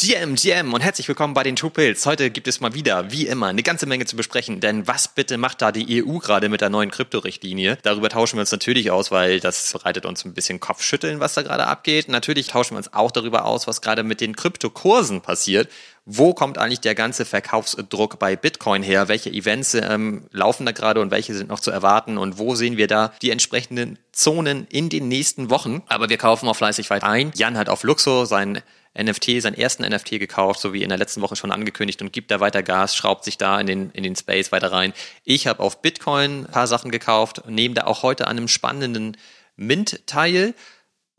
GM, 0.00 0.36
GM 0.36 0.74
und 0.74 0.80
herzlich 0.80 1.08
willkommen 1.08 1.34
bei 1.34 1.42
den 1.42 1.56
Two 1.56 1.70
Pills. 1.70 2.06
Heute 2.06 2.30
gibt 2.30 2.46
es 2.46 2.60
mal 2.60 2.72
wieder, 2.72 3.10
wie 3.10 3.26
immer, 3.26 3.48
eine 3.48 3.64
ganze 3.64 3.84
Menge 3.84 4.04
zu 4.04 4.14
besprechen, 4.14 4.60
denn 4.60 4.86
was 4.86 5.08
bitte 5.08 5.38
macht 5.38 5.60
da 5.60 5.72
die 5.72 6.04
EU 6.04 6.18
gerade 6.18 6.48
mit 6.48 6.60
der 6.60 6.70
neuen 6.70 6.92
Kryptorichtlinie? 6.92 7.78
Darüber 7.82 8.08
tauschen 8.08 8.36
wir 8.36 8.42
uns 8.42 8.52
natürlich 8.52 8.92
aus, 8.92 9.10
weil 9.10 9.40
das 9.40 9.72
bereitet 9.72 10.06
uns 10.06 10.24
ein 10.24 10.34
bisschen 10.34 10.60
Kopfschütteln, 10.60 11.18
was 11.18 11.34
da 11.34 11.42
gerade 11.42 11.66
abgeht. 11.66 12.08
Natürlich 12.08 12.46
tauschen 12.46 12.74
wir 12.74 12.78
uns 12.78 12.92
auch 12.94 13.10
darüber 13.10 13.44
aus, 13.44 13.66
was 13.66 13.80
gerade 13.80 14.04
mit 14.04 14.20
den 14.20 14.36
Kryptokursen 14.36 15.20
passiert. 15.20 15.68
Wo 16.04 16.32
kommt 16.32 16.58
eigentlich 16.58 16.80
der 16.80 16.94
ganze 16.94 17.24
Verkaufsdruck 17.24 18.20
bei 18.20 18.36
Bitcoin 18.36 18.84
her? 18.84 19.08
Welche 19.08 19.30
Events 19.30 19.74
ähm, 19.74 20.26
laufen 20.30 20.64
da 20.64 20.70
gerade 20.70 21.00
und 21.00 21.10
welche 21.10 21.34
sind 21.34 21.48
noch 21.48 21.60
zu 21.60 21.72
erwarten? 21.72 22.18
Und 22.18 22.38
wo 22.38 22.54
sehen 22.54 22.76
wir 22.76 22.86
da 22.86 23.12
die 23.20 23.32
entsprechenden 23.32 23.98
Zonen 24.12 24.68
in 24.70 24.90
den 24.90 25.08
nächsten 25.08 25.50
Wochen? 25.50 25.82
Aber 25.88 26.08
wir 26.08 26.18
kaufen 26.18 26.48
auch 26.48 26.56
fleißig 26.56 26.88
weiter 26.88 27.08
ein. 27.08 27.32
Jan 27.34 27.58
hat 27.58 27.68
auf 27.68 27.82
Luxo 27.82 28.26
sein 28.26 28.62
NFT, 29.02 29.40
seinen 29.40 29.54
ersten 29.54 29.84
NFT 29.84 30.18
gekauft, 30.18 30.60
so 30.60 30.72
wie 30.72 30.82
in 30.82 30.88
der 30.88 30.98
letzten 30.98 31.20
Woche 31.20 31.36
schon 31.36 31.52
angekündigt 31.52 32.02
und 32.02 32.12
gibt 32.12 32.30
da 32.30 32.40
weiter 32.40 32.62
Gas, 32.62 32.96
schraubt 32.96 33.24
sich 33.24 33.38
da 33.38 33.60
in 33.60 33.66
den, 33.66 33.90
in 33.92 34.02
den 34.02 34.16
Space 34.16 34.52
weiter 34.52 34.72
rein. 34.72 34.92
Ich 35.24 35.46
habe 35.46 35.62
auf 35.62 35.80
Bitcoin 35.82 36.44
ein 36.44 36.50
paar 36.50 36.66
Sachen 36.66 36.90
gekauft, 36.90 37.42
nehme 37.48 37.74
da 37.74 37.84
auch 37.84 38.02
heute 38.02 38.26
an 38.26 38.36
einem 38.36 38.48
spannenden 38.48 39.16
Mint 39.56 40.06
teil. 40.06 40.54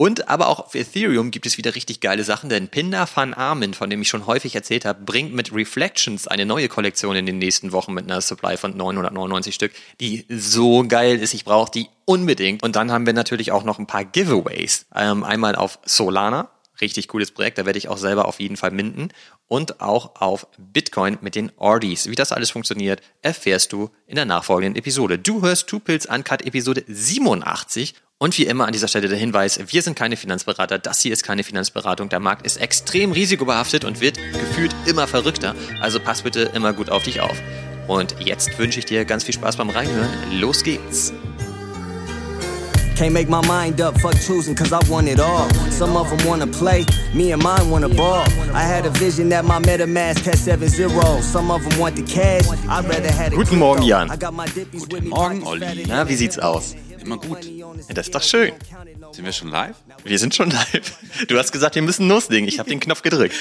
Und 0.02 0.30
aber 0.30 0.48
auch 0.48 0.62
auf 0.62 0.76
Ethereum 0.76 1.30
gibt 1.30 1.46
es 1.46 1.58
wieder 1.58 1.76
richtig 1.76 2.00
geile 2.00 2.24
Sachen, 2.24 2.50
denn 2.50 2.70
Pinder 2.70 3.06
van 3.14 3.34
Armin, 3.34 3.74
von 3.74 3.90
dem 3.90 4.02
ich 4.02 4.08
schon 4.08 4.28
häufig 4.28 4.56
erzählt 4.56 4.86
habe, 4.86 5.04
bringt 5.04 5.34
mit 5.34 5.54
Reflections 5.54 6.26
eine 6.26 6.46
neue 6.46 6.70
Kollektion 6.70 7.18
in 7.18 7.26
den 7.26 7.38
nächsten 7.38 7.74
Wochen 7.74 7.94
mit 7.94 8.06
einer 8.06 8.22
Supply 8.22 8.56
von 8.56 8.78
999 8.78 9.54
Stück, 9.54 9.74
die 10.00 10.26
so 10.30 10.86
geil 10.88 11.20
ist. 11.20 11.34
Ich 11.34 11.44
brauche 11.44 11.70
die 11.70 11.90
unbedingt. 12.06 12.64
Und 12.64 12.78
dann 12.78 12.94
haben 12.94 13.06
wir 13.06 13.12
natürlich 13.12 13.52
auch 13.52 13.66
noch 13.66 13.78
ein 13.78 13.88
paar 13.88 14.06
Giveaways. 14.06 14.86
Ähm, 14.96 15.26
einmal 15.26 15.58
auf 15.58 15.80
Solana, 15.84 16.50
Richtig 16.82 17.08
cooles 17.08 17.32
Projekt, 17.32 17.58
da 17.58 17.66
werde 17.66 17.78
ich 17.78 17.90
auch 17.90 17.98
selber 17.98 18.26
auf 18.26 18.40
jeden 18.40 18.58
Fall 18.58 18.72
minden. 18.72 19.10
Und 19.48 19.82
auch 19.82 20.22
auf 20.22 20.48
Bitcoin 20.58 21.18
mit 21.22 21.36
den 21.36 21.52
Ordis. 21.58 22.10
Wie 22.10 22.16
das 22.16 22.32
alles 22.32 22.52
funktioniert, 22.52 23.02
erfährst 23.22 23.74
du 23.74 23.90
in 24.08 24.16
der 24.16 24.26
nachfolgenden 24.26 24.78
Episode. 24.78 25.20
Du 25.20 25.42
hörst 25.42 25.68
Two 25.68 25.80
Pills 25.80 26.06
Uncut 26.06 26.46
Episode 26.46 26.84
87. 26.88 27.96
Und 28.22 28.38
wie 28.38 28.46
immer 28.46 28.66
an 28.66 28.74
dieser 28.74 28.90
Stelle 28.90 29.08
der 29.08 29.18
Hinweis, 29.18 29.62
wir 29.72 29.82
sind 29.82 29.96
keine 29.96 30.18
Finanzberater, 30.18 30.78
das 30.78 31.02
hier 31.02 31.14
ist 31.14 31.24
keine 31.24 31.44
Finanzberatung. 31.44 32.10
Der 32.10 32.20
Markt 32.20 32.46
ist 32.46 32.58
extrem 32.58 33.14
risikobehaftet 33.14 33.86
und 33.86 34.02
wird 34.02 34.18
gefühlt 34.34 34.76
immer 34.86 35.08
verrückter. 35.08 35.56
Also 35.80 36.02
pass 36.02 36.24
bitte 36.24 36.52
immer 36.54 36.74
gut 36.74 36.90
auf 36.90 37.04
dich 37.04 37.22
auf. 37.22 37.42
Und 37.88 38.16
jetzt 38.20 38.60
wünsche 38.60 38.80
ich 38.80 38.86
dir 38.86 39.06
ganz 39.06 39.24
viel 39.24 39.34
Spaß 39.34 39.56
beim 39.56 39.70
Reinhören. 39.70 40.10
Los 40.40 40.64
geht's! 40.64 41.14
Can't 43.00 43.14
make 43.14 43.30
my 43.30 43.40
mind 43.48 43.80
up, 43.80 43.98
fuck 44.02 44.16
choosing, 44.20 44.56
cause 44.56 44.74
I 44.74 44.80
want 44.90 45.08
it 45.08 45.22
all. 45.22 45.50
Some 45.72 45.96
of 45.96 46.10
them 46.10 46.28
wanna 46.28 46.48
play, 46.48 46.86
me 47.16 47.32
and 47.32 47.42
mine 47.42 47.70
wanna 47.70 47.88
ball. 47.88 48.26
I 48.54 48.62
had 48.62 48.86
a 48.86 48.90
vision 48.90 49.30
that 49.30 49.46
my 49.46 49.58
MetaMask 49.58 50.26
had 50.26 50.36
7-0. 50.36 51.22
Some 51.22 51.50
of 51.50 51.64
them 51.64 51.80
want 51.80 51.96
the 51.96 52.04
cash, 52.04 52.46
I'd 52.68 52.84
rather 52.84 53.10
have 53.10 53.34
Guten 53.34 53.58
Morgen, 53.58 53.84
Jan. 53.84 54.10
Guten 54.10 55.08
Morgen, 55.08 55.44
Olli. 55.48 55.86
Na, 55.88 56.10
wie 56.10 56.16
sieht's 56.16 56.40
aus? 56.40 56.76
Immer 57.02 57.16
gut. 57.20 57.46
Ja, 57.46 57.72
das 57.94 58.08
ist 58.08 58.16
doch 58.16 58.22
schön. 58.22 58.52
Sind 59.14 59.24
wir 59.24 59.32
schon 59.32 59.48
live? 59.48 59.78
Wir 60.04 60.20
sind 60.20 60.36
schon 60.36 60.50
live. 60.50 60.98
Du 61.30 61.38
hast 61.38 61.54
gesagt, 61.54 61.76
wir 61.76 61.82
müssen 61.82 62.10
loslegen. 62.10 62.50
Ich 62.50 62.60
habe 62.60 62.70
den 62.70 62.82
Knopf 62.82 63.02
gedrückt. 63.02 63.34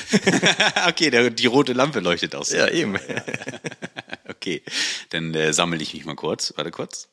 okay, 0.88 1.10
der, 1.10 1.30
die 1.30 1.46
rote 1.46 1.72
Lampe 1.72 1.98
leuchtet 1.98 2.36
aus. 2.36 2.52
Ja, 2.52 2.68
eben. 2.68 2.94
okay, 4.28 4.62
dann 5.10 5.34
äh, 5.34 5.52
sammle 5.52 5.82
ich 5.82 5.94
mich 5.94 6.04
mal 6.04 6.14
kurz. 6.14 6.54
Warte 6.56 6.70
kurz. 6.70 7.08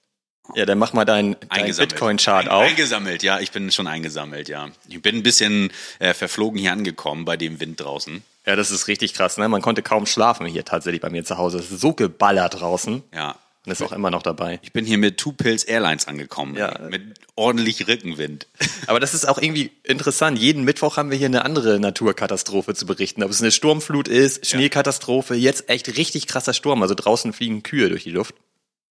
Ja, 0.53 0.65
dann 0.65 0.77
mach 0.77 0.93
mal 0.93 1.05
deinen 1.05 1.35
dein 1.49 1.75
Bitcoin-Chart 1.75 2.47
auf. 2.49 2.63
Eingesammelt, 2.63 3.23
ja, 3.23 3.39
ich 3.39 3.51
bin 3.51 3.71
schon 3.71 3.87
eingesammelt, 3.87 4.47
ja. 4.47 4.69
Ich 4.87 5.01
bin 5.01 5.15
ein 5.15 5.23
bisschen 5.23 5.71
äh, 5.99 6.13
verflogen 6.13 6.59
hier 6.59 6.71
angekommen 6.71 7.25
bei 7.25 7.37
dem 7.37 7.59
Wind 7.59 7.79
draußen. 7.79 8.23
Ja, 8.45 8.55
das 8.55 8.69
ist 8.69 8.87
richtig 8.87 9.13
krass, 9.13 9.37
ne? 9.37 9.49
Man 9.49 9.61
konnte 9.61 9.81
kaum 9.81 10.05
schlafen 10.05 10.45
hier 10.45 10.63
tatsächlich 10.63 11.01
bei 11.01 11.09
mir 11.09 11.25
zu 11.25 11.37
Hause. 11.37 11.57
Es 11.57 11.71
ist 11.71 11.81
so 11.81 11.93
geballert 11.93 12.61
draußen. 12.61 13.03
Ja. 13.13 13.35
Und 13.65 13.71
ist 13.71 13.81
auch 13.81 13.91
immer 13.91 14.11
noch 14.11 14.21
dabei. 14.21 14.59
Ich 14.61 14.73
bin 14.73 14.85
hier 14.85 14.99
mit 14.99 15.17
Two 15.17 15.31
Pills 15.31 15.63
Airlines 15.63 16.07
angekommen. 16.07 16.55
Ja. 16.55 16.79
Mit 16.87 17.01
ordentlich 17.35 17.87
Rückenwind. 17.87 18.45
Aber 18.87 18.99
das 18.99 19.15
ist 19.15 19.27
auch 19.27 19.39
irgendwie 19.39 19.71
interessant. 19.83 20.37
Jeden 20.37 20.63
Mittwoch 20.63 20.97
haben 20.97 21.09
wir 21.09 21.17
hier 21.17 21.25
eine 21.25 21.43
andere 21.43 21.79
Naturkatastrophe 21.79 22.75
zu 22.75 22.85
berichten. 22.85 23.23
Ob 23.23 23.31
es 23.31 23.41
eine 23.41 23.51
Sturmflut 23.51 24.07
ist, 24.07 24.45
Schneekatastrophe, 24.45 25.33
jetzt 25.33 25.67
echt 25.67 25.97
richtig 25.97 26.27
krasser 26.27 26.53
Sturm. 26.53 26.83
Also 26.83 26.93
draußen 26.93 27.33
fliegen 27.33 27.63
Kühe 27.63 27.89
durch 27.89 28.03
die 28.03 28.11
Luft. 28.11 28.35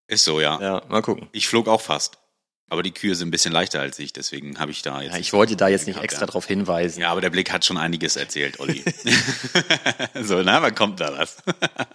Ist 0.07 0.23
so, 0.23 0.39
ja. 0.39 0.59
Ja, 0.61 0.83
mal 0.87 1.01
gucken. 1.01 1.29
Ich 1.31 1.47
flog 1.47 1.67
auch 1.67 1.81
fast. 1.81 2.17
Aber 2.67 2.81
die 2.81 2.91
Kühe 2.91 3.13
sind 3.13 3.27
ein 3.27 3.31
bisschen 3.31 3.53
leichter 3.53 3.79
als 3.79 3.99
ich, 3.99 4.11
deswegen 4.11 4.57
habe 4.57 4.71
ich 4.71 4.81
da 4.81 5.01
jetzt. 5.01 5.13
Ja, 5.13 5.19
ich 5.19 5.33
wollte 5.33 5.55
da 5.55 5.67
jetzt 5.67 5.85
nicht 5.85 5.99
extra 6.01 6.21
ja. 6.21 6.27
drauf 6.27 6.47
hinweisen. 6.47 6.99
Ja, 6.99 7.11
aber 7.11 7.21
der 7.21 7.29
Blick 7.29 7.51
hat 7.51 7.63
schon 7.63 7.77
einiges 7.77 8.15
erzählt, 8.15 8.59
Olli. 8.59 8.83
so, 10.21 10.41
na, 10.41 10.63
wann 10.63 10.73
kommt 10.73 10.99
da 10.99 11.15
was? 11.15 11.37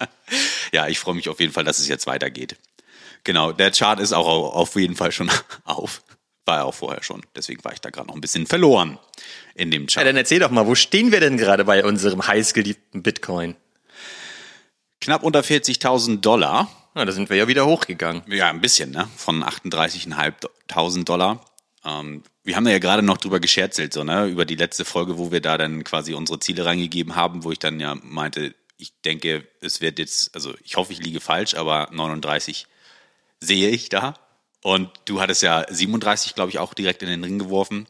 ja, 0.72 0.86
ich 0.86 1.00
freue 1.00 1.16
mich 1.16 1.28
auf 1.28 1.40
jeden 1.40 1.52
Fall, 1.52 1.64
dass 1.64 1.80
es 1.80 1.88
jetzt 1.88 2.06
weitergeht. 2.06 2.56
Genau, 3.24 3.50
der 3.50 3.72
Chart 3.72 3.98
ist 3.98 4.12
auch 4.12 4.26
auf 4.26 4.76
jeden 4.76 4.94
Fall 4.94 5.10
schon 5.10 5.30
auf. 5.64 6.02
War 6.46 6.58
er 6.58 6.66
auch 6.66 6.74
vorher 6.74 7.02
schon. 7.02 7.22
Deswegen 7.34 7.62
war 7.64 7.72
ich 7.72 7.80
da 7.80 7.90
gerade 7.90 8.06
noch 8.08 8.14
ein 8.14 8.20
bisschen 8.20 8.46
verloren 8.46 8.98
in 9.54 9.72
dem 9.72 9.86
Chart. 9.86 10.04
Ja, 10.04 10.04
dann 10.04 10.16
erzähl 10.16 10.38
doch 10.38 10.50
mal, 10.50 10.66
wo 10.66 10.76
stehen 10.76 11.10
wir 11.10 11.20
denn 11.20 11.36
gerade 11.36 11.64
bei 11.64 11.84
unserem 11.84 12.26
heißgeliebten 12.26 13.02
Bitcoin? 13.02 13.56
Knapp 15.00 15.24
unter 15.24 15.40
40.000 15.40 16.20
Dollar. 16.20 16.70
Na, 16.94 17.04
da 17.04 17.12
sind 17.12 17.30
wir 17.30 17.36
ja 17.36 17.48
wieder 17.48 17.66
hochgegangen. 17.66 18.22
Ja, 18.26 18.50
ein 18.50 18.60
bisschen, 18.60 18.90
ne? 18.90 19.08
Von 19.16 19.44
38.500 19.44 21.04
Dollar. 21.04 21.44
Ähm, 21.84 22.22
wir 22.42 22.56
haben 22.56 22.64
da 22.64 22.70
ja 22.70 22.78
gerade 22.78 23.02
noch 23.02 23.18
drüber 23.18 23.38
gescherzelt, 23.40 23.92
so, 23.92 24.02
ne? 24.02 24.26
Über 24.26 24.44
die 24.44 24.56
letzte 24.56 24.84
Folge, 24.84 25.18
wo 25.18 25.30
wir 25.30 25.40
da 25.40 25.56
dann 25.56 25.84
quasi 25.84 26.14
unsere 26.14 26.40
Ziele 26.40 26.64
reingegeben 26.64 27.14
haben, 27.14 27.44
wo 27.44 27.52
ich 27.52 27.58
dann 27.58 27.78
ja 27.80 27.96
meinte, 28.02 28.54
ich 28.76 28.92
denke, 29.02 29.46
es 29.60 29.80
wird 29.80 29.98
jetzt, 29.98 30.34
also 30.34 30.54
ich 30.64 30.76
hoffe, 30.76 30.92
ich 30.92 31.00
liege 31.00 31.20
falsch, 31.20 31.54
aber 31.54 31.88
39 31.92 32.66
sehe 33.38 33.68
ich 33.68 33.88
da. 33.88 34.14
Und 34.62 34.90
du 35.04 35.20
hattest 35.20 35.42
ja 35.42 35.64
37, 35.68 36.34
glaube 36.34 36.50
ich, 36.50 36.58
auch 36.58 36.74
direkt 36.74 37.02
in 37.02 37.08
den 37.08 37.24
Ring 37.24 37.38
geworfen. 37.38 37.86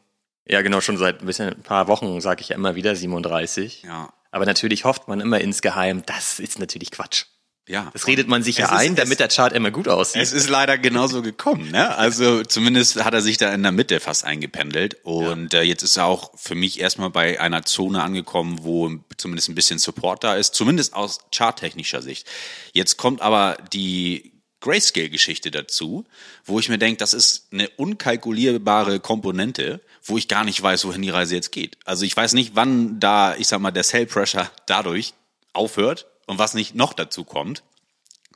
Ja, 0.47 0.61
genau, 0.61 0.81
schon 0.81 0.97
seit 0.97 1.21
ein 1.21 1.25
bisschen 1.25 1.49
ein 1.49 1.63
paar 1.63 1.87
Wochen 1.87 2.21
sage 2.21 2.41
ich 2.41 2.49
ja 2.49 2.55
immer 2.55 2.75
wieder 2.75 2.95
37. 2.95 3.83
Ja. 3.83 4.13
Aber 4.31 4.45
natürlich 4.45 4.85
hofft 4.85 5.07
man 5.07 5.19
immer 5.19 5.41
insgeheim, 5.41 6.03
das 6.05 6.39
ist 6.39 6.59
natürlich 6.59 6.91
Quatsch. 6.91 7.25
Ja. 7.67 7.89
Das 7.93 8.07
redet 8.07 8.27
man 8.27 8.41
sich 8.41 8.57
ja 8.57 8.69
ein, 8.69 8.95
damit 8.95 9.19
der 9.19 9.27
Chart 9.27 9.53
immer 9.53 9.71
gut 9.71 9.87
aussieht. 9.87 10.21
Es 10.21 10.33
ist 10.33 10.49
leider 10.49 10.77
genauso 10.77 11.21
gekommen, 11.21 11.69
ne? 11.71 11.95
Also 11.95 12.43
zumindest 12.43 13.03
hat 13.03 13.13
er 13.13 13.21
sich 13.21 13.37
da 13.37 13.53
in 13.53 13.61
der 13.61 13.71
Mitte 13.71 13.99
fast 13.99 14.25
eingependelt. 14.25 14.97
Und 15.03 15.53
ja. 15.53 15.59
äh, 15.59 15.63
jetzt 15.63 15.83
ist 15.83 15.97
er 15.97 16.05
auch 16.05 16.31
für 16.37 16.55
mich 16.55 16.79
erstmal 16.79 17.11
bei 17.11 17.39
einer 17.39 17.63
Zone 17.63 18.01
angekommen, 18.01 18.59
wo 18.63 18.91
zumindest 19.17 19.49
ein 19.49 19.55
bisschen 19.55 19.79
Support 19.79 20.23
da 20.23 20.35
ist, 20.35 20.55
zumindest 20.55 20.95
aus 20.95 21.19
charttechnischer 21.33 22.01
Sicht. 22.01 22.27
Jetzt 22.73 22.97
kommt 22.97 23.21
aber 23.21 23.57
die 23.71 24.31
Grayscale-Geschichte 24.61 25.51
dazu, 25.51 26.05
wo 26.45 26.59
ich 26.59 26.69
mir 26.69 26.77
denke, 26.77 26.97
das 26.97 27.13
ist 27.13 27.47
eine 27.51 27.69
unkalkulierbare 27.69 28.99
Komponente, 28.99 29.81
wo 30.03 30.17
ich 30.17 30.27
gar 30.27 30.43
nicht 30.43 30.61
weiß, 30.61 30.85
wohin 30.85 31.01
die 31.01 31.09
Reise 31.09 31.35
jetzt 31.35 31.51
geht. 31.51 31.77
Also 31.85 32.05
ich 32.05 32.15
weiß 32.15 32.33
nicht, 32.33 32.55
wann 32.55 32.99
da, 32.99 33.35
ich 33.35 33.47
sag 33.47 33.59
mal, 33.59 33.71
der 33.71 33.83
Sell 33.83 34.05
Pressure 34.05 34.49
dadurch 34.65 35.13
aufhört 35.53 36.07
und 36.27 36.39
was 36.39 36.53
nicht 36.53 36.75
noch 36.75 36.93
dazu 36.93 37.23
kommt. 37.23 37.63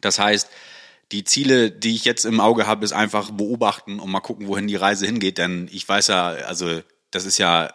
Das 0.02 0.20
heißt, 0.20 0.50
die 1.12 1.24
Ziele, 1.24 1.72
die 1.72 1.96
ich 1.96 2.06
jetzt 2.06 2.26
im 2.26 2.40
Auge 2.40 2.68
habe, 2.68 2.84
ist 2.84 2.94
einfach 2.94 3.32
beobachten 3.32 4.00
und 4.00 4.10
mal 4.10 4.22
gucken, 4.22 4.48
wohin 4.48 4.68
die 4.68 4.76
Reise 4.76 5.06
hingeht, 5.06 5.38
denn 5.38 5.70
ich 5.72 5.88
weiß 5.88 6.08
ja, 6.08 6.28
also 6.28 6.82
das 7.12 7.26
ist 7.26 7.38
ja 7.38 7.74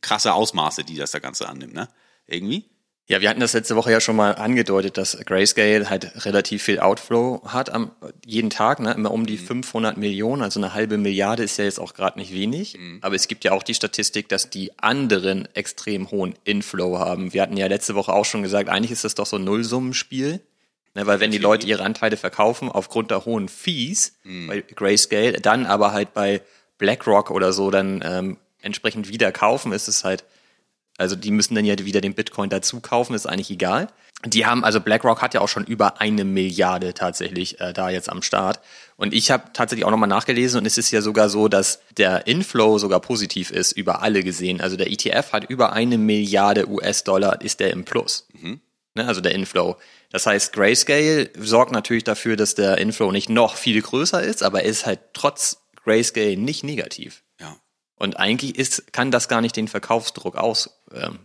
krasse 0.00 0.34
Ausmaße, 0.34 0.84
die 0.84 0.96
das 0.96 1.10
der 1.10 1.20
Ganze 1.20 1.48
annimmt, 1.48 1.74
ne? 1.74 1.88
Irgendwie. 2.26 2.64
Ja, 3.08 3.20
wir 3.20 3.30
hatten 3.30 3.38
das 3.38 3.52
letzte 3.52 3.76
Woche 3.76 3.92
ja 3.92 4.00
schon 4.00 4.16
mal 4.16 4.32
angedeutet, 4.32 4.98
dass 4.98 5.16
Grayscale 5.24 5.88
halt 5.88 6.24
relativ 6.24 6.64
viel 6.64 6.80
Outflow 6.80 7.40
hat 7.46 7.70
am 7.70 7.92
jeden 8.24 8.50
Tag, 8.50 8.80
ne? 8.80 8.92
immer 8.94 9.12
um 9.12 9.26
die 9.26 9.38
500 9.38 9.96
mhm. 9.96 10.00
Millionen, 10.00 10.42
also 10.42 10.58
eine 10.58 10.74
halbe 10.74 10.98
Milliarde 10.98 11.44
ist 11.44 11.56
ja 11.56 11.64
jetzt 11.64 11.78
auch 11.78 11.94
gerade 11.94 12.18
nicht 12.18 12.32
wenig. 12.32 12.76
Mhm. 12.76 12.98
Aber 13.02 13.14
es 13.14 13.28
gibt 13.28 13.44
ja 13.44 13.52
auch 13.52 13.62
die 13.62 13.74
Statistik, 13.74 14.28
dass 14.28 14.50
die 14.50 14.76
anderen 14.80 15.48
extrem 15.54 16.10
hohen 16.10 16.34
Inflow 16.42 16.98
haben. 16.98 17.32
Wir 17.32 17.42
hatten 17.42 17.56
ja 17.56 17.68
letzte 17.68 17.94
Woche 17.94 18.12
auch 18.12 18.24
schon 18.24 18.42
gesagt, 18.42 18.68
eigentlich 18.68 18.90
ist 18.90 19.04
das 19.04 19.14
doch 19.14 19.26
so 19.26 19.36
ein 19.36 19.44
Nullsummenspiel. 19.44 20.40
Ne? 20.94 21.06
Weil 21.06 21.20
wenn 21.20 21.30
die 21.30 21.38
Leute 21.38 21.68
ihre 21.68 21.84
Anteile 21.84 22.16
verkaufen 22.16 22.68
aufgrund 22.68 23.12
der 23.12 23.24
hohen 23.24 23.48
Fees 23.48 24.16
mhm. 24.24 24.48
bei 24.48 24.60
Grayscale, 24.62 25.34
dann 25.34 25.66
aber 25.66 25.92
halt 25.92 26.12
bei 26.12 26.42
BlackRock 26.78 27.30
oder 27.30 27.52
so 27.52 27.70
dann 27.70 28.02
ähm, 28.04 28.36
entsprechend 28.62 29.08
wieder 29.08 29.30
kaufen, 29.30 29.70
ist 29.70 29.86
es 29.86 30.02
halt 30.02 30.24
also 30.98 31.16
die 31.16 31.30
müssen 31.30 31.54
dann 31.54 31.64
ja 31.64 31.78
wieder 31.78 32.00
den 32.00 32.14
Bitcoin 32.14 32.50
dazu 32.50 32.80
kaufen, 32.80 33.14
ist 33.14 33.26
eigentlich 33.26 33.50
egal. 33.50 33.88
Die 34.24 34.46
haben, 34.46 34.64
also 34.64 34.80
BlackRock 34.80 35.20
hat 35.20 35.34
ja 35.34 35.40
auch 35.42 35.48
schon 35.48 35.64
über 35.64 36.00
eine 36.00 36.24
Milliarde 36.24 36.94
tatsächlich 36.94 37.60
äh, 37.60 37.74
da 37.74 37.90
jetzt 37.90 38.08
am 38.08 38.22
Start. 38.22 38.60
Und 38.96 39.12
ich 39.12 39.30
habe 39.30 39.50
tatsächlich 39.52 39.84
auch 39.84 39.90
nochmal 39.90 40.08
nachgelesen 40.08 40.60
und 40.60 40.66
es 40.66 40.78
ist 40.78 40.90
ja 40.90 41.02
sogar 41.02 41.28
so, 41.28 41.48
dass 41.48 41.80
der 41.98 42.26
Inflow 42.26 42.78
sogar 42.78 43.00
positiv 43.00 43.50
ist, 43.50 43.72
über 43.72 44.00
alle 44.00 44.22
gesehen. 44.22 44.60
Also 44.60 44.76
der 44.76 44.90
ETF 44.90 45.32
hat 45.32 45.50
über 45.50 45.74
eine 45.74 45.98
Milliarde 45.98 46.68
US-Dollar, 46.68 47.42
ist 47.42 47.60
der 47.60 47.72
im 47.72 47.84
Plus. 47.84 48.26
Mhm. 48.32 48.60
Ne, 48.94 49.06
also 49.06 49.20
der 49.20 49.34
Inflow. 49.34 49.76
Das 50.10 50.24
heißt, 50.24 50.54
Grayscale 50.54 51.28
sorgt 51.38 51.72
natürlich 51.72 52.04
dafür, 52.04 52.36
dass 52.36 52.54
der 52.54 52.78
Inflow 52.78 53.12
nicht 53.12 53.28
noch 53.28 53.56
viel 53.56 53.82
größer 53.82 54.22
ist, 54.22 54.42
aber 54.42 54.62
er 54.62 54.70
ist 54.70 54.86
halt 54.86 55.00
trotz 55.12 55.58
Grayscale 55.84 56.38
nicht 56.38 56.64
negativ. 56.64 57.22
Ja. 57.38 57.58
Und 57.96 58.18
eigentlich 58.18 58.58
ist, 58.58 58.94
kann 58.94 59.10
das 59.10 59.28
gar 59.28 59.42
nicht 59.42 59.56
den 59.56 59.68
Verkaufsdruck 59.68 60.36
ausmachen. 60.36 60.75
Ähm, 60.94 61.18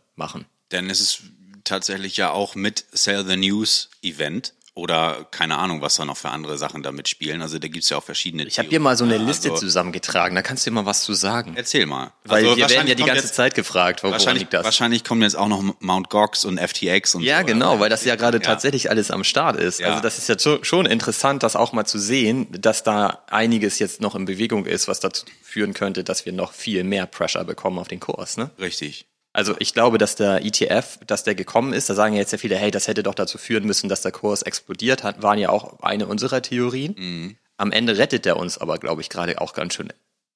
Denn 0.72 0.90
es 0.90 1.02
ist 1.02 1.22
tatsächlich 1.64 2.18
ja 2.18 2.32
auch 2.32 2.56
mit 2.56 2.86
Sell 2.92 3.26
the 3.26 3.36
News 3.38 3.90
Event 4.04 4.54
oder 4.74 5.28
keine 5.32 5.58
Ahnung, 5.58 5.82
was 5.82 5.96
da 5.96 6.06
noch 6.06 6.16
für 6.16 6.30
andere 6.30 6.58
Sachen 6.58 6.82
damit 6.82 7.10
spielen. 7.10 7.42
Also 7.42 7.60
da 7.60 7.68
gibt's 7.68 7.90
ja 7.90 7.98
auch 7.98 8.04
verschiedene. 8.04 8.46
Ich 8.46 8.58
habe 8.58 8.70
dir 8.70 8.80
mal 8.80 8.96
so 8.96 9.04
eine. 9.04 9.18
Liste 9.18 9.50
Also, 9.52 9.60
zusammengetragen, 9.66 10.34
da 10.34 10.42
kannst 10.42 10.66
du 10.66 10.70
dir 10.70 10.76
mal 10.76 10.86
was 10.86 11.04
zu 11.04 11.14
sagen. 11.14 11.54
Erzähl 11.58 11.86
mal. 11.86 12.14
Weil 12.24 12.46
Also 12.46 12.56
wir 12.58 12.70
werden 12.70 12.88
ja 12.88 12.96
die 12.96 13.04
ganze 13.04 13.26
jetzt, 13.26 13.36
Zeit 13.36 13.54
gefragt, 13.54 14.02
woran 14.02 14.14
Wahrscheinlich, 14.14 14.44
liegt 14.44 14.54
das? 14.54 14.64
wahrscheinlich 14.64 15.04
kommen 15.04 15.24
jetzt 15.24 15.36
auch 15.36 15.50
noch 15.50 15.62
Mount 15.82 16.10
Gox 16.10 16.46
und 16.46 16.58
FTX 16.58 17.16
und 17.16 17.22
Ja, 17.24 17.42
so, 17.42 17.48
genau, 17.48 17.82
weil 17.82 17.90
das 17.90 18.06
ja 18.06 18.16
gerade 18.16 18.38
Ja. 18.38 18.44
tatsächlich 18.44 18.90
alles 18.90 19.12
am 19.12 19.26
Start 19.26 19.58
ist. 19.60 19.82
Ja. 19.82 19.90
Also 19.90 20.02
das 20.02 20.18
ist 20.18 20.30
ja 20.30 20.40
schon- 20.40 20.64
schon 20.64 20.86
interessant, 20.86 21.44
das 21.44 21.58
auch 21.58 21.74
mal 21.74 21.86
zu 21.86 22.00
sehen, 22.00 22.48
dass 22.52 22.84
da 22.84 23.24
einiges 23.30 23.78
jetzt 23.78 24.00
noch 24.00 24.16
in 24.16 24.24
Bewegung 24.24 24.66
ist, 24.66 24.88
was 24.88 25.02
dazu 25.02 25.26
führen 25.44 25.74
könnte, 25.74 26.06
dass 26.06 26.26
wir 26.26 26.32
noch 26.32 26.54
viel 26.54 26.86
mehr 26.86 27.08
Pressure 27.08 27.44
bekommen 27.44 27.78
auf 27.78 27.90
den 27.90 28.00
Kurs. 28.00 28.38
Ne? 28.38 28.50
Richtig. 28.58 29.06
Also 29.34 29.56
ich 29.60 29.74
glaube, 29.74 29.98
dass 29.98 30.16
der 30.16 30.44
ETF, 30.44 31.00
dass 31.08 31.24
der 31.24 31.36
gekommen 31.36 31.72
ist, 31.74 31.90
da 31.90 31.94
sagen 31.94 32.14
ja 32.16 32.20
jetzt 32.20 32.32
ja 32.32 32.38
viele, 32.38 32.56
hey, 32.58 32.70
das 32.70 32.88
hätte 32.88 33.04
doch 33.04 33.16
dazu 33.16 33.38
führen 33.38 33.66
müssen, 33.66 33.88
dass 33.88 34.02
der 34.02 34.12
Kurs 34.12 34.42
explodiert 34.42 35.04
hat, 35.04 35.22
waren 35.24 35.40
ja 35.40 35.50
auch 35.50 35.80
eine 35.82 36.08
unserer 36.08 36.42
Theorien. 36.42 36.96
Mhm. 36.98 37.38
Am 37.58 37.72
Ende 37.72 37.98
rettet 37.98 38.26
er 38.26 38.38
uns 38.38 38.58
aber, 38.58 38.78
glaube 38.78 39.02
ich, 39.02 39.10
gerade 39.10 39.40
auch 39.40 39.54
ganz 39.54 39.76
schön 39.76 39.94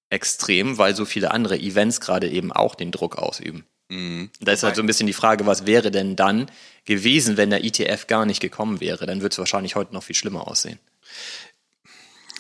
extrem, 0.09 0.77
weil 0.77 0.95
so 0.95 1.03
viele 1.03 1.31
andere 1.31 1.57
Events 1.57 2.00
gerade 2.00 2.30
eben 2.30 2.51
auch 2.51 2.75
den 2.75 2.92
Druck 2.92 3.18
ausüben. 3.18 3.65
Mhm. 3.89 4.30
Da 4.39 4.53
ist 4.53 4.63
halt 4.63 4.75
so 4.75 4.81
ein 4.81 4.88
bisschen 4.88 5.07
die 5.07 5.13
Frage, 5.13 5.45
was 5.45 5.65
wäre 5.65 5.92
denn 5.92 6.15
dann 6.15 6.50
gewesen, 6.86 7.38
wenn 7.38 7.50
der 7.50 7.63
ETF 7.63 8.07
gar 8.07 8.25
nicht 8.25 8.39
gekommen 8.39 8.80
wäre? 8.80 9.06
Dann 9.06 9.21
würde 9.21 9.33
es 9.33 9.39
wahrscheinlich 9.39 9.75
heute 9.75 9.94
noch 9.94 10.03
viel 10.03 10.15
schlimmer 10.15 10.47
aussehen. 10.47 10.80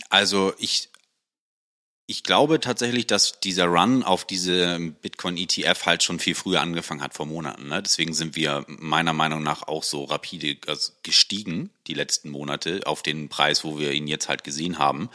Also 0.09 0.53
ich, 0.57 0.89
ich 2.07 2.23
glaube 2.23 2.59
tatsächlich, 2.59 3.07
dass 3.07 3.39
dieser 3.39 3.65
Run 3.65 4.03
auf 4.03 4.25
diese 4.25 4.79
Bitcoin-ETF 5.01 5.85
halt 5.85 6.03
schon 6.03 6.19
viel 6.19 6.35
früher 6.35 6.61
angefangen 6.61 7.01
hat, 7.01 7.15
vor 7.15 7.25
Monaten. 7.25 7.67
Ne? 7.69 7.81
Deswegen 7.81 8.13
sind 8.13 8.35
wir 8.35 8.63
meiner 8.67 9.13
Meinung 9.13 9.41
nach 9.41 9.63
auch 9.67 9.83
so 9.83 10.03
rapide 10.03 10.57
also 10.67 10.93
gestiegen, 11.01 11.71
die 11.87 11.95
letzten 11.95 12.29
Monate, 12.29 12.81
auf 12.85 13.01
den 13.01 13.27
Preis, 13.27 13.63
wo 13.63 13.79
wir 13.79 13.91
ihn 13.93 14.07
jetzt 14.07 14.29
halt 14.29 14.43
gesehen 14.43 14.77
haben. 14.77 15.09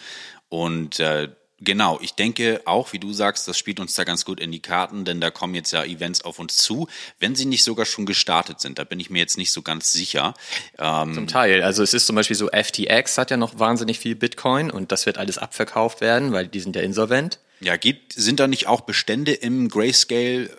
Und 0.48 0.98
äh, 0.98 1.28
Genau, 1.62 1.98
ich 2.00 2.14
denke 2.14 2.62
auch, 2.64 2.92
wie 2.94 2.98
du 2.98 3.12
sagst, 3.12 3.46
das 3.46 3.58
spielt 3.58 3.80
uns 3.80 3.94
da 3.94 4.04
ganz 4.04 4.24
gut 4.24 4.40
in 4.40 4.50
die 4.50 4.60
Karten, 4.60 5.04
denn 5.04 5.20
da 5.20 5.30
kommen 5.30 5.54
jetzt 5.54 5.72
ja 5.72 5.84
Events 5.84 6.22
auf 6.22 6.38
uns 6.38 6.56
zu, 6.56 6.88
wenn 7.18 7.34
sie 7.34 7.44
nicht 7.44 7.64
sogar 7.64 7.84
schon 7.84 8.06
gestartet 8.06 8.60
sind. 8.60 8.78
Da 8.78 8.84
bin 8.84 8.98
ich 8.98 9.10
mir 9.10 9.18
jetzt 9.18 9.36
nicht 9.36 9.52
so 9.52 9.60
ganz 9.60 9.92
sicher. 9.92 10.34
Ähm, 10.78 11.12
Zum 11.12 11.26
Teil. 11.26 11.62
Also 11.62 11.82
es 11.82 11.92
ist 11.92 12.06
zum 12.06 12.16
Beispiel 12.16 12.36
so, 12.36 12.48
FTX 12.48 13.18
hat 13.18 13.30
ja 13.30 13.36
noch 13.36 13.58
wahnsinnig 13.58 13.98
viel 13.98 14.14
Bitcoin 14.14 14.70
und 14.70 14.90
das 14.90 15.04
wird 15.04 15.18
alles 15.18 15.36
abverkauft 15.36 16.00
werden, 16.00 16.32
weil 16.32 16.46
die 16.46 16.60
sind 16.60 16.76
ja 16.76 16.82
insolvent. 16.82 17.38
ja, 17.60 17.76
gibt, 17.76 18.14
sind 18.14 18.40
da 18.40 18.46
nicht 18.46 18.66
auch 18.66 18.80
Bestände 18.80 19.32
im 19.32 19.68
Grayscale 19.68 20.50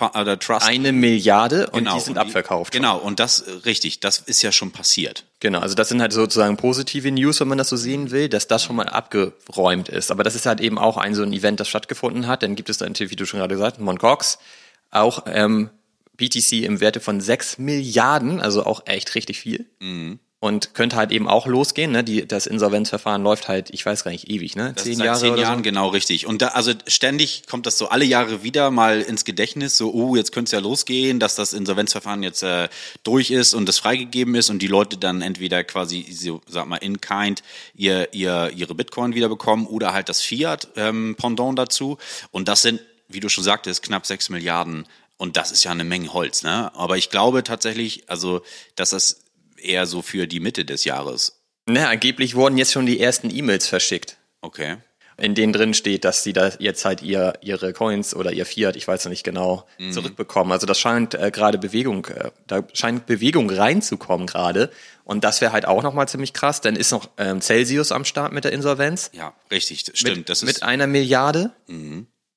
oder 0.00 0.38
Trust? 0.38 0.66
Eine 0.66 0.92
Milliarde 0.92 1.68
und 1.68 1.80
Genau, 1.80 1.94
die 1.94 2.00
sind 2.00 2.16
und 2.16 2.18
abverkauft. 2.18 2.72
Genau, 2.72 2.98
und 2.98 3.20
das, 3.20 3.40
äh, 3.40 3.50
richtig, 3.64 4.00
das 4.00 4.18
ist 4.18 4.42
ja 4.42 4.52
schon 4.52 4.70
passiert. 4.72 5.24
Genau, 5.40 5.60
also 5.60 5.74
das 5.74 5.88
sind 5.88 6.00
halt 6.00 6.12
sozusagen 6.12 6.56
positive 6.56 7.10
News, 7.10 7.40
wenn 7.40 7.48
man 7.48 7.58
das 7.58 7.68
so 7.68 7.76
sehen 7.76 8.10
will, 8.10 8.28
dass 8.28 8.48
das 8.48 8.64
schon 8.64 8.76
mal 8.76 8.88
abgeräumt 8.88 9.88
ist. 9.88 10.10
Aber 10.10 10.24
das 10.24 10.34
ist 10.34 10.46
halt 10.46 10.60
eben 10.60 10.78
auch 10.78 10.96
ein 10.96 11.14
so 11.14 11.22
ein 11.22 11.32
Event, 11.32 11.60
das 11.60 11.68
stattgefunden 11.68 12.26
hat. 12.26 12.42
Dann 12.42 12.56
gibt 12.56 12.70
es 12.70 12.78
da 12.78 12.86
natürlich, 12.86 13.10
wie 13.12 13.16
du 13.16 13.26
schon 13.26 13.40
gerade 13.40 13.54
gesagt 13.54 13.78
hast, 13.78 13.84
Mt. 13.84 13.98
Gox, 13.98 14.38
auch 14.90 15.24
ähm, 15.26 15.70
BTC 16.16 16.64
im 16.64 16.80
Werte 16.80 17.00
von 17.00 17.20
6 17.20 17.58
Milliarden, 17.58 18.40
also 18.40 18.64
auch 18.64 18.82
echt 18.86 19.14
richtig 19.14 19.40
viel. 19.40 19.66
Und 20.44 20.74
könnte 20.74 20.96
halt 20.96 21.10
eben 21.10 21.26
auch 21.26 21.46
losgehen. 21.46 21.90
Ne? 21.90 22.04
Die, 22.04 22.28
das 22.28 22.46
Insolvenzverfahren 22.46 23.22
läuft 23.22 23.48
halt, 23.48 23.70
ich 23.70 23.86
weiß 23.86 24.04
gar 24.04 24.10
nicht, 24.10 24.28
ewig, 24.28 24.56
ne? 24.56 24.74
Das 24.74 24.84
Zehn 24.84 25.00
Jahre 25.00 25.18
zehn 25.18 25.38
Jahren, 25.38 25.60
so. 25.60 25.62
genau 25.62 25.88
richtig. 25.88 26.26
Und 26.26 26.42
da, 26.42 26.48
also 26.48 26.72
ständig 26.86 27.44
kommt 27.48 27.64
das 27.64 27.78
so 27.78 27.88
alle 27.88 28.04
Jahre 28.04 28.42
wieder 28.42 28.70
mal 28.70 29.00
ins 29.00 29.24
Gedächtnis, 29.24 29.78
so, 29.78 29.90
oh, 29.94 30.16
jetzt 30.16 30.32
könnte 30.32 30.48
es 30.48 30.52
ja 30.52 30.58
losgehen, 30.58 31.18
dass 31.18 31.34
das 31.34 31.54
Insolvenzverfahren 31.54 32.22
jetzt 32.22 32.42
äh, 32.42 32.68
durch 33.04 33.30
ist 33.30 33.54
und 33.54 33.66
das 33.66 33.78
freigegeben 33.78 34.34
ist 34.34 34.50
und 34.50 34.58
die 34.58 34.66
Leute 34.66 34.98
dann 34.98 35.22
entweder 35.22 35.64
quasi, 35.64 36.04
so, 36.12 36.42
sag 36.46 36.66
mal, 36.66 36.76
in 36.76 37.00
kind 37.00 37.42
ihr, 37.74 38.12
ihr, 38.12 38.50
ihre 38.54 38.74
Bitcoin 38.74 39.14
wieder 39.14 39.30
bekommen 39.30 39.66
oder 39.66 39.94
halt 39.94 40.10
das 40.10 40.20
Fiat-Pendant 40.20 41.58
dazu. 41.58 41.96
Und 42.32 42.48
das 42.48 42.60
sind, 42.60 42.82
wie 43.08 43.20
du 43.20 43.30
schon 43.30 43.44
sagtest, 43.44 43.82
knapp 43.82 44.04
sechs 44.04 44.28
Milliarden. 44.28 44.84
Und 45.16 45.38
das 45.38 45.52
ist 45.52 45.64
ja 45.64 45.70
eine 45.70 45.84
Menge 45.84 46.12
Holz, 46.12 46.42
ne? 46.42 46.70
Aber 46.74 46.98
ich 46.98 47.08
glaube 47.08 47.44
tatsächlich, 47.44 48.10
also, 48.10 48.42
dass 48.74 48.90
das 48.90 49.23
eher 49.64 49.86
so 49.86 50.02
für 50.02 50.26
die 50.26 50.40
Mitte 50.40 50.64
des 50.64 50.84
Jahres. 50.84 51.40
Ne, 51.68 51.88
angeblich 51.88 52.34
wurden 52.34 52.58
jetzt 52.58 52.72
schon 52.72 52.86
die 52.86 53.00
ersten 53.00 53.34
E-Mails 53.34 53.66
verschickt. 53.66 54.18
Okay. 54.42 54.76
in 55.16 55.34
denen 55.34 55.52
drin 55.52 55.74
steht, 55.74 56.04
dass 56.04 56.22
sie 56.22 56.32
da 56.32 56.50
jetzt 56.58 56.84
halt 56.84 57.00
ihr, 57.02 57.34
ihre 57.40 57.72
Coins 57.72 58.14
oder 58.14 58.32
ihr 58.32 58.44
Fiat, 58.44 58.76
ich 58.76 58.86
weiß 58.86 59.04
noch 59.04 59.10
nicht 59.10 59.24
genau, 59.24 59.66
zurückbekommen. 59.92 60.52
Also 60.52 60.66
das 60.66 60.78
scheint 60.78 61.14
äh, 61.14 61.30
gerade 61.30 61.56
Bewegung, 61.58 62.04
äh, 62.06 62.30
da 62.46 62.64
scheint 62.72 63.06
Bewegung 63.06 63.48
reinzukommen 63.48 64.26
gerade. 64.26 64.70
Und 65.04 65.22
das 65.22 65.40
wäre 65.40 65.52
halt 65.52 65.66
auch 65.66 65.82
nochmal 65.82 66.08
ziemlich 66.08 66.32
krass. 66.32 66.60
Dann 66.60 66.76
ist 66.76 66.90
noch 66.90 67.08
ähm, 67.16 67.40
Celsius 67.40 67.92
am 67.92 68.04
Start 68.04 68.32
mit 68.32 68.44
der 68.44 68.52
Insolvenz. 68.52 69.10
Ja, 69.14 69.34
richtig, 69.50 69.84
stimmt. 69.94 70.16
Mit, 70.16 70.28
das 70.28 70.42
ist 70.42 70.46
mit 70.46 70.62
einer 70.62 70.86
Milliarde. 70.86 71.52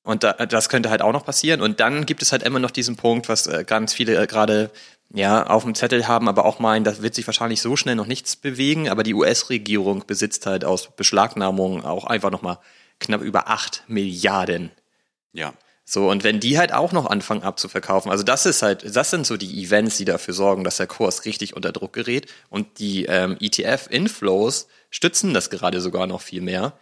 Und 0.04 0.22
da, 0.24 0.32
das 0.32 0.68
könnte 0.68 0.88
halt 0.88 1.02
auch 1.02 1.12
noch 1.12 1.24
passieren. 1.24 1.60
Und 1.60 1.80
dann 1.80 2.06
gibt 2.06 2.22
es 2.22 2.32
halt 2.32 2.42
immer 2.42 2.60
noch 2.60 2.70
diesen 2.70 2.96
Punkt, 2.96 3.28
was 3.28 3.46
äh, 3.46 3.64
ganz 3.66 3.92
viele 3.92 4.22
äh, 4.22 4.26
gerade 4.26 4.70
ja 5.12 5.46
auf 5.46 5.64
dem 5.64 5.74
Zettel 5.74 6.06
haben, 6.06 6.28
aber 6.28 6.44
auch 6.44 6.58
meinen, 6.58 6.84
das 6.84 7.02
wird 7.02 7.14
sich 7.14 7.26
wahrscheinlich 7.26 7.62
so 7.62 7.76
schnell 7.76 7.94
noch 7.94 8.06
nichts 8.06 8.36
bewegen. 8.36 8.88
Aber 8.88 9.02
die 9.02 9.14
US-Regierung 9.14 10.04
besitzt 10.06 10.46
halt 10.46 10.64
aus 10.64 10.94
Beschlagnahmung 10.94 11.84
auch 11.84 12.04
einfach 12.04 12.30
nochmal 12.30 12.58
knapp 13.00 13.22
über 13.22 13.48
acht 13.48 13.84
Milliarden. 13.86 14.70
ja. 15.32 15.54
So, 15.90 16.10
und 16.10 16.22
wenn 16.22 16.38
die 16.38 16.58
halt 16.58 16.74
auch 16.74 16.92
noch 16.92 17.06
anfangen 17.06 17.42
abzuverkaufen, 17.42 18.10
also 18.10 18.22
das 18.22 18.44
ist 18.44 18.60
halt, 18.60 18.94
das 18.94 19.08
sind 19.08 19.26
so 19.26 19.38
die 19.38 19.64
Events, 19.64 19.96
die 19.96 20.04
dafür 20.04 20.34
sorgen, 20.34 20.62
dass 20.62 20.76
der 20.76 20.86
Kurs 20.86 21.24
richtig 21.24 21.56
unter 21.56 21.72
Druck 21.72 21.94
gerät. 21.94 22.30
Und 22.50 22.78
die 22.78 23.06
ähm, 23.06 23.38
ETF-Inflows 23.40 24.68
stützen 24.90 25.32
das 25.32 25.48
gerade 25.48 25.80
sogar 25.80 26.06
noch 26.06 26.20
viel 26.20 26.42
mehr. 26.42 26.74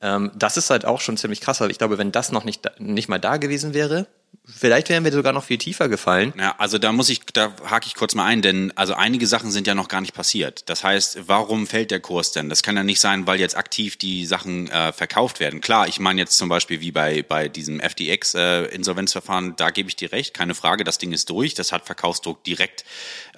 Ähm, 0.00 0.30
das 0.36 0.56
ist 0.56 0.70
halt 0.70 0.84
auch 0.84 1.00
schon 1.00 1.16
ziemlich 1.16 1.40
krass, 1.40 1.60
weil 1.60 1.72
ich 1.72 1.78
glaube, 1.78 1.98
wenn 1.98 2.12
das 2.12 2.30
noch 2.30 2.44
nicht, 2.44 2.70
nicht 2.78 3.08
mal 3.08 3.18
da 3.18 3.36
gewesen 3.36 3.74
wäre, 3.74 4.06
vielleicht 4.44 4.88
wären 4.88 5.04
wir 5.04 5.12
sogar 5.12 5.32
noch 5.32 5.44
viel 5.44 5.58
tiefer 5.58 5.88
gefallen. 5.88 6.32
Ja, 6.38 6.54
also 6.58 6.78
da 6.78 6.92
muss 6.92 7.08
ich, 7.08 7.20
da 7.32 7.54
hake 7.64 7.86
ich 7.86 7.94
kurz 7.94 8.14
mal 8.14 8.24
ein, 8.24 8.42
denn 8.42 8.72
also 8.76 8.94
einige 8.94 9.26
Sachen 9.26 9.50
sind 9.50 9.66
ja 9.66 9.74
noch 9.74 9.88
gar 9.88 10.00
nicht 10.00 10.14
passiert. 10.14 10.68
Das 10.68 10.84
heißt, 10.84 11.28
warum 11.28 11.66
fällt 11.66 11.90
der 11.90 12.00
Kurs 12.00 12.32
denn? 12.32 12.48
Das 12.48 12.62
kann 12.62 12.76
ja 12.76 12.82
nicht 12.82 13.00
sein, 13.00 13.26
weil 13.26 13.40
jetzt 13.40 13.56
aktiv 13.56 13.96
die 13.96 14.26
Sachen 14.26 14.68
äh, 14.68 14.92
verkauft 14.92 15.40
werden. 15.40 15.60
Klar, 15.60 15.88
ich 15.88 16.00
meine 16.00 16.20
jetzt 16.20 16.36
zum 16.36 16.48
Beispiel 16.48 16.80
wie 16.80 16.92
bei 16.92 17.22
bei 17.22 17.48
diesem 17.48 17.80
FTX 17.80 18.34
äh, 18.34 18.68
da 19.56 19.70
gebe 19.70 19.88
ich 19.88 19.96
dir 19.96 20.12
recht, 20.12 20.34
keine 20.34 20.54
Frage, 20.54 20.84
das 20.84 20.98
Ding 20.98 21.12
ist 21.12 21.30
durch, 21.30 21.54
das 21.54 21.72
hat 21.72 21.86
Verkaufsdruck 21.86 22.44
direkt 22.44 22.84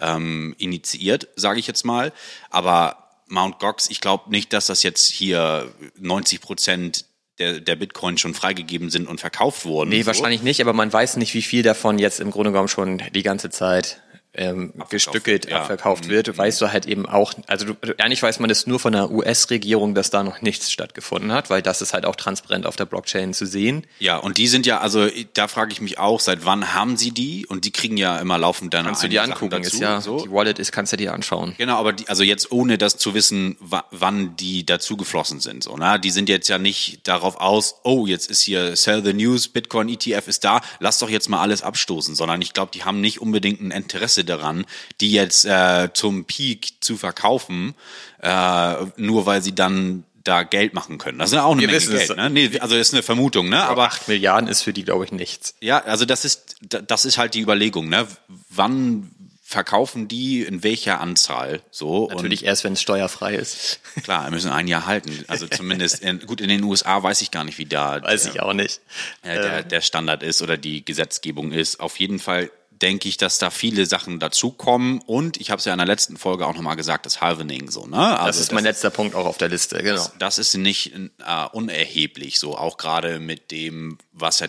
ähm, 0.01 0.55
initiiert, 0.59 1.29
sage 1.37 1.61
ich 1.61 1.67
jetzt 1.67 1.85
mal. 1.85 2.13
Aber 2.51 3.05
Mount 3.27 3.59
Gox, 3.59 3.89
ich 3.91 4.01
glaube 4.01 4.31
nicht, 4.31 4.53
dass 4.53 4.67
das 4.67 4.83
jetzt 4.83 5.11
hier 5.11 5.73
90 5.99 6.41
Prozent 6.41 7.05
der, 7.39 7.61
der 7.61 7.77
Bitcoin 7.77 8.17
schon 8.19 8.35
freigegeben 8.35 8.91
sind 8.91 9.09
und 9.09 9.21
verkauft 9.21 9.65
wurden. 9.65 9.91
Nee, 9.91 10.03
So. 10.03 10.07
wahrscheinlich 10.07 10.43
nicht, 10.43 10.61
aber 10.61 10.73
man 10.73 10.93
weiß 10.93 11.17
nicht, 11.17 11.35
wie 11.35 11.43
viel 11.43 11.63
davon 11.63 11.99
jetzt 11.99 12.21
im 12.21 12.31
Grunde 12.31 12.51
genommen 12.51 12.69
schon 12.69 13.03
die 13.15 13.23
ganze 13.23 13.51
Zeit 13.51 14.01
ähm, 14.35 14.73
gestückelt 14.91 15.47
ja. 15.47 15.57
Mhm. 15.57 15.63
abverkauft 15.63 16.09
wird, 16.09 16.37
weißt 16.37 16.61
du 16.61 16.73
halt 16.73 16.87
eben 16.87 17.07
auch, 17.07 17.33
also 17.47 17.67
du, 17.67 17.75
eigentlich 17.99 18.23
weiß 18.23 18.41
man 18.41 18.49
das 18.49 18.67
nur 18.67 18.81
von 18.81 18.93
der 18.93 19.11
US-Regierung, 19.11 19.95
dass 19.95 20.11
da 20.11 20.23
noch 20.23 20.41
nichts 20.43 20.71
stattgefunden 20.73 21.33
hat, 21.33 21.51
weil 21.51 21.63
das 21.63 21.83
ist 21.83 21.93
halt 21.95 22.05
auch 22.07 22.17
transparent 22.17 22.67
auf 22.67 22.77
der 22.77 22.85
Blockchain 22.87 23.35
zu 23.35 23.47
sehen. 23.47 23.87
Ja, 23.99 24.17
und 24.19 24.39
die 24.39 24.49
sind 24.49 24.67
ja, 24.67 24.79
also 24.81 25.09
da 25.35 25.49
frage 25.49 25.73
ich 25.73 25.81
mich 25.81 25.99
auch, 25.99 26.21
seit 26.21 26.45
wann 26.45 26.75
haben 26.75 26.97
sie 26.97 27.11
die? 27.13 27.47
Und 27.47 27.65
die 27.65 27.71
kriegen 27.71 27.97
ja 27.97 28.19
immer 28.19 28.39
laufend 28.39 28.75
dann 28.75 28.87
Kannst 28.87 29.03
du 29.03 29.09
dir 29.09 29.23
einige 29.23 29.35
Sachen 29.37 29.45
angucken, 29.53 29.63
dazu, 29.63 29.77
ist 29.77 29.81
ja, 29.83 30.01
so. 30.01 30.25
die 30.25 30.31
Wallet 30.31 30.59
ist, 30.59 30.73
kannst 30.73 30.93
du 30.93 30.97
dir 30.97 31.13
anschauen. 31.13 31.55
Genau, 31.59 31.77
aber 31.79 31.93
die, 31.93 32.09
also 32.09 32.23
jetzt 32.23 32.51
ohne 32.53 32.79
das 32.79 32.97
zu 32.97 33.15
wissen, 33.15 33.57
wa- 33.61 33.85
wann 33.91 34.37
die 34.37 34.67
dazu 34.67 34.97
geflossen 34.97 35.41
sind, 35.41 35.63
so, 35.65 35.77
ne? 35.77 35.99
Die 36.01 36.11
sind 36.11 36.29
jetzt 36.29 36.49
ja 36.49 36.59
nicht 36.59 37.07
darauf 37.07 37.37
aus, 37.41 37.77
oh, 37.85 38.07
jetzt 38.07 38.31
ist 38.31 38.43
hier 38.43 38.77
Sell 38.77 39.05
the 39.05 39.13
News, 39.13 39.49
Bitcoin 39.49 39.89
ETF 39.89 40.29
ist 40.29 40.45
da, 40.45 40.61
lass 40.81 40.99
doch 40.99 41.09
jetzt 41.09 41.29
mal 41.29 41.41
alles 41.41 41.63
abstoßen, 41.63 42.15
sondern 42.15 42.43
ich 42.43 42.53
glaube, 42.53 42.71
die 42.75 42.85
haben 42.85 43.01
nicht 43.01 43.21
unbedingt 43.21 43.61
ein 43.61 43.71
Interesse 43.71 44.24
daran, 44.25 44.65
die 45.01 45.13
jetzt 45.13 45.45
äh, 45.45 45.89
zum 45.95 46.25
Peak 46.25 46.73
zu 46.81 46.97
verkaufen, 46.97 47.75
äh, 48.21 48.75
nur 48.97 49.27
weil 49.27 49.43
sie 49.43 49.55
dann 49.55 50.05
da 50.23 50.43
Geld 50.43 50.73
machen 50.73 50.97
können. 50.97 51.19
Das 51.19 51.31
ist 51.31 51.35
ja 51.37 51.45
auch 51.45 51.53
eine 51.53 51.61
Wir 51.61 51.67
Menge 51.69 51.81
wissen 51.81 51.95
es. 51.97 52.07
Geld, 52.07 52.19
ne? 52.19 52.31
Nee, 52.31 52.59
also 52.61 52.77
ist 52.77 52.95
eine 52.95 53.03
Vermutung, 53.03 53.51
ne? 53.51 53.63
Aber 53.63 53.85
8 53.85 54.09
Milliarden 54.09 54.49
ist 54.49 54.63
für 54.63 54.73
die, 54.73 54.83
glaube 54.85 55.05
ich, 55.05 55.13
nichts. 55.13 55.55
ja, 55.61 55.83
also 55.85 56.05
das 56.07 56.25
ist 56.25 56.57
das 56.63 57.05
ist 57.05 57.19
halt 57.19 57.35
die 57.35 57.41
Überlegung, 57.43 57.89
ne? 57.91 58.07
Wann 58.49 59.11
verkaufen 59.47 60.09
die 60.09 60.43
in 60.43 60.63
welcher 60.65 61.01
Anzahl 61.03 61.61
so 61.71 62.09
Natürlich 62.09 62.45
erst, 62.47 62.65
wenn 62.65 62.73
es 62.73 62.81
steuerfrei 62.81 63.35
ist. 63.35 63.79
und 63.95 64.03
klar, 64.03 64.25
wir 64.25 64.31
müssen 64.31 64.51
ein 64.51 64.67
Jahr 64.67 64.87
halten. 64.87 65.23
Also 65.29 65.47
zumindest 65.47 66.01
in, 66.03 66.21
gut 66.21 66.41
in 66.41 66.49
den 66.49 66.65
USA 66.65 67.03
weiß 67.03 67.21
ich 67.21 67.31
gar 67.31 67.45
nicht, 67.45 67.59
wie 67.59 67.67
da 67.67 68.03
Weiß 68.03 68.25
ich 68.27 68.41
auch 68.41 68.55
nicht. 68.55 68.81
äh, 69.23 69.35
der, 69.35 69.63
der 69.63 69.81
Standard 69.83 70.23
ist 70.23 70.41
oder 70.41 70.57
die 70.57 70.83
Gesetzgebung 70.85 71.53
ist. 71.53 71.79
Auf 71.79 72.01
jeden 72.01 72.19
Fall 72.19 72.51
denke 72.85 73.09
ich, 73.09 73.17
dass 73.17 73.39
da 73.39 73.49
viele 73.49 73.87
Sachen 73.87 74.21
dazukommen 74.21 75.01
und 75.01 75.41
ich 75.41 75.51
habe 75.51 75.59
es 75.59 75.65
ja 75.65 75.73
in 75.73 75.79
der 75.79 75.87
letzten 75.87 76.19
Folge 76.19 76.47
auch 76.47 76.55
nochmal 76.55 76.77
gesagt, 76.77 77.07
das 77.07 77.23
Halvening 77.23 77.71
so, 77.71 77.87
ne? 77.87 77.97
Also 77.97 78.27
Das 78.27 78.39
ist 78.39 78.53
mein 78.53 78.63
letzter 78.63 78.91
Punkt 78.91 79.15
auch 79.15 79.25
auf 79.25 79.39
der 79.39 79.49
Liste, 79.49 79.83
genau. 79.83 80.07
das 80.19 80.39
ist 80.39 80.55
nicht 80.55 80.93
äh, 80.95 81.47
unerheblich 81.53 82.39
so, 82.39 82.59
auch 82.59 82.77
gerade 82.77 83.21
mit 83.21 83.51
dem, 83.53 83.97
was 84.13 84.41
ja 84.41 84.49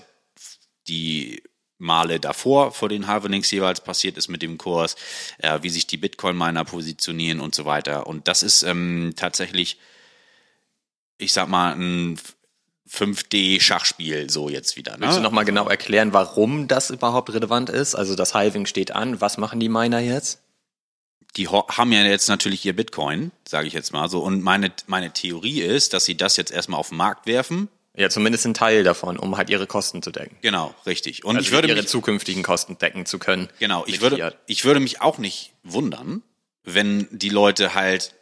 die 0.89 1.43
Male 1.77 2.19
davor 2.19 2.73
vor 2.73 2.89
den 2.89 3.07
Halvenings 3.07 3.49
jeweils 3.51 3.79
passiert 3.79 4.17
ist 4.17 4.27
mit 4.27 4.41
dem 4.41 4.57
Kurs, 4.57 4.97
äh, 5.37 5.59
wie 5.61 5.69
sich 5.69 5.87
die 5.87 5.97
Bitcoin-Miner 5.97 6.65
positionieren 6.65 7.39
und 7.39 7.55
so 7.55 7.63
weiter. 7.63 8.05
Und 8.05 8.27
das 8.27 8.43
ist 8.43 8.63
ähm, 8.63 9.13
tatsächlich, 9.15 9.79
ich 11.17 11.31
sag 11.31 11.47
mal, 11.47 11.73
ein 11.73 12.19
5D-Schachspiel 12.89 14.29
so 14.29 14.49
jetzt 14.49 14.77
wieder. 14.77 14.93
Ne? 14.97 15.05
Willst 15.07 15.17
du 15.17 15.21
nochmal 15.21 15.45
genau 15.45 15.67
erklären, 15.67 16.13
warum 16.13 16.67
das 16.67 16.89
überhaupt 16.89 17.33
relevant 17.33 17.69
ist? 17.69 17.95
Also 17.95 18.15
das 18.15 18.33
Halving 18.33 18.65
steht 18.65 18.91
an. 18.91 19.21
Was 19.21 19.37
machen 19.37 19.59
die 19.59 19.69
Miner 19.69 19.99
jetzt? 19.99 20.39
die 21.37 21.47
haben 21.49 21.91
ja 21.91 22.03
jetzt 22.03 22.29
natürlich 22.29 22.65
ihr 22.65 22.75
Bitcoin, 22.75 23.31
sage 23.47 23.67
ich 23.67 23.73
jetzt 23.73 23.91
mal 23.91 24.09
so. 24.09 24.21
Und 24.21 24.41
meine, 24.41 24.71
meine 24.87 25.11
Theorie 25.11 25.61
ist, 25.61 25.93
dass 25.93 26.05
sie 26.05 26.15
das 26.15 26.37
jetzt 26.37 26.51
erstmal 26.51 26.79
auf 26.79 26.89
den 26.89 26.97
Markt 26.97 27.27
werfen. 27.27 27.67
Ja, 27.97 28.09
zumindest 28.09 28.45
ein 28.45 28.53
Teil 28.53 28.83
davon, 28.83 29.17
um 29.17 29.37
halt 29.37 29.49
ihre 29.49 29.67
Kosten 29.67 30.01
zu 30.01 30.11
decken. 30.11 30.37
Genau, 30.41 30.75
richtig. 30.85 31.23
Und 31.23 31.37
also 31.37 31.47
ich 31.47 31.53
würde 31.53 31.69
ihre 31.69 31.81
mich, 31.81 31.87
zukünftigen 31.87 32.43
Kosten 32.43 32.77
decken 32.77 33.05
zu 33.05 33.19
können. 33.19 33.47
Genau, 33.59 33.85
ich 33.87 34.01
würde, 34.01 34.17
Fiat. 34.17 34.37
ich 34.47 34.65
würde 34.65 34.81
mich 34.81 35.01
auch 35.01 35.17
nicht 35.17 35.53
wundern, 35.63 36.21
wenn 36.63 37.07
die 37.11 37.29
Leute 37.29 37.73
halt 37.73 38.13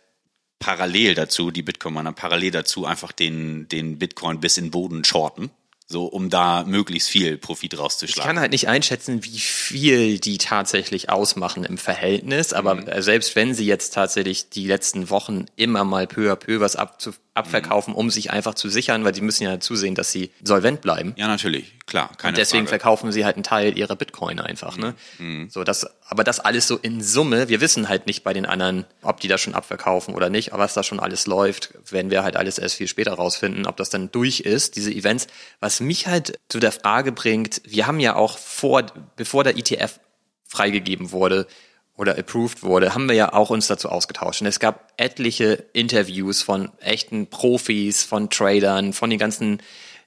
parallel 0.63 1.13
dazu, 1.15 1.51
die 1.51 1.61
Bitcoin-Miner 1.61 2.13
parallel 2.13 2.51
dazu 2.51 2.85
einfach 2.85 3.11
den, 3.11 3.67
den 3.67 3.99
Bitcoin 3.99 4.39
bis 4.39 4.57
in 4.57 4.65
den 4.65 4.71
Boden 4.71 5.03
shorten 5.03 5.51
so 5.85 6.05
um 6.05 6.29
da 6.29 6.63
möglichst 6.63 7.09
viel 7.09 7.37
Profit 7.37 7.77
rauszuschlagen. 7.77 8.21
Ich 8.21 8.25
kann 8.27 8.39
halt 8.39 8.51
nicht 8.51 8.67
einschätzen, 8.67 9.23
wie 9.23 9.37
viel 9.37 10.19
die 10.19 10.37
tatsächlich 10.37 11.09
ausmachen 11.09 11.65
im 11.65 11.77
Verhältnis, 11.77 12.53
aber 12.53 12.75
mhm. 12.75 13.01
selbst 13.01 13.35
wenn 13.35 13.53
sie 13.53 13.65
jetzt 13.65 13.93
tatsächlich 13.93 14.49
die 14.49 14.65
letzten 14.65 15.09
Wochen 15.09 15.45
immer 15.55 15.83
mal 15.83 16.07
peu 16.07 16.31
à 16.31 16.35
peu 16.35 16.59
was 16.59 16.75
abzu 16.75 17.11
abverkaufen, 17.35 17.93
mhm. 17.93 17.99
um 17.99 18.09
sich 18.11 18.31
einfach 18.31 18.53
zu 18.53 18.69
sichern, 18.69 19.03
weil 19.03 19.15
sie 19.15 19.21
müssen 19.21 19.43
ja 19.43 19.59
zusehen, 19.59 19.95
dass 19.95 20.11
sie 20.11 20.31
solvent 20.43 20.81
bleiben. 20.81 21.13
Ja, 21.17 21.27
natürlich, 21.27 21.73
klar. 21.87 22.11
Keine 22.17 22.29
Und 22.31 22.37
deswegen 22.37 22.65
Frage. 22.65 22.79
verkaufen 22.79 23.11
sie 23.11 23.25
halt 23.25 23.35
einen 23.35 23.43
Teil 23.43 23.77
ihrer 23.77 23.95
Bitcoin 23.95 24.39
einfach. 24.39 24.77
Ne? 24.77 24.93
Mhm. 25.17 25.49
So, 25.49 25.63
das, 25.63 25.87
aber 26.05 26.23
das 26.23 26.39
alles 26.39 26.67
so 26.67 26.77
in 26.77 27.01
Summe, 27.01 27.49
wir 27.49 27.59
wissen 27.59 27.89
halt 27.89 28.05
nicht 28.05 28.23
bei 28.23 28.33
den 28.33 28.45
anderen, 28.45 28.85
ob 29.01 29.19
die 29.19 29.27
das 29.27 29.41
schon 29.41 29.55
abverkaufen 29.55 30.13
oder 30.13 30.29
nicht, 30.29 30.53
aber 30.53 30.63
was 30.63 30.75
da 30.75 30.83
schon 30.83 30.99
alles 30.99 31.25
läuft, 31.25 31.73
werden 31.91 32.11
wir 32.11 32.23
halt 32.23 32.37
alles 32.37 32.59
erst 32.59 32.75
viel 32.75 32.87
später 32.87 33.13
rausfinden, 33.13 33.65
ob 33.65 33.77
das 33.77 33.89
dann 33.89 34.11
durch 34.11 34.41
ist, 34.41 34.75
diese 34.75 34.91
Events. 34.91 35.27
Was 35.59 35.79
mich 35.79 36.07
halt 36.07 36.39
zu 36.49 36.59
der 36.59 36.71
Frage 36.71 37.11
bringt, 37.11 37.61
wir 37.65 37.87
haben 37.87 37.99
ja 37.99 38.15
auch 38.15 38.37
vor, 38.37 38.85
bevor 39.15 39.43
der 39.43 39.57
ETF 39.57 39.99
freigegeben 40.47 41.11
wurde, 41.11 41.47
oder 41.95 42.17
approved 42.17 42.63
wurde, 42.63 42.95
haben 42.95 43.07
wir 43.07 43.15
ja 43.15 43.33
auch 43.33 43.49
uns 43.49 43.67
dazu 43.67 43.89
ausgetauscht. 43.89 44.41
Und 44.41 44.47
es 44.47 44.59
gab 44.59 44.91
etliche 44.97 45.65
Interviews 45.73 46.41
von 46.41 46.71
echten 46.79 47.27
Profis, 47.27 48.03
von 48.03 48.29
Tradern, 48.29 48.93
von 48.93 49.09
den 49.09 49.19
ganzen 49.19 49.61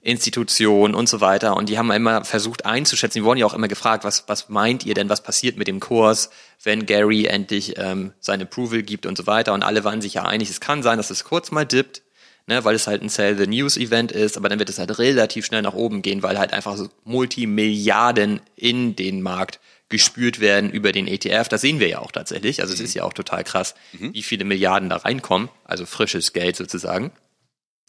Institutionen 0.06 0.94
und 0.94 1.08
so 1.08 1.20
weiter. 1.20 1.56
Und 1.56 1.68
die 1.68 1.78
haben 1.78 1.90
immer 1.90 2.24
versucht 2.24 2.64
einzuschätzen, 2.64 3.18
die 3.20 3.24
wurden 3.24 3.38
ja 3.38 3.46
auch 3.46 3.54
immer 3.54 3.68
gefragt, 3.68 4.04
was, 4.04 4.24
was 4.28 4.48
meint 4.48 4.86
ihr 4.86 4.94
denn, 4.94 5.08
was 5.08 5.22
passiert 5.22 5.56
mit 5.56 5.68
dem 5.68 5.80
Kurs, 5.80 6.30
wenn 6.62 6.86
Gary 6.86 7.26
endlich 7.26 7.74
ähm, 7.76 8.12
sein 8.20 8.40
Approval 8.40 8.82
gibt 8.82 9.04
und 9.04 9.18
so 9.18 9.26
weiter. 9.26 9.52
Und 9.52 9.64
alle 9.64 9.82
waren 9.82 10.00
sich 10.00 10.14
ja 10.14 10.24
einig, 10.24 10.48
es 10.48 10.60
kann 10.60 10.82
sein, 10.82 10.96
dass 10.96 11.10
es 11.10 11.24
kurz 11.24 11.50
mal 11.50 11.66
dippt, 11.66 12.02
ne, 12.46 12.64
weil 12.64 12.74
es 12.74 12.86
halt 12.86 13.02
ein 13.02 13.08
Sell 13.08 13.36
the 13.36 13.46
News 13.46 13.76
Event 13.76 14.12
ist, 14.12 14.36
aber 14.36 14.48
dann 14.48 14.58
wird 14.58 14.68
es 14.68 14.78
halt 14.78 14.98
relativ 14.98 15.46
schnell 15.46 15.62
nach 15.62 15.74
oben 15.74 16.02
gehen, 16.02 16.22
weil 16.22 16.38
halt 16.38 16.52
einfach 16.52 16.76
so 16.76 16.88
Multimilliarden 17.04 18.40
in 18.54 18.96
den 18.96 19.22
Markt 19.22 19.60
gespürt 19.88 20.40
werden 20.40 20.70
über 20.70 20.92
den 20.92 21.06
ETF. 21.06 21.48
Das 21.48 21.60
sehen 21.60 21.78
wir 21.78 21.88
ja 21.88 22.00
auch 22.00 22.10
tatsächlich. 22.10 22.60
Also 22.60 22.74
es 22.74 22.80
ist 22.80 22.94
ja 22.94 23.04
auch 23.04 23.12
total 23.12 23.44
krass, 23.44 23.74
mhm. 23.92 24.14
wie 24.14 24.22
viele 24.22 24.44
Milliarden 24.44 24.88
da 24.88 24.96
reinkommen, 24.96 25.48
also 25.64 25.86
frisches 25.86 26.32
Geld 26.32 26.56
sozusagen. 26.56 27.12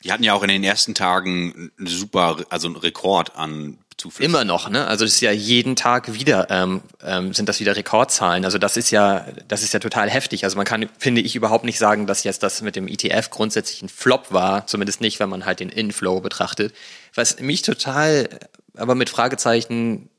Die 0.03 0.11
hatten 0.11 0.23
ja 0.23 0.33
auch 0.33 0.43
in 0.43 0.49
den 0.49 0.63
ersten 0.63 0.93
Tagen 0.93 1.71
super, 1.77 2.45
also 2.49 2.67
einen 2.67 2.75
Rekord 2.75 3.35
an 3.35 3.79
Zuflüssen. 3.97 4.29
Immer 4.29 4.45
noch, 4.45 4.69
ne? 4.69 4.85
Also 4.85 5.05
das 5.05 5.15
ist 5.15 5.21
ja 5.21 5.31
jeden 5.31 5.75
Tag 5.75 6.13
wieder 6.13 6.47
ähm, 6.51 6.81
ähm, 7.03 7.33
sind 7.33 7.49
das 7.49 7.59
wieder 7.59 7.75
Rekordzahlen. 7.75 8.45
Also 8.45 8.59
das 8.59 8.77
ist 8.77 8.91
ja, 8.91 9.25
das 9.47 9.63
ist 9.63 9.73
ja 9.73 9.79
total 9.79 10.09
heftig. 10.09 10.43
Also 10.43 10.55
man 10.55 10.65
kann, 10.65 10.87
finde 10.99 11.21
ich, 11.21 11.35
überhaupt 11.35 11.65
nicht 11.65 11.79
sagen, 11.79 12.05
dass 12.05 12.23
jetzt 12.23 12.43
das 12.43 12.61
mit 12.61 12.75
dem 12.75 12.87
ETF 12.87 13.31
grundsätzlich 13.31 13.81
ein 13.81 13.89
Flop 13.89 14.31
war. 14.31 14.67
Zumindest 14.67 15.01
nicht, 15.01 15.19
wenn 15.19 15.29
man 15.29 15.45
halt 15.45 15.59
den 15.59 15.69
Inflow 15.69 16.21
betrachtet. 16.21 16.75
Was 17.15 17.39
mich 17.39 17.63
total, 17.63 18.29
aber 18.75 18.93
mit 18.93 19.09
Fragezeichen 19.09 20.09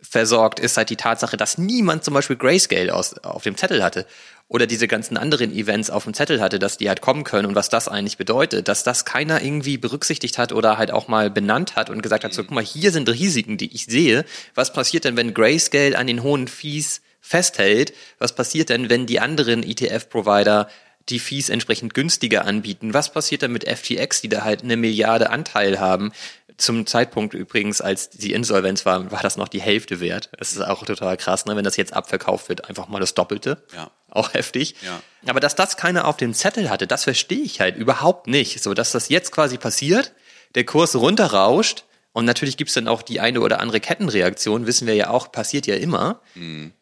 versorgt, 0.00 0.60
ist 0.60 0.76
halt 0.76 0.90
die 0.90 0.96
Tatsache, 0.96 1.36
dass 1.36 1.58
niemand 1.58 2.04
zum 2.04 2.14
Beispiel 2.14 2.36
Grayscale 2.36 2.94
aus, 2.94 3.18
auf 3.18 3.42
dem 3.42 3.56
Zettel 3.56 3.82
hatte 3.82 4.06
oder 4.52 4.66
diese 4.66 4.86
ganzen 4.86 5.16
anderen 5.16 5.50
Events 5.50 5.88
auf 5.88 6.04
dem 6.04 6.12
Zettel 6.12 6.42
hatte, 6.42 6.58
dass 6.58 6.76
die 6.76 6.88
halt 6.88 7.00
kommen 7.00 7.24
können 7.24 7.46
und 7.46 7.54
was 7.54 7.70
das 7.70 7.88
eigentlich 7.88 8.18
bedeutet, 8.18 8.68
dass 8.68 8.84
das 8.84 9.06
keiner 9.06 9.42
irgendwie 9.42 9.78
berücksichtigt 9.78 10.36
hat 10.36 10.52
oder 10.52 10.76
halt 10.76 10.90
auch 10.90 11.08
mal 11.08 11.30
benannt 11.30 11.74
hat 11.74 11.88
und 11.88 12.02
gesagt 12.02 12.22
hat, 12.22 12.34
so 12.34 12.42
guck 12.42 12.52
mal, 12.52 12.62
hier 12.62 12.92
sind 12.92 13.08
Risiken, 13.08 13.56
die 13.56 13.74
ich 13.74 13.86
sehe. 13.86 14.26
Was 14.54 14.74
passiert 14.74 15.04
denn, 15.04 15.16
wenn 15.16 15.32
Grayscale 15.32 15.96
an 15.96 16.06
den 16.06 16.22
hohen 16.22 16.48
Fees 16.48 17.00
festhält? 17.22 17.94
Was 18.18 18.34
passiert 18.34 18.68
denn, 18.68 18.90
wenn 18.90 19.06
die 19.06 19.20
anderen 19.20 19.62
ETF-Provider 19.62 20.68
die 21.08 21.18
Fees 21.18 21.48
entsprechend 21.48 21.94
günstiger 21.94 22.44
anbieten? 22.44 22.92
Was 22.92 23.10
passiert 23.10 23.42
dann 23.42 23.52
mit 23.52 23.66
FTX, 23.66 24.20
die 24.20 24.28
da 24.28 24.44
halt 24.44 24.62
eine 24.62 24.76
Milliarde 24.76 25.30
Anteil 25.30 25.80
haben? 25.80 26.12
Zum 26.62 26.86
Zeitpunkt 26.86 27.34
übrigens, 27.34 27.80
als 27.80 28.08
die 28.10 28.32
Insolvenz 28.32 28.86
war, 28.86 29.10
war 29.10 29.20
das 29.20 29.36
noch 29.36 29.48
die 29.48 29.60
Hälfte 29.60 29.98
wert. 29.98 30.30
Das 30.38 30.52
ist 30.52 30.60
auch 30.60 30.84
total 30.84 31.16
krass, 31.16 31.44
ne? 31.44 31.56
wenn 31.56 31.64
das 31.64 31.76
jetzt 31.76 31.92
abverkauft 31.92 32.48
wird, 32.48 32.68
einfach 32.68 32.86
mal 32.86 33.00
das 33.00 33.14
Doppelte. 33.14 33.64
Ja. 33.74 33.90
Auch 34.08 34.32
heftig. 34.32 34.76
Ja. 34.80 35.02
Aber 35.26 35.40
dass 35.40 35.56
das 35.56 35.76
keiner 35.76 36.06
auf 36.06 36.18
dem 36.18 36.34
Zettel 36.34 36.70
hatte, 36.70 36.86
das 36.86 37.02
verstehe 37.02 37.40
ich 37.40 37.60
halt 37.60 37.76
überhaupt 37.76 38.28
nicht. 38.28 38.62
So, 38.62 38.74
dass 38.74 38.92
das 38.92 39.08
jetzt 39.08 39.32
quasi 39.32 39.58
passiert, 39.58 40.12
der 40.54 40.62
Kurs 40.64 40.94
runterrauscht 40.94 41.82
und 42.12 42.26
natürlich 42.26 42.56
gibt's 42.56 42.74
dann 42.74 42.86
auch 42.86 43.02
die 43.02 43.18
eine 43.18 43.40
oder 43.40 43.58
andere 43.58 43.80
Kettenreaktion, 43.80 44.64
wissen 44.64 44.86
wir 44.86 44.94
ja 44.94 45.10
auch, 45.10 45.32
passiert 45.32 45.66
ja 45.66 45.74
immer. 45.74 46.20
Mhm. 46.36 46.74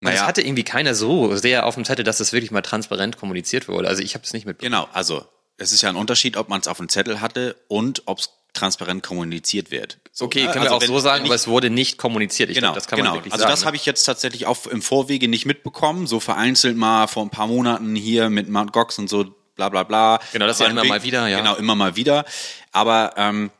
Naja. 0.00 0.16
Das 0.16 0.26
hatte 0.26 0.42
irgendwie 0.42 0.64
keiner 0.64 0.96
so 0.96 1.36
sehr 1.36 1.66
auf 1.66 1.76
dem 1.76 1.84
Zettel, 1.84 2.04
dass 2.04 2.18
das 2.18 2.32
wirklich 2.32 2.50
mal 2.50 2.62
transparent 2.62 3.16
kommuniziert 3.16 3.68
wurde. 3.68 3.86
Also 3.86 4.02
ich 4.02 4.14
habe 4.14 4.24
es 4.24 4.32
nicht 4.32 4.44
mitbekommen. 4.44 4.72
Genau, 4.72 4.88
also 4.92 5.24
es 5.56 5.70
ist 5.70 5.82
ja 5.82 5.88
ein 5.88 5.96
Unterschied, 5.96 6.36
ob 6.36 6.48
man 6.48 6.60
es 6.60 6.66
auf 6.66 6.78
dem 6.78 6.88
Zettel 6.88 7.20
hatte 7.20 7.54
und 7.68 8.02
ob 8.06 8.18
es 8.18 8.30
transparent 8.52 9.02
kommuniziert 9.02 9.70
wird. 9.70 9.98
So, 10.12 10.26
okay, 10.26 10.40
können 10.46 10.58
also 10.58 10.64
wir 10.64 10.72
auch 10.72 10.80
wenn, 10.80 10.88
so 10.88 10.98
sagen, 10.98 11.24
aber 11.24 11.34
es 11.34 11.48
wurde 11.48 11.70
nicht 11.70 11.98
kommuniziert. 11.98 12.50
Ich 12.50 12.56
genau, 12.56 12.68
glaub, 12.68 12.74
das 12.74 12.86
kann 12.86 12.98
genau. 12.98 13.10
man 13.10 13.18
wirklich 13.18 13.32
also 13.32 13.42
sagen. 13.42 13.52
das 13.52 13.64
habe 13.64 13.76
ich 13.76 13.86
jetzt 13.86 14.04
tatsächlich 14.04 14.46
auch 14.46 14.66
im 14.66 14.82
Vorwege 14.82 15.28
nicht 15.28 15.46
mitbekommen, 15.46 16.06
so 16.06 16.20
vereinzelt 16.20 16.76
mal 16.76 17.06
vor 17.06 17.24
ein 17.24 17.30
paar 17.30 17.46
Monaten 17.46 17.94
hier 17.94 18.28
mit 18.28 18.48
Mt. 18.48 18.72
Gox 18.72 18.98
und 18.98 19.08
so 19.08 19.34
bla 19.56 19.68
bla 19.68 19.82
bla. 19.84 20.20
Genau, 20.32 20.46
das 20.46 20.56
ist 20.56 20.66
ja 20.66 20.70
immer 20.70 20.84
mal 20.84 21.02
wieder, 21.02 21.28
ja. 21.28 21.38
Genau, 21.38 21.54
immer 21.56 21.74
mal 21.74 21.96
wieder. 21.96 22.24
Aber 22.72 23.12
ähm, 23.16 23.50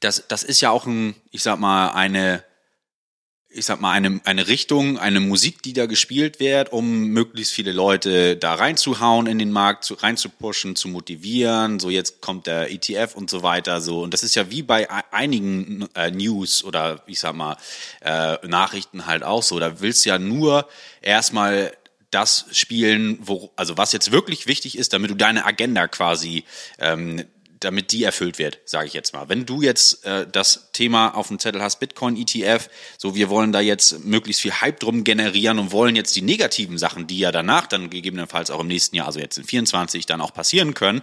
das, 0.00 0.24
das 0.28 0.42
ist 0.42 0.60
ja 0.60 0.70
auch 0.70 0.86
ein, 0.86 1.14
ich 1.30 1.42
sag 1.42 1.58
mal, 1.60 1.90
eine 1.90 2.42
ich 3.52 3.66
sag 3.66 3.80
mal, 3.80 3.90
eine, 3.90 4.20
eine 4.24 4.46
Richtung, 4.46 4.98
eine 4.98 5.18
Musik, 5.18 5.62
die 5.62 5.72
da 5.72 5.86
gespielt 5.86 6.38
wird, 6.38 6.72
um 6.72 7.08
möglichst 7.08 7.52
viele 7.52 7.72
Leute 7.72 8.36
da 8.36 8.54
reinzuhauen 8.54 9.26
in 9.26 9.40
den 9.40 9.50
Markt, 9.50 9.84
zu, 9.84 9.94
reinzupushen, 9.94 10.76
zu 10.76 10.88
motivieren. 10.88 11.80
So 11.80 11.90
jetzt 11.90 12.20
kommt 12.20 12.46
der 12.46 12.70
ETF 12.70 13.16
und 13.16 13.28
so 13.28 13.42
weiter. 13.42 13.80
So 13.80 14.02
und 14.02 14.14
das 14.14 14.22
ist 14.22 14.36
ja 14.36 14.50
wie 14.50 14.62
bei 14.62 14.88
einigen 15.12 15.88
äh, 15.96 16.12
News 16.12 16.62
oder 16.62 17.02
ich 17.06 17.18
sag 17.18 17.34
mal 17.34 17.56
äh, 18.02 18.36
Nachrichten 18.46 19.06
halt 19.06 19.24
auch 19.24 19.42
so. 19.42 19.58
Da 19.58 19.80
willst 19.80 20.04
du 20.04 20.10
ja 20.10 20.18
nur 20.20 20.68
erstmal 21.02 21.72
das 22.12 22.46
spielen, 22.52 23.18
wo 23.20 23.50
also 23.56 23.76
was 23.76 23.92
jetzt 23.92 24.12
wirklich 24.12 24.46
wichtig 24.46 24.78
ist, 24.78 24.92
damit 24.92 25.10
du 25.10 25.16
deine 25.16 25.44
Agenda 25.44 25.88
quasi 25.88 26.44
ähm, 26.78 27.24
damit 27.60 27.92
die 27.92 28.04
erfüllt 28.04 28.38
wird, 28.38 28.58
sage 28.64 28.86
ich 28.86 28.94
jetzt 28.94 29.12
mal. 29.12 29.28
Wenn 29.28 29.44
du 29.44 29.60
jetzt 29.60 30.04
äh, 30.06 30.26
das 30.26 30.70
Thema 30.72 31.14
auf 31.14 31.28
dem 31.28 31.38
Zettel 31.38 31.62
hast, 31.62 31.78
Bitcoin 31.78 32.16
ETF, 32.16 32.70
so 32.96 33.14
wir 33.14 33.28
wollen 33.28 33.52
da 33.52 33.60
jetzt 33.60 34.02
möglichst 34.04 34.40
viel 34.40 34.52
Hype 34.52 34.80
drum 34.80 35.04
generieren 35.04 35.58
und 35.58 35.70
wollen 35.70 35.94
jetzt 35.94 36.16
die 36.16 36.22
negativen 36.22 36.78
Sachen, 36.78 37.06
die 37.06 37.18
ja 37.18 37.32
danach 37.32 37.66
dann 37.66 37.90
gegebenenfalls 37.90 38.50
auch 38.50 38.60
im 38.60 38.66
nächsten 38.66 38.96
Jahr, 38.96 39.06
also 39.06 39.20
jetzt 39.20 39.36
in 39.36 39.44
24 39.44 40.06
dann 40.06 40.22
auch 40.22 40.32
passieren 40.32 40.72
können, 40.72 41.02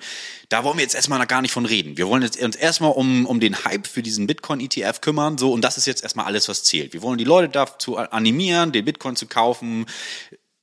da 0.49 0.63
wollen 0.63 0.77
wir 0.77 0.83
jetzt 0.83 0.95
erstmal 0.95 1.25
gar 1.27 1.43
nicht 1.43 1.51
von 1.51 1.67
reden. 1.67 1.95
Wir 1.97 2.07
wollen 2.07 2.23
jetzt 2.23 2.41
uns 2.41 2.55
erstmal 2.55 2.91
um, 2.91 3.27
um 3.27 3.39
den 3.39 3.63
Hype 3.63 3.85
für 3.85 4.01
diesen 4.01 4.25
Bitcoin 4.25 4.59
ETF 4.59 5.01
kümmern, 5.01 5.37
so 5.37 5.53
und 5.53 5.61
das 5.61 5.77
ist 5.77 5.85
jetzt 5.85 6.01
erstmal 6.01 6.25
alles, 6.25 6.49
was 6.49 6.63
zählt. 6.63 6.93
Wir 6.93 7.03
wollen 7.03 7.19
die 7.19 7.23
Leute 7.23 7.49
dazu 7.49 7.97
animieren, 7.97 8.71
den 8.71 8.83
Bitcoin 8.83 9.15
zu 9.15 9.27
kaufen, 9.27 9.85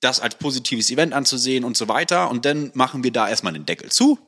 das 0.01 0.19
als 0.19 0.35
positives 0.35 0.91
Event 0.91 1.13
anzusehen 1.13 1.63
und 1.63 1.77
so 1.77 1.87
weiter 1.87 2.31
und 2.31 2.45
dann 2.45 2.73
machen 2.75 3.05
wir 3.05 3.13
da 3.13 3.29
erstmal 3.29 3.53
den 3.53 3.65
Deckel 3.65 3.93
zu 3.93 4.19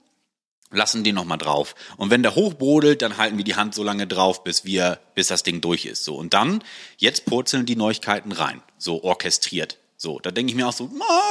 lassen 0.70 1.04
den 1.04 1.14
nochmal 1.14 1.38
drauf. 1.38 1.74
Und 1.96 2.10
wenn 2.10 2.22
der 2.22 2.34
hochbrodelt, 2.34 3.02
dann 3.02 3.16
halten 3.16 3.36
wir 3.36 3.44
die 3.44 3.54
Hand 3.54 3.74
so 3.74 3.82
lange 3.82 4.06
drauf, 4.06 4.44
bis 4.44 4.64
wir, 4.64 5.00
bis 5.14 5.28
das 5.28 5.42
Ding 5.42 5.60
durch 5.60 5.86
ist. 5.86 6.04
So. 6.04 6.16
Und 6.16 6.34
dann, 6.34 6.62
jetzt 6.96 7.26
purzeln 7.26 7.66
die 7.66 7.76
Neuigkeiten 7.76 8.32
rein. 8.32 8.62
So 8.78 9.02
orchestriert. 9.02 9.78
So, 9.98 10.20
da 10.20 10.30
denke 10.30 10.50
ich 10.50 10.56
mir 10.56 10.68
auch 10.68 10.74
so, 10.74 10.90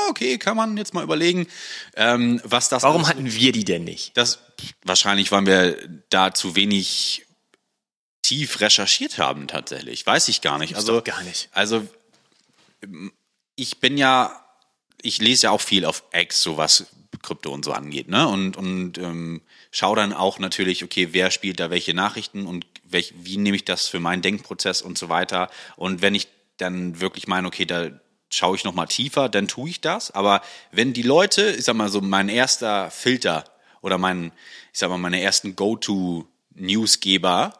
okay, 0.09 0.39
kann 0.39 0.57
man 0.57 0.75
jetzt 0.77 0.93
mal 0.93 1.03
überlegen, 1.03 1.47
ähm, 1.95 2.41
was 2.43 2.67
das 2.67 2.81
Warum 2.81 3.07
hatten 3.07 3.31
wir 3.31 3.51
die 3.51 3.63
denn 3.63 3.83
nicht? 3.83 4.17
Das, 4.17 4.39
wahrscheinlich 4.83 5.31
waren 5.31 5.45
wir 5.45 5.77
da 6.09 6.33
zu 6.33 6.55
wenig 6.55 7.25
tief 8.23 8.59
recherchiert 8.61 9.19
haben, 9.19 9.47
tatsächlich. 9.47 10.03
Weiß 10.05 10.29
ich 10.29 10.41
gar 10.41 10.57
nicht. 10.57 10.75
Also, 10.75 11.03
gar 11.03 11.21
nicht. 11.21 11.49
Also, 11.51 11.87
ich 13.55 13.79
bin 13.79 13.97
ja, 13.97 14.43
ich 15.03 15.19
lese 15.19 15.43
ja 15.43 15.51
auch 15.51 15.61
viel 15.61 15.85
auf 15.85 16.03
X, 16.11 16.41
sowas 16.41 16.87
Krypto 17.25 17.51
und 17.51 17.65
so 17.65 17.73
angeht, 17.73 18.07
ne? 18.07 18.27
Und, 18.27 18.55
und 18.55 18.97
ähm, 18.97 19.41
schau 19.71 19.95
dann 19.95 20.13
auch 20.13 20.39
natürlich, 20.39 20.83
okay, 20.83 21.09
wer 21.11 21.31
spielt 21.31 21.59
da 21.59 21.69
welche 21.69 21.93
Nachrichten 21.93 22.45
und 22.45 22.65
welch, 22.83 23.13
wie 23.17 23.37
nehme 23.37 23.57
ich 23.57 23.65
das 23.65 23.87
für 23.87 23.99
meinen 23.99 24.21
Denkprozess 24.21 24.81
und 24.81 24.97
so 24.97 25.09
weiter. 25.09 25.49
Und 25.75 26.01
wenn 26.01 26.15
ich 26.15 26.27
dann 26.57 27.01
wirklich 27.01 27.27
meine, 27.27 27.47
okay, 27.47 27.65
da 27.65 27.89
schaue 28.29 28.55
ich 28.55 28.63
noch 28.63 28.73
mal 28.73 28.85
tiefer, 28.85 29.27
dann 29.29 29.47
tue 29.47 29.69
ich 29.69 29.81
das. 29.81 30.11
Aber 30.11 30.41
wenn 30.71 30.93
die 30.93 31.01
Leute, 31.01 31.51
ich 31.51 31.65
sag 31.65 31.75
mal 31.75 31.89
so, 31.89 32.01
mein 32.01 32.29
erster 32.29 32.91
Filter 32.91 33.43
oder 33.81 33.97
mein, 33.97 34.31
ich 34.71 34.79
sag 34.79 34.89
mal, 34.89 34.97
meine 34.97 35.21
ersten 35.21 35.55
Go-To-Newsgeber 35.55 37.53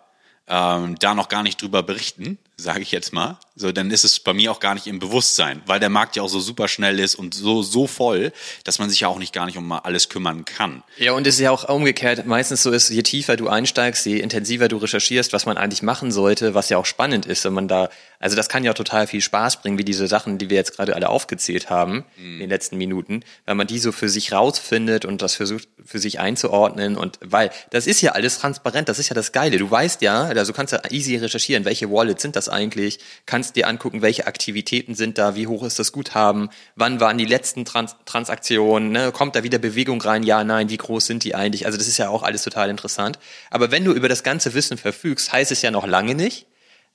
ähm, 0.48 0.96
da 1.00 1.16
noch 1.16 1.30
gar 1.30 1.44
nicht 1.44 1.62
drüber 1.62 1.84
berichten, 1.84 2.38
sage 2.58 2.82
ich 2.82 2.92
jetzt 2.92 3.14
mal, 3.14 3.38
so 3.56 3.72
dann 3.72 3.92
ist 3.92 4.06
es 4.06 4.20
bei 4.20 4.34
mir 4.34 4.52
auch 4.52 4.60
gar 4.60 4.76
nicht 4.76 4.88
im 4.88 5.00
Bewusstsein, 5.00 5.62
weil 5.66 5.80
der 5.80 5.90
Markt 5.90 6.16
ja 6.16 6.24
auch 6.24 6.30
so 6.30 6.40
super 6.40 6.68
schnell 6.68 7.00
ist 7.00 7.16
und 7.16 7.34
so 7.34 7.62
so 7.64 7.88
voll, 7.88 8.32
dass 8.64 8.80
man 8.80 8.90
sich 8.90 9.02
ja 9.02 9.08
auch 9.08 9.20
nicht 9.20 9.34
gar 9.34 9.46
nicht 9.46 9.58
um 9.58 9.72
alles 9.72 10.10
kümmern 10.10 10.46
kann. 10.46 10.84
Ja, 10.98 11.12
und 11.14 11.28
es 11.28 11.36
ist 11.36 11.42
ja 11.42 11.52
auch 11.52 11.68
umgekehrt 11.68 12.26
meistens 12.26 12.64
so 12.64 12.72
ist, 12.72 12.90
je 12.90 13.04
tiefer 13.04 13.36
du 13.36 13.50
einsteigst, 13.50 14.06
je 14.06 14.20
intensiver 14.20 14.68
du 14.68 14.78
recherchierst, 14.78 15.34
was 15.34 15.46
man 15.46 15.58
eigentlich 15.58 15.82
machen 15.82 16.12
sollte, 16.12 16.54
was 16.54 16.70
ja 16.70 16.78
auch 16.78 16.86
spannend 16.86 17.26
ist, 17.26 17.44
wenn 17.46 17.54
man 17.54 17.68
da 17.68 17.90
also 18.20 18.36
das 18.36 18.50
kann 18.50 18.64
ja 18.64 18.74
total 18.74 19.08
viel 19.08 19.22
Spaß 19.22 19.62
bringen, 19.62 19.78
wie 19.78 19.84
diese 19.84 20.08
Sachen, 20.08 20.38
die 20.38 20.50
wir 20.50 20.58
jetzt 20.58 20.76
gerade 20.76 20.96
alle 20.96 21.10
aufgezählt 21.10 21.70
haben 21.70 22.06
mhm. 22.18 22.34
in 22.34 22.40
den 22.40 22.50
letzten 22.50 22.78
Minuten, 22.78 23.22
wenn 23.46 23.58
man 23.58 23.68
die 23.68 23.80
so 23.80 23.92
für 23.92 24.10
sich 24.10 24.32
rausfindet 24.32 25.06
und 25.06 25.22
das 25.22 25.36
versucht 25.36 25.68
für 25.84 26.00
sich 26.00 26.20
einzuordnen 26.20 26.98
und 26.98 27.20
weil 27.24 27.52
das 27.70 27.88
ist 27.88 28.02
ja 28.02 28.14
alles 28.14 28.40
transparent, 28.40 28.90
das 28.90 29.00
ist 29.00 29.10
ja 29.10 29.14
das 29.14 29.32
Geile. 29.32 29.58
Du 29.58 29.70
weißt 29.70 30.02
ja, 30.02 30.24
also 30.24 30.52
du 30.52 30.56
kannst 30.56 30.74
ja 30.74 30.82
easy 30.90 31.16
recherchieren, 31.18 31.66
welche 31.66 31.92
Wallets 31.92 32.22
sind 32.22 32.36
das 32.36 32.50
eigentlich, 32.50 33.00
kannst 33.26 33.56
dir 33.56 33.68
angucken, 33.68 34.02
welche 34.02 34.28
Aktivitäten 34.28 34.96
sind 34.96 35.18
da, 35.18 35.36
wie 35.36 35.48
hoch 35.48 35.64
ist 35.64 35.80
das 35.80 35.92
Guthaben, 35.92 36.50
wann 36.76 37.00
waren 37.00 37.18
die 37.18 37.26
letzten 37.26 37.66
Trans 37.66 37.96
Transaktionen, 38.06 38.92
ne? 38.92 39.12
kommt 39.12 39.36
da 39.36 39.44
wieder 39.44 39.58
Bewegung 39.58 40.02
rein, 40.02 40.24
ja, 40.24 40.44
nein, 40.44 40.70
wie 40.70 40.78
groß 40.78 41.06
sind 41.06 41.24
die 41.24 41.36
eigentlich? 41.36 41.66
Also 41.66 41.78
das 41.78 41.88
ist 41.88 41.98
ja 41.98 42.10
auch 42.10 42.24
alles 42.24 42.44
total 42.44 42.70
interessant. 42.70 43.20
Aber 43.50 43.72
wenn 43.72 43.84
du 43.84 43.92
über 43.92 44.10
das 44.10 44.24
ganze 44.24 44.54
Wissen 44.54 44.78
verfügst, 44.78 45.32
heißt 45.32 45.52
es 45.52 45.62
ja 45.62 45.72
noch 45.72 45.88
lange 45.88 46.16
nicht, 46.16 46.48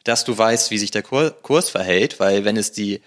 dass 0.04 0.24
du 0.24 0.36
weißt, 0.36 0.70
wie 0.70 0.78
sich 0.78 0.90
der 0.90 1.02
Kurs 1.02 1.70
verhält, 1.70 2.20
weil 2.20 2.44
wenn 2.44 2.56
es 2.56 2.72
die 2.72 3.00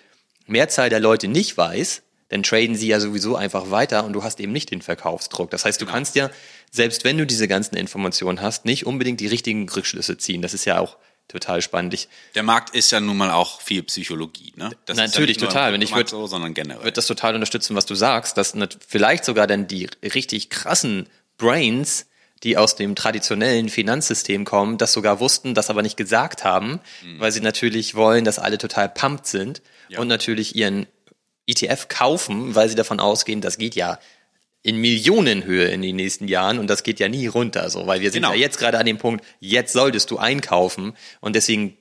Mehrzahl 0.45 0.89
der 0.89 0.99
Leute 0.99 1.27
nicht 1.27 1.57
weiß, 1.57 2.03
dann 2.29 2.43
traden 2.43 2.75
sie 2.75 2.87
ja 2.87 2.99
sowieso 2.99 3.35
einfach 3.35 3.69
weiter 3.69 4.05
und 4.05 4.13
du 4.13 4.23
hast 4.23 4.39
eben 4.39 4.51
nicht 4.51 4.71
den 4.71 4.81
Verkaufsdruck. 4.81 5.51
Das 5.51 5.65
heißt, 5.65 5.79
du 5.81 5.85
kannst 5.85 6.15
ja, 6.15 6.31
selbst 6.71 7.03
wenn 7.03 7.17
du 7.17 7.25
diese 7.25 7.47
ganzen 7.47 7.75
Informationen 7.75 8.41
hast, 8.41 8.65
nicht 8.65 8.85
unbedingt 8.85 9.19
die 9.19 9.27
richtigen 9.27 9.69
Rückschlüsse 9.69 10.17
ziehen. 10.17 10.41
Das 10.41 10.53
ist 10.53 10.65
ja 10.65 10.79
auch 10.79 10.97
total 11.27 11.61
spannend. 11.61 11.93
Ich, 11.93 12.07
der 12.35 12.43
Markt 12.43 12.75
ist 12.75 12.91
ja 12.91 12.99
nun 12.99 13.17
mal 13.17 13.31
auch 13.31 13.61
viel 13.61 13.83
Psychologie, 13.83 14.53
ne? 14.55 14.71
Das 14.85 14.97
natürlich 14.97 15.37
ja 15.37 15.47
total. 15.47 15.73
Wenn 15.73 15.81
ich 15.81 15.95
würde 15.95 16.09
so. 16.09 16.29
Würde 16.83 16.91
das 16.91 17.07
total 17.07 17.35
unterstützen, 17.35 17.75
was 17.75 17.85
du 17.85 17.95
sagst, 17.95 18.37
dass 18.37 18.55
vielleicht 18.87 19.25
sogar 19.25 19.47
dann 19.47 19.67
die 19.67 19.87
richtig 20.03 20.49
krassen 20.49 21.07
Brains 21.37 22.07
die 22.43 22.57
aus 22.57 22.75
dem 22.75 22.95
traditionellen 22.95 23.69
Finanzsystem 23.69 24.45
kommen, 24.45 24.77
das 24.77 24.93
sogar 24.93 25.19
wussten, 25.19 25.53
das 25.53 25.69
aber 25.69 25.81
nicht 25.81 25.97
gesagt 25.97 26.43
haben, 26.43 26.81
mhm. 27.03 27.19
weil 27.19 27.31
sie 27.31 27.41
natürlich 27.41 27.95
wollen, 27.95 28.25
dass 28.25 28.39
alle 28.39 28.57
total 28.57 28.89
pumped 28.89 29.25
sind 29.25 29.61
ja. 29.89 29.99
und 29.99 30.07
natürlich 30.07 30.55
ihren 30.55 30.85
ETF 31.47 31.87
kaufen, 31.87 32.55
weil 32.55 32.69
sie 32.69 32.75
davon 32.75 32.99
ausgehen, 32.99 33.41
das 33.41 33.57
geht 33.57 33.75
ja 33.75 33.99
in 34.61 34.77
Millionenhöhe 34.77 35.67
in 35.67 35.81
den 35.81 35.97
nächsten 35.97 36.27
Jahren 36.27 36.57
und 36.57 36.69
das 36.69 36.83
geht 36.83 36.99
ja 36.99 37.09
nie 37.09 37.27
runter, 37.27 37.69
so, 37.69 37.85
weil 37.85 37.99
wir 37.99 38.11
sind 38.11 38.21
genau. 38.21 38.33
ja 38.33 38.39
jetzt 38.39 38.57
gerade 38.57 38.79
an 38.79 38.85
dem 38.85 38.97
Punkt, 38.97 39.25
jetzt 39.39 39.73
solltest 39.73 40.09
du 40.09 40.17
einkaufen 40.17 40.93
und 41.19 41.35
deswegen 41.35 41.77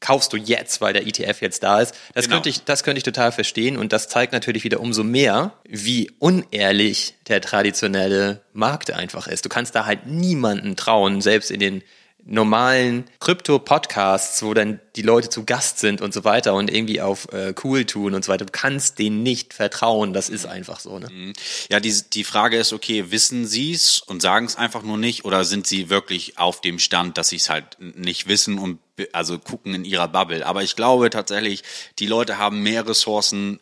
kaufst 0.00 0.32
du 0.32 0.36
jetzt, 0.36 0.80
weil 0.80 0.92
der 0.92 1.06
ETF 1.06 1.40
jetzt 1.40 1.62
da 1.62 1.80
ist. 1.80 1.94
Das 2.14 2.26
genau. 2.26 2.36
könnte 2.36 2.48
ich, 2.50 2.64
das 2.64 2.84
könnte 2.84 2.98
ich 2.98 3.04
total 3.04 3.32
verstehen 3.32 3.76
und 3.76 3.92
das 3.92 4.08
zeigt 4.08 4.32
natürlich 4.32 4.64
wieder 4.64 4.80
umso 4.80 5.02
mehr, 5.02 5.52
wie 5.68 6.10
unehrlich 6.18 7.14
der 7.26 7.40
traditionelle 7.40 8.42
Markt 8.52 8.92
einfach 8.92 9.26
ist. 9.26 9.44
Du 9.44 9.48
kannst 9.48 9.74
da 9.74 9.86
halt 9.86 10.06
niemanden 10.06 10.76
trauen, 10.76 11.20
selbst 11.20 11.50
in 11.50 11.60
den 11.60 11.82
normalen 12.24 13.04
Krypto-Podcasts, 13.20 14.42
wo 14.42 14.52
dann 14.52 14.80
die 14.96 15.02
Leute 15.02 15.30
zu 15.30 15.44
Gast 15.44 15.78
sind 15.78 16.02
und 16.02 16.12
so 16.12 16.24
weiter 16.24 16.54
und 16.54 16.70
irgendwie 16.70 17.00
auf 17.00 17.32
äh, 17.32 17.54
cool 17.64 17.86
tun 17.86 18.14
und 18.14 18.24
so 18.24 18.30
weiter. 18.30 18.44
Du 18.44 18.52
kannst 18.52 18.98
denen 18.98 19.22
nicht 19.22 19.54
vertrauen, 19.54 20.12
das 20.12 20.28
ist 20.28 20.44
einfach 20.44 20.80
so. 20.80 20.98
Ne? 20.98 21.08
Mhm. 21.10 21.32
Ja, 21.70 21.80
die, 21.80 21.94
die 22.12 22.24
Frage 22.24 22.58
ist, 22.58 22.72
okay, 22.72 23.10
wissen 23.10 23.46
sie 23.46 23.72
es 23.72 24.00
und 24.00 24.20
sagen 24.20 24.46
es 24.46 24.56
einfach 24.56 24.82
nur 24.82 24.98
nicht 24.98 25.24
oder 25.24 25.44
sind 25.44 25.66
sie 25.66 25.88
wirklich 25.88 26.38
auf 26.38 26.60
dem 26.60 26.78
Stand, 26.78 27.16
dass 27.16 27.30
sie 27.30 27.36
es 27.36 27.48
halt 27.48 27.78
nicht 27.78 28.28
wissen 28.28 28.58
und 28.58 28.78
also 29.12 29.38
gucken 29.38 29.74
in 29.74 29.84
ihrer 29.84 30.08
Bubble. 30.08 30.44
Aber 30.44 30.62
ich 30.62 30.76
glaube 30.76 31.08
tatsächlich, 31.10 31.62
die 31.98 32.06
Leute 32.06 32.36
haben 32.36 32.62
mehr 32.62 32.86
Ressourcen, 32.86 33.60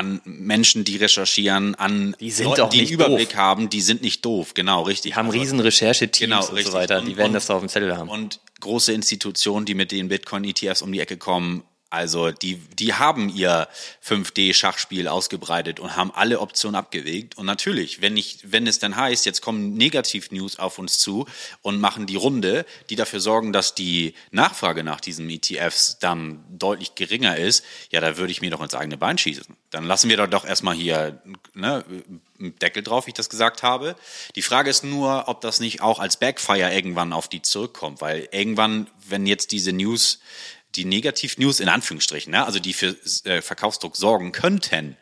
an 0.00 0.20
Menschen, 0.24 0.82
die 0.84 0.96
recherchieren, 0.96 1.74
an 1.74 2.16
die 2.18 2.30
sind 2.30 2.46
Leuten, 2.46 2.70
die 2.70 2.80
einen 2.80 2.88
Überblick 2.88 3.30
doof. 3.30 3.38
haben, 3.38 3.68
die 3.68 3.82
sind 3.82 4.00
nicht 4.00 4.24
doof, 4.24 4.54
genau, 4.54 4.82
richtig. 4.82 5.12
Die 5.12 5.16
haben 5.16 5.28
riesen 5.28 5.60
Rechercheteams 5.60 6.18
genau, 6.18 6.48
und 6.48 6.54
richtig. 6.54 6.72
so 6.72 6.78
weiter, 6.78 7.02
die 7.02 7.10
und, 7.10 7.16
werden 7.18 7.32
das 7.34 7.46
da 7.46 7.54
auf 7.54 7.60
dem 7.60 7.68
Zettel 7.68 7.96
haben. 7.96 8.08
Und 8.08 8.40
große 8.60 8.92
Institutionen, 8.92 9.66
die 9.66 9.74
mit 9.74 9.92
den 9.92 10.08
Bitcoin-ETFs 10.08 10.80
um 10.82 10.90
die 10.90 11.00
Ecke 11.00 11.18
kommen, 11.18 11.62
also 11.90 12.30
die, 12.30 12.54
die 12.54 12.94
haben 12.94 13.28
ihr 13.28 13.66
5D-Schachspiel 14.06 15.08
ausgebreitet 15.08 15.80
und 15.80 15.96
haben 15.96 16.12
alle 16.14 16.38
Optionen 16.38 16.76
abgewegt. 16.76 17.36
Und 17.36 17.46
natürlich, 17.46 18.00
wenn 18.00 18.16
ich, 18.16 18.38
wenn 18.44 18.68
es 18.68 18.78
dann 18.78 18.94
heißt, 18.94 19.26
jetzt 19.26 19.42
kommen 19.42 19.74
Negativ-News 19.74 20.60
auf 20.60 20.78
uns 20.78 20.98
zu 21.00 21.26
und 21.62 21.80
machen 21.80 22.06
die 22.06 22.14
Runde, 22.14 22.64
die 22.90 22.96
dafür 22.96 23.18
sorgen, 23.18 23.52
dass 23.52 23.74
die 23.74 24.14
Nachfrage 24.30 24.84
nach 24.84 25.00
diesen 25.00 25.28
ETFs 25.28 25.98
dann 25.98 26.44
deutlich 26.48 26.94
geringer 26.94 27.36
ist, 27.36 27.64
ja, 27.90 28.00
da 28.00 28.16
würde 28.16 28.30
ich 28.30 28.40
mir 28.40 28.50
doch 28.50 28.62
ins 28.62 28.74
eigene 28.76 28.96
Bein 28.96 29.18
schießen. 29.18 29.56
Dann 29.70 29.84
lassen 29.84 30.08
wir 30.08 30.16
doch 30.28 30.44
erstmal 30.44 30.76
hier 30.76 31.20
ne, 31.54 31.84
Deckel 32.38 32.84
drauf, 32.84 33.06
wie 33.06 33.10
ich 33.10 33.14
das 33.14 33.28
gesagt 33.28 33.64
habe. 33.64 33.96
Die 34.36 34.42
Frage 34.42 34.70
ist 34.70 34.84
nur, 34.84 35.24
ob 35.26 35.40
das 35.40 35.58
nicht 35.58 35.82
auch 35.82 35.98
als 35.98 36.16
Backfire 36.16 36.72
irgendwann 36.72 37.12
auf 37.12 37.28
die 37.28 37.42
zurückkommt, 37.42 38.00
weil 38.00 38.28
irgendwann, 38.30 38.88
wenn 39.08 39.26
jetzt 39.26 39.50
diese 39.50 39.72
News 39.72 40.20
die 40.76 40.84
Negativ-News 40.84 41.60
in 41.60 41.68
Anführungsstrichen, 41.68 42.32
ne, 42.32 42.44
also 42.44 42.58
die 42.58 42.72
für 42.72 42.96
äh, 43.24 43.42
Verkaufsdruck 43.42 43.96
sorgen 43.96 44.32
könnten, 44.32 44.96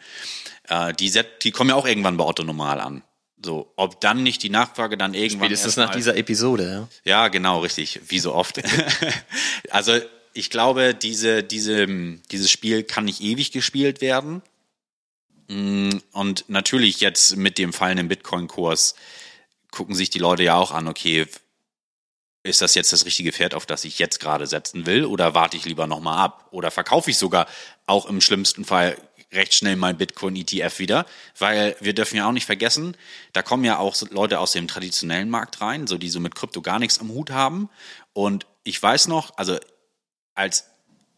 äh, 0.68 0.92
die, 0.94 1.12
die 1.42 1.50
kommen 1.50 1.70
ja 1.70 1.76
auch 1.76 1.86
irgendwann 1.86 2.16
bei 2.16 2.24
Otto 2.24 2.44
Normal 2.44 2.80
an. 2.80 3.02
So, 3.44 3.72
ob 3.76 4.00
dann 4.00 4.24
nicht 4.24 4.42
die 4.42 4.50
Nachfrage 4.50 4.96
dann 4.96 5.14
irgendwann. 5.14 5.46
Spätestens 5.46 5.76
nach 5.76 5.94
dieser 5.94 6.16
Episode, 6.16 6.88
ja. 7.04 7.12
Ja, 7.22 7.28
genau, 7.28 7.60
richtig, 7.60 8.00
wie 8.08 8.18
so 8.18 8.34
oft. 8.34 8.60
also 9.70 9.98
ich 10.32 10.50
glaube, 10.50 10.94
diese, 10.94 11.44
diese, 11.44 11.86
dieses 11.86 12.50
Spiel 12.50 12.82
kann 12.82 13.04
nicht 13.04 13.20
ewig 13.20 13.52
gespielt 13.52 14.00
werden. 14.00 14.42
Mm, 15.48 15.90
und 16.12 16.44
natürlich 16.48 17.00
jetzt 17.00 17.36
mit 17.36 17.58
dem 17.58 17.72
fallenden 17.72 18.08
Bitcoin-Kurs 18.08 18.96
gucken 19.70 19.94
sich 19.94 20.10
die 20.10 20.18
Leute 20.18 20.42
ja 20.42 20.56
auch 20.56 20.72
an, 20.72 20.88
okay, 20.88 21.26
ist 22.42 22.60
das 22.60 22.74
jetzt 22.74 22.92
das 22.92 23.04
richtige 23.04 23.32
Pferd, 23.32 23.54
auf 23.54 23.66
das 23.66 23.84
ich 23.84 23.98
jetzt 23.98 24.20
gerade 24.20 24.46
setzen 24.46 24.86
will, 24.86 25.04
oder 25.04 25.34
warte 25.34 25.56
ich 25.56 25.64
lieber 25.64 25.86
nochmal 25.86 26.18
ab? 26.18 26.48
Oder 26.50 26.70
verkaufe 26.70 27.10
ich 27.10 27.18
sogar 27.18 27.46
auch 27.86 28.06
im 28.06 28.20
schlimmsten 28.20 28.64
Fall 28.64 28.96
recht 29.32 29.54
schnell 29.54 29.76
mein 29.76 29.98
Bitcoin-ETF 29.98 30.78
wieder, 30.78 31.06
weil 31.38 31.76
wir 31.80 31.92
dürfen 31.92 32.16
ja 32.16 32.26
auch 32.26 32.32
nicht 32.32 32.46
vergessen, 32.46 32.96
da 33.32 33.42
kommen 33.42 33.64
ja 33.64 33.78
auch 33.78 33.94
Leute 34.10 34.40
aus 34.40 34.52
dem 34.52 34.68
traditionellen 34.68 35.28
Markt 35.28 35.60
rein, 35.60 35.86
so 35.86 35.98
die 35.98 36.08
so 36.08 36.20
mit 36.20 36.34
Krypto 36.34 36.62
gar 36.62 36.78
nichts 36.78 36.98
am 36.98 37.10
Hut 37.10 37.30
haben. 37.30 37.68
Und 38.14 38.46
ich 38.64 38.82
weiß 38.82 39.08
noch, 39.08 39.36
also 39.36 39.58
als 40.34 40.70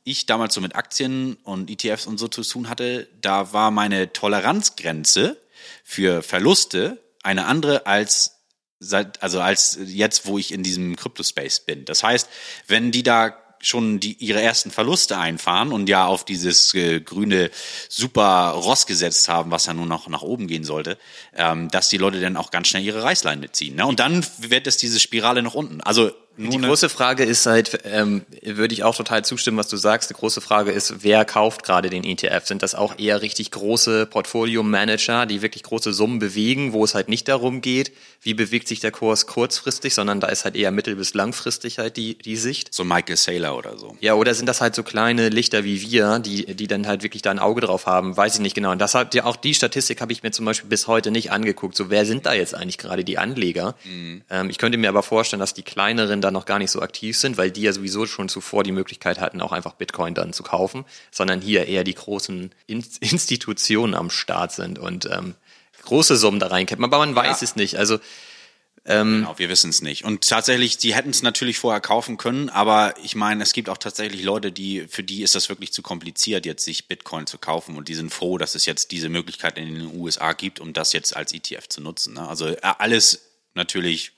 ich 0.03 0.27
damals 0.27 0.55
so 0.55 0.61
mit 0.61 0.75
Aktien 0.75 1.35
und 1.45 1.71
ETFs 1.71 2.07
und 2.07 2.19
so 2.19 2.27
zu 2.27 2.43
tun 2.43 2.69
hatte, 2.69 3.09
da 3.21 3.53
war 3.53 3.71
meine 3.71 4.13
Toleranzgrenze 4.13 5.41
für 5.85 6.23
Verluste 6.23 7.01
eine 7.23 7.47
andere 7.47 7.87
als 7.87 8.40
seit, 8.81 9.23
also 9.23 9.41
als 9.41 9.79
jetzt, 9.85 10.27
wo 10.27 10.39
ich 10.39 10.53
in 10.53 10.63
diesem 10.63 10.97
Crypto-Space 10.97 11.61
bin. 11.61 11.85
Das 11.85 12.03
heißt, 12.03 12.29
wenn 12.67 12.91
die 12.91 13.03
da 13.03 13.37
schon 13.63 14.01
die, 14.01 14.15
ihre 14.15 14.41
ersten 14.41 14.71
Verluste 14.71 15.19
einfahren 15.19 15.71
und 15.71 15.89
ja 15.89 16.07
auf 16.07 16.25
dieses 16.25 16.75
äh, 16.75 17.01
grüne 17.01 17.51
super 17.89 18.53
Ross 18.57 18.87
gesetzt 18.87 19.29
haben, 19.29 19.51
was 19.51 19.67
ja 19.67 19.75
nur 19.75 19.87
noch 19.87 20.09
nach 20.09 20.23
oben 20.23 20.47
gehen 20.47 20.65
sollte, 20.65 20.97
ähm, 21.37 21.69
dass 21.71 21.91
die 21.91 21.99
Leute 21.99 22.21
dann 22.21 22.39
auch 22.39 22.51
ganz 22.51 22.69
schnell 22.69 22.83
ihre 22.83 23.03
Reißleine 23.03 23.41
mitziehen. 23.41 23.77
Ne? 23.77 23.87
Und 23.87 24.01
dann 24.01 24.27
wird 24.39 24.67
es 24.67 24.79
diese 24.79 24.99
Spirale 24.99 25.43
nach 25.43 25.55
unten. 25.55 25.83
Also 25.83 26.11
die 26.49 26.59
große 26.59 26.89
Frage 26.89 27.25
ist 27.25 27.47
halt, 27.47 27.81
ähm, 27.85 28.23
würde 28.43 28.73
ich 28.75 28.83
auch 28.83 28.97
total 28.97 29.25
zustimmen, 29.25 29.59
was 29.59 29.69
du 29.69 29.77
sagst. 29.77 30.11
Die 30.11 30.15
große 30.15 30.41
Frage 30.41 30.71
ist, 30.71 31.03
wer 31.03 31.25
kauft 31.25 31.63
gerade 31.63 31.91
den 31.91 32.05
ETF? 32.05 32.47
Sind 32.47 32.63
das 32.63 32.75
auch 32.75 32.99
eher 32.99 33.23
richtig 33.23 33.51
große 33.51 34.07
Portfolio-Manager, 34.07 35.27
die 35.27 35.43
wirklich 35.43 35.63
große 35.63 35.93
Summen 35.93 36.19
bewegen, 36.19 36.73
wo 36.73 36.85
es 36.85 36.95
halt 36.95 37.09
nicht 37.09 37.29
darum 37.29 37.61
geht, 37.61 37.93
wie 38.23 38.35
bewegt 38.35 38.69
sich 38.69 38.81
der 38.81 38.91
Kurs 38.91 39.27
kurzfristig, 39.27 39.95
sondern 39.95 40.21
da 40.21 40.29
ist 40.29 40.45
halt 40.45 40.57
eher 40.57 40.71
mittel- 40.71 40.97
bis 40.97 41.15
langfristig 41.15 41.79
halt 41.79 41.97
die, 41.97 42.17
die 42.17 42.37
Sicht. 42.37 42.73
So 42.73 42.85
Michael 42.85 43.17
Saylor 43.17 43.57
oder 43.57 43.77
so. 43.79 43.97
Ja, 44.01 44.15
oder 44.15 44.35
sind 44.35 44.47
das 44.47 44.61
halt 44.61 44.75
so 44.75 44.83
kleine 44.83 45.29
Lichter 45.29 45.65
wie 45.65 45.81
wir, 45.83 46.19
die, 46.19 46.55
die 46.55 46.67
dann 46.67 46.87
halt 46.87 47.03
wirklich 47.03 47.23
da 47.23 47.31
ein 47.31 47.39
Auge 47.39 47.61
drauf 47.61 47.87
haben? 47.87 48.17
Weiß 48.17 48.35
ich 48.35 48.41
nicht 48.41 48.55
genau. 48.55 48.73
Und 48.73 48.79
das 48.79 48.95
hat 48.95 49.15
ja 49.15 49.25
auch 49.25 49.37
die 49.37 49.55
Statistik 49.55 50.01
habe 50.01 50.13
ich 50.13 50.23
mir 50.23 50.31
zum 50.31 50.45
Beispiel 50.45 50.69
bis 50.69 50.87
heute 50.87 51.11
nicht 51.11 51.33
angeguckt. 51.33 51.77
So, 51.77 51.91
wer 51.91 52.07
sind 52.07 52.27
da 52.27 52.33
jetzt 52.33 52.55
eigentlich 52.55 52.79
gerade 52.79 53.05
die 53.05 53.19
Anleger? 53.19 53.75
Mhm. 53.85 54.23
Ähm, 54.31 54.51
ich 54.51 54.59
könnte 54.59 54.79
mir 54.79 54.89
aber 54.89 55.03
vorstellen, 55.03 55.41
dass 55.41 55.55
die 55.55 55.63
kleineren 55.63 56.21
da 56.21 56.30
noch 56.31 56.47
gar 56.47 56.59
nicht 56.59 56.71
so 56.71 56.81
aktiv 56.83 57.17
sind, 57.17 57.37
weil 57.37 57.51
die 57.51 57.63
ja 57.63 57.73
sowieso 57.73 58.07
schon 58.07 58.29
zuvor 58.29 58.63
die 58.63 58.73
Möglichkeit 58.73 59.21
hatten, 59.21 59.41
auch 59.41 59.53
einfach 59.53 59.75
Bitcoin 59.75 60.15
dann 60.15 60.33
zu 60.33 60.43
kaufen, 60.43 60.85
sondern 61.11 61.41
hier 61.41 61.67
eher 61.67 61.85
die 61.85 61.95
großen 61.95 62.53
In 62.67 62.85
Institutionen 63.01 63.95
am 63.95 64.11
Start 64.11 64.53
sind 64.53 64.79
und 64.79 65.07
ähm, 65.07 65.35
große 65.83 66.17
Summen 66.17 66.41
da 66.41 66.49
reinkippen. 66.49 66.85
Aber 66.85 66.99
man 66.99 67.15
weiß 67.15 67.41
ja. 67.41 67.45
es 67.45 67.57
nicht. 67.57 67.77
Also 67.77 67.99
Ähm, 68.87 69.21
Genau, 69.21 69.39
wir 69.39 69.51
wissen 69.51 69.69
es 69.71 69.83
nicht. 69.83 70.05
Und 70.05 70.27
tatsächlich, 70.27 70.79
die 70.79 70.95
hätten 70.95 71.11
es 71.11 71.23
natürlich 71.23 71.59
vorher 71.59 71.83
kaufen 71.83 72.17
können, 72.17 72.49
aber 72.49 72.95
ich 73.03 73.15
meine, 73.15 73.43
es 73.43 73.53
gibt 73.53 73.69
auch 73.69 73.77
tatsächlich 73.77 74.23
Leute, 74.23 74.53
die, 74.53 74.87
für 74.89 75.03
die 75.03 75.23
ist 75.23 75.35
das 75.35 75.51
wirklich 75.51 75.73
zu 75.73 75.83
kompliziert, 75.83 76.47
jetzt 76.47 76.65
sich 76.65 76.89
Bitcoin 76.89 77.27
zu 77.27 77.37
kaufen 77.37 77.77
und 77.77 77.89
die 77.89 77.95
sind 77.95 78.11
froh, 78.11 78.39
dass 78.39 78.55
es 78.55 78.65
jetzt 78.65 78.91
diese 78.91 79.11
Möglichkeit 79.11 79.59
in 79.59 79.75
den 79.75 79.95
USA 79.95 80.33
gibt, 80.33 80.61
um 80.61 80.73
das 80.73 80.95
jetzt 80.95 81.15
als 81.15 81.35
ETF 81.35 81.69
zu 81.69 81.83
nutzen. 81.83 82.15
Ne? 82.15 82.27
Also 82.27 82.47
äh, 82.47 82.59
alles 82.63 83.21
natürlich 83.55 84.13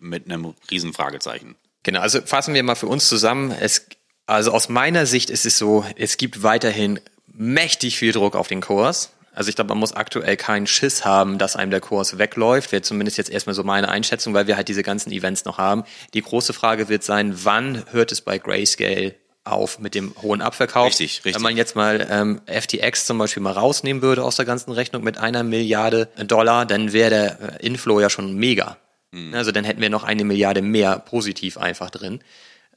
mit 0.00 0.26
einem 0.26 0.54
riesen 0.70 0.92
Fragezeichen. 0.92 1.56
Genau, 1.82 2.00
also 2.00 2.20
fassen 2.22 2.54
wir 2.54 2.62
mal 2.62 2.74
für 2.74 2.86
uns 2.86 3.08
zusammen. 3.08 3.50
Es, 3.52 3.86
also 4.26 4.52
aus 4.52 4.68
meiner 4.68 5.06
Sicht 5.06 5.30
ist 5.30 5.46
es 5.46 5.58
so, 5.58 5.84
es 5.96 6.16
gibt 6.16 6.42
weiterhin 6.42 7.00
mächtig 7.26 7.98
viel 7.98 8.12
Druck 8.12 8.36
auf 8.36 8.48
den 8.48 8.60
Kurs. 8.60 9.10
Also 9.34 9.48
ich 9.48 9.56
glaube, 9.56 9.68
man 9.70 9.78
muss 9.78 9.92
aktuell 9.92 10.36
keinen 10.36 10.66
Schiss 10.66 11.04
haben, 11.04 11.38
dass 11.38 11.56
einem 11.56 11.70
der 11.70 11.80
Kurs 11.80 12.18
wegläuft. 12.18 12.72
Wäre 12.72 12.82
zumindest 12.82 13.18
jetzt 13.18 13.30
erstmal 13.30 13.54
so 13.54 13.64
meine 13.64 13.88
Einschätzung, 13.88 14.32
weil 14.32 14.46
wir 14.46 14.56
halt 14.56 14.68
diese 14.68 14.82
ganzen 14.82 15.10
Events 15.10 15.44
noch 15.44 15.58
haben. 15.58 15.84
Die 16.14 16.22
große 16.22 16.52
Frage 16.52 16.88
wird 16.88 17.02
sein, 17.02 17.34
wann 17.44 17.84
hört 17.90 18.12
es 18.12 18.20
bei 18.20 18.38
Grayscale 18.38 19.16
auf 19.42 19.78
mit 19.78 19.94
dem 19.94 20.14
hohen 20.22 20.40
Abverkauf? 20.40 20.86
Richtig, 20.86 21.24
richtig. 21.24 21.34
Wenn 21.34 21.42
man 21.42 21.56
jetzt 21.56 21.74
mal 21.74 22.06
ähm, 22.08 22.40
FTX 22.46 23.06
zum 23.06 23.18
Beispiel 23.18 23.42
mal 23.42 23.52
rausnehmen 23.52 24.02
würde 24.02 24.22
aus 24.22 24.36
der 24.36 24.44
ganzen 24.44 24.70
Rechnung 24.70 25.02
mit 25.02 25.18
einer 25.18 25.42
Milliarde 25.42 26.08
Dollar, 26.16 26.64
dann 26.64 26.92
wäre 26.92 27.10
der 27.10 27.60
äh, 27.60 27.66
Inflow 27.66 28.00
ja 28.00 28.08
schon 28.08 28.34
mega. 28.34 28.78
Also 29.32 29.52
dann 29.52 29.64
hätten 29.64 29.80
wir 29.80 29.90
noch 29.90 30.04
eine 30.04 30.24
Milliarde 30.24 30.62
mehr 30.62 30.98
positiv 30.98 31.58
einfach 31.58 31.90
drin. 31.90 32.20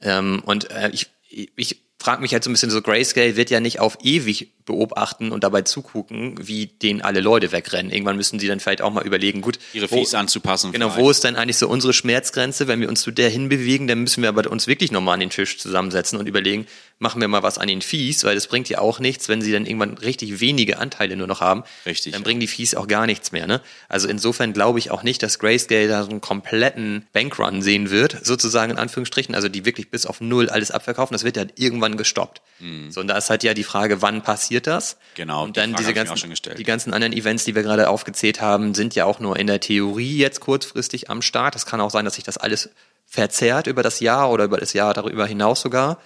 Ähm, 0.00 0.42
und 0.44 0.70
äh, 0.70 0.90
ich, 0.90 1.08
ich 1.56 1.82
frage 1.98 2.22
mich 2.22 2.32
halt 2.32 2.44
so 2.44 2.50
ein 2.50 2.52
bisschen 2.52 2.70
so, 2.70 2.80
Grayscale 2.80 3.36
wird 3.36 3.50
ja 3.50 3.60
nicht 3.60 3.80
auf 3.80 3.98
ewig 4.02 4.52
beobachten 4.68 5.32
und 5.32 5.42
dabei 5.42 5.62
zugucken, 5.62 6.34
wie 6.40 6.66
denen 6.66 7.00
alle 7.02 7.20
Leute 7.20 7.50
wegrennen. 7.50 7.90
Irgendwann 7.90 8.16
müssen 8.16 8.38
sie 8.38 8.46
dann 8.46 8.60
vielleicht 8.60 8.82
auch 8.82 8.92
mal 8.92 9.04
überlegen, 9.04 9.40
gut, 9.40 9.58
Ihre 9.72 9.88
Fees 9.88 10.14
anzupassen. 10.14 10.70
Genau, 10.70 10.94
wo 10.96 11.10
ist 11.10 11.24
denn 11.24 11.36
eigentlich 11.36 11.56
so 11.56 11.68
unsere 11.68 11.92
Schmerzgrenze? 11.92 12.68
Wenn 12.68 12.80
wir 12.80 12.88
uns 12.88 13.00
zu 13.00 13.10
der 13.10 13.30
hinbewegen, 13.30 13.88
dann 13.88 14.00
müssen 14.00 14.22
wir 14.22 14.28
aber 14.28 14.48
uns 14.50 14.66
wirklich 14.66 14.92
nochmal 14.92 15.14
an 15.14 15.20
den 15.20 15.30
Tisch 15.30 15.58
zusammensetzen 15.58 16.18
und 16.18 16.28
überlegen, 16.28 16.66
machen 16.98 17.20
wir 17.20 17.28
mal 17.28 17.42
was 17.42 17.58
an 17.58 17.68
den 17.68 17.80
Fees, 17.80 18.24
weil 18.24 18.34
das 18.34 18.46
bringt 18.46 18.68
ja 18.68 18.78
auch 18.80 19.00
nichts, 19.00 19.28
wenn 19.28 19.40
sie 19.40 19.52
dann 19.52 19.66
irgendwann 19.66 19.94
richtig 19.98 20.40
wenige 20.40 20.78
Anteile 20.78 21.16
nur 21.16 21.26
noch 21.26 21.40
haben. 21.40 21.64
Richtig, 21.86 22.12
Dann 22.12 22.22
bringen 22.22 22.40
die 22.40 22.46
Fees 22.46 22.74
auch 22.74 22.86
gar 22.86 23.06
nichts 23.06 23.32
mehr. 23.32 23.46
Ne? 23.46 23.60
Also 23.88 24.08
insofern 24.08 24.52
glaube 24.52 24.78
ich 24.78 24.90
auch 24.90 25.02
nicht, 25.02 25.22
dass 25.22 25.38
Grayscale 25.38 25.88
da 25.88 26.02
so 26.02 26.10
einen 26.10 26.20
kompletten 26.20 27.06
Bankrun 27.12 27.62
sehen 27.62 27.90
wird, 27.90 28.24
sozusagen 28.24 28.72
in 28.72 28.78
Anführungsstrichen, 28.78 29.34
also 29.34 29.48
die 29.48 29.64
wirklich 29.64 29.90
bis 29.90 30.06
auf 30.06 30.20
null 30.20 30.50
alles 30.50 30.70
abverkaufen. 30.70 31.14
Das 31.14 31.24
wird 31.24 31.36
ja 31.36 31.44
irgendwann 31.56 31.96
gestoppt. 31.96 32.42
So, 32.90 33.00
und 33.00 33.06
da 33.06 33.16
ist 33.16 33.30
halt 33.30 33.44
ja 33.44 33.54
die 33.54 33.62
Frage, 33.62 34.02
wann 34.02 34.22
passiert 34.22 34.57
das? 34.66 34.94
Mhm. 34.94 34.98
Genau, 35.14 35.44
Und 35.44 35.56
die 35.56 35.60
dann 35.60 35.70
Frage 35.70 35.82
diese 35.82 35.94
ganzen, 35.94 36.12
auch 36.12 36.16
schon 36.16 36.30
gestellt. 36.30 36.58
die 36.58 36.64
ganzen 36.64 36.92
anderen 36.92 37.12
Events, 37.12 37.44
die 37.44 37.54
wir 37.54 37.62
gerade 37.62 37.88
aufgezählt 37.88 38.40
haben, 38.40 38.74
sind 38.74 38.94
ja 38.94 39.04
auch 39.04 39.20
nur 39.20 39.38
in 39.38 39.46
der 39.46 39.60
Theorie 39.60 40.18
jetzt 40.18 40.40
kurzfristig 40.40 41.10
am 41.10 41.22
Start. 41.22 41.56
Es 41.56 41.66
kann 41.66 41.80
auch 41.80 41.90
sein, 41.90 42.04
dass 42.04 42.14
sich 42.14 42.24
das 42.24 42.38
alles 42.38 42.70
verzerrt 43.06 43.66
über 43.66 43.82
das 43.82 44.00
Jahr 44.00 44.30
oder 44.30 44.44
über 44.44 44.58
das 44.58 44.72
Jahr 44.72 44.92
darüber 44.94 45.26
hinaus 45.26 45.60
sogar. 45.60 46.00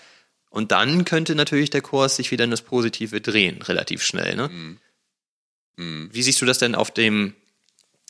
Und 0.50 0.70
dann 0.70 1.04
könnte 1.04 1.34
natürlich 1.34 1.70
der 1.70 1.80
Kurs 1.80 2.16
sich 2.16 2.30
wieder 2.30 2.44
in 2.44 2.50
das 2.50 2.62
Positive 2.62 3.20
drehen, 3.20 3.62
relativ 3.62 4.02
schnell. 4.02 4.36
Ne? 4.36 4.48
Mhm. 4.48 6.10
Wie 6.12 6.22
siehst 6.22 6.40
du 6.40 6.46
das 6.46 6.58
denn 6.58 6.74
auf 6.74 6.90
dem, 6.90 7.34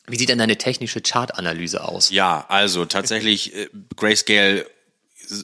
wie 0.06 0.18
sieht 0.18 0.28
denn 0.28 0.38
deine 0.38 0.58
technische 0.58 1.00
Chartanalyse 1.00 1.84
aus? 1.84 2.10
Ja, 2.10 2.44
also 2.48 2.84
tatsächlich 2.84 3.54
äh, 3.54 3.68
Grayscale 3.96 4.66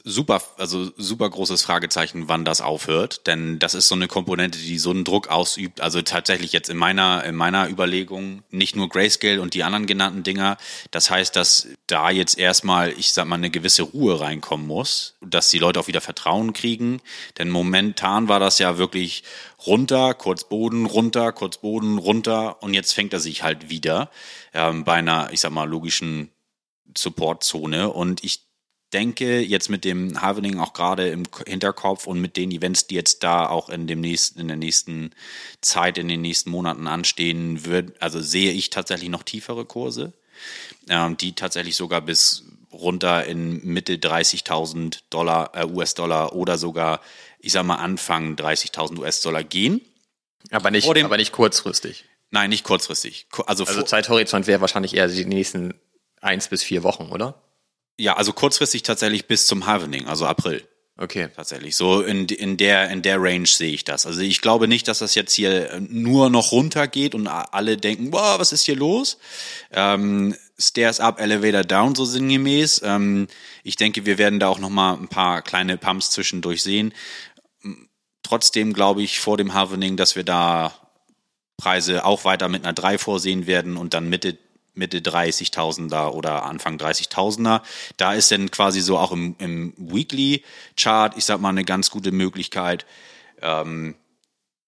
super, 0.03 0.41
also 0.57 0.91
super 0.97 1.29
großes 1.29 1.63
Fragezeichen, 1.63 2.27
wann 2.27 2.45
das 2.45 2.61
aufhört, 2.61 3.27
denn 3.27 3.59
das 3.59 3.73
ist 3.73 3.87
so 3.87 3.95
eine 3.95 4.07
Komponente, 4.07 4.59
die 4.59 4.77
so 4.77 4.91
einen 4.91 5.03
Druck 5.03 5.27
ausübt. 5.27 5.81
Also 5.81 6.01
tatsächlich 6.01 6.51
jetzt 6.51 6.69
in 6.69 6.77
meiner 6.77 7.23
in 7.23 7.35
meiner 7.35 7.69
Überlegung 7.69 8.43
nicht 8.51 8.75
nur 8.75 8.89
Grayscale 8.89 9.41
und 9.41 9.53
die 9.53 9.63
anderen 9.63 9.85
genannten 9.85 10.23
Dinger. 10.23 10.57
Das 10.91 11.09
heißt, 11.09 11.35
dass 11.35 11.67
da 11.87 12.09
jetzt 12.09 12.37
erstmal, 12.37 12.91
ich 12.91 13.11
sag 13.11 13.25
mal, 13.25 13.35
eine 13.35 13.49
gewisse 13.49 13.83
Ruhe 13.83 14.19
reinkommen 14.19 14.67
muss, 14.67 15.15
dass 15.21 15.49
die 15.49 15.59
Leute 15.59 15.79
auch 15.79 15.87
wieder 15.87 16.01
Vertrauen 16.01 16.53
kriegen. 16.53 17.01
Denn 17.37 17.49
momentan 17.49 18.27
war 18.27 18.39
das 18.39 18.59
ja 18.59 18.77
wirklich 18.77 19.23
runter, 19.65 20.13
kurz 20.13 20.43
Boden, 20.43 20.85
runter, 20.85 21.31
kurz 21.31 21.57
Boden, 21.57 21.97
runter 21.97 22.61
und 22.61 22.73
jetzt 22.73 22.93
fängt 22.93 23.13
er 23.13 23.19
sich 23.19 23.43
halt 23.43 23.69
wieder 23.69 24.09
ähm, 24.53 24.83
bei 24.83 24.95
einer, 24.95 25.29
ich 25.31 25.41
sag 25.41 25.51
mal, 25.51 25.67
logischen 25.67 26.29
Supportzone 26.97 27.89
und 27.89 28.23
ich 28.23 28.48
denke 28.93 29.39
jetzt 29.41 29.69
mit 29.69 29.85
dem 29.85 30.21
Halvening 30.21 30.59
auch 30.59 30.73
gerade 30.73 31.09
im 31.09 31.23
Hinterkopf 31.45 32.07
und 32.07 32.19
mit 32.21 32.37
den 32.37 32.51
Events, 32.51 32.87
die 32.87 32.95
jetzt 32.95 33.23
da 33.23 33.47
auch 33.47 33.69
in 33.69 33.85
dem 33.87 34.01
nächsten, 34.01 34.39
in 34.39 34.47
der 34.47 34.57
nächsten 34.57 35.11
Zeit, 35.61 35.97
in 35.97 36.07
den 36.07 36.21
nächsten 36.21 36.49
Monaten 36.49 36.87
anstehen, 36.87 37.65
wird, 37.65 38.01
also 38.01 38.19
sehe 38.21 38.51
ich 38.51 38.69
tatsächlich 38.69 39.09
noch 39.09 39.23
tiefere 39.23 39.65
Kurse, 39.65 40.13
ähm, 40.89 41.17
die 41.17 41.33
tatsächlich 41.33 41.75
sogar 41.75 42.01
bis 42.01 42.43
runter 42.71 43.25
in 43.25 43.63
Mitte 43.65 43.97
30.000 43.97 44.99
Dollar, 45.09 45.51
äh, 45.55 45.65
US-Dollar 45.65 46.33
oder 46.33 46.57
sogar, 46.57 47.01
ich 47.39 47.51
sag 47.51 47.63
mal, 47.65 47.75
Anfang 47.75 48.35
30.000 48.35 48.99
US-Dollar 48.99 49.43
gehen. 49.43 49.81
Aber 50.51 50.71
nicht, 50.71 50.87
dem- 50.95 51.05
aber 51.05 51.17
nicht 51.17 51.31
kurzfristig. 51.31 52.05
Nein, 52.31 52.49
nicht 52.51 52.63
kurzfristig. 52.63 53.27
Ku- 53.31 53.41
Also, 53.43 53.65
Also 53.65 53.81
Zeithorizont 53.83 54.45
wäre 54.47 54.61
wahrscheinlich 54.61 54.93
eher 54.95 55.07
die 55.07 55.25
nächsten 55.25 55.73
eins 56.21 56.47
bis 56.47 56.63
vier 56.63 56.83
Wochen, 56.83 57.09
oder? 57.11 57.41
Ja, 57.99 58.15
also 58.15 58.33
kurzfristig 58.33 58.83
tatsächlich 58.83 59.27
bis 59.27 59.45
zum 59.45 59.65
Halvening, 59.65 60.07
also 60.07 60.25
April. 60.25 60.63
Okay. 60.97 61.29
Tatsächlich. 61.33 61.77
So 61.77 62.01
in, 62.01 62.25
in 62.25 62.57
der, 62.57 62.89
in 62.89 63.01
der 63.01 63.21
Range 63.21 63.45
sehe 63.45 63.71
ich 63.71 63.85
das. 63.85 64.05
Also 64.05 64.19
ich 64.19 64.41
glaube 64.41 64.67
nicht, 64.67 64.87
dass 64.89 64.99
das 64.99 65.15
jetzt 65.15 65.33
hier 65.33 65.79
nur 65.79 66.29
noch 66.29 66.51
runtergeht 66.51 67.15
und 67.15 67.27
alle 67.27 67.77
denken, 67.77 68.11
wow, 68.11 68.37
was 68.37 68.51
ist 68.51 68.65
hier 68.65 68.75
los? 68.75 69.17
Ähm, 69.71 70.35
Stairs 70.57 70.99
up, 70.99 71.21
Elevator 71.21 71.63
down, 71.63 71.95
so 71.95 72.03
sinngemäß. 72.03 72.81
Ähm, 72.83 73.27
ich 73.63 73.77
denke, 73.77 74.05
wir 74.05 74.17
werden 74.17 74.41
da 74.41 74.49
auch 74.49 74.59
noch 74.59 74.69
mal 74.69 74.95
ein 74.95 75.07
paar 75.07 75.41
kleine 75.41 75.77
Pumps 75.77 76.11
zwischendurch 76.11 76.63
sehen. 76.63 76.93
Trotzdem 78.23 78.73
glaube 78.73 79.01
ich 79.01 79.21
vor 79.21 79.37
dem 79.37 79.53
Halvening, 79.53 79.95
dass 79.95 80.17
wir 80.17 80.25
da 80.25 80.73
Preise 81.55 82.03
auch 82.03 82.25
weiter 82.25 82.49
mit 82.49 82.65
einer 82.65 82.73
3 82.73 82.97
vorsehen 82.97 83.47
werden 83.47 83.77
und 83.77 83.93
dann 83.93 84.09
Mitte 84.09 84.37
Mitte 84.79 84.99
30.000er 84.99 86.09
oder 86.09 86.45
Anfang 86.45 86.77
30.000er. 86.77 87.61
Da 87.97 88.13
ist 88.13 88.31
dann 88.31 88.49
quasi 88.49 88.81
so 88.81 88.97
auch 88.97 89.11
im, 89.11 89.35
im 89.37 89.73
Weekly 89.77 90.43
Chart, 90.75 91.15
ich 91.15 91.25
sag 91.25 91.39
mal, 91.39 91.49
eine 91.49 91.65
ganz 91.65 91.91
gute 91.91 92.11
Möglichkeit, 92.11 92.87
ähm, 93.41 93.95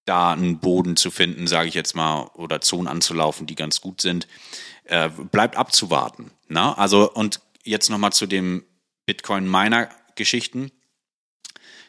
da 0.04 0.32
einen 0.32 0.58
Boden 0.58 0.96
zu 0.96 1.10
finden, 1.10 1.46
sage 1.46 1.68
ich 1.68 1.74
jetzt 1.74 1.96
mal, 1.96 2.30
oder 2.34 2.60
Zonen 2.60 2.88
anzulaufen, 2.88 3.46
die 3.46 3.54
ganz 3.54 3.80
gut 3.80 4.00
sind. 4.00 4.28
Äh, 4.84 5.08
bleibt 5.08 5.56
abzuwarten. 5.56 6.30
Na? 6.48 6.74
Also, 6.74 7.10
und 7.10 7.40
jetzt 7.64 7.88
nochmal 7.88 8.12
zu 8.12 8.26
dem 8.26 8.64
Bitcoin-Miner-Geschichten. 9.06 10.70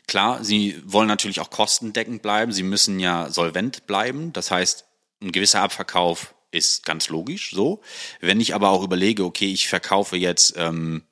Klar, 0.07 0.43
sie 0.43 0.81
wollen 0.85 1.07
natürlich 1.07 1.39
auch 1.39 1.49
kostendeckend 1.49 2.21
bleiben. 2.21 2.51
Sie 2.51 2.63
müssen 2.63 2.99
ja 2.99 3.29
solvent 3.29 3.87
bleiben. 3.87 4.33
Das 4.33 4.51
heißt, 4.51 4.85
ein 5.21 5.31
gewisser 5.31 5.61
Abverkauf 5.61 6.35
ist 6.53 6.85
ganz 6.85 7.09
logisch 7.09 7.51
so. 7.51 7.81
Wenn 8.21 8.39
ich 8.39 8.55
aber 8.55 8.69
auch 8.69 8.83
überlege, 8.83 9.25
okay, 9.25 9.51
ich 9.51 9.67
verkaufe 9.67 10.15
jetzt 10.15 10.55
ähm, 10.57 11.03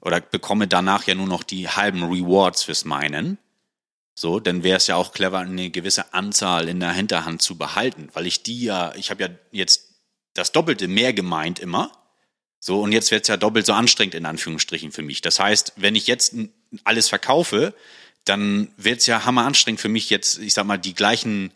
oder 0.00 0.20
bekomme 0.20 0.68
danach 0.68 1.06
ja 1.06 1.14
nur 1.14 1.26
noch 1.26 1.42
die 1.42 1.68
halben 1.68 2.04
Rewards 2.04 2.62
fürs 2.62 2.84
Meinen, 2.84 3.38
so, 4.14 4.40
dann 4.40 4.64
wäre 4.64 4.78
es 4.78 4.88
ja 4.88 4.96
auch 4.96 5.12
clever, 5.12 5.38
eine 5.38 5.70
gewisse 5.70 6.12
Anzahl 6.12 6.68
in 6.68 6.80
der 6.80 6.92
Hinterhand 6.92 7.40
zu 7.40 7.56
behalten, 7.56 8.08
weil 8.14 8.26
ich 8.26 8.42
die 8.42 8.64
ja, 8.64 8.92
ich 8.96 9.10
habe 9.10 9.22
ja 9.22 9.28
jetzt 9.52 9.88
das 10.34 10.52
Doppelte 10.52 10.88
mehr 10.88 11.12
gemeint 11.12 11.58
immer. 11.58 11.92
So, 12.60 12.80
und 12.80 12.90
jetzt 12.90 13.12
wird 13.12 13.22
es 13.22 13.28
ja 13.28 13.36
doppelt 13.36 13.66
so 13.66 13.72
anstrengend 13.72 14.14
in 14.14 14.26
Anführungsstrichen 14.26 14.90
für 14.90 15.02
mich. 15.02 15.20
Das 15.20 15.38
heißt, 15.38 15.74
wenn 15.76 15.94
ich 15.94 16.08
jetzt 16.08 16.34
alles 16.82 17.08
verkaufe, 17.08 17.74
dann 18.24 18.72
wird 18.76 19.00
es 19.00 19.06
ja 19.06 19.24
hammer 19.24 19.44
anstrengend 19.44 19.80
für 19.80 19.88
mich 19.88 20.10
jetzt, 20.10 20.38
ich 20.38 20.54
sag 20.54 20.66
mal, 20.66 20.78
die 20.78 20.94
gleichen. 20.94 21.52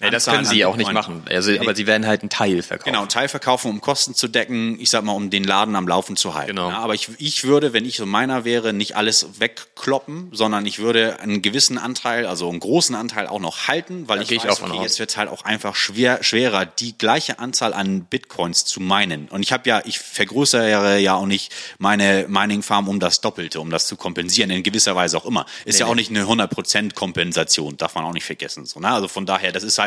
Ja, 0.00 0.10
das 0.10 0.26
können 0.26 0.44
sie 0.44 0.64
auch 0.64 0.76
nicht 0.76 0.92
machen. 0.92 1.22
Also, 1.28 1.52
aber 1.58 1.74
sie 1.74 1.86
werden 1.86 2.06
halt 2.06 2.20
einen 2.20 2.30
Teil 2.30 2.62
verkaufen. 2.62 2.92
Genau, 2.92 3.06
Teil 3.06 3.28
verkaufen, 3.28 3.70
um 3.70 3.80
Kosten 3.80 4.14
zu 4.14 4.28
decken, 4.28 4.78
ich 4.78 4.90
sag 4.90 5.04
mal, 5.04 5.12
um 5.12 5.30
den 5.30 5.44
Laden 5.44 5.74
am 5.74 5.88
Laufen 5.88 6.16
zu 6.16 6.34
halten. 6.34 6.48
Genau. 6.48 6.68
Ja, 6.68 6.78
aber 6.78 6.94
ich, 6.94 7.08
ich 7.18 7.44
würde, 7.44 7.72
wenn 7.72 7.84
ich 7.84 7.96
so 7.96 8.04
meiner 8.04 8.44
wäre, 8.44 8.72
nicht 8.74 8.94
alles 8.96 9.40
wegkloppen, 9.40 10.28
sondern 10.32 10.66
ich 10.66 10.78
würde 10.80 11.18
einen 11.20 11.40
gewissen 11.40 11.78
Anteil, 11.78 12.26
also 12.26 12.48
einen 12.50 12.60
großen 12.60 12.94
Anteil 12.94 13.26
auch 13.26 13.40
noch 13.40 13.68
halten, 13.68 14.06
weil 14.06 14.18
Da 14.18 14.22
ich 14.24 14.32
ich 14.32 14.44
weiß, 14.44 14.60
auch 14.62 14.68
okay, 14.70 14.82
jetzt 14.82 14.98
wird 14.98 15.10
es 15.10 15.16
halt 15.16 15.30
auch 15.30 15.44
einfach 15.46 15.74
schwer, 15.74 16.22
schwerer, 16.22 16.66
die 16.66 16.96
gleiche 16.98 17.38
Anzahl 17.38 17.72
an 17.72 18.02
Bitcoins 18.04 18.64
zu 18.66 18.80
meinen. 18.80 19.28
Und 19.28 19.42
ich 19.42 19.52
habe 19.52 19.66
ja, 19.68 19.80
ich 19.84 19.98
vergrößere 19.98 20.98
ja 20.98 21.14
auch 21.14 21.26
nicht 21.26 21.52
meine 21.78 22.26
Mining 22.28 22.62
Farm 22.62 22.88
um 22.88 23.00
das 23.00 23.20
Doppelte, 23.22 23.60
um 23.60 23.70
das 23.70 23.86
zu 23.86 23.96
kompensieren, 23.96 24.50
in 24.50 24.62
gewisser 24.62 24.94
Weise 24.94 25.16
auch 25.16 25.24
immer. 25.24 25.46
Ist 25.64 25.76
Nee, 25.76 25.80
ja 25.80 25.86
auch 25.86 25.94
nee. 25.94 26.02
nicht 26.02 26.10
eine 26.10 26.24
100% 26.24 26.94
Kompensation, 26.94 27.76
darf 27.76 27.94
man 27.94 28.04
auch 28.04 28.12
nicht 28.12 28.24
vergessen. 28.26 28.66
So, 28.66 28.80
ne? 28.80 28.88
Also 28.90 29.08
von 29.08 29.24
daher, 29.24 29.52
das 29.52 29.62
ist 29.62 29.78
halt, 29.78 29.85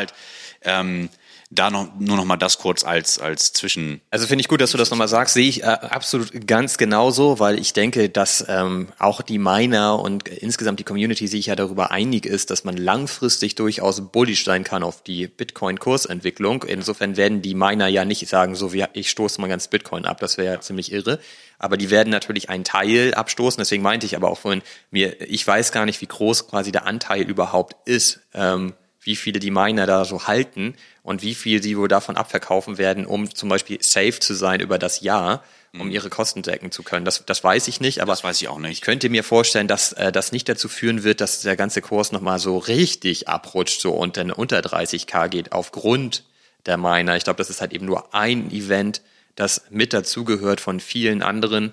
ähm, 0.62 1.10
da 1.52 1.68
noch, 1.68 1.88
nur 1.98 2.16
noch 2.16 2.24
mal 2.24 2.36
das 2.36 2.58
kurz 2.58 2.84
als, 2.84 3.18
als 3.18 3.52
Zwischen. 3.52 4.00
Also 4.10 4.28
finde 4.28 4.42
ich 4.42 4.48
gut, 4.48 4.60
dass 4.60 4.70
du 4.70 4.78
das 4.78 4.90
nochmal 4.90 5.08
sagst. 5.08 5.34
Sehe 5.34 5.48
ich 5.48 5.64
äh, 5.64 5.66
absolut 5.66 6.46
ganz 6.46 6.78
genauso, 6.78 7.40
weil 7.40 7.58
ich 7.58 7.72
denke, 7.72 8.08
dass 8.08 8.44
ähm, 8.48 8.88
auch 8.98 9.20
die 9.20 9.38
Miner 9.38 9.98
und 9.98 10.28
insgesamt 10.28 10.78
die 10.78 10.84
Community 10.84 11.26
sich 11.26 11.46
ja 11.46 11.56
darüber 11.56 11.90
einig 11.90 12.24
ist, 12.24 12.50
dass 12.50 12.62
man 12.62 12.76
langfristig 12.76 13.56
durchaus 13.56 14.00
bullish 14.12 14.44
sein 14.44 14.62
kann 14.62 14.84
auf 14.84 15.02
die 15.02 15.26
Bitcoin-Kursentwicklung. 15.26 16.62
Insofern 16.62 17.16
werden 17.16 17.42
die 17.42 17.56
Miner 17.56 17.88
ja 17.88 18.04
nicht 18.04 18.28
sagen, 18.28 18.54
so 18.54 18.72
wie 18.72 18.84
ich 18.92 19.10
stoße 19.10 19.40
mal 19.40 19.48
ganz 19.48 19.66
Bitcoin 19.66 20.04
ab, 20.04 20.20
das 20.20 20.38
wäre 20.38 20.54
ja 20.54 20.60
ziemlich 20.60 20.92
irre. 20.92 21.18
Aber 21.58 21.76
die 21.76 21.90
werden 21.90 22.10
natürlich 22.10 22.48
einen 22.48 22.64
Teil 22.64 23.12
abstoßen. 23.12 23.60
Deswegen 23.60 23.82
meinte 23.82 24.06
ich 24.06 24.16
aber 24.16 24.30
auch 24.30 24.38
vorhin, 24.38 24.62
mir, 24.90 25.20
ich 25.28 25.46
weiß 25.46 25.72
gar 25.72 25.84
nicht, 25.84 26.00
wie 26.00 26.06
groß 26.06 26.46
quasi 26.46 26.70
der 26.72 26.86
Anteil 26.86 27.22
überhaupt 27.22 27.76
ist. 27.86 28.20
Ähm, 28.32 28.72
wie 29.02 29.16
viele 29.16 29.38
die 29.38 29.50
Miner 29.50 29.86
da 29.86 30.04
so 30.04 30.26
halten 30.26 30.74
und 31.02 31.22
wie 31.22 31.34
viel 31.34 31.62
sie 31.62 31.76
wohl 31.76 31.88
davon 31.88 32.16
abverkaufen 32.16 32.78
werden, 32.78 33.06
um 33.06 33.34
zum 33.34 33.48
Beispiel 33.48 33.82
safe 33.82 34.18
zu 34.20 34.34
sein 34.34 34.60
über 34.60 34.78
das 34.78 35.00
Jahr, 35.00 35.42
um 35.72 35.86
mhm. 35.86 35.92
ihre 35.92 36.10
Kosten 36.10 36.42
decken 36.42 36.70
zu 36.70 36.82
können. 36.82 37.04
Das, 37.04 37.24
das 37.24 37.42
weiß 37.42 37.68
ich 37.68 37.80
nicht, 37.80 38.00
aber 38.00 38.12
das 38.12 38.24
weiß 38.24 38.40
ich 38.42 38.48
auch 38.48 38.58
nicht. 38.58 38.72
Ich 38.72 38.80
könnte 38.82 39.08
mir 39.08 39.24
vorstellen, 39.24 39.68
dass 39.68 39.92
äh, 39.92 40.12
das 40.12 40.32
nicht 40.32 40.48
dazu 40.48 40.68
führen 40.68 41.02
wird, 41.02 41.20
dass 41.20 41.40
der 41.40 41.56
ganze 41.56 41.80
Kurs 41.80 42.12
nochmal 42.12 42.38
so 42.38 42.58
richtig 42.58 43.28
abrutscht 43.28 43.80
so 43.80 43.92
und 43.92 44.16
dann 44.16 44.30
unter 44.30 44.58
30k 44.60 45.28
geht 45.28 45.52
aufgrund 45.52 46.24
der 46.66 46.76
Miner. 46.76 47.16
Ich 47.16 47.24
glaube, 47.24 47.38
das 47.38 47.50
ist 47.50 47.60
halt 47.60 47.72
eben 47.72 47.86
nur 47.86 48.14
ein 48.14 48.50
Event, 48.50 49.00
das 49.34 49.64
mit 49.70 49.92
dazugehört 49.92 50.60
von 50.60 50.80
vielen 50.80 51.22
anderen. 51.22 51.72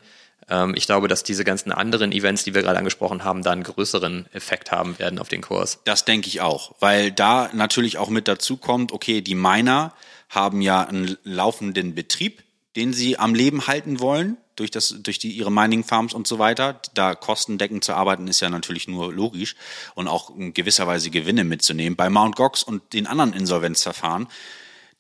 Ähm, 0.50 0.74
ich 0.76 0.86
glaube, 0.86 1.08
dass 1.08 1.24
diese 1.24 1.44
ganzen 1.44 1.72
anderen 1.72 2.12
Events, 2.12 2.44
die 2.44 2.54
wir 2.54 2.62
gerade 2.62 2.78
angesprochen 2.78 3.24
haben, 3.24 3.44
da 3.44 3.52
einen 3.52 3.64
größeren 3.64 4.28
Effekt 4.34 4.72
haben 4.72 4.98
werden 5.00 5.20
auf 5.20 5.30
den 5.30 5.42
Kurs. 5.42 5.80
Das 5.86 6.06
denke 6.06 6.28
ich 6.28 6.42
auch, 6.42 6.76
weil 6.80 7.12
da 7.12 7.50
natürlich 7.54 7.98
auch 7.98 8.10
mit 8.10 8.28
dazu 8.28 8.58
kommt, 8.58 8.92
okay, 8.92 9.22
die 9.22 9.36
Miner 9.36 9.94
haben 10.30 10.62
ja 10.62 10.82
einen 10.82 11.18
laufenden 11.24 11.96
Betrieb, 11.96 12.44
den 12.76 12.94
sie 12.94 13.18
am 13.18 13.34
Leben 13.34 13.68
halten 13.68 14.00
wollen 14.00 14.38
durch 14.58 14.72
das 14.72 14.96
durch 15.00 15.20
die 15.20 15.32
ihre 15.32 15.52
Mining 15.52 15.84
Farms 15.84 16.14
und 16.14 16.28
so 16.28 16.40
weiter. 16.40 16.82
Da 16.94 17.16
kostendeckend 17.16 17.84
zu 17.84 17.94
arbeiten 17.94 18.28
ist 18.28 18.40
ja 18.40 18.50
natürlich 18.50 18.88
nur 18.88 19.14
logisch 19.14 19.56
und 19.96 20.08
auch 20.08 20.36
in 20.36 20.54
gewisser 20.54 20.88
Weise 20.88 21.10
Gewinne 21.10 21.44
mitzunehmen. 21.44 21.96
Bei 21.96 22.10
Mount 22.10 22.36
Gox 22.36 22.64
und 22.64 22.94
den 22.94 23.08
anderen 23.08 23.34
Insolvenzverfahren, 23.34 24.28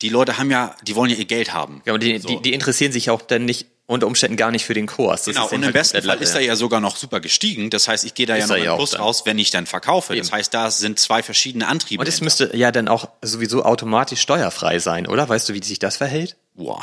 die 0.01 0.09
Leute 0.09 0.37
haben 0.37 0.51
ja, 0.51 0.75
die 0.83 0.95
wollen 0.95 1.09
ja 1.09 1.17
ihr 1.17 1.25
Geld 1.25 1.53
haben. 1.53 1.81
Ja, 1.85 1.93
und 1.93 2.03
die, 2.03 2.19
so. 2.19 2.27
die, 2.27 2.41
die 2.41 2.53
interessieren 2.53 2.91
sich 2.91 3.09
auch 3.09 3.21
dann 3.21 3.45
nicht 3.45 3.67
unter 3.87 4.05
Umständen 4.05 4.35
gar 4.37 4.51
nicht 4.51 4.65
für 4.65 4.73
den 4.73 4.85
Kurs. 4.85 5.23
Das 5.23 5.33
genau, 5.33 5.47
und 5.47 5.55
im 5.55 5.63
halt 5.63 5.73
besten 5.73 6.01
Fall 6.03 6.21
ist 6.21 6.35
er 6.35 6.41
ja 6.41 6.55
sogar 6.55 6.81
noch 6.81 6.97
super 6.97 7.21
gestiegen. 7.21 7.69
Das 7.69 7.87
heißt, 7.87 8.03
ich 8.03 8.13
gehe 8.13 8.25
da 8.25 8.35
ist 8.35 8.49
ja 8.49 8.57
noch 8.57 8.63
im 8.63 8.75
Plus 8.75 8.91
dann. 8.91 9.01
raus, 9.01 9.23
wenn 9.25 9.39
ich 9.39 9.49
dann 9.49 9.65
verkaufe. 9.65 10.13
Eben. 10.13 10.21
Das 10.21 10.31
heißt, 10.31 10.53
da 10.53 10.69
sind 10.69 10.99
zwei 10.99 11.23
verschiedene 11.23 11.67
Antriebe. 11.67 12.01
Und 12.01 12.07
es 12.07 12.21
müsste 12.21 12.55
ja 12.55 12.71
dann 12.71 12.89
auch 12.89 13.07
sowieso 13.21 13.63
automatisch 13.63 14.21
steuerfrei 14.21 14.79
sein, 14.79 15.07
oder? 15.07 15.27
Weißt 15.27 15.47
du, 15.47 15.53
wie 15.53 15.63
sich 15.63 15.79
das 15.79 15.97
verhält? 15.97 16.35
Boah. 16.53 16.81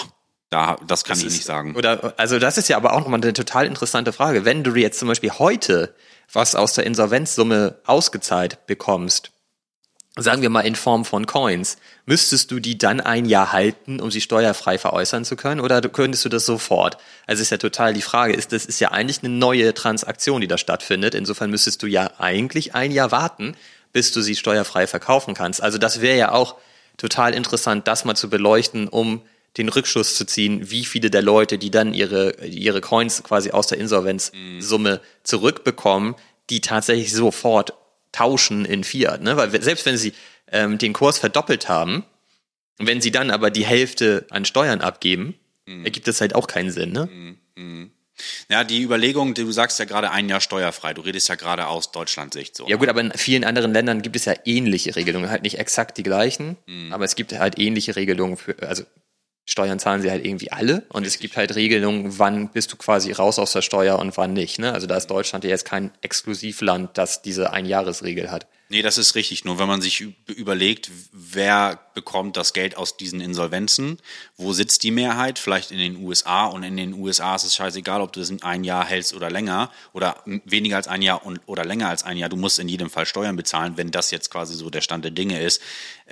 Da, 0.48 0.76
das 0.86 1.04
kann 1.04 1.14
das 1.14 1.20
ich 1.20 1.26
ist, 1.26 1.32
nicht 1.34 1.44
sagen. 1.44 1.76
Oder, 1.76 2.14
also 2.16 2.38
das 2.38 2.58
ist 2.58 2.68
ja 2.68 2.76
aber 2.76 2.94
auch 2.94 3.00
nochmal 3.00 3.20
eine 3.20 3.32
total 3.32 3.66
interessante 3.66 4.12
Frage. 4.12 4.44
Wenn 4.44 4.64
du 4.64 4.74
jetzt 4.74 4.98
zum 4.98 5.08
Beispiel 5.08 5.32
heute 5.32 5.94
was 6.32 6.54
aus 6.54 6.72
der 6.72 6.86
Insolvenzsumme 6.86 7.76
ausgezahlt 7.84 8.66
bekommst, 8.66 9.30
sagen 10.16 10.42
wir 10.42 10.50
mal 10.50 10.60
in 10.60 10.76
Form 10.76 11.04
von 11.04 11.26
Coins, 11.26 11.76
müsstest 12.06 12.50
du 12.50 12.60
die 12.60 12.78
dann 12.78 13.00
ein 13.00 13.24
Jahr 13.24 13.52
halten, 13.52 14.00
um 14.00 14.10
sie 14.10 14.20
steuerfrei 14.20 14.78
veräußern 14.78 15.24
zu 15.24 15.34
können, 15.34 15.60
oder 15.60 15.80
könntest 15.80 16.24
du 16.24 16.28
das 16.28 16.46
sofort? 16.46 16.98
Also 17.26 17.42
ist 17.42 17.50
ja 17.50 17.56
total 17.56 17.94
die 17.94 18.02
Frage, 18.02 18.34
ist 18.34 18.52
das 18.52 18.64
ist 18.64 18.80
ja 18.80 18.92
eigentlich 18.92 19.24
eine 19.24 19.34
neue 19.34 19.74
Transaktion, 19.74 20.40
die 20.40 20.46
da 20.46 20.56
stattfindet. 20.56 21.14
Insofern 21.14 21.50
müsstest 21.50 21.82
du 21.82 21.88
ja 21.88 22.12
eigentlich 22.18 22.74
ein 22.74 22.92
Jahr 22.92 23.10
warten, 23.10 23.56
bis 23.92 24.12
du 24.12 24.20
sie 24.20 24.36
steuerfrei 24.36 24.86
verkaufen 24.86 25.34
kannst. 25.34 25.62
Also 25.62 25.78
das 25.78 26.00
wäre 26.00 26.16
ja 26.16 26.32
auch 26.32 26.56
total 26.96 27.34
interessant, 27.34 27.88
das 27.88 28.04
mal 28.04 28.14
zu 28.14 28.30
beleuchten, 28.30 28.86
um 28.86 29.22
den 29.56 29.68
Rückschluss 29.68 30.16
zu 30.16 30.26
ziehen, 30.26 30.70
wie 30.70 30.84
viele 30.84 31.10
der 31.10 31.22
Leute, 31.22 31.58
die 31.58 31.70
dann 31.70 31.94
ihre, 31.94 32.44
ihre 32.44 32.80
Coins 32.80 33.22
quasi 33.22 33.50
aus 33.50 33.68
der 33.68 33.78
Insolvenzsumme 33.78 35.00
zurückbekommen, 35.22 36.16
die 36.50 36.60
tatsächlich 36.60 37.12
sofort 37.12 37.72
tauschen 38.14 38.64
in 38.64 38.84
Fiat. 38.84 39.22
Ne? 39.22 39.36
Weil 39.36 39.62
selbst 39.62 39.84
wenn 39.86 39.96
sie 39.96 40.12
ähm, 40.50 40.78
den 40.78 40.92
Kurs 40.92 41.18
verdoppelt 41.18 41.68
haben, 41.68 42.04
wenn 42.78 43.00
sie 43.00 43.10
dann 43.10 43.30
aber 43.30 43.50
die 43.50 43.66
Hälfte 43.66 44.26
an 44.30 44.44
Steuern 44.44 44.80
abgeben, 44.80 45.34
mhm. 45.66 45.84
ergibt 45.84 46.06
das 46.08 46.20
halt 46.20 46.34
auch 46.34 46.46
keinen 46.46 46.70
Sinn. 46.70 46.92
Ne? 46.92 47.08
Mhm. 47.12 47.38
mhm. 47.56 47.90
Ja, 48.48 48.62
die 48.62 48.80
Überlegung, 48.80 49.34
du 49.34 49.50
sagst 49.50 49.80
ja 49.80 49.86
gerade 49.86 50.12
ein 50.12 50.28
Jahr 50.28 50.40
steuerfrei, 50.40 50.94
du 50.94 51.00
redest 51.00 51.28
ja 51.28 51.34
gerade 51.34 51.66
aus 51.66 51.90
Deutschland-Sicht 51.90 52.56
so. 52.56 52.68
Ja 52.68 52.76
gut, 52.76 52.88
aber 52.88 53.00
in 53.00 53.10
vielen 53.16 53.42
anderen 53.42 53.72
Ländern 53.72 54.02
gibt 54.02 54.14
es 54.14 54.24
ja 54.24 54.34
ähnliche 54.44 54.94
Regelungen, 54.94 55.30
halt 55.30 55.42
nicht 55.42 55.58
exakt 55.58 55.98
die 55.98 56.04
gleichen, 56.04 56.56
mhm. 56.66 56.92
aber 56.92 57.04
es 57.04 57.16
gibt 57.16 57.32
halt 57.32 57.58
ähnliche 57.58 57.96
Regelungen 57.96 58.36
für, 58.36 58.56
also 58.62 58.84
Steuern 59.46 59.78
zahlen 59.78 60.00
sie 60.00 60.10
halt 60.10 60.24
irgendwie 60.24 60.52
alle 60.52 60.84
und 60.88 61.06
es 61.06 61.18
gibt 61.18 61.36
halt 61.36 61.54
Regelungen, 61.54 62.18
wann 62.18 62.48
bist 62.48 62.72
du 62.72 62.76
quasi 62.76 63.12
raus 63.12 63.38
aus 63.38 63.52
der 63.52 63.62
Steuer 63.62 63.98
und 63.98 64.16
wann 64.16 64.32
nicht. 64.32 64.58
Ne? 64.58 64.72
Also 64.72 64.86
da 64.86 64.96
ist 64.96 65.08
Deutschland 65.08 65.44
ja 65.44 65.50
jetzt 65.50 65.66
kein 65.66 65.90
Exklusivland, 66.00 66.96
das 66.96 67.20
diese 67.20 67.52
Einjahresregel 67.52 68.30
hat. 68.30 68.46
Nee, 68.70 68.80
das 68.80 68.96
ist 68.96 69.14
richtig. 69.14 69.44
Nur 69.44 69.58
wenn 69.58 69.68
man 69.68 69.82
sich 69.82 70.06
überlegt, 70.26 70.90
wer 71.12 71.78
bekommt 71.94 72.38
das 72.38 72.54
Geld 72.54 72.76
aus 72.78 72.96
diesen 72.96 73.20
Insolvenzen, 73.20 73.98
wo 74.36 74.54
sitzt 74.54 74.82
die 74.82 74.90
Mehrheit? 74.90 75.38
Vielleicht 75.38 75.70
in 75.70 75.78
den 75.78 76.02
USA 76.02 76.46
und 76.46 76.62
in 76.62 76.76
den 76.76 76.94
USA 76.94 77.36
ist 77.36 77.44
es 77.44 77.54
scheißegal, 77.54 78.00
ob 78.00 78.12
du 78.14 78.20
das 78.20 78.32
ein 78.42 78.64
Jahr 78.64 78.86
hältst 78.86 79.14
oder 79.14 79.30
länger 79.30 79.70
oder 79.92 80.22
weniger 80.24 80.76
als 80.76 80.88
ein 80.88 81.02
Jahr 81.02 81.26
und, 81.26 81.40
oder 81.44 81.64
länger 81.64 81.90
als 81.90 82.04
ein 82.04 82.16
Jahr. 82.16 82.30
Du 82.30 82.36
musst 82.36 82.58
in 82.58 82.68
jedem 82.68 82.88
Fall 82.88 83.04
Steuern 83.04 83.36
bezahlen, 83.36 83.76
wenn 83.76 83.90
das 83.90 84.10
jetzt 84.10 84.30
quasi 84.30 84.54
so 84.54 84.70
der 84.70 84.80
Stand 84.80 85.04
der 85.04 85.12
Dinge 85.12 85.42
ist. 85.42 85.60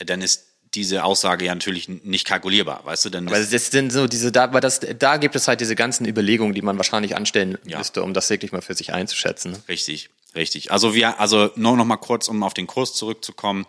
Dann 0.04 0.20
ist 0.20 0.51
diese 0.74 1.04
Aussage 1.04 1.44
ja 1.44 1.54
natürlich 1.54 1.88
nicht 1.88 2.26
kalkulierbar, 2.26 2.84
weißt 2.84 3.04
du? 3.04 3.10
Denn 3.10 3.28
aber 3.28 3.38
das 3.38 3.66
sind 3.66 3.92
so 3.92 4.06
diese, 4.06 4.32
da, 4.32 4.44
aber 4.44 4.60
das, 4.60 4.80
da 4.80 5.18
gibt 5.18 5.36
es 5.36 5.46
halt 5.48 5.60
diese 5.60 5.74
ganzen 5.74 6.06
Überlegungen, 6.06 6.54
die 6.54 6.62
man 6.62 6.76
wahrscheinlich 6.78 7.14
anstellen 7.14 7.58
ja. 7.64 7.78
müsste, 7.78 8.02
um 8.02 8.14
das 8.14 8.30
wirklich 8.30 8.52
mal 8.52 8.62
für 8.62 8.74
sich 8.74 8.92
einzuschätzen. 8.92 9.56
Richtig, 9.68 10.10
richtig. 10.34 10.72
Also 10.72 10.94
wir, 10.94 11.20
also 11.20 11.50
nur 11.56 11.76
noch 11.76 11.84
mal 11.84 11.96
kurz, 11.96 12.28
um 12.28 12.42
auf 12.42 12.54
den 12.54 12.66
Kurs 12.66 12.94
zurückzukommen. 12.94 13.66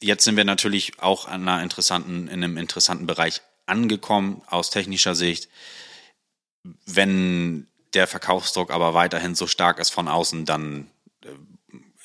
Jetzt 0.00 0.24
sind 0.24 0.36
wir 0.36 0.44
natürlich 0.44 1.00
auch 1.00 1.26
an 1.26 1.48
einer 1.48 1.62
interessanten, 1.62 2.28
in 2.28 2.44
einem 2.44 2.58
interessanten 2.58 3.06
Bereich 3.06 3.40
angekommen 3.64 4.42
aus 4.48 4.70
technischer 4.70 5.14
Sicht. 5.14 5.48
Wenn 6.84 7.66
der 7.94 8.06
Verkaufsdruck 8.06 8.70
aber 8.70 8.92
weiterhin 8.92 9.34
so 9.34 9.46
stark 9.46 9.78
ist 9.78 9.90
von 9.90 10.08
außen, 10.08 10.44
dann 10.44 10.90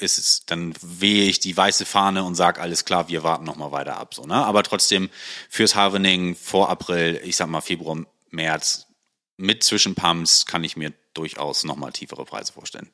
ist 0.02 0.18
es, 0.18 0.46
dann 0.46 0.74
wehe 0.82 1.30
ich 1.30 1.40
die 1.40 1.56
weiße 1.56 1.86
Fahne 1.86 2.24
und 2.24 2.36
sage, 2.36 2.62
alles 2.62 2.86
klar, 2.86 3.08
wir 3.08 3.24
warten 3.24 3.46
noch 3.46 3.56
mal 3.56 3.72
weiter 3.72 3.98
ab. 3.98 4.14
So, 4.14 4.24
ne? 4.24 4.36
Aber 4.36 4.64
trotzdem 4.64 5.10
fürs 5.50 5.76
Halvening 5.76 6.36
vor 6.36 6.70
April, 6.70 7.22
ich 7.24 7.36
sag 7.36 7.48
mal 7.48 7.62
Februar, 7.62 8.06
März, 8.30 8.88
mit 9.38 9.64
Zwischenpumps 9.64 10.46
kann 10.46 10.64
ich 10.64 10.78
mir 10.78 10.94
durchaus 11.14 11.64
noch 11.64 11.76
mal 11.76 11.92
tiefere 11.92 12.26
Preise 12.26 12.54
vorstellen. 12.54 12.90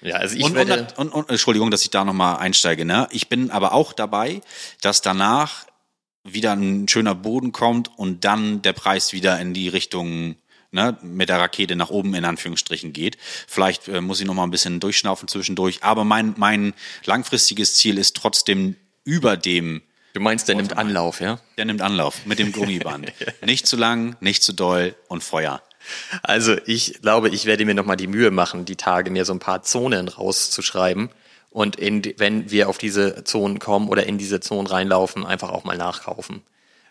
Ja, 0.00 0.16
also 0.16 0.36
ich 0.36 0.44
und, 0.44 0.54
werde 0.54 0.88
und, 0.96 0.98
und, 0.98 1.12
und, 1.12 1.30
Entschuldigung, 1.30 1.70
dass 1.70 1.82
ich 1.82 1.90
da 1.90 2.04
noch 2.04 2.12
mal 2.12 2.36
einsteige. 2.36 2.84
Ne? 2.84 3.06
Ich 3.12 3.28
bin 3.28 3.50
aber 3.50 3.72
auch 3.72 3.92
dabei, 3.92 4.40
dass 4.80 5.00
danach 5.00 5.66
wieder 6.24 6.52
ein 6.52 6.88
schöner 6.88 7.14
Boden 7.14 7.52
kommt 7.52 7.96
und 7.98 8.24
dann 8.24 8.62
der 8.62 8.72
Preis 8.72 9.12
wieder 9.12 9.40
in 9.40 9.54
die 9.54 9.68
Richtung 9.68 10.36
ne, 10.72 10.98
mit 11.02 11.28
der 11.28 11.38
Rakete 11.38 11.76
nach 11.76 11.90
oben 11.90 12.14
in 12.14 12.24
Anführungsstrichen 12.24 12.92
geht. 12.92 13.16
Vielleicht 13.46 13.88
äh, 13.88 14.00
muss 14.00 14.20
ich 14.20 14.26
noch 14.26 14.34
mal 14.34 14.44
ein 14.44 14.50
bisschen 14.50 14.80
durchschnaufen 14.80 15.28
zwischendurch, 15.28 15.82
aber 15.82 16.04
mein, 16.04 16.34
mein 16.36 16.74
langfristiges 17.04 17.76
Ziel 17.76 17.98
ist 17.98 18.16
trotzdem 18.16 18.76
über 19.04 19.36
dem 19.36 19.82
Du 20.14 20.20
meinst, 20.20 20.46
der 20.46 20.56
nimmt 20.56 20.76
Anlauf, 20.76 21.22
ja? 21.22 21.38
Der 21.56 21.64
nimmt 21.64 21.80
Anlauf 21.80 22.26
mit 22.26 22.38
dem 22.38 22.52
Gummiband. 22.52 23.10
nicht 23.46 23.66
zu 23.66 23.78
lang, 23.78 24.16
nicht 24.20 24.42
zu 24.42 24.52
doll 24.52 24.94
und 25.08 25.24
Feuer. 25.24 25.62
Also 26.22 26.56
ich 26.66 27.00
glaube, 27.00 27.30
ich 27.30 27.46
werde 27.46 27.64
mir 27.64 27.74
nochmal 27.74 27.96
die 27.96 28.06
Mühe 28.06 28.30
machen, 28.30 28.66
die 28.66 28.76
Tage 28.76 29.10
mir 29.10 29.24
so 29.24 29.32
ein 29.32 29.38
paar 29.38 29.62
Zonen 29.62 30.08
rauszuschreiben 30.08 31.08
und 31.48 31.76
in, 31.76 32.02
wenn 32.18 32.50
wir 32.50 32.68
auf 32.68 32.76
diese 32.76 33.24
Zonen 33.24 33.58
kommen 33.58 33.88
oder 33.88 34.06
in 34.06 34.18
diese 34.18 34.40
Zonen 34.40 34.66
reinlaufen, 34.66 35.24
einfach 35.24 35.50
auch 35.50 35.64
mal 35.64 35.78
nachkaufen. 35.78 36.42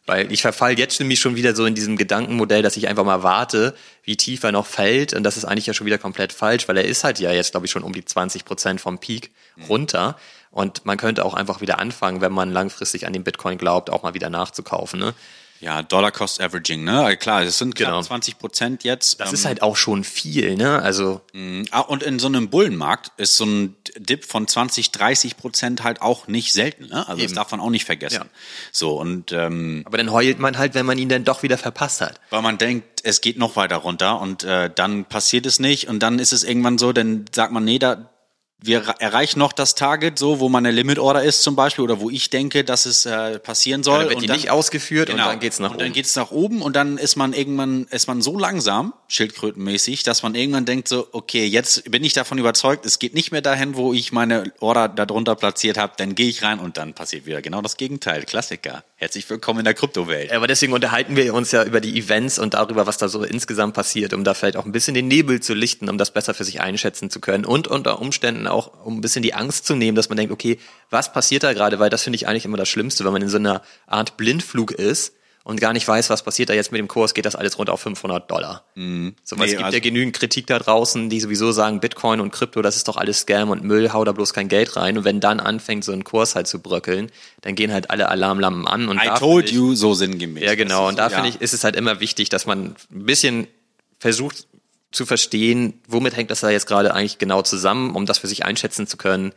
Weil 0.07 0.31
ich 0.31 0.41
verfall 0.41 0.79
jetzt 0.79 0.99
nämlich 0.99 1.19
schon 1.19 1.35
wieder 1.35 1.55
so 1.55 1.65
in 1.65 1.75
diesem 1.75 1.95
Gedankenmodell, 1.95 2.63
dass 2.63 2.75
ich 2.75 2.87
einfach 2.87 3.05
mal 3.05 3.21
warte, 3.21 3.75
wie 4.03 4.17
tief 4.17 4.43
er 4.43 4.51
noch 4.51 4.65
fällt. 4.65 5.13
Und 5.13 5.23
das 5.23 5.37
ist 5.37 5.45
eigentlich 5.45 5.67
ja 5.67 5.73
schon 5.73 5.85
wieder 5.85 5.99
komplett 5.99 6.33
falsch, 6.33 6.67
weil 6.67 6.77
er 6.77 6.85
ist 6.85 7.03
halt 7.03 7.19
ja 7.19 7.31
jetzt, 7.31 7.51
glaube 7.51 7.67
ich, 7.67 7.71
schon 7.71 7.83
um 7.83 7.93
die 7.93 8.03
20 8.03 8.43
Prozent 8.43 8.81
vom 8.81 8.97
Peak 8.97 9.31
mhm. 9.55 9.63
runter. 9.65 10.17
Und 10.49 10.85
man 10.85 10.97
könnte 10.97 11.23
auch 11.23 11.35
einfach 11.35 11.61
wieder 11.61 11.79
anfangen, 11.79 12.19
wenn 12.19 12.33
man 12.33 12.51
langfristig 12.51 13.05
an 13.05 13.13
den 13.13 13.23
Bitcoin 13.23 13.57
glaubt, 13.57 13.89
auch 13.89 14.03
mal 14.03 14.13
wieder 14.13 14.29
nachzukaufen. 14.29 14.99
Ne? 14.99 15.13
Ja, 15.61 15.83
Dollar 15.83 16.11
Cost 16.11 16.41
Averaging, 16.41 16.83
ne? 16.83 17.03
Also 17.03 17.17
klar, 17.17 17.45
das 17.45 17.59
sind 17.59 17.75
genau. 17.75 18.01
20 18.01 18.39
Prozent 18.39 18.83
jetzt. 18.83 19.19
Das 19.19 19.29
ähm, 19.29 19.33
ist 19.35 19.45
halt 19.45 19.61
auch 19.61 19.75
schon 19.75 20.03
viel, 20.03 20.55
ne? 20.55 20.81
Also. 20.81 21.21
Mh, 21.33 21.65
ah, 21.69 21.81
und 21.81 22.01
in 22.01 22.17
so 22.17 22.27
einem 22.27 22.49
Bullenmarkt 22.49 23.11
ist 23.17 23.37
so 23.37 23.45
ein 23.45 23.75
Dip 23.95 24.25
von 24.25 24.47
20, 24.47 24.89
30 24.89 25.37
Prozent 25.37 25.83
halt 25.83 26.01
auch 26.01 26.27
nicht 26.27 26.51
selten, 26.51 26.87
ne? 26.87 27.07
Also 27.07 27.21
Eben. 27.21 27.29
das 27.29 27.33
darf 27.33 27.51
man 27.51 27.59
auch 27.59 27.69
nicht 27.69 27.85
vergessen. 27.85 28.23
Ja. 28.23 28.29
So 28.71 28.99
und. 28.99 29.31
Ähm, 29.33 29.83
Aber 29.85 29.97
dann 29.97 30.11
heult 30.11 30.39
man 30.39 30.57
halt, 30.57 30.73
wenn 30.73 30.87
man 30.87 30.97
ihn 30.97 31.09
dann 31.09 31.25
doch 31.25 31.43
wieder 31.43 31.59
verpasst 31.59 32.01
hat. 32.01 32.19
Weil 32.31 32.41
man 32.41 32.57
denkt, 32.57 33.01
es 33.03 33.21
geht 33.21 33.37
noch 33.37 33.55
weiter 33.55 33.77
runter 33.77 34.19
und 34.19 34.43
äh, 34.43 34.71
dann 34.73 35.05
passiert 35.05 35.45
es 35.45 35.59
nicht 35.59 35.87
und 35.87 35.99
dann 35.99 36.17
ist 36.17 36.33
es 36.33 36.43
irgendwann 36.43 36.79
so, 36.79 36.91
dann 36.91 37.25
sagt 37.31 37.53
man, 37.53 37.63
nee, 37.63 37.77
da 37.77 38.09
wir 38.63 38.81
erreichen 38.99 39.39
noch 39.39 39.53
das 39.53 39.73
Target, 39.73 40.19
so 40.19 40.39
wo 40.39 40.47
meine 40.47 40.69
Limit 40.69 40.99
Order 40.99 41.23
ist 41.23 41.41
zum 41.41 41.55
Beispiel 41.55 41.83
oder 41.83 41.99
wo 41.99 42.11
ich 42.11 42.29
denke, 42.29 42.63
dass 42.63 42.85
es 42.85 43.07
äh, 43.07 43.39
passieren 43.39 43.83
soll. 43.83 43.99
Dann 43.99 44.09
wird 44.09 44.15
und 44.17 44.21
die 44.21 44.27
dann, 44.27 44.37
nicht 44.37 44.51
ausgeführt 44.51 45.09
genau, 45.09 45.23
und 45.23 45.29
dann 45.29 45.39
geht's 45.39 45.59
nach 45.59 45.71
und 45.71 45.81
dann 45.81 45.87
oben. 45.87 45.93
geht's 45.93 46.15
nach 46.15 46.31
oben 46.31 46.61
und 46.61 46.75
dann 46.75 46.97
ist 46.99 47.15
man 47.15 47.33
irgendwann 47.33 47.87
ist 47.89 48.07
man 48.07 48.21
so 48.21 48.37
langsam 48.37 48.93
Schildkrötenmäßig, 49.07 50.03
dass 50.03 50.21
man 50.21 50.35
irgendwann 50.35 50.65
denkt 50.65 50.87
so, 50.87 51.07
okay, 51.11 51.45
jetzt 51.45 51.89
bin 51.89 52.03
ich 52.03 52.13
davon 52.13 52.37
überzeugt, 52.37 52.85
es 52.85 52.99
geht 52.99 53.15
nicht 53.15 53.31
mehr 53.31 53.41
dahin, 53.41 53.75
wo 53.75 53.93
ich 53.93 54.11
meine 54.11 54.53
Order 54.59 54.87
darunter 54.87 55.35
platziert 55.35 55.77
habe, 55.77 55.93
dann 55.97 56.13
gehe 56.13 56.29
ich 56.29 56.43
rein 56.43 56.59
und 56.59 56.77
dann 56.77 56.93
passiert 56.93 57.25
wieder 57.25 57.41
genau 57.41 57.61
das 57.61 57.77
Gegenteil. 57.77 58.23
Klassiker. 58.25 58.83
Herzlich 59.01 59.27
willkommen 59.31 59.61
in 59.61 59.65
der 59.65 59.73
Kryptowelt. 59.73 60.31
Aber 60.31 60.45
deswegen 60.45 60.73
unterhalten 60.73 61.15
wir 61.15 61.33
uns 61.33 61.51
ja 61.51 61.63
über 61.63 61.81
die 61.81 61.97
Events 61.97 62.37
und 62.37 62.53
darüber, 62.53 62.85
was 62.85 62.99
da 62.99 63.07
so 63.07 63.23
insgesamt 63.23 63.73
passiert, 63.73 64.13
um 64.13 64.23
da 64.23 64.35
vielleicht 64.35 64.57
auch 64.57 64.65
ein 64.65 64.71
bisschen 64.71 64.93
den 64.93 65.07
Nebel 65.07 65.39
zu 65.39 65.55
lichten, 65.55 65.89
um 65.89 65.97
das 65.97 66.13
besser 66.13 66.35
für 66.35 66.43
sich 66.43 66.61
einschätzen 66.61 67.09
zu 67.09 67.19
können 67.19 67.43
und 67.43 67.67
unter 67.67 67.99
Umständen 67.99 68.45
auch, 68.45 68.85
um 68.85 68.99
ein 68.99 69.01
bisschen 69.01 69.23
die 69.23 69.33
Angst 69.33 69.65
zu 69.65 69.75
nehmen, 69.75 69.95
dass 69.95 70.09
man 70.09 70.17
denkt, 70.17 70.31
okay, 70.31 70.59
was 70.91 71.11
passiert 71.11 71.41
da 71.41 71.53
gerade? 71.53 71.79
Weil 71.79 71.89
das 71.89 72.03
finde 72.03 72.17
ich 72.17 72.27
eigentlich 72.27 72.45
immer 72.45 72.57
das 72.57 72.69
Schlimmste, 72.69 73.03
wenn 73.03 73.11
man 73.11 73.23
in 73.23 73.29
so 73.29 73.37
einer 73.37 73.63
Art 73.87 74.17
Blindflug 74.17 74.69
ist 74.69 75.15
und 75.43 75.59
gar 75.59 75.73
nicht 75.73 75.87
weiß, 75.87 76.09
was 76.09 76.21
passiert 76.23 76.49
da 76.49 76.53
jetzt 76.53 76.71
mit 76.71 76.79
dem 76.79 76.87
Kurs, 76.87 77.13
geht 77.13 77.25
das 77.25 77.35
alles 77.35 77.57
runter 77.57 77.73
auf 77.73 77.81
500 77.81 78.29
Dollar. 78.29 78.63
Mhm. 78.75 79.15
So, 79.23 79.35
Nee, 79.35 79.45
es 79.45 79.51
gibt 79.51 79.63
also- 79.63 79.75
ja 79.75 79.81
genügend 79.81 80.15
Kritik 80.15 80.45
da 80.47 80.59
draußen, 80.59 81.09
die 81.09 81.19
sowieso 81.19 81.51
sagen, 81.51 81.79
Bitcoin 81.79 82.19
und 82.19 82.31
Krypto, 82.31 82.61
das 82.61 82.75
ist 82.75 82.87
doch 82.87 82.97
alles 82.97 83.21
Scam 83.21 83.49
und 83.49 83.63
Müll, 83.63 83.91
hau 83.91 84.03
da 84.03 84.11
bloß 84.11 84.33
kein 84.33 84.47
Geld 84.49 84.75
rein. 84.75 84.97
Und 84.99 85.03
wenn 85.03 85.19
dann 85.19 85.39
anfängt, 85.39 85.83
so 85.83 85.91
ein 85.93 86.03
Kurs 86.03 86.35
halt 86.35 86.47
zu 86.47 86.59
bröckeln, 86.59 87.11
dann 87.41 87.55
gehen 87.55 87.73
halt 87.73 87.89
alle 87.89 88.09
Alarmlampen 88.09 88.67
an. 88.67 88.87
Und 88.87 88.97
I 88.97 89.05
da 89.05 89.17
told 89.17 89.45
ich- 89.45 89.51
you, 89.55 89.73
so 89.73 89.93
sinngemäß. 89.95 90.43
ja, 90.43 90.55
genau. 90.55 90.87
Und 90.87 90.99
da 90.99 91.09
so, 91.09 91.15
finde 91.15 91.29
ja. 91.29 91.35
ich, 91.35 91.41
ist 91.41 91.53
es 91.53 91.63
halt 91.63 91.75
immer 91.75 91.99
wichtig, 91.99 92.29
dass 92.29 92.45
man 92.45 92.75
ein 92.91 93.05
bisschen 93.05 93.47
versucht 93.99 94.45
zu 94.91 95.05
verstehen, 95.05 95.79
womit 95.87 96.15
hängt 96.17 96.29
das 96.31 96.41
da 96.41 96.49
jetzt 96.49 96.67
gerade 96.67 96.93
eigentlich 96.93 97.17
genau 97.17 97.41
zusammen, 97.41 97.95
um 97.95 98.05
das 98.05 98.17
für 98.19 98.27
sich 98.27 98.43
einschätzen 98.45 98.87
zu 98.87 98.97
können. 98.97 99.31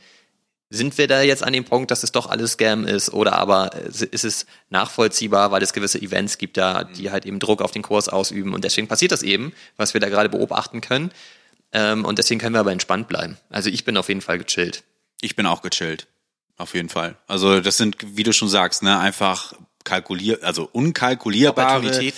Sind 0.70 0.96
wir 0.98 1.06
da 1.06 1.22
jetzt 1.22 1.44
an 1.44 1.52
dem 1.52 1.64
Punkt, 1.64 1.90
dass 1.90 2.02
es 2.02 2.10
doch 2.10 2.26
alles 2.28 2.52
Scam 2.52 2.86
ist 2.86 3.12
oder 3.12 3.34
aber 3.34 3.74
ist 3.74 4.24
es 4.24 4.46
nachvollziehbar, 4.70 5.50
weil 5.52 5.62
es 5.62 5.72
gewisse 5.72 6.00
Events 6.00 6.38
gibt 6.38 6.56
da, 6.56 6.84
die 6.84 7.10
halt 7.10 7.26
eben 7.26 7.38
Druck 7.38 7.62
auf 7.62 7.70
den 7.70 7.82
Kurs 7.82 8.08
ausüben 8.08 8.54
und 8.54 8.64
deswegen 8.64 8.88
passiert 8.88 9.12
das 9.12 9.22
eben, 9.22 9.52
was 9.76 9.94
wir 9.94 10.00
da 10.00 10.08
gerade 10.08 10.28
beobachten 10.28 10.80
können. 10.80 11.12
Ähm, 11.72 12.04
und 12.04 12.18
deswegen 12.18 12.40
können 12.40 12.54
wir 12.54 12.60
aber 12.60 12.72
entspannt 12.72 13.08
bleiben. 13.08 13.36
Also 13.50 13.68
ich 13.68 13.84
bin 13.84 13.96
auf 13.96 14.08
jeden 14.08 14.20
Fall 14.20 14.38
gechillt. 14.38 14.84
Ich 15.20 15.36
bin 15.36 15.46
auch 15.46 15.62
gechillt. 15.62 16.06
Auf 16.56 16.74
jeden 16.74 16.88
Fall. 16.88 17.16
Also 17.26 17.60
das 17.60 17.76
sind, 17.76 17.96
wie 18.00 18.22
du 18.22 18.32
schon 18.32 18.48
sagst, 18.48 18.82
ne, 18.82 18.98
einfach 18.98 19.54
kalkulier, 19.82 20.38
also 20.42 20.68
unkalkulierbare. 20.72 22.12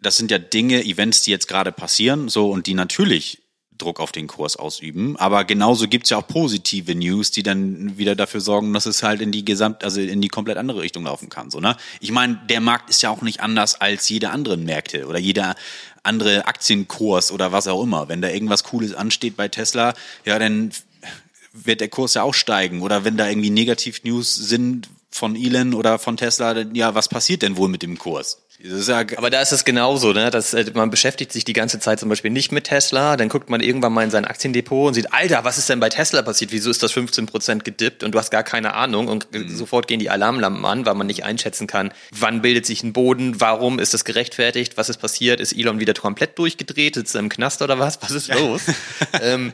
Das 0.00 0.16
sind 0.16 0.30
ja 0.30 0.38
Dinge, 0.38 0.84
Events, 0.84 1.22
die 1.22 1.30
jetzt 1.30 1.48
gerade 1.48 1.72
passieren, 1.72 2.28
so 2.28 2.50
und 2.50 2.66
die 2.66 2.74
natürlich 2.74 3.40
Druck 3.78 4.00
auf 4.00 4.12
den 4.12 4.26
Kurs 4.26 4.56
ausüben. 4.56 5.16
Aber 5.16 5.44
genauso 5.44 5.88
gibt's 5.88 6.10
ja 6.10 6.18
auch 6.18 6.26
positive 6.26 6.94
News, 6.94 7.30
die 7.30 7.42
dann 7.42 7.98
wieder 7.98 8.14
dafür 8.14 8.40
sorgen, 8.40 8.72
dass 8.72 8.86
es 8.86 9.02
halt 9.02 9.20
in 9.20 9.32
die 9.32 9.44
Gesamt, 9.44 9.84
also 9.84 10.00
in 10.00 10.20
die 10.20 10.28
komplett 10.28 10.58
andere 10.58 10.80
Richtung 10.80 11.04
laufen 11.04 11.28
kann. 11.28 11.50
So, 11.50 11.60
ne? 11.60 11.76
Ich 12.00 12.12
meine, 12.12 12.40
der 12.48 12.60
Markt 12.60 12.90
ist 12.90 13.02
ja 13.02 13.10
auch 13.10 13.22
nicht 13.22 13.40
anders 13.40 13.80
als 13.80 14.08
jede 14.08 14.30
andere 14.30 14.56
Märkte 14.56 15.06
oder 15.06 15.18
jeder 15.18 15.56
andere 16.02 16.46
Aktienkurs 16.46 17.32
oder 17.32 17.52
was 17.52 17.66
auch 17.66 17.82
immer. 17.82 18.08
Wenn 18.08 18.22
da 18.22 18.28
irgendwas 18.28 18.64
Cooles 18.64 18.94
ansteht 18.94 19.36
bei 19.36 19.48
Tesla, 19.48 19.94
ja, 20.24 20.38
dann 20.38 20.70
wird 21.52 21.80
der 21.80 21.88
Kurs 21.88 22.14
ja 22.14 22.22
auch 22.22 22.34
steigen. 22.34 22.82
Oder 22.82 23.04
wenn 23.04 23.16
da 23.16 23.28
irgendwie 23.28 23.50
Negativ-News 23.50 24.34
sind 24.34 24.88
von 25.10 25.36
Elon 25.36 25.74
oder 25.74 25.98
von 25.98 26.16
Tesla, 26.16 26.54
dann, 26.54 26.74
ja, 26.74 26.94
was 26.94 27.08
passiert 27.08 27.42
denn 27.42 27.56
wohl 27.56 27.68
mit 27.68 27.82
dem 27.82 27.98
Kurs? 27.98 28.43
Ja, 28.64 29.04
Aber 29.16 29.28
da 29.28 29.42
ist 29.42 29.52
es 29.52 29.66
genauso, 29.66 30.14
ne? 30.14 30.30
dass, 30.30 30.54
äh, 30.54 30.64
man 30.72 30.88
beschäftigt 30.88 31.32
sich 31.32 31.44
die 31.44 31.52
ganze 31.52 31.80
Zeit 31.80 32.00
zum 32.00 32.08
Beispiel 32.08 32.30
nicht 32.30 32.50
mit 32.50 32.64
Tesla, 32.64 33.18
dann 33.18 33.28
guckt 33.28 33.50
man 33.50 33.60
irgendwann 33.60 33.92
mal 33.92 34.04
in 34.04 34.10
sein 34.10 34.24
Aktiendepot 34.24 34.88
und 34.88 34.94
sieht, 34.94 35.12
Alter, 35.12 35.44
was 35.44 35.58
ist 35.58 35.68
denn 35.68 35.80
bei 35.80 35.90
Tesla 35.90 36.22
passiert? 36.22 36.50
Wieso 36.50 36.70
ist 36.70 36.82
das 36.82 36.92
15 36.92 37.26
Prozent 37.26 37.64
gedippt? 37.64 38.02
Und 38.02 38.12
du 38.12 38.18
hast 38.18 38.30
gar 38.30 38.42
keine 38.42 38.72
Ahnung 38.72 39.08
und 39.08 39.28
äh, 39.34 39.46
sofort 39.48 39.86
gehen 39.86 40.00
die 40.00 40.08
Alarmlampen 40.08 40.64
an, 40.64 40.86
weil 40.86 40.94
man 40.94 41.06
nicht 41.06 41.24
einschätzen 41.24 41.66
kann, 41.66 41.92
wann 42.10 42.40
bildet 42.40 42.64
sich 42.64 42.82
ein 42.82 42.94
Boden, 42.94 43.38
warum 43.38 43.78
ist 43.78 43.92
das 43.92 44.06
gerechtfertigt, 44.06 44.78
was 44.78 44.88
ist 44.88 44.96
passiert, 44.96 45.40
ist 45.40 45.52
Elon 45.52 45.78
wieder 45.78 45.92
komplett 45.92 46.38
durchgedreht, 46.38 46.94
sitzt 46.94 47.14
er 47.14 47.18
im 47.18 47.28
Knast 47.28 47.60
oder 47.60 47.78
was? 47.78 48.00
Was 48.00 48.12
ist 48.12 48.32
los? 48.32 48.62
ähm, 49.20 49.52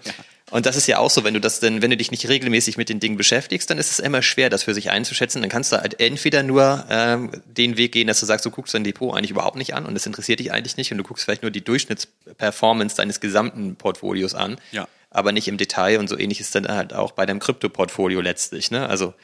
und 0.50 0.66
das 0.66 0.76
ist 0.76 0.86
ja 0.86 0.98
auch 0.98 1.10
so, 1.10 1.24
wenn 1.24 1.34
du 1.34 1.40
das 1.40 1.60
denn, 1.60 1.82
wenn 1.82 1.90
du 1.90 1.96
dich 1.96 2.10
nicht 2.10 2.28
regelmäßig 2.28 2.76
mit 2.76 2.88
den 2.88 3.00
Dingen 3.00 3.16
beschäftigst, 3.16 3.70
dann 3.70 3.78
ist 3.78 3.90
es 3.90 3.98
immer 3.98 4.22
schwer, 4.22 4.50
das 4.50 4.62
für 4.64 4.74
sich 4.74 4.90
einzuschätzen. 4.90 5.40
Dann 5.42 5.50
kannst 5.50 5.72
du 5.72 5.76
halt 5.76 6.00
entweder 6.00 6.42
nur 6.42 6.84
ähm, 6.90 7.30
den 7.46 7.76
Weg 7.76 7.92
gehen, 7.92 8.06
dass 8.08 8.20
du 8.20 8.26
sagst, 8.26 8.44
du 8.46 8.50
guckst 8.50 8.74
dein 8.74 8.84
Depot 8.84 9.14
eigentlich 9.16 9.30
überhaupt 9.30 9.56
nicht 9.56 9.74
an 9.74 9.86
und 9.86 9.96
es 9.96 10.06
interessiert 10.06 10.40
dich 10.40 10.52
eigentlich 10.52 10.76
nicht 10.76 10.92
und 10.92 10.98
du 10.98 11.04
guckst 11.04 11.24
vielleicht 11.24 11.42
nur 11.42 11.50
die 11.50 11.62
Durchschnittsperformance 11.64 12.96
deines 12.96 13.20
gesamten 13.20 13.76
Portfolios 13.76 14.34
an, 14.34 14.56
Ja. 14.72 14.88
aber 15.10 15.32
nicht 15.32 15.48
im 15.48 15.56
Detail 15.56 15.98
und 15.98 16.08
so 16.08 16.18
ähnlich 16.18 16.40
ist 16.40 16.54
dann 16.54 16.68
halt 16.68 16.92
auch 16.94 17.12
bei 17.12 17.26
deinem 17.26 17.40
Krypto-Portfolio 17.40 18.20
letztlich. 18.20 18.70
Ne? 18.70 18.88
Also 18.88 19.14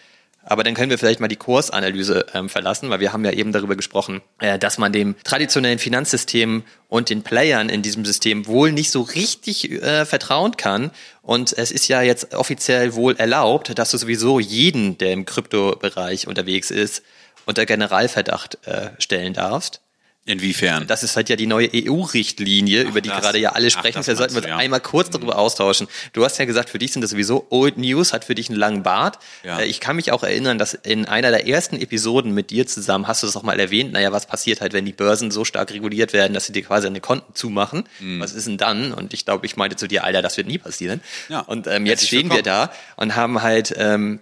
aber 0.48 0.62
dann 0.62 0.74
können 0.74 0.90
wir 0.90 0.98
vielleicht 0.98 1.18
mal 1.18 1.28
die 1.28 1.36
Kursanalyse 1.36 2.26
ähm, 2.32 2.48
verlassen, 2.48 2.88
weil 2.88 3.00
wir 3.00 3.12
haben 3.12 3.24
ja 3.24 3.32
eben 3.32 3.52
darüber 3.52 3.74
gesprochen, 3.74 4.22
äh, 4.38 4.58
dass 4.58 4.78
man 4.78 4.92
dem 4.92 5.16
traditionellen 5.24 5.80
Finanzsystem 5.80 6.62
und 6.88 7.10
den 7.10 7.22
Playern 7.22 7.68
in 7.68 7.82
diesem 7.82 8.04
System 8.04 8.46
wohl 8.46 8.70
nicht 8.70 8.92
so 8.92 9.02
richtig 9.02 9.70
äh, 9.70 10.06
vertrauen 10.06 10.56
kann. 10.56 10.92
Und 11.20 11.52
es 11.52 11.72
ist 11.72 11.88
ja 11.88 12.00
jetzt 12.00 12.32
offiziell 12.34 12.94
wohl 12.94 13.16
erlaubt, 13.16 13.76
dass 13.76 13.90
du 13.90 13.98
sowieso 13.98 14.38
jeden, 14.38 14.96
der 14.98 15.12
im 15.12 15.26
Kryptobereich 15.26 16.28
unterwegs 16.28 16.70
ist, 16.70 17.02
unter 17.44 17.66
Generalverdacht 17.66 18.66
äh, 18.66 18.90
stellen 18.98 19.34
darfst. 19.34 19.80
Inwiefern? 20.26 20.86
Das 20.86 21.02
ist 21.02 21.16
halt 21.16 21.28
ja 21.28 21.36
die 21.36 21.46
neue 21.46 21.68
EU-Richtlinie, 21.72 22.82
über 22.82 23.00
die 23.00 23.08
das. 23.08 23.20
gerade 23.20 23.38
ja 23.38 23.50
alle 23.52 23.68
Ach, 23.68 23.70
sprechen. 23.70 23.98
das 23.98 24.06
Wir 24.06 24.16
sollten 24.16 24.34
meinst 24.34 24.46
uns 24.46 24.50
ja. 24.50 24.56
einmal 24.58 24.80
kurz 24.80 25.10
darüber 25.10 25.38
austauschen. 25.38 25.88
Du 26.12 26.24
hast 26.24 26.38
ja 26.38 26.44
gesagt, 26.44 26.70
für 26.70 26.78
dich 26.78 26.92
sind 26.92 27.02
das 27.02 27.10
sowieso 27.10 27.46
Old 27.50 27.78
News, 27.78 28.12
hat 28.12 28.24
für 28.24 28.34
dich 28.34 28.48
einen 28.48 28.58
langen 28.58 28.82
Bart. 28.82 29.18
Ja. 29.44 29.60
Äh, 29.60 29.66
Ich 29.66 29.80
kann 29.80 29.96
mich 29.96 30.12
auch 30.12 30.22
erinnern, 30.22 30.58
dass 30.58 30.74
in 30.74 31.06
einer 31.06 31.30
der 31.30 31.46
ersten 31.46 31.76
Episoden 31.80 32.32
mit 32.32 32.50
dir 32.50 32.66
zusammen 32.66 33.06
hast 33.08 33.22
du 33.22 33.26
das 33.26 33.36
auch 33.36 33.42
mal 33.42 33.58
erwähnt. 33.58 33.92
Naja, 33.92 34.12
was 34.12 34.26
passiert 34.26 34.60
halt, 34.60 34.72
wenn 34.72 34.84
die 34.84 34.92
Börsen 34.92 35.30
so 35.30 35.44
stark 35.44 35.72
reguliert 35.72 36.12
werden, 36.12 36.34
dass 36.34 36.46
sie 36.46 36.52
dir 36.52 36.62
quasi 36.62 36.86
eine 36.86 37.00
Konten 37.00 37.34
zumachen? 37.34 37.84
Mhm. 38.00 38.20
Was 38.20 38.32
ist 38.32 38.46
denn 38.46 38.58
dann? 38.58 38.92
Und 38.92 39.14
ich 39.14 39.24
glaube, 39.24 39.46
ich 39.46 39.56
meinte 39.56 39.76
zu 39.76 39.86
dir, 39.88 40.04
Alter, 40.04 40.22
das 40.22 40.36
wird 40.36 40.46
nie 40.48 40.58
passieren. 40.58 41.00
Ja. 41.28 41.40
Und 41.40 41.66
ähm, 41.66 41.86
jetzt 41.86 42.02
Herzlich 42.02 42.20
stehen 42.20 42.30
wir 42.30 42.42
da 42.42 42.70
und 42.96 43.16
haben 43.16 43.42
halt 43.42 43.74
ähm, 43.76 44.20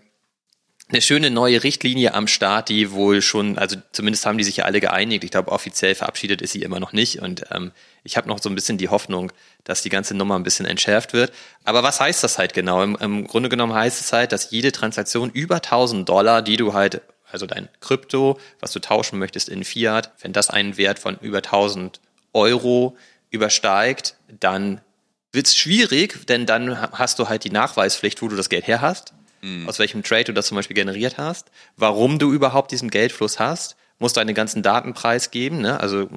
eine 0.88 1.01
schöne 1.01 1.31
neue 1.31 1.64
Richtlinie 1.64 2.12
am 2.12 2.27
Start, 2.27 2.68
die 2.68 2.92
wohl 2.92 3.23
schon, 3.23 3.57
also 3.59 3.77
zumindest 3.92 4.27
haben 4.27 4.37
die 4.37 4.44
sich 4.44 4.59
ja 4.59 4.64
alle 4.64 4.81
geeinigt. 4.81 5.25
Ich 5.25 5.31
glaube, 5.31 5.51
offiziell 5.51 5.94
verabschiedet 5.94 6.42
ist 6.42 6.53
sie 6.53 6.62
immer 6.62 6.79
noch 6.79 6.92
nicht. 6.92 7.20
Und 7.23 7.44
ähm, 7.51 7.73
ich 8.03 8.16
habe 8.18 8.29
noch 8.29 8.40
so 8.40 8.51
ein 8.51 8.55
bisschen 8.55 8.77
die 8.77 8.90
Hoffnung, 8.90 9.33
dass 9.64 9.81
die 9.81 9.88
ganze 9.88 10.14
Nummer 10.14 10.37
ein 10.37 10.42
bisschen 10.42 10.66
entschärft 10.66 11.14
wird. 11.14 11.33
Aber 11.64 11.83
was 11.83 12.01
heißt 12.01 12.23
das 12.23 12.37
halt 12.37 12.53
genau? 12.53 12.83
Im, 12.83 12.97
Im 12.97 13.27
Grunde 13.27 13.49
genommen 13.49 13.73
heißt 13.73 14.01
es 14.01 14.12
halt, 14.12 14.33
dass 14.33 14.51
jede 14.51 14.73
Transaktion 14.73 15.31
über 15.31 15.57
1000 15.57 16.07
Dollar, 16.07 16.42
die 16.42 16.59
du 16.59 16.75
halt, 16.75 17.01
also 17.33 17.47
dein 17.47 17.70
Krypto, 17.81 18.38
was 18.61 18.73
du 18.73 18.79
tauschen 18.79 19.18
möchtest 19.18 19.49
in 19.49 19.64
Fiat, 19.64 20.12
wenn 20.20 20.35
das 20.35 20.51
einen 20.51 20.77
Wert 20.77 20.99
von 20.99 21.16
über 21.18 21.38
1000 21.38 22.01
Euro 22.35 22.97
übersteigt, 23.31 24.16
dann 24.29 24.83
wird's 25.33 25.57
schwierig, 25.57 26.27
denn 26.27 26.44
dann 26.47 26.79
hast 26.92 27.18
du 27.18 27.29
halt 27.29 27.44
die 27.44 27.51
Nachweispflicht, 27.51 28.20
wo 28.20 28.29
du 28.29 28.37
das 28.37 28.51
Geld 28.51 28.66
her 28.66 28.83
hast, 28.83 29.14
aus 29.66 29.78
welchem 29.78 30.02
Trade 30.02 30.24
du 30.24 30.33
das 30.33 30.46
zum 30.46 30.57
Beispiel 30.57 30.74
generiert 30.74 31.18
hast, 31.18 31.50
warum 31.76 32.18
du 32.18 32.33
überhaupt 32.33 32.72
diesen 32.72 32.90
Geldfluss 32.90 33.38
hast, 33.38 33.76
musst 33.98 34.16
deine 34.16 34.35
ganzen 34.35 34.62
Daten 34.62 34.94
preisgeben, 34.94 35.61
ne? 35.61 35.80
also 35.80 36.09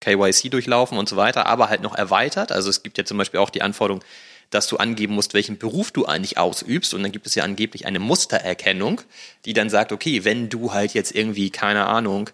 KYC 0.00 0.50
durchlaufen 0.50 0.98
und 0.98 1.08
so 1.08 1.16
weiter, 1.16 1.46
aber 1.46 1.68
halt 1.68 1.82
noch 1.82 1.94
erweitert. 1.94 2.52
Also 2.52 2.70
es 2.70 2.82
gibt 2.82 2.98
ja 2.98 3.04
zum 3.04 3.18
Beispiel 3.18 3.40
auch 3.40 3.50
die 3.50 3.62
Anforderung, 3.62 4.02
dass 4.50 4.68
du 4.68 4.76
angeben 4.76 5.14
musst, 5.14 5.34
welchen 5.34 5.58
Beruf 5.58 5.90
du 5.90 6.06
eigentlich 6.06 6.38
ausübst. 6.38 6.94
Und 6.94 7.02
dann 7.02 7.12
gibt 7.12 7.26
es 7.26 7.34
ja 7.34 7.44
angeblich 7.44 7.86
eine 7.86 7.98
Mustererkennung, 7.98 9.00
die 9.44 9.52
dann 9.52 9.70
sagt, 9.70 9.92
okay, 9.92 10.24
wenn 10.24 10.48
du 10.48 10.72
halt 10.72 10.94
jetzt 10.94 11.14
irgendwie, 11.14 11.50
keine 11.50 11.86
Ahnung, 11.86 12.30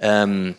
ähm, 0.00 0.56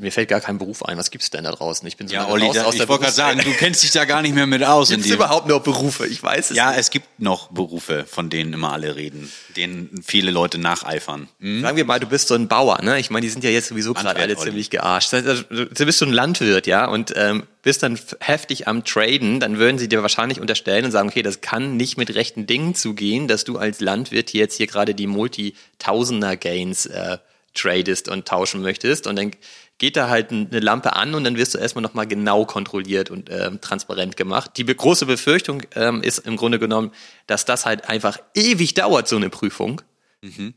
mir 0.00 0.10
fällt 0.10 0.28
gar 0.28 0.40
kein 0.40 0.58
Beruf 0.58 0.84
ein. 0.84 0.96
Was 0.98 1.10
gibt's 1.10 1.30
denn 1.30 1.44
da 1.44 1.52
draußen? 1.52 1.86
Ich 1.86 1.96
bin 1.96 2.08
so 2.08 2.14
ja, 2.14 2.28
Olli, 2.28 2.46
raus 2.46 2.54
da, 2.56 2.64
aus 2.64 2.74
ich 2.74 2.80
der 2.80 2.88
wollte 2.88 3.02
gerade 3.04 3.14
sagen, 3.14 3.40
du 3.44 3.52
kennst 3.52 3.82
dich 3.82 3.92
da 3.92 4.04
gar 4.04 4.22
nicht 4.22 4.34
mehr 4.34 4.46
mit 4.46 4.64
aus. 4.64 4.90
in 4.90 4.96
Gibt's 4.96 5.08
dem- 5.10 5.16
überhaupt 5.16 5.46
noch 5.46 5.60
Berufe? 5.62 6.06
Ich 6.06 6.22
weiß 6.22 6.50
es 6.50 6.56
Ja, 6.56 6.70
nicht. 6.70 6.80
es 6.80 6.90
gibt 6.90 7.20
noch 7.20 7.48
Berufe, 7.52 8.04
von 8.08 8.30
denen 8.30 8.52
immer 8.52 8.72
alle 8.72 8.96
reden, 8.96 9.30
denen 9.56 10.02
viele 10.04 10.30
Leute 10.30 10.58
nacheifern. 10.58 11.28
Hm? 11.40 11.62
Sagen 11.62 11.76
wir 11.76 11.84
mal, 11.84 12.00
du 12.00 12.06
bist 12.06 12.28
so 12.28 12.34
ein 12.34 12.48
Bauer, 12.48 12.80
ne? 12.82 12.98
Ich 12.98 13.10
meine, 13.10 13.22
die 13.24 13.30
sind 13.30 13.44
ja 13.44 13.50
jetzt 13.50 13.68
sowieso 13.68 13.94
gerade 13.94 14.18
alle 14.20 14.36
Olli. 14.36 14.44
ziemlich 14.50 14.70
gearscht. 14.70 15.12
Also, 15.14 15.42
Du 15.50 15.86
bist 15.86 15.98
so 15.98 16.06
ein 16.06 16.12
Landwirt, 16.12 16.66
ja, 16.66 16.86
und 16.86 17.12
ähm, 17.16 17.44
bist 17.62 17.82
dann 17.82 17.98
heftig 18.20 18.66
am 18.68 18.84
Traden, 18.84 19.38
dann 19.40 19.58
würden 19.58 19.76
sie 19.78 19.86
dir 19.88 20.00
wahrscheinlich 20.02 20.40
unterstellen 20.40 20.86
und 20.86 20.90
sagen, 20.92 21.08
okay, 21.10 21.22
das 21.22 21.40
kann 21.42 21.76
nicht 21.76 21.98
mit 21.98 22.14
rechten 22.14 22.46
Dingen 22.46 22.74
zugehen, 22.74 23.28
dass 23.28 23.44
du 23.44 23.58
als 23.58 23.80
Landwirt 23.80 24.32
jetzt 24.32 24.56
hier 24.56 24.66
gerade 24.66 24.94
die 24.94 25.06
Multi-Tausender-Gains 25.06 26.86
äh, 26.86 27.18
tradest 27.54 28.08
und 28.08 28.26
tauschen 28.26 28.62
möchtest. 28.62 29.06
Und 29.06 29.16
dann 29.16 29.32
geht 29.78 29.96
da 29.96 30.08
halt 30.08 30.30
ein- 30.30 30.48
eine 30.50 30.60
Lampe 30.60 30.94
an 30.94 31.14
und 31.14 31.24
dann 31.24 31.36
wirst 31.36 31.54
du 31.54 31.58
erstmal 31.58 31.82
nochmal 31.82 32.06
genau 32.06 32.44
kontrolliert 32.44 33.10
und 33.10 33.30
ähm, 33.30 33.60
transparent 33.60 34.16
gemacht. 34.16 34.52
Die 34.56 34.64
große 34.66 35.06
Befürchtung 35.06 35.62
ähm, 35.74 36.02
ist 36.02 36.18
im 36.20 36.36
Grunde 36.36 36.58
genommen, 36.58 36.92
dass 37.26 37.44
das 37.46 37.64
halt 37.66 37.88
einfach 37.88 38.18
ewig 38.34 38.74
dauert, 38.74 39.08
so 39.08 39.16
eine 39.16 39.30
Prüfung. 39.30 39.80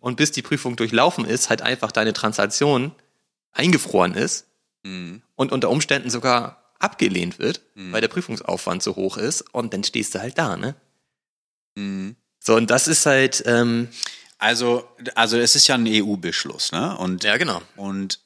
Und 0.02 0.18
bis 0.18 0.32
die 0.32 0.41
Prüfung 0.41 0.76
durchlaufen 0.76 1.24
ist, 1.26 1.50
halt 1.50 1.62
einfach 1.62 1.91
deine 1.94 2.12
Transaktion 2.14 2.91
eingefroren 3.54 4.14
ist 4.14 4.48
und 5.36 5.52
unter 5.54 5.70
Umständen 5.70 6.10
sogar 6.10 6.74
abgelehnt 6.80 7.39
wird, 7.39 7.62
weil 7.94 8.02
der 8.02 8.10
Prüfungsaufwand 8.10 8.84
so 8.84 8.98
hoch 8.98 9.16
ist 9.16 9.41
und 9.54 9.74
dann 9.74 9.86
stehst 9.86 10.16
du 10.16 10.20
halt 10.20 10.38
da, 10.38 10.58
ne? 10.58 10.76
So, 12.39 12.56
und 12.56 12.70
das 12.70 12.89
ist 12.89 13.06
halt, 13.06 13.41
ähm, 13.46 13.88
Also, 14.44 14.84
also 15.16 15.38
es 15.38 15.56
ist 15.56 15.68
ja 15.68 15.76
ein 15.76 15.88
EU-Beschluss, 15.88 16.74
ne? 16.74 16.98
Und, 16.98 17.24
ja 17.24 17.38
genau. 17.38 17.62
und 17.78 18.20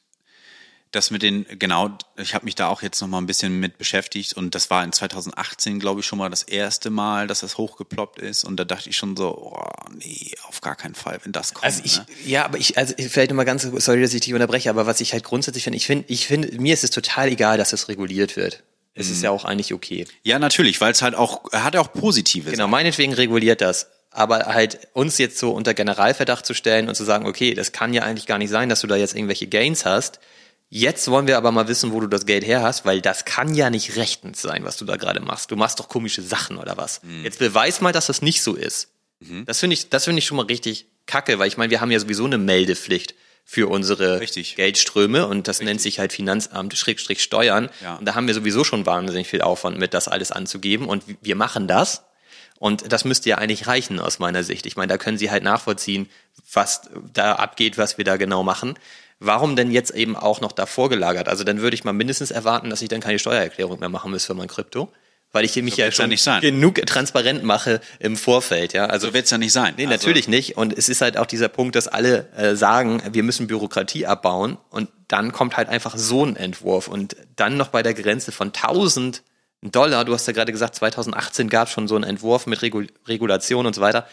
das 0.92 1.12
mit 1.12 1.22
den, 1.22 1.46
genau, 1.60 1.96
ich 2.18 2.34
habe 2.34 2.46
mich 2.46 2.56
da 2.56 2.70
auch 2.70 2.82
jetzt 2.82 3.00
noch 3.02 3.08
mal 3.08 3.20
ein 3.20 3.28
bisschen 3.28 3.60
mit 3.60 3.78
beschäftigt 3.78 4.34
und 4.34 4.56
das 4.56 4.70
war 4.70 4.84
in 4.84 4.92
2018, 4.92 5.80
glaube 5.80 6.00
ich, 6.00 6.06
schon 6.08 6.18
mal 6.18 6.30
das 6.30 6.44
erste 6.44 6.90
Mal, 6.90 7.28
dass 7.28 7.42
das 7.42 7.58
hochgeploppt 7.58 8.20
ist 8.20 8.46
und 8.46 8.58
da 8.58 8.64
dachte 8.64 8.90
ich 8.90 8.98
schon 8.98 9.16
so, 9.16 9.54
oh, 9.54 9.70
nee, 9.94 10.32
auf 10.48 10.62
gar 10.62 10.76
keinen 10.76 10.96
Fall, 10.96 11.20
wenn 11.24 11.34
das 11.34 11.54
kommt. 11.54 11.66
Also 11.66 11.82
ich, 11.84 11.98
ne? 11.98 12.06
ja, 12.26 12.46
aber 12.46 12.58
ich, 12.58 12.78
also 12.78 12.96
vielleicht 12.98 13.30
nochmal 13.30 13.46
ganz, 13.46 13.64
sorry, 13.64 14.02
dass 14.02 14.14
ich 14.14 14.22
dich 14.22 14.34
unterbreche, 14.34 14.70
aber 14.72 14.88
was 14.88 15.02
ich 15.02 15.14
halt 15.14 15.24
grundsätzlich 15.24 15.66
finde, 15.66 15.78
ich 15.78 15.86
finde, 15.86 16.06
ich 16.08 16.26
finde, 16.26 16.60
mir 16.60 16.74
ist 16.74 16.84
es 16.84 16.90
total 16.90 17.28
egal, 17.28 17.58
dass 17.58 17.74
es 17.74 17.90
reguliert 17.90 18.36
wird. 18.38 18.64
Es 18.96 19.08
Mhm. 19.08 19.14
ist 19.14 19.24
ja 19.24 19.30
auch 19.30 19.46
eigentlich 19.46 19.74
okay. 19.74 20.08
Ja, 20.24 20.40
natürlich, 20.40 20.82
weil 20.82 20.94
es 20.94 21.02
halt 21.04 21.14
auch, 21.14 21.52
hat 21.52 21.76
ja 21.76 21.82
auch 21.82 21.94
positive 21.94 22.50
Genau, 22.50 22.68
meinetwegen 22.68 23.14
reguliert 23.14 23.62
das. 23.62 23.88
Aber 24.12 24.40
halt 24.48 24.88
uns 24.94 25.18
jetzt 25.18 25.38
so 25.38 25.52
unter 25.52 25.74
Generalverdacht 25.74 26.46
zu 26.46 26.54
stellen 26.54 26.88
und 26.90 26.96
zu 26.96 27.04
sagen, 27.04 27.28
okay, 27.28 27.54
das 27.54 27.72
kann 27.72 27.94
ja 27.94 28.04
eigentlich 28.04 28.26
gar 28.26 28.38
nicht 28.38 28.50
sein, 28.50 28.70
dass 28.70 28.82
du 28.82 28.88
da 28.88 28.96
jetzt 28.96 29.16
irgendwelche 29.16 29.48
Gains 29.48 29.86
hast. 29.86 30.20
Jetzt 30.70 31.10
wollen 31.10 31.28
wir 31.28 31.38
aber 31.38 31.52
mal 31.52 31.68
wissen, 31.68 31.94
wo 31.94 32.00
du 32.00 32.08
das 32.08 32.26
Geld 32.26 32.46
her 32.46 32.62
hast, 32.62 32.86
weil 32.86 33.00
das 33.00 33.26
kann 33.26 33.56
ja 33.56 33.70
nicht 33.70 33.96
rechtens 33.96 34.42
sein, 34.42 34.66
was 34.66 34.76
du 34.76 34.86
da 34.86 34.98
gerade 34.98 35.22
machst. 35.22 35.52
Du 35.52 35.56
machst 35.56 35.80
doch 35.80 35.88
komische 35.88 36.22
Sachen 36.22 36.58
oder 36.58 36.76
was. 36.78 37.02
Mhm. 37.04 37.24
Jetzt 37.24 37.40
beweis 37.40 37.80
mal, 37.80 37.94
dass 37.94 38.08
das 38.08 38.22
nicht 38.22 38.42
so 38.42 38.56
ist. 38.56 38.90
Das 39.46 39.60
finde 39.60 39.74
ich, 39.76 39.90
das 39.90 40.04
finde 40.04 40.20
ich 40.20 40.26
schon 40.26 40.38
mal 40.38 40.46
richtig 40.46 40.88
kacke, 41.06 41.40
weil 41.40 41.48
ich 41.48 41.58
meine, 41.58 41.72
wir 41.72 41.82
haben 41.82 41.90
ja 41.90 42.00
sowieso 42.00 42.26
eine 42.26 42.38
Meldepflicht 42.38 43.16
für 43.50 43.70
unsere 43.70 44.20
Richtig. 44.20 44.58
Geldströme 44.58 45.26
und 45.26 45.48
das 45.48 45.62
nennt 45.62 45.80
sich 45.80 46.00
halt 46.00 46.12
Finanzamt 46.12 46.78
Schrägstrich 46.78 47.24
Steuern. 47.24 47.70
Ja. 47.82 47.96
Und 47.96 48.06
da 48.06 48.14
haben 48.14 48.28
wir 48.28 48.34
sowieso 48.34 48.66
schon 48.66 48.86
wahnsinnig 48.86 49.28
viel 49.28 49.42
Aufwand 49.42 49.80
mit, 49.80 49.94
das 49.94 50.10
alles 50.10 50.34
anzugeben 50.34 50.86
und 50.88 51.04
wir 51.22 51.36
machen 51.38 51.68
das. 51.68 52.04
Und 52.60 52.92
das 52.92 53.06
müsste 53.06 53.30
ja 53.30 53.38
eigentlich 53.38 53.68
reichen 53.68 54.00
aus 54.00 54.20
meiner 54.20 54.44
Sicht. 54.44 54.66
Ich 54.66 54.76
meine, 54.76 54.88
da 54.88 54.98
können 54.98 55.18
Sie 55.18 55.30
halt 55.30 55.44
nachvollziehen, 55.44 56.10
was 56.54 56.82
da 57.14 57.34
abgeht, 57.34 57.78
was 57.78 57.98
wir 57.98 58.06
da 58.06 58.18
genau 58.18 58.44
machen. 58.44 58.78
Warum 59.20 59.56
denn 59.56 59.72
jetzt 59.72 59.92
eben 59.92 60.16
auch 60.16 60.42
noch 60.42 60.52
davor 60.52 60.90
gelagert? 60.90 61.28
Also 61.28 61.44
dann 61.44 61.60
würde 61.62 61.76
ich 61.76 61.84
mal 61.84 61.94
mindestens 61.94 62.32
erwarten, 62.32 62.70
dass 62.70 62.82
ich 62.82 62.90
dann 62.90 63.02
keine 63.02 63.20
Steuererklärung 63.20 63.80
mehr 63.80 63.90
machen 63.90 64.12
muss 64.12 64.26
für 64.26 64.34
mein 64.34 64.48
Krypto. 64.48 64.92
Weil 65.34 65.44
ich 65.44 65.56
mich 65.58 65.76
ja 65.76 65.86
wird's 65.86 65.98
ja 65.98 66.04
schon 66.04 66.10
nicht 66.10 66.24
sein. 66.24 66.42
genug 66.42 66.76
transparent 66.86 67.44
mache 67.44 67.82
im 68.00 68.16
Vorfeld, 68.16 68.72
ja. 68.72 68.86
Also 68.86 69.08
So 69.08 69.14
wird's 69.14 69.30
ja 69.30 69.38
nicht 69.38 69.52
sein. 69.52 69.74
Nee, 69.76 69.86
Also- 69.86 69.94
natürlich 69.98 70.28
nicht. 70.30 70.56
Und 70.56 70.76
es 70.76 70.88
ist 70.88 71.02
halt 71.02 71.18
auch 71.18 71.26
dieser 71.26 71.50
Punkt, 71.50 71.76
dass 71.76 71.88
alle 71.90 72.30
äh, 72.38 72.56
sagen, 72.56 73.02
wir 73.12 73.24
müssen 73.24 73.46
Bürokratie 73.48 74.06
abbauen. 74.06 74.58
Und 74.70 74.90
dann 75.10 75.34
kommt 75.34 75.58
halt 75.58 75.68
einfach 75.68 75.98
so 75.98 76.24
ein 76.24 76.38
Entwurf. 76.38 76.88
Und 76.88 77.18
dann 77.36 77.58
noch 77.58 77.68
bei 77.68 77.84
der 77.84 77.94
Grenze 77.94 78.32
von 78.32 78.54
1000 78.54 79.22
Dollar, 79.62 80.06
du 80.06 80.14
hast 80.14 80.28
ja 80.28 80.34
gerade 80.34 80.52
gesagt, 80.52 80.76
2018 80.76 81.50
gab 81.50 81.68
es 81.68 81.74
schon 81.74 81.88
so 81.88 81.96
einen 81.96 82.04
Entwurf 82.04 82.46
mit 82.46 82.62
Regul 82.62 82.88
Regulation 83.08 83.66
und 83.66 83.74
so 83.74 83.82
weiter. 83.82 84.08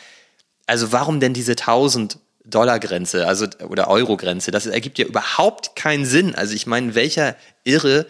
Also 0.67 0.93
warum 0.93 1.21
denn 1.21 1.35
diese 1.35 1.53
1000 1.53 2.19
Dollar 2.47 2.79
Grenze, 2.79 3.27
also 3.27 3.47
oder 3.69 3.89
Euro 3.89 4.17
Grenze? 4.17 4.51
Das 4.51 4.67
ergibt 4.67 4.99
ja 4.99 5.07
überhaupt 5.07 5.77
keinen 5.77 6.07
Sinn. 6.07 6.35
Also 6.35 6.55
ich 6.55 6.67
meine, 6.67 6.95
welcher 6.95 7.37
Irre 7.65 8.07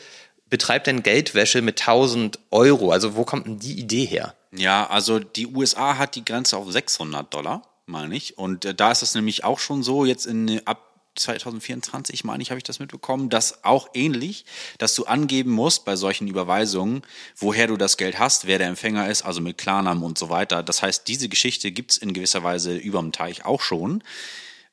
betreibt 0.49 0.87
denn 0.87 1.03
Geldwäsche 1.03 1.63
mit 1.63 1.81
1000 1.81 2.39
Euro? 2.51 2.93
Also 2.93 3.17
wo 3.17 3.25
kommt 3.25 3.47
denn 3.47 3.59
die 3.59 3.79
Idee 3.79 4.05
her? 4.05 4.35
Ja, 4.53 4.89
also 4.89 5.19
die 5.19 5.49
USA 5.49 5.99
hat 5.99 6.15
die 6.15 6.25
Grenze 6.25 6.57
auf 6.57 6.71
600 6.71 7.33
Dollar, 7.33 7.63
meine 7.87 8.15
ich. 8.15 8.39
Und 8.39 8.65
äh, 8.65 8.75
da 8.75 8.93
ist 8.93 9.03
es 9.03 9.15
nämlich 9.15 9.43
auch 9.45 9.59
schon 9.59 9.83
so, 9.83 10.05
jetzt 10.05 10.27
in 10.27 10.65
ab 10.67 10.94
2024, 11.15 12.25
meine 12.25 12.43
ich, 12.43 12.51
habe 12.51 12.59
ich 12.59 12.65
das 12.65 12.79
mitbekommen, 12.79 13.29
dass 13.31 13.65
auch 13.65 13.89
ähnlich, 13.95 14.45
dass 14.79 14.95
du 14.95 15.05
angeben 15.05 15.51
musst 15.53 15.85
bei 15.85 15.97
solchen 15.97 16.29
Überweisungen, 16.29 17.03
woher 17.37 17.67
du 17.67 17.77
das 17.77 17.97
Geld 17.97 18.19
hast, 18.19 18.47
wer 18.47 18.59
der 18.59 18.69
Empfänger 18.69 19.09
ist, 19.09 19.23
also 19.23 19.41
mit 19.41 19.59
Klarnamen 19.59 20.03
und 20.03 20.19
so 20.19 20.29
weiter. 20.29 20.63
Das 20.63 20.83
heißt, 20.83 21.07
diese 21.09 21.29
Geschichte 21.29 21.71
gibt's 21.73 21.97
in 21.97 22.13
gewisser 22.13 22.43
Weise 22.43 22.77
überm 22.77 23.13
Teich 23.13 23.45
auch 23.45 23.61
schon. 23.63 24.03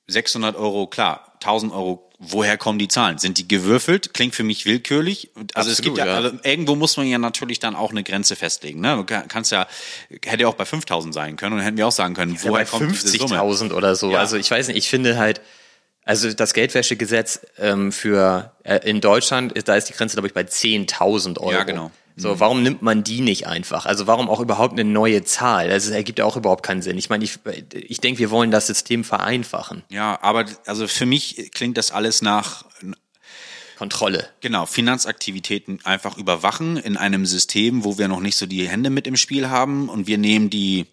600 0.07 0.55
Euro, 0.55 0.87
klar, 0.87 1.31
1000 1.35 1.71
Euro, 1.71 2.09
woher 2.19 2.57
kommen 2.57 2.79
die 2.79 2.87
Zahlen? 2.87 3.17
Sind 3.17 3.37
die 3.37 3.47
gewürfelt? 3.47 4.13
Klingt 4.13 4.35
für 4.35 4.43
mich 4.43 4.65
willkürlich. 4.65 5.29
Also 5.53 5.71
es 5.71 5.79
Absolut, 5.79 5.83
gibt 5.83 5.97
ja, 5.99 6.05
ja. 6.07 6.15
also 6.15 6.37
irgendwo 6.43 6.75
muss 6.75 6.97
man 6.97 7.07
ja 7.07 7.17
natürlich 7.17 7.59
dann 7.59 7.75
auch 7.75 7.91
eine 7.91 8.03
Grenze 8.03 8.35
festlegen. 8.35 8.81
Ne? 8.81 8.95
Du 8.97 9.03
kann- 9.05 9.27
kannst 9.27 9.51
ja, 9.51 9.67
hätte 10.25 10.41
ja 10.43 10.47
auch 10.47 10.55
bei 10.55 10.65
5000 10.65 11.13
sein 11.13 11.35
können 11.37 11.55
und 11.57 11.61
hätten 11.61 11.77
wir 11.77 11.87
auch 11.87 11.91
sagen 11.93 12.13
können, 12.13 12.33
Ja, 12.35 12.43
woher 12.43 12.65
bei 12.65 12.69
kommt 12.69 12.91
diese 12.91 13.07
Summe? 13.17 13.35
50.000 13.39 13.71
oder 13.73 13.95
so. 13.95 14.11
Ja. 14.11 14.19
Also 14.19 14.37
ich 14.37 14.51
weiß 14.51 14.67
nicht, 14.67 14.77
ich 14.77 14.89
finde 14.89 15.17
halt, 15.17 15.39
also 16.03 16.33
das 16.33 16.53
Geldwäschegesetz 16.53 17.41
ähm, 17.57 17.91
für 17.91 18.51
äh, 18.63 18.79
in 18.89 19.01
Deutschland, 19.01 19.53
da 19.67 19.75
ist 19.75 19.89
die 19.89 19.93
Grenze, 19.93 20.15
glaube 20.15 20.27
ich, 20.27 20.33
bei 20.33 20.41
10.000 20.41 21.39
Euro. 21.39 21.51
Ja, 21.51 21.63
genau. 21.63 21.91
So, 22.17 22.39
warum 22.39 22.61
nimmt 22.61 22.81
man 22.81 23.03
die 23.03 23.21
nicht 23.21 23.47
einfach? 23.47 23.85
Also 23.85 24.05
warum 24.05 24.29
auch 24.29 24.39
überhaupt 24.39 24.73
eine 24.73 24.83
neue 24.83 25.23
Zahl? 25.23 25.69
Das 25.69 25.87
ergibt 25.89 26.19
ja 26.19 26.25
auch 26.25 26.35
überhaupt 26.35 26.63
keinen 26.63 26.81
Sinn. 26.81 26.97
Ich 26.97 27.09
meine, 27.09 27.23
ich, 27.23 27.39
ich 27.73 27.99
denke, 27.99 28.19
wir 28.19 28.29
wollen 28.29 28.51
das 28.51 28.67
System 28.67 29.03
vereinfachen. 29.03 29.83
Ja, 29.89 30.19
aber 30.21 30.45
also 30.65 30.87
für 30.87 31.05
mich 31.05 31.51
klingt 31.53 31.77
das 31.77 31.91
alles 31.91 32.21
nach 32.21 32.65
Kontrolle. 33.77 34.27
Genau, 34.41 34.67
Finanzaktivitäten 34.67 35.79
einfach 35.83 36.17
überwachen 36.17 36.77
in 36.77 36.97
einem 36.97 37.25
System, 37.25 37.83
wo 37.83 37.97
wir 37.97 38.07
noch 38.07 38.19
nicht 38.19 38.37
so 38.37 38.45
die 38.45 38.67
Hände 38.69 38.91
mit 38.91 39.07
im 39.07 39.15
Spiel 39.15 39.49
haben 39.49 39.89
und 39.89 40.05
wir 40.05 40.19
nehmen 40.19 40.51
die 40.51 40.85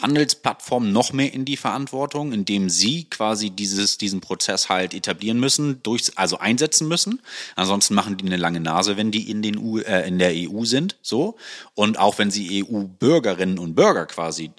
Handelsplattformen 0.00 0.92
noch 0.92 1.12
mehr 1.12 1.32
in 1.32 1.44
die 1.44 1.56
Verantwortung, 1.56 2.32
indem 2.32 2.70
sie 2.70 3.04
quasi 3.04 3.50
dieses, 3.50 3.98
diesen 3.98 4.20
Prozess 4.20 4.68
halt 4.68 4.94
etablieren 4.94 5.40
müssen, 5.40 5.82
durch, 5.82 6.12
also 6.16 6.38
einsetzen 6.38 6.88
müssen. 6.88 7.20
Ansonsten 7.56 7.94
machen 7.94 8.16
die 8.16 8.26
eine 8.26 8.36
lange 8.36 8.60
Nase, 8.60 8.96
wenn 8.96 9.10
die 9.10 9.30
in, 9.30 9.42
den 9.42 9.58
U, 9.58 9.78
äh, 9.78 10.06
in 10.06 10.18
der 10.18 10.32
EU 10.34 10.64
sind, 10.64 10.96
so. 11.02 11.36
Und 11.74 11.98
auch 11.98 12.18
wenn 12.18 12.30
sie 12.30 12.64
EU-Bürgerinnen 12.64 13.58
und 13.58 13.74
Bürger 13.74 14.06
quasi 14.06 14.50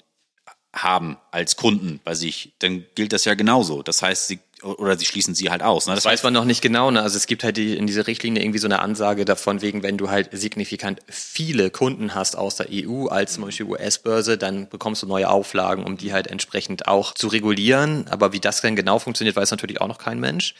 haben 0.74 1.18
als 1.30 1.56
Kunden 1.56 2.00
bei 2.02 2.14
sich, 2.14 2.54
dann 2.60 2.84
gilt 2.94 3.12
das 3.12 3.24
ja 3.24 3.34
genauso. 3.34 3.82
Das 3.82 4.00
heißt, 4.00 4.28
sie, 4.28 4.38
oder 4.62 4.96
sie 4.98 5.04
schließen 5.04 5.34
sie 5.34 5.50
halt 5.50 5.62
aus. 5.62 5.86
Ne? 5.86 5.94
Das 5.94 6.04
Das 6.04 6.12
weiß 6.12 6.22
man 6.22 6.32
noch 6.32 6.44
nicht 6.44 6.62
genau. 6.62 6.90
Ne? 6.90 7.02
Also 7.02 7.16
es 7.16 7.26
gibt 7.26 7.44
halt 7.44 7.56
die, 7.56 7.76
in 7.76 7.86
dieser 7.86 8.06
Richtlinie 8.06 8.42
irgendwie 8.42 8.58
so 8.58 8.66
eine 8.66 8.80
Ansage 8.80 9.24
davon, 9.24 9.62
wegen, 9.62 9.82
wenn 9.82 9.98
du 9.98 10.10
halt 10.10 10.30
signifikant 10.32 11.00
viele 11.08 11.70
Kunden 11.70 12.14
hast 12.14 12.36
aus 12.36 12.56
der 12.56 12.66
EU, 12.70 13.06
als 13.06 13.34
zum 13.34 13.44
Beispiel 13.44 13.66
US-Börse, 13.66 14.38
dann 14.38 14.68
bekommst 14.68 15.02
du 15.02 15.06
neue 15.06 15.28
Auflagen, 15.28 15.84
um 15.84 15.96
die 15.96 16.12
halt 16.12 16.26
entsprechend 16.26 16.88
auch 16.88 17.14
zu 17.14 17.28
regulieren. 17.28 18.06
Aber 18.08 18.32
wie 18.32 18.40
das 18.40 18.60
dann 18.60 18.76
genau 18.76 18.98
funktioniert, 18.98 19.36
weiß 19.36 19.50
natürlich 19.50 19.80
auch 19.80 19.88
noch 19.88 19.98
kein 19.98 20.20
Mensch. 20.20 20.54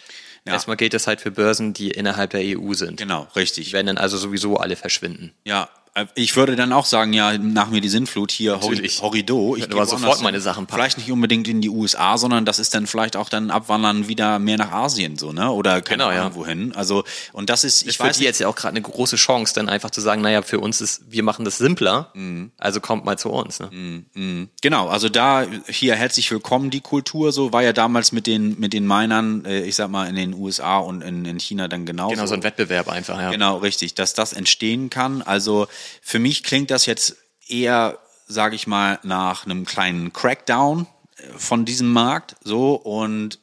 Ja. 0.45 0.55
Erstmal 0.55 0.77
gilt 0.77 0.93
das 0.93 1.07
halt 1.07 1.21
für 1.21 1.31
Börsen, 1.31 1.73
die 1.73 1.91
innerhalb 1.93 2.31
der 2.31 2.41
EU 2.59 2.73
sind. 2.75 2.97
Genau, 2.97 3.29
Die 3.35 3.39
richtig. 3.39 3.73
werden 3.73 3.87
dann 3.87 3.99
also 3.99 4.17
sowieso 4.19 4.57
alle 4.57 4.75
verschwinden. 4.75 5.33
Ja, 5.45 5.69
ich 6.15 6.37
würde 6.37 6.57
dann 6.57 6.73
auch 6.73 6.87
sagen, 6.87 7.13
ja, 7.13 7.37
nach 7.37 7.69
mir 7.69 7.83
die 7.83 7.91
Sintflut 7.91 8.31
hier 8.33 8.53
Natürlich. 8.57 9.03
Horrido. 9.03 9.57
Ich 9.57 9.69
gehe 9.69 9.75
aber 9.77 9.85
sofort 9.85 10.23
meine 10.23 10.41
Sachen 10.41 10.67
packen. 10.67 10.79
Vielleicht 10.81 10.97
nicht 10.99 11.13
unbedingt 11.13 11.49
in 11.49 11.61
die 11.61 11.69
USA, 11.69 12.17
sondern 12.17 12.47
das 12.47 12.59
ist 12.59 12.75
dann 12.75 12.87
vielleicht 12.87 13.15
auch 13.15 13.29
dann 13.29 13.51
abwandern 13.51 14.09
wieder 14.09 14.39
mehr 14.39 14.57
nach 14.57 14.73
Asien 14.73 15.19
so, 15.19 15.33
ne? 15.33 15.51
Oder 15.51 15.83
keine 15.83 16.05
Genau, 16.05 16.11
ja. 16.11 16.23
Ahnung 16.23 16.35
wohin. 16.37 16.75
Also 16.75 17.05
und 17.35 17.51
das 17.51 17.65
ist, 17.65 17.83
ich 17.83 17.89
Ich 17.89 17.97
für 17.99 18.05
weiß 18.05 18.17
die 18.17 18.25
jetzt 18.25 18.39
ja 18.41 18.49
auch 18.49 18.55
gerade 18.55 18.71
eine 18.73 18.81
große 18.81 19.17
Chance, 19.17 19.53
dann 19.55 19.69
einfach 19.69 19.91
zu 19.91 20.01
sagen, 20.01 20.23
naja, 20.23 20.41
für 20.41 20.61
uns 20.61 20.81
ist, 20.81 21.03
wir 21.11 21.23
machen 21.23 21.45
das 21.45 21.59
simpler, 21.59 22.11
Mhm. 22.15 22.53
also 22.57 22.81
kommt 22.81 23.05
mal 23.05 23.19
zu 23.19 23.29
uns. 23.29 23.61
Ne? 23.61 24.49
Genau, 24.63 24.89
also 24.89 25.11
da 25.11 25.45
hier 25.69 25.95
herzlich 25.95 26.31
willkommen 26.31 26.71
die 26.71 26.81
Kultur, 26.81 27.33
so 27.33 27.53
war 27.53 27.63
ja 27.63 27.75
damals 27.75 28.13
mit 28.13 28.27
den 28.27 28.59
mit 28.59 28.73
den 28.73 28.87
Minern, 28.87 29.45
äh, 29.45 29.61
ich 29.65 29.77
sag 29.77 29.91
mal 29.91 30.09
in 30.09 30.17
den 30.17 30.33
USA 30.33 30.79
und 30.79 31.03
in, 31.03 31.27
in 31.27 31.39
China 31.39 31.69
dann 31.69 31.85
genauso. 31.85 32.15
Genau, 32.15 32.27
so 32.27 32.35
ein 32.35 32.43
Wettbewerb 32.45 32.89
einfach, 32.89 33.21
ja. 33.21 33.31
Genau, 33.31 33.59
richtig, 33.59 33.95
dass 33.95 34.15
das 34.15 34.33
entstehen 34.33 34.89
kann. 34.89 35.21
Also 35.21 35.67
für 36.01 36.19
mich 36.19 36.43
klingt 36.43 36.71
das 36.71 36.87
jetzt 36.87 37.17
eher, 37.49 37.99
sage 38.27 38.57
ich 38.57 38.67
mal, 38.67 38.99
nach 39.03 39.45
einem 39.45 39.65
kleinen 39.65 40.13
Crackdown 40.13 40.87
äh, 41.17 41.23
von 41.37 41.65
diesem 41.65 41.93
Markt 41.93 42.37
so 42.43 42.75
und 42.75 43.39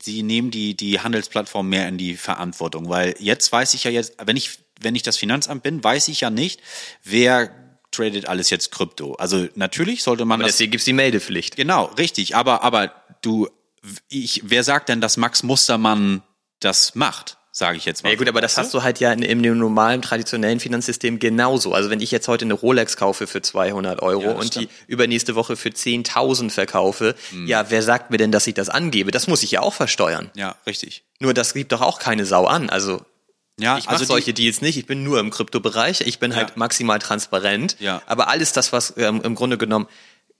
sie 0.00 0.22
nehmen 0.22 0.50
die 0.50 0.76
die 0.76 1.00
Handelsplattform 1.00 1.68
mehr 1.68 1.88
in 1.88 1.98
die 1.98 2.14
Verantwortung, 2.14 2.88
weil 2.88 3.14
jetzt 3.18 3.50
weiß 3.50 3.74
ich 3.74 3.84
ja 3.84 3.90
jetzt, 3.90 4.14
wenn 4.24 4.36
ich 4.36 4.58
wenn 4.80 4.94
ich 4.94 5.02
das 5.02 5.16
Finanzamt 5.16 5.62
bin, 5.62 5.82
weiß 5.82 6.08
ich 6.08 6.20
ja 6.20 6.30
nicht, 6.30 6.60
wer 7.04 7.50
tradet 7.92 8.26
alles 8.26 8.50
jetzt 8.50 8.72
Krypto. 8.72 9.14
Also 9.14 9.46
natürlich 9.54 10.02
sollte 10.02 10.24
man 10.24 10.40
Aber 10.40 10.48
das 10.48 10.56
deswegen 10.56 10.72
gibt's 10.72 10.86
die 10.86 10.92
Meldepflicht. 10.92 11.56
Genau, 11.56 11.84
richtig. 11.98 12.34
Aber, 12.34 12.62
aber 12.62 12.92
du, 13.20 13.48
ich, 14.08 14.42
wer 14.44 14.64
sagt 14.64 14.88
denn, 14.88 15.00
dass 15.00 15.16
Max 15.16 15.42
Mustermann 15.42 16.22
das 16.60 16.94
macht? 16.94 17.36
Sage 17.54 17.76
ich 17.76 17.84
jetzt 17.84 18.02
mal. 18.02 18.08
Ja 18.10 18.16
gut, 18.16 18.28
aber 18.28 18.40
das 18.40 18.56
hast 18.56 18.72
du 18.72 18.82
halt 18.82 18.98
ja 18.98 19.12
in, 19.12 19.20
in 19.22 19.42
dem 19.42 19.58
normalen, 19.58 20.00
traditionellen 20.00 20.58
Finanzsystem 20.58 21.18
genauso. 21.18 21.74
Also 21.74 21.90
wenn 21.90 22.00
ich 22.00 22.10
jetzt 22.10 22.26
heute 22.26 22.46
eine 22.46 22.54
Rolex 22.54 22.96
kaufe 22.96 23.26
für 23.26 23.42
200 23.42 24.00
Euro 24.00 24.22
Ja, 24.22 24.30
und 24.32 24.46
stimmt. 24.46 24.70
die 24.70 24.90
übernächste 24.90 25.34
Woche 25.34 25.56
für 25.56 25.68
10.000 25.68 26.48
verkaufe, 26.50 27.14
Hm. 27.30 27.46
ja, 27.46 27.66
wer 27.70 27.82
sagt 27.82 28.10
mir 28.10 28.16
denn, 28.16 28.32
dass 28.32 28.46
ich 28.46 28.54
das 28.54 28.70
angebe? 28.70 29.10
Das 29.10 29.26
muss 29.28 29.42
ich 29.42 29.50
ja 29.50 29.60
auch 29.60 29.74
versteuern. 29.74 30.30
Ja, 30.34 30.56
richtig. 30.66 31.04
Nur 31.20 31.34
das 31.34 31.52
gibt 31.52 31.72
doch 31.72 31.82
auch 31.82 31.98
keine 31.98 32.24
Sau 32.24 32.46
an. 32.46 32.70
Also 32.70 33.02
Ja, 33.60 33.76
ich 33.76 33.84
mache 33.84 33.92
also 33.96 34.04
die- 34.04 34.08
solche 34.08 34.32
Deals 34.32 34.62
nicht. 34.62 34.78
Ich 34.78 34.86
bin 34.86 35.04
nur 35.04 35.20
im 35.20 35.28
Kryptobereich. 35.28 36.00
Ich 36.00 36.18
bin 36.18 36.34
halt 36.34 36.48
Ja. 36.50 36.54
maximal 36.56 36.98
transparent. 37.00 37.76
Ja. 37.80 38.00
Aber 38.06 38.28
alles 38.28 38.54
das, 38.54 38.72
was 38.72 38.94
ähm, 38.96 39.20
im 39.22 39.34
Grunde 39.34 39.58
genommen 39.58 39.88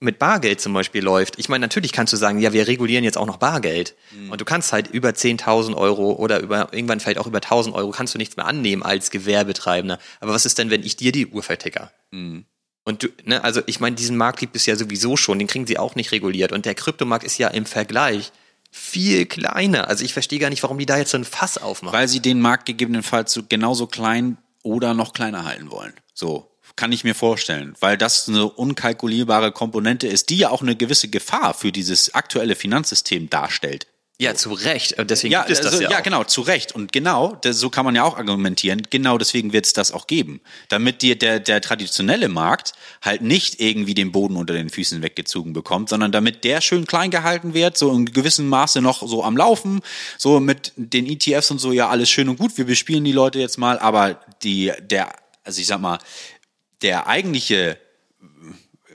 mit 0.03 0.19
Bargeld 0.19 0.61
zum 0.61 0.73
Beispiel 0.73 1.03
läuft. 1.03 1.39
Ich 1.39 1.49
meine, 1.49 1.61
natürlich 1.61 1.91
kannst 1.91 2.13
du 2.13 2.17
sagen, 2.17 2.39
ja, 2.39 2.53
wir 2.53 2.67
regulieren 2.67 3.03
jetzt 3.03 3.17
auch 3.17 3.25
noch 3.25 3.37
Bargeld. 3.37 3.95
Mhm. 4.11 4.31
Und 4.31 4.41
du 4.41 4.45
kannst 4.45 4.73
halt 4.73 4.87
über 4.87 5.09
10.000 5.09 5.75
Euro 5.75 6.13
oder 6.13 6.39
über, 6.39 6.71
irgendwann 6.71 6.99
vielleicht 6.99 7.17
auch 7.17 7.27
über 7.27 7.39
1.000 7.39 7.73
Euro 7.73 7.91
kannst 7.91 8.13
du 8.13 8.17
nichts 8.17 8.37
mehr 8.37 8.45
annehmen 8.45 8.83
als 8.83 9.09
Gewerbetreibender. 9.09 9.97
Aber 10.19 10.33
was 10.33 10.45
ist 10.45 10.57
denn, 10.57 10.69
wenn 10.69 10.83
ich 10.83 10.95
dir 10.95 11.11
die 11.11 11.27
Uhr 11.27 11.41
verticker? 11.41 11.91
Mhm. 12.11 12.45
Und 12.83 13.03
du, 13.03 13.07
ne, 13.23 13.43
also 13.43 13.61
ich 13.65 13.79
meine, 13.79 13.95
diesen 13.95 14.17
Markt 14.17 14.39
gibt 14.39 14.55
es 14.55 14.65
ja 14.65 14.75
sowieso 14.75 15.15
schon, 15.15 15.39
den 15.39 15.47
kriegen 15.47 15.65
sie 15.65 15.77
auch 15.77 15.95
nicht 15.95 16.11
reguliert. 16.11 16.51
Und 16.51 16.65
der 16.65 16.75
Kryptomarkt 16.75 17.23
ist 17.23 17.37
ja 17.37 17.47
im 17.47 17.65
Vergleich 17.65 18.31
viel 18.71 19.25
kleiner. 19.25 19.87
Also 19.87 20.03
ich 20.03 20.13
verstehe 20.13 20.39
gar 20.39 20.49
nicht, 20.49 20.63
warum 20.63 20.77
die 20.77 20.85
da 20.85 20.97
jetzt 20.97 21.11
so 21.11 21.17
ein 21.17 21.25
Fass 21.25 21.57
aufmachen. 21.57 21.97
Weil 21.97 22.07
sie 22.07 22.19
den 22.19 22.41
Markt 22.41 22.65
gegebenenfalls 22.65 23.31
so 23.31 23.43
genauso 23.47 23.87
klein 23.87 24.37
oder 24.63 24.93
noch 24.93 25.13
kleiner 25.13 25.45
halten 25.45 25.71
wollen. 25.71 25.93
So 26.13 26.52
kann 26.75 26.91
ich 26.91 27.03
mir 27.03 27.15
vorstellen, 27.15 27.75
weil 27.79 27.97
das 27.97 28.27
eine 28.27 28.49
unkalkulierbare 28.49 29.51
Komponente 29.51 30.07
ist, 30.07 30.29
die 30.29 30.37
ja 30.37 30.49
auch 30.49 30.61
eine 30.61 30.75
gewisse 30.75 31.07
Gefahr 31.07 31.53
für 31.53 31.71
dieses 31.71 32.13
aktuelle 32.15 32.55
Finanzsystem 32.55 33.29
darstellt. 33.29 33.87
Ja, 34.19 34.35
zu 34.35 34.53
Recht. 34.53 34.95
Deswegen 35.09 35.33
ja, 35.33 35.39
gibt 35.39 35.51
es 35.51 35.59
das 35.59 35.73
also, 35.73 35.83
ja, 35.83 35.89
ja 35.89 35.99
auch. 35.99 36.03
genau, 36.03 36.23
zu 36.23 36.41
Recht. 36.41 36.73
Und 36.73 36.93
genau, 36.93 37.35
das, 37.41 37.57
so 37.57 37.71
kann 37.71 37.83
man 37.83 37.95
ja 37.95 38.03
auch 38.03 38.15
argumentieren. 38.15 38.83
Genau 38.89 39.17
deswegen 39.17 39.53
wird 39.53 39.65
es 39.65 39.73
das 39.73 39.91
auch 39.91 40.05
geben. 40.05 40.39
Damit 40.69 41.01
dir 41.01 41.17
der, 41.17 41.39
der 41.39 41.61
traditionelle 41.61 42.29
Markt 42.29 42.73
halt 43.01 43.21
nicht 43.21 43.59
irgendwie 43.59 43.95
den 43.95 44.11
Boden 44.11 44.37
unter 44.37 44.53
den 44.53 44.69
Füßen 44.69 45.01
weggezogen 45.01 45.53
bekommt, 45.53 45.89
sondern 45.89 46.11
damit 46.11 46.43
der 46.43 46.61
schön 46.61 46.85
klein 46.85 47.09
gehalten 47.09 47.55
wird, 47.55 47.75
so 47.75 47.91
in 47.91 48.05
gewissem 48.05 48.47
Maße 48.47 48.81
noch 48.81 49.05
so 49.05 49.23
am 49.23 49.35
Laufen, 49.35 49.81
so 50.19 50.39
mit 50.39 50.73
den 50.75 51.07
ETFs 51.07 51.49
und 51.49 51.57
so, 51.57 51.71
ja, 51.71 51.89
alles 51.89 52.09
schön 52.09 52.29
und 52.29 52.37
gut. 52.37 52.55
Wir 52.57 52.65
bespielen 52.65 53.03
die 53.03 53.11
Leute 53.11 53.39
jetzt 53.39 53.57
mal, 53.57 53.79
aber 53.79 54.21
die, 54.43 54.71
der, 54.79 55.11
also 55.43 55.59
ich 55.59 55.67
sag 55.67 55.81
mal, 55.81 55.97
der 56.83 57.07
eigentliche 57.07 57.77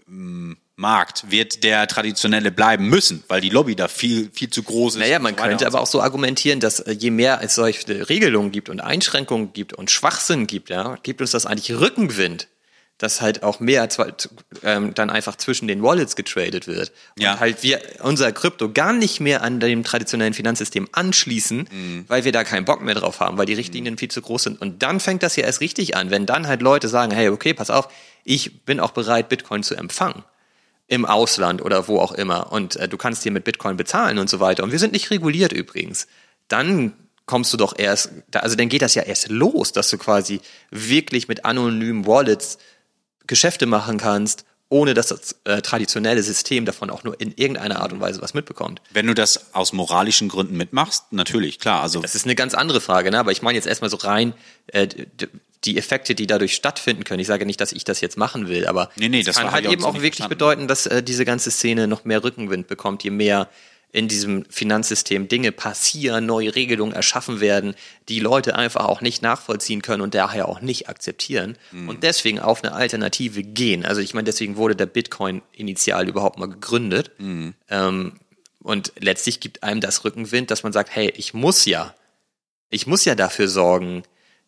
mm, 0.07 0.53
Markt 0.77 1.29
wird 1.31 1.65
der 1.65 1.89
traditionelle 1.89 2.53
bleiben 2.53 2.89
müssen, 2.89 3.25
weil 3.27 3.41
die 3.41 3.51
Lobby 3.51 3.75
da 3.75 3.89
viel, 3.89 4.31
viel 4.33 4.49
zu 4.49 4.63
groß 4.63 4.95
ist. 4.95 5.01
Naja, 5.01 5.19
man 5.19 5.35
könnte 5.35 5.67
aber 5.67 5.81
auch 5.81 5.87
so 5.89 6.01
argumentieren, 6.01 6.61
dass 6.61 6.79
äh, 6.79 6.93
je 6.93 7.11
mehr 7.11 7.41
es 7.43 7.57
solche 7.57 8.09
Regelungen 8.09 8.53
gibt 8.53 8.69
und 8.69 8.81
Einschränkungen 8.81 9.53
gibt 9.53 9.73
und 9.73 9.91
Schwachsinn 9.91 10.47
gibt, 10.47 10.71
ja, 10.71 10.97
gibt 11.03 11.21
uns 11.21 11.33
das 11.33 11.47
eigentlich 11.47 11.77
Rückenwind, 11.77 12.47
dass 12.99 13.21
halt 13.21 13.45
auch 13.45 13.61
mehr 13.61 13.89
ähm, 14.65 14.93
dann 14.93 15.09
einfach 15.09 15.37
zwischen 15.37 15.69
den 15.69 15.83
Wallets 15.83 16.17
getradet 16.17 16.67
wird. 16.67 16.93
Und 17.17 17.23
ja. 17.23 17.39
halt 17.39 17.63
wir 17.63 17.81
unser 18.03 18.33
Krypto 18.33 18.73
gar 18.73 18.93
nicht 18.93 19.21
mehr 19.21 19.43
an 19.43 19.61
dem 19.61 19.85
traditionellen 19.85 20.35
Finanzsystem 20.35 20.89
anschließen, 20.93 21.69
mhm. 21.71 22.05
weil 22.09 22.25
wir 22.25 22.33
da 22.33 22.43
keinen 22.43 22.65
Bock 22.65 22.83
mehr 22.83 22.97
drauf 22.97 23.21
haben, 23.21 23.39
weil 23.39 23.47
die 23.47 23.55
Richtlinien 23.55 23.95
mhm. 23.95 23.99
viel 23.99 24.11
zu 24.11 24.21
groß 24.21 24.43
sind. 24.43 24.61
Und 24.61 24.83
dann 24.83 24.99
fängt 24.99 25.23
das 25.23 25.37
ja 25.37 25.45
erst 25.45 25.61
richtig 25.61 25.97
an, 25.97 26.11
wenn 26.11 26.27
dann 26.27 26.49
halt 26.49 26.61
Leute 26.61 26.89
sagen, 26.89 27.13
hey, 27.13 27.29
okay, 27.29 27.55
pass 27.55 27.71
auf, 27.71 27.89
ich 28.25 28.65
bin 28.65 28.81
auch 28.81 28.91
bereit, 28.91 29.29
Bitcoin 29.29 29.63
zu 29.63 29.77
empfangen 29.77 30.25
im 30.89 31.05
Ausland 31.05 31.63
oder 31.63 31.87
wo 31.87 32.01
auch 32.01 32.13
immer 32.13 32.51
und 32.51 32.77
äh, 32.77 32.89
du 32.89 32.97
kannst 32.97 33.23
hier 33.23 33.31
mit 33.31 33.45
Bitcoin 33.45 33.77
bezahlen 33.77 34.19
und 34.19 34.31
so 34.31 34.41
weiter 34.41 34.65
und 34.65 34.73
wir 34.73 34.79
sind 34.79 34.95
nicht 34.95 35.11
reguliert 35.11 35.53
übrigens, 35.53 36.09
dann 36.49 36.95
kommst 37.27 37.53
du 37.53 37.59
doch 37.59 37.79
erst, 37.79 38.11
also 38.33 38.57
dann 38.57 38.71
geht 38.71 38.83
das 38.83 38.95
ja 38.95 39.03
erst 39.03 39.29
los, 39.29 39.73
dass 39.73 39.91
du 39.91 39.99
quasi 39.99 40.41
wirklich 40.71 41.29
mit 41.29 41.45
anonymen 41.45 42.07
Wallets 42.07 42.59
Geschäfte 43.29 43.67
machen 43.67 43.99
kannst, 43.99 44.45
ohne 44.71 44.93
dass 44.95 45.09
das 45.09 45.37
äh, 45.45 45.63
traditionelle 45.63 46.23
System 46.23 46.65
davon 46.65 46.91
auch 46.91 47.05
nur 47.05 47.19
in 47.21 47.33
irgendeiner 47.37 47.81
Art 47.81 47.93
und 47.93 48.01
Weise 48.01 48.21
was 48.21 48.35
mitbekommt. 48.35 48.83
Wenn 48.91 49.07
du 49.07 49.15
das 49.15 49.55
aus 49.55 49.73
moralischen 49.73 50.29
Gründen 50.29 50.57
mitmachst, 50.57 51.13
natürlich, 51.13 51.59
klar. 51.59 51.83
Also 51.83 52.01
das 52.01 52.15
ist 52.15 52.25
eine 52.25 52.35
ganz 52.35 52.55
andere 52.55 52.81
Frage, 52.81 53.11
ne? 53.11 53.19
aber 53.19 53.33
ich 53.33 53.41
meine 53.41 53.57
jetzt 53.57 53.67
erstmal 53.67 53.91
so 53.91 53.97
rein, 53.97 54.35
äh, 54.67 54.89
die 55.65 55.79
Effekte, 55.79 56.15
die 56.15 56.27
dadurch 56.27 56.55
stattfinden 56.55 57.05
können. 57.05 57.21
Ich 57.21 57.27
sage 57.27 57.47
nicht, 57.47 57.61
dass 57.61 57.73
ich 57.73 57.85
das 57.85 58.01
jetzt 58.01 58.17
machen 58.17 58.49
will, 58.49 58.67
aber 58.67 58.91
nee, 58.97 59.09
nee, 59.09 59.23
das 59.23 59.37
kann 59.37 59.51
halt 59.51 59.67
eben 59.67 59.85
auch 59.85 59.95
wirklich 59.95 60.17
verstanden. 60.17 60.31
bedeuten, 60.31 60.69
dass 60.69 60.87
äh, 60.87 61.03
diese 61.03 61.25
ganze 61.25 61.51
Szene 61.51 61.89
noch 61.89 62.05
mehr 62.05 62.23
Rückenwind 62.23 62.69
bekommt, 62.69 63.03
je 63.05 63.11
mehr 63.11 63.49
in 63.91 64.07
diesem 64.07 64.45
Finanzsystem 64.51 65.29
Dinge 65.29 65.51
passieren, 65.51 66.27
neue 66.27 66.55
Regelungen 66.55 66.93
erschaffen 66.93 67.41
werden, 67.41 67.75
die 68.09 68.21
Leute 68.21 68.55
einfach 68.55 68.85
auch 68.85 69.01
nicht 69.01 69.23
nachvollziehen 69.23 69.81
können 69.81 70.03
und 70.03 70.15
daher 70.15 70.49
auch 70.49 70.61
nicht 70.61 70.89
akzeptieren 70.89 71.57
mhm. 71.73 71.89
und 71.89 72.03
deswegen 72.03 72.39
auf 72.39 72.63
eine 72.63 72.75
Alternative 72.75 73.43
gehen. 73.43 73.87
Also 73.87 74.03
ich 74.03 74.13
meine, 74.13 74.27
deswegen 74.27 74.57
wurde 74.57 74.77
der 74.77 74.87
Bitcoin 74.87 75.43
initial 75.53 76.09
überhaupt 76.09 76.39
mal 76.39 76.49
gegründet. 76.51 77.13
Mhm. 77.19 77.55
Ähm, 77.71 78.13
und 78.61 78.93
letztlich 78.99 79.41
gibt 79.41 79.63
einem 79.63 79.81
das 79.81 80.05
Rückenwind, 80.05 80.51
dass 80.51 80.63
man 80.63 80.73
sagt, 80.73 80.95
hey, 80.95 81.11
ich 81.17 81.33
muss 81.33 81.65
ja, 81.65 81.95
ich 82.69 82.87
muss 82.87 83.07
ja 83.07 83.15
dafür 83.15 83.49
sorgen, 83.49 84.03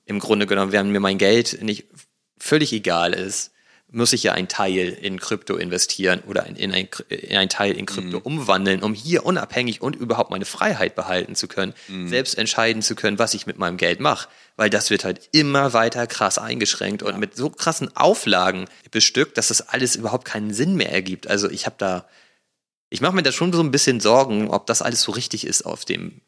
im 0.05 0.19
Grunde 0.19 0.47
genommen, 0.47 0.73
während 0.73 0.91
mir 0.91 1.01
mein 1.01 1.19
Geld 1.19 1.63
nicht 1.63 1.87
völlig 2.37 2.73
egal 2.73 3.15
ist, 3.15 3.53
muss 3.93 4.13
ich 4.13 4.23
ja 4.23 4.33
einen 4.33 4.49
Teil 4.49 4.89
in 4.89 5.19
Krypto 5.19 5.57
investieren 5.57 6.23
oder 6.27 6.47
in, 6.47 6.57
in, 6.57 6.73
ein, 6.73 6.89
in 7.09 7.37
einen 7.37 7.49
Teil 7.49 7.73
in 7.73 7.87
Krypto 7.87 8.19
mhm. 8.19 8.25
umwandeln, 8.25 8.83
um 8.83 8.95
hier 8.95 9.25
unabhängig 9.27 9.83
und 9.83 9.97
überhaupt 9.97 10.31
meine 10.31 10.45
Freiheit 10.45 10.95
behalten 10.95 11.35
zu 11.35 11.49
können, 11.49 11.75
mhm. 11.89 12.09
selbst 12.09 12.39
entscheiden 12.39 12.83
zu 12.83 12.95
können, 12.95 13.19
was 13.19 13.35
ich 13.35 13.47
mit 13.47 13.59
meinem 13.59 13.77
Geld 13.77 14.01
mache. 14.01 14.29
Weil 14.57 14.71
das 14.71 14.91
wird 14.91 15.05
halt 15.05 15.29
immer 15.33 15.73
weiter 15.73 16.07
krass 16.07 16.39
eingeschränkt 16.39 17.03
und 17.03 17.19
mit 17.19 17.37
so 17.37 17.51
krassen 17.51 17.97
Auflagen 17.97 18.67
bestückt, 18.91 19.39
dass 19.39 19.49
das 19.49 19.69
alles 19.69 19.97
überhaupt 19.97 20.25
keinen 20.25 20.53
Sinn 20.53 20.77
mehr 20.77 20.93
ergibt. 20.93 21.29
Also 21.29 21.51
ich 21.51 21.67
habe 21.67 21.77
da, 21.79 22.07
ich 22.91 23.01
mache 23.01 23.15
mir 23.15 23.23
da 23.23 23.33
schon 23.33 23.53
so 23.53 23.63
ein 23.63 23.71
bisschen 23.71 24.01
Sorgen, 24.01 24.51
ob 24.51 24.67
das 24.67 24.83
alles 24.83 25.03
so 25.03 25.13
richtig 25.13 25.47
ist 25.47 25.63
auf 25.63 25.85
dem 25.85 26.21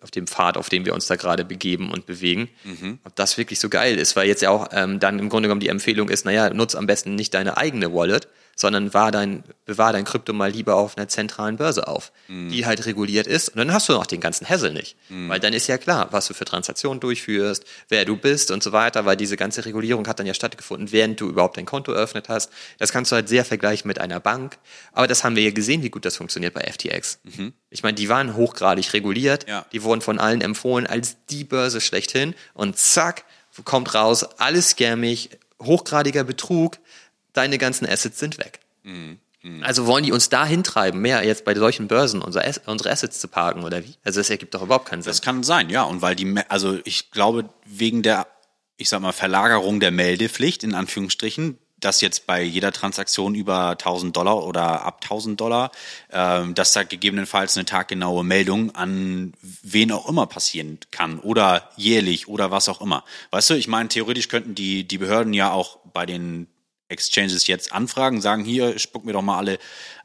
auf 0.00 0.10
dem 0.10 0.26
Pfad, 0.26 0.56
auf 0.56 0.68
dem 0.68 0.84
wir 0.84 0.94
uns 0.94 1.06
da 1.06 1.16
gerade 1.16 1.44
begeben 1.44 1.90
und 1.90 2.06
bewegen, 2.06 2.48
mhm. 2.64 2.98
ob 3.04 3.14
das 3.16 3.38
wirklich 3.38 3.58
so 3.60 3.68
geil 3.68 3.98
ist, 3.98 4.16
weil 4.16 4.28
jetzt 4.28 4.42
ja 4.42 4.50
auch 4.50 4.68
ähm, 4.72 5.00
dann 5.00 5.18
im 5.18 5.28
Grunde 5.28 5.48
genommen 5.48 5.60
die 5.60 5.68
Empfehlung 5.68 6.08
ist, 6.08 6.24
naja, 6.24 6.50
nutz 6.50 6.74
am 6.74 6.86
besten 6.86 7.14
nicht 7.14 7.34
deine 7.34 7.56
eigene 7.56 7.92
Wallet, 7.92 8.28
sondern 8.62 8.94
war 8.94 9.10
dein, 9.10 9.42
bewahr 9.66 9.92
dein 9.92 10.04
Krypto 10.04 10.32
mal 10.32 10.48
lieber 10.48 10.76
auf 10.76 10.96
einer 10.96 11.08
zentralen 11.08 11.56
Börse 11.56 11.88
auf, 11.88 12.12
mhm. 12.28 12.48
die 12.48 12.64
halt 12.64 12.86
reguliert 12.86 13.26
ist. 13.26 13.48
Und 13.50 13.56
dann 13.56 13.72
hast 13.72 13.88
du 13.88 13.92
noch 13.92 14.06
den 14.06 14.20
ganzen 14.20 14.48
Hassel 14.48 14.72
nicht. 14.72 14.96
Mhm. 15.08 15.28
Weil 15.28 15.40
dann 15.40 15.52
ist 15.52 15.66
ja 15.66 15.78
klar, 15.78 16.08
was 16.12 16.28
du 16.28 16.34
für 16.34 16.44
Transaktionen 16.44 17.00
durchführst, 17.00 17.64
wer 17.88 18.04
du 18.04 18.16
bist 18.16 18.52
und 18.52 18.62
so 18.62 18.70
weiter, 18.70 19.04
weil 19.04 19.16
diese 19.16 19.36
ganze 19.36 19.64
Regulierung 19.64 20.06
hat 20.06 20.20
dann 20.20 20.26
ja 20.26 20.32
stattgefunden, 20.32 20.92
während 20.92 21.20
du 21.20 21.28
überhaupt 21.28 21.56
dein 21.56 21.66
Konto 21.66 21.90
eröffnet 21.90 22.28
hast. 22.28 22.52
Das 22.78 22.92
kannst 22.92 23.10
du 23.10 23.16
halt 23.16 23.28
sehr 23.28 23.44
vergleichen 23.44 23.88
mit 23.88 24.00
einer 24.00 24.20
Bank. 24.20 24.58
Aber 24.92 25.08
das 25.08 25.24
haben 25.24 25.34
wir 25.34 25.42
ja 25.42 25.50
gesehen, 25.50 25.82
wie 25.82 25.90
gut 25.90 26.04
das 26.04 26.16
funktioniert 26.16 26.54
bei 26.54 26.62
FTX. 26.62 27.18
Mhm. 27.24 27.54
Ich 27.68 27.82
meine, 27.82 27.96
die 27.96 28.08
waren 28.08 28.36
hochgradig 28.36 28.92
reguliert, 28.92 29.48
ja. 29.48 29.66
die 29.72 29.82
wurden 29.82 30.02
von 30.02 30.20
allen 30.20 30.40
empfohlen 30.40 30.86
als 30.86 31.16
die 31.30 31.42
Börse 31.42 31.80
schlechthin 31.80 32.36
und 32.54 32.78
zack, 32.78 33.24
kommt 33.64 33.92
raus, 33.94 34.22
alles 34.38 34.70
scammig, 34.70 35.30
hochgradiger 35.60 36.22
Betrug, 36.22 36.78
deine 37.32 37.58
ganzen 37.58 37.86
Assets 37.86 38.18
sind 38.18 38.38
weg. 38.38 38.60
Mhm. 38.82 39.18
Mhm. 39.42 39.62
Also 39.62 39.86
wollen 39.86 40.04
die 40.04 40.12
uns 40.12 40.28
da 40.28 40.46
hintreiben, 40.46 41.00
mehr 41.00 41.24
jetzt 41.24 41.44
bei 41.44 41.54
solchen 41.54 41.88
Börsen 41.88 42.22
unsere, 42.22 42.50
unsere 42.66 42.90
Assets 42.90 43.20
zu 43.20 43.28
parken 43.28 43.64
oder 43.64 43.84
wie? 43.84 43.94
Also 44.04 44.20
das 44.20 44.30
ergibt 44.30 44.54
doch 44.54 44.62
überhaupt 44.62 44.86
keinen 44.86 45.02
Sinn. 45.02 45.10
Das 45.10 45.22
kann 45.22 45.42
sein, 45.42 45.68
ja. 45.68 45.82
Und 45.82 46.02
weil 46.02 46.14
die, 46.14 46.34
also 46.48 46.78
ich 46.84 47.10
glaube, 47.10 47.48
wegen 47.64 48.02
der, 48.02 48.26
ich 48.76 48.88
sag 48.88 49.00
mal, 49.00 49.12
Verlagerung 49.12 49.80
der 49.80 49.90
Meldepflicht, 49.90 50.62
in 50.62 50.74
Anführungsstrichen, 50.74 51.58
dass 51.80 52.00
jetzt 52.00 52.26
bei 52.26 52.42
jeder 52.42 52.70
Transaktion 52.70 53.34
über 53.34 53.70
1000 53.70 54.16
Dollar 54.16 54.44
oder 54.46 54.82
ab 54.82 55.00
1000 55.02 55.40
Dollar, 55.40 55.72
ähm, 56.12 56.54
dass 56.54 56.72
da 56.72 56.84
gegebenenfalls 56.84 57.56
eine 57.56 57.64
taggenaue 57.64 58.22
Meldung 58.22 58.72
an 58.76 59.32
wen 59.42 59.90
auch 59.90 60.08
immer 60.08 60.26
passieren 60.26 60.78
kann 60.92 61.18
oder 61.18 61.70
jährlich 61.76 62.28
oder 62.28 62.52
was 62.52 62.68
auch 62.68 62.80
immer. 62.80 63.04
Weißt 63.32 63.50
du, 63.50 63.54
ich 63.54 63.66
meine, 63.66 63.88
theoretisch 63.88 64.28
könnten 64.28 64.54
die, 64.54 64.86
die 64.86 64.98
Behörden 64.98 65.34
ja 65.34 65.50
auch 65.50 65.78
bei 65.92 66.06
den 66.06 66.46
Exchanges 66.92 67.46
jetzt 67.46 67.72
anfragen, 67.72 68.20
sagen 68.20 68.44
hier, 68.44 68.78
spuck 68.78 69.04
mir 69.04 69.12
doch 69.12 69.22
mal 69.22 69.38
alle, 69.38 69.58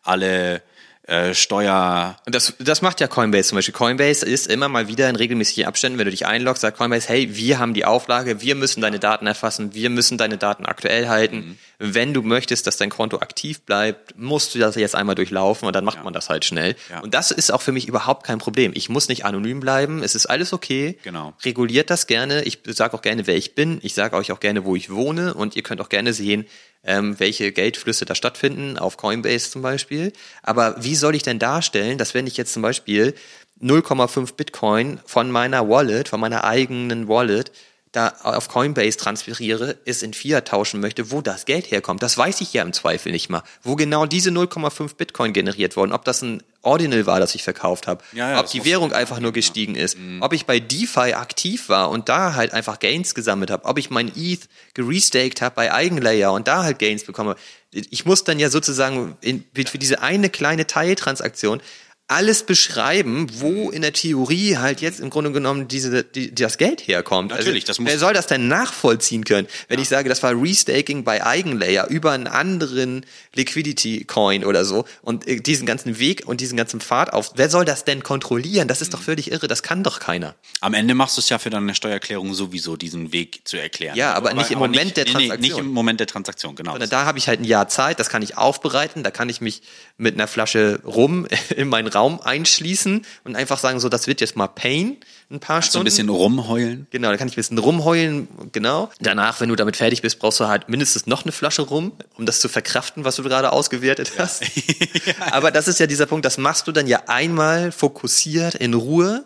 alle 0.04 0.62
äh, 1.08 1.34
Steuer. 1.34 2.18
Das, 2.26 2.54
das 2.60 2.82
macht 2.82 3.00
ja 3.00 3.08
Coinbase 3.08 3.48
zum 3.48 3.56
Beispiel. 3.56 3.74
Coinbase 3.74 4.26
ist 4.26 4.48
immer 4.48 4.68
mal 4.68 4.90
wieder 4.90 5.10
in 5.10 5.16
regelmäßigen 5.16 5.66
Abständen, 5.66 5.98
wenn 5.98 6.04
du 6.04 6.12
dich 6.12 6.26
einloggst, 6.26 6.62
sagt 6.62 6.78
Coinbase, 6.78 7.08
hey, 7.08 7.34
wir 7.34 7.60
haben 7.60 7.74
die 7.74 7.86
Auflage, 7.86 8.42
wir 8.42 8.56
müssen 8.56 8.82
deine 8.82 9.00
Daten 9.00 9.26
erfassen, 9.26 9.74
wir 9.74 9.90
müssen 9.90 10.18
deine 10.18 10.38
Daten 10.38 10.66
aktuell 10.66 11.08
halten. 11.08 11.38
Mhm. 11.38 11.58
Wenn 11.80 12.14
du 12.14 12.24
möchtest, 12.24 12.68
dass 12.68 12.76
dein 12.76 12.90
Konto 12.90 13.20
aktiv 13.20 13.62
bleibt, 13.62 14.18
musst 14.18 14.54
du 14.54 14.60
das 14.60 14.76
jetzt 14.76 14.96
einmal 14.96 15.16
durchlaufen 15.16 15.66
und 15.66 15.74
dann 15.78 15.86
macht 15.86 16.00
ja. 16.00 16.04
man 16.04 16.12
das 16.12 16.28
halt 16.28 16.44
schnell. 16.44 16.76
Ja. 16.90 17.00
Und 17.00 17.14
das 17.14 17.32
ist 17.32 17.54
auch 17.54 17.62
für 17.62 17.72
mich 17.72 17.88
überhaupt 17.88 18.26
kein 18.26 18.40
Problem. 18.40 18.74
Ich 18.76 18.90
muss 18.90 19.08
nicht 19.08 19.24
anonym 19.24 19.62
bleiben, 19.62 20.04
es 20.04 20.14
ist 20.14 20.26
alles 20.26 20.52
okay. 20.52 20.98
Genau. 21.04 21.34
Reguliert 21.46 21.90
das 21.90 22.08
gerne. 22.08 22.44
Ich 22.44 22.60
sage 22.66 22.94
auch 22.94 23.02
gerne, 23.02 23.28
wer 23.28 23.38
ich 23.38 23.56
bin. 23.56 23.80
Ich 23.82 23.94
sage 23.94 24.18
euch 24.18 24.34
auch 24.34 24.42
gerne, 24.42 24.66
wo 24.66 24.76
ich 24.76 24.90
wohne 24.90 25.36
und 25.36 25.56
ihr 25.56 25.64
könnt 25.64 25.80
auch 25.80 25.90
gerne 25.90 26.12
sehen, 26.12 26.48
ähm, 26.84 27.20
welche 27.20 27.52
Geldflüsse 27.52 28.06
da 28.06 28.16
stattfinden, 28.16 28.78
auf 28.78 28.98
Coinbase 28.98 29.52
zum 29.52 29.62
Beispiel. 29.62 30.14
Aber 30.44 30.84
wie 30.84 30.96
soll 30.96 31.16
ich 31.16 31.24
denn 31.24 31.40
darstellen, 31.40 31.98
dass 31.98 32.14
wenn 32.14 32.28
ich 32.28 32.38
jetzt 32.38 32.54
zum 32.54 32.62
Beispiel 32.62 33.14
0,5 33.62 34.36
Bitcoin 34.36 35.00
von 35.06 35.32
meiner 35.32 35.68
Wallet, 35.68 36.10
von 36.10 36.20
meiner 36.20 36.44
eigenen 36.44 37.08
Wallet 37.08 37.52
da 37.92 38.14
auf 38.24 38.50
Coinbase 38.50 38.98
transferiere, 38.98 39.78
es 39.86 40.04
in 40.04 40.14
Fiat 40.14 40.48
tauschen 40.48 40.80
möchte, 40.80 41.12
wo 41.12 41.22
das 41.22 41.46
Geld 41.46 41.72
herkommt. 41.72 42.04
Das 42.04 42.18
weiß 42.18 42.42
ich 42.42 42.54
ja 42.54 42.62
im 42.62 42.74
Zweifel 42.74 43.12
nicht 43.12 43.30
mal. 43.30 43.44
Wo 43.64 43.76
genau 43.76 44.06
diese 44.06 44.30
0,5 44.30 44.96
Bitcoin 44.96 45.34
generiert 45.34 45.78
wurden, 45.78 45.94
ob 45.94 46.04
das 46.04 46.22
ein 46.22 46.44
Ordinal 46.62 47.06
war, 47.06 47.20
das 47.20 47.34
ich 47.34 47.44
verkauft 47.44 47.88
habe, 47.88 48.04
Ja, 48.12 48.32
ja, 48.32 48.40
ob 48.40 48.50
die 48.50 48.66
Währung 48.66 48.92
einfach 48.92 49.20
nur 49.20 49.32
gestiegen 49.32 49.76
ist, 49.76 49.98
ob 50.20 50.34
ich 50.34 50.46
bei 50.46 50.60
DeFi 50.60 51.14
aktiv 51.14 51.70
war 51.70 51.90
und 51.90 52.10
da 52.10 52.36
halt 52.36 52.54
einfach 52.54 52.80
Gains 52.80 53.16
gesammelt 53.16 53.52
habe, 53.52 53.66
ob 53.66 53.80
ich 53.80 53.90
mein 53.90 54.12
ETH 54.16 54.50
gerestaked 54.74 55.42
habe 55.42 55.56
bei 55.56 55.74
Eigenlayer 55.74 56.34
und 56.34 56.48
da 56.48 56.64
halt 56.64 56.80
Gains 56.80 57.06
bekomme. 57.06 57.36
Ich 57.72 58.06
muss 58.06 58.26
dann 58.26 58.38
ja 58.38 58.50
sozusagen 58.50 59.18
in, 59.22 59.46
für 59.54 59.78
diese 59.78 60.02
eine 60.02 60.30
kleine 60.30 60.68
Teiltransaktion 60.68 61.62
alles 62.10 62.44
beschreiben, 62.44 63.28
wo 63.34 63.70
in 63.70 63.82
der 63.82 63.92
Theorie 63.92 64.58
halt 64.58 64.80
jetzt 64.80 65.02
im 65.02 65.10
Grunde 65.10 65.34
genommen 65.34 65.68
diese, 65.68 66.06
die, 66.06 66.34
das 66.34 66.58
Geld 66.58 66.88
herkommt. 66.88 67.32
Natürlich, 67.32 67.66
das 67.66 67.72
also, 67.72 67.82
muss- 67.82 67.92
Wer 67.92 68.00
soll 68.00 68.14
das 68.14 68.28
denn 68.28 68.48
nachvollziehen 68.48 69.26
können, 69.26 69.48
wenn 69.68 69.80
ich 69.80 69.90
sage, 69.90 70.08
das 70.08 70.24
war 70.24 70.32
Restaking 70.42 71.04
bei 71.04 71.26
Eigenlayer 71.26 71.88
über 71.88 72.14
einen 72.14 72.28
anderen 72.28 73.06
Liquidity 73.36 74.06
Coin 74.06 74.46
oder 74.46 74.64
so 74.64 74.86
und 75.02 75.28
äh, 75.28 75.42
diesen 75.42 75.66
ganzen 75.66 76.00
Weg 76.00 76.24
und 76.26 76.40
diesen 76.40 76.56
ganzen 76.56 76.80
Pfad 76.80 77.12
auf, 77.12 77.32
wer 77.36 77.50
soll 77.50 77.66
das 77.66 77.84
denn 77.84 78.04
kontrollieren? 78.04 78.70
Das 78.70 78.82
ist 78.82 78.94
doch 78.94 79.02
völlig 79.02 79.30
irre, 79.30 79.50
das 79.50 79.62
kann 79.62 79.84
doch 79.84 80.00
keiner. 80.00 80.36
Am 80.62 80.74
Ende 80.74 80.94
machst 80.94 81.18
du 81.18 81.22
es 81.22 81.28
ja 81.28 81.40
für 81.40 81.50
deine 81.50 81.76
Steuererklärung 81.76 82.34
sowieso, 82.34 82.78
diesen 82.78 83.12
Weg 83.12 83.42
zu 83.44 83.58
erklären. 83.58 83.98
Ja, 83.98 84.14
aber 84.14 84.34
nicht 84.34 84.52
im 84.52 84.60
Moment 84.60 84.96
der 84.96 85.04
nee, 85.06 85.12
nee, 85.12 85.18
Nicht 85.18 85.30
Transaktion. 85.30 85.60
im 85.66 85.72
Moment 85.74 86.00
der 86.00 86.08
Transaktion, 86.08 86.56
genau. 86.56 86.72
Sondern 86.72 86.90
da 86.90 87.06
habe 87.06 87.18
ich 87.18 87.28
halt 87.28 87.42
ein 87.42 87.46
Jahr 87.46 87.68
Zeit, 87.68 88.00
das 88.00 88.08
kann 88.08 88.22
ich 88.22 88.38
aufbereiten, 88.38 89.04
da 89.04 89.12
kann 89.12 89.28
ich 89.28 89.42
mich 89.42 89.62
mit 89.98 90.14
einer 90.14 90.28
Flasche 90.28 90.80
Rum 90.86 91.28
in 91.56 91.68
meinen 91.68 91.88
Raum 91.98 92.22
einschließen 92.22 93.06
und 93.24 93.36
einfach 93.36 93.58
sagen, 93.58 93.80
so, 93.80 93.90
das 93.90 94.08
wird 94.08 94.22
jetzt 94.22 94.36
mal 94.36 94.48
Pain, 94.48 94.98
ein 95.30 95.40
paar 95.40 95.62
so 95.62 95.70
Stunden. 95.70 95.84
ein 95.84 95.86
bisschen 95.86 96.10
rumheulen. 96.10 96.88
Genau, 96.92 97.10
da 97.10 97.18
kann 97.18 97.28
ich 97.28 97.34
ein 97.34 97.36
bisschen 97.36 97.58
rumheulen, 97.58 98.28
genau. 98.52 98.90
Danach, 99.02 99.42
wenn 99.42 99.50
du 99.50 99.56
damit 99.56 99.76
fertig 99.76 100.02
bist, 100.02 100.20
brauchst 100.20 100.40
du 100.40 100.48
halt 100.48 100.70
mindestens 100.70 101.08
noch 101.08 101.24
eine 101.24 101.32
Flasche 101.32 101.64
rum, 101.64 101.92
um 102.16 102.26
das 102.26 102.40
zu 102.40 102.48
verkraften, 102.50 103.04
was 103.04 103.16
du 103.18 103.24
gerade 103.24 103.52
ausgewertet 103.52 104.14
hast. 104.18 104.44
Aber 105.32 105.52
das 105.52 105.68
ist 105.68 105.80
ja 105.80 105.88
dieser 105.88 106.06
Punkt, 106.06 106.24
das 106.26 106.38
machst 106.38 106.68
du 106.68 106.72
dann 106.72 106.88
ja 106.88 107.04
einmal 107.08 107.72
fokussiert 107.72 108.56
in 108.56 108.74
Ruhe, 108.74 109.26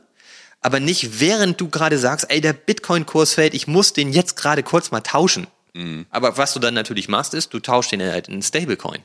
aber 0.63 0.79
nicht 0.79 1.19
während 1.19 1.59
du 1.59 1.69
gerade 1.69 1.97
sagst, 1.97 2.27
ey, 2.29 2.39
der 2.39 2.53
Bitcoin-Kurs 2.53 3.33
fällt, 3.33 3.53
ich 3.55 3.65
muss 3.67 3.93
den 3.93 4.13
jetzt 4.13 4.35
gerade 4.35 4.61
kurz 4.63 4.91
mal 4.91 5.01
tauschen. 5.01 5.47
Aber 6.09 6.37
was 6.37 6.53
du 6.53 6.59
dann 6.59 6.73
natürlich 6.73 7.07
machst, 7.07 7.33
ist, 7.33 7.53
du 7.53 7.59
tauschst 7.59 7.93
den 7.93 8.01
halt 8.01 8.27
in 8.27 8.41
Stablecoin. 8.41 9.01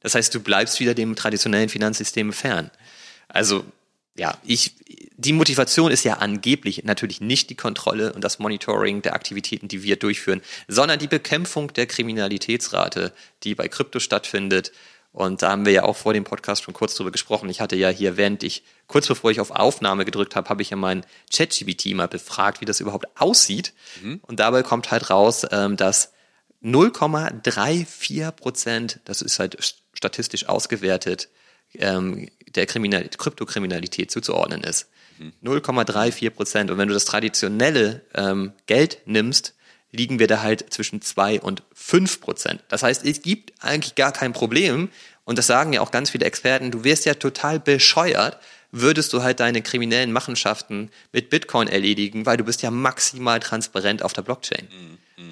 Das 0.00 0.14
heißt, 0.14 0.34
du 0.34 0.40
bleibst 0.40 0.80
wieder 0.80 0.94
dem 0.94 1.14
traditionellen 1.14 1.68
Finanzsystem 1.68 2.32
fern. 2.32 2.70
Also, 3.30 3.64
ja, 4.16 4.36
ich, 4.44 4.74
die 5.16 5.32
Motivation 5.32 5.90
ist 5.90 6.04
ja 6.04 6.14
angeblich 6.14 6.84
natürlich 6.84 7.20
nicht 7.20 7.48
die 7.50 7.54
Kontrolle 7.54 8.12
und 8.12 8.22
das 8.22 8.38
Monitoring 8.38 9.02
der 9.02 9.14
Aktivitäten, 9.14 9.68
die 9.68 9.82
wir 9.82 9.96
durchführen, 9.96 10.42
sondern 10.68 10.98
die 10.98 11.06
Bekämpfung 11.06 11.72
der 11.72 11.86
Kriminalitätsrate, 11.86 13.12
die 13.44 13.54
bei 13.54 13.68
Krypto 13.68 14.00
stattfindet. 14.00 14.72
Und 15.12 15.42
da 15.42 15.50
haben 15.50 15.64
wir 15.64 15.72
ja 15.72 15.82
auch 15.84 15.96
vor 15.96 16.12
dem 16.12 16.24
Podcast 16.24 16.62
schon 16.62 16.74
kurz 16.74 16.94
drüber 16.94 17.10
gesprochen. 17.10 17.48
Ich 17.50 17.60
hatte 17.60 17.76
ja 17.76 17.88
hier, 17.88 18.16
während 18.16 18.42
ich, 18.42 18.62
kurz 18.86 19.08
bevor 19.08 19.30
ich 19.30 19.40
auf 19.40 19.50
Aufnahme 19.50 20.04
gedrückt 20.04 20.36
habe, 20.36 20.48
habe 20.48 20.62
ich 20.62 20.70
ja 20.70 20.76
meinen 20.76 21.04
ChatGPT 21.34 21.94
mal 21.94 22.06
befragt, 22.06 22.60
wie 22.60 22.64
das 22.64 22.80
überhaupt 22.80 23.06
aussieht. 23.16 23.72
Und 24.22 24.38
dabei 24.38 24.62
kommt 24.62 24.90
halt 24.90 25.10
raus, 25.10 25.46
ähm, 25.50 25.76
dass 25.76 26.12
0,34 26.62 28.30
Prozent, 28.32 29.00
das 29.04 29.22
ist 29.22 29.38
halt 29.38 29.56
statistisch 29.94 30.48
ausgewertet, 30.48 31.28
ähm, 31.74 32.28
der 32.54 32.66
Kriminal 32.66 33.08
Kryptokriminalität 33.08 34.10
zuzuordnen 34.10 34.62
ist. 34.62 34.88
0,34 35.42 36.30
Prozent. 36.30 36.70
Und 36.70 36.78
wenn 36.78 36.88
du 36.88 36.94
das 36.94 37.04
traditionelle 37.04 38.02
ähm, 38.14 38.52
Geld 38.66 38.98
nimmst, 39.04 39.54
liegen 39.92 40.18
wir 40.18 40.26
da 40.26 40.42
halt 40.42 40.72
zwischen 40.72 41.02
2 41.02 41.40
und 41.40 41.62
5 41.74 42.20
Prozent. 42.20 42.62
Das 42.68 42.82
heißt, 42.82 43.04
es 43.04 43.22
gibt 43.22 43.52
eigentlich 43.62 43.96
gar 43.96 44.12
kein 44.12 44.32
Problem. 44.32 44.88
Und 45.24 45.38
das 45.38 45.46
sagen 45.46 45.72
ja 45.72 45.80
auch 45.80 45.90
ganz 45.90 46.10
viele 46.10 46.24
Experten. 46.24 46.70
Du 46.70 46.84
wirst 46.84 47.04
ja 47.04 47.14
total 47.14 47.60
bescheuert, 47.60 48.38
würdest 48.72 49.12
du 49.12 49.22
halt 49.22 49.40
deine 49.40 49.62
kriminellen 49.62 50.12
Machenschaften 50.12 50.90
mit 51.12 51.28
Bitcoin 51.28 51.68
erledigen, 51.68 52.24
weil 52.24 52.36
du 52.36 52.44
bist 52.44 52.62
ja 52.62 52.70
maximal 52.70 53.40
transparent 53.40 54.02
auf 54.02 54.12
der 54.12 54.22
Blockchain. 54.22 54.68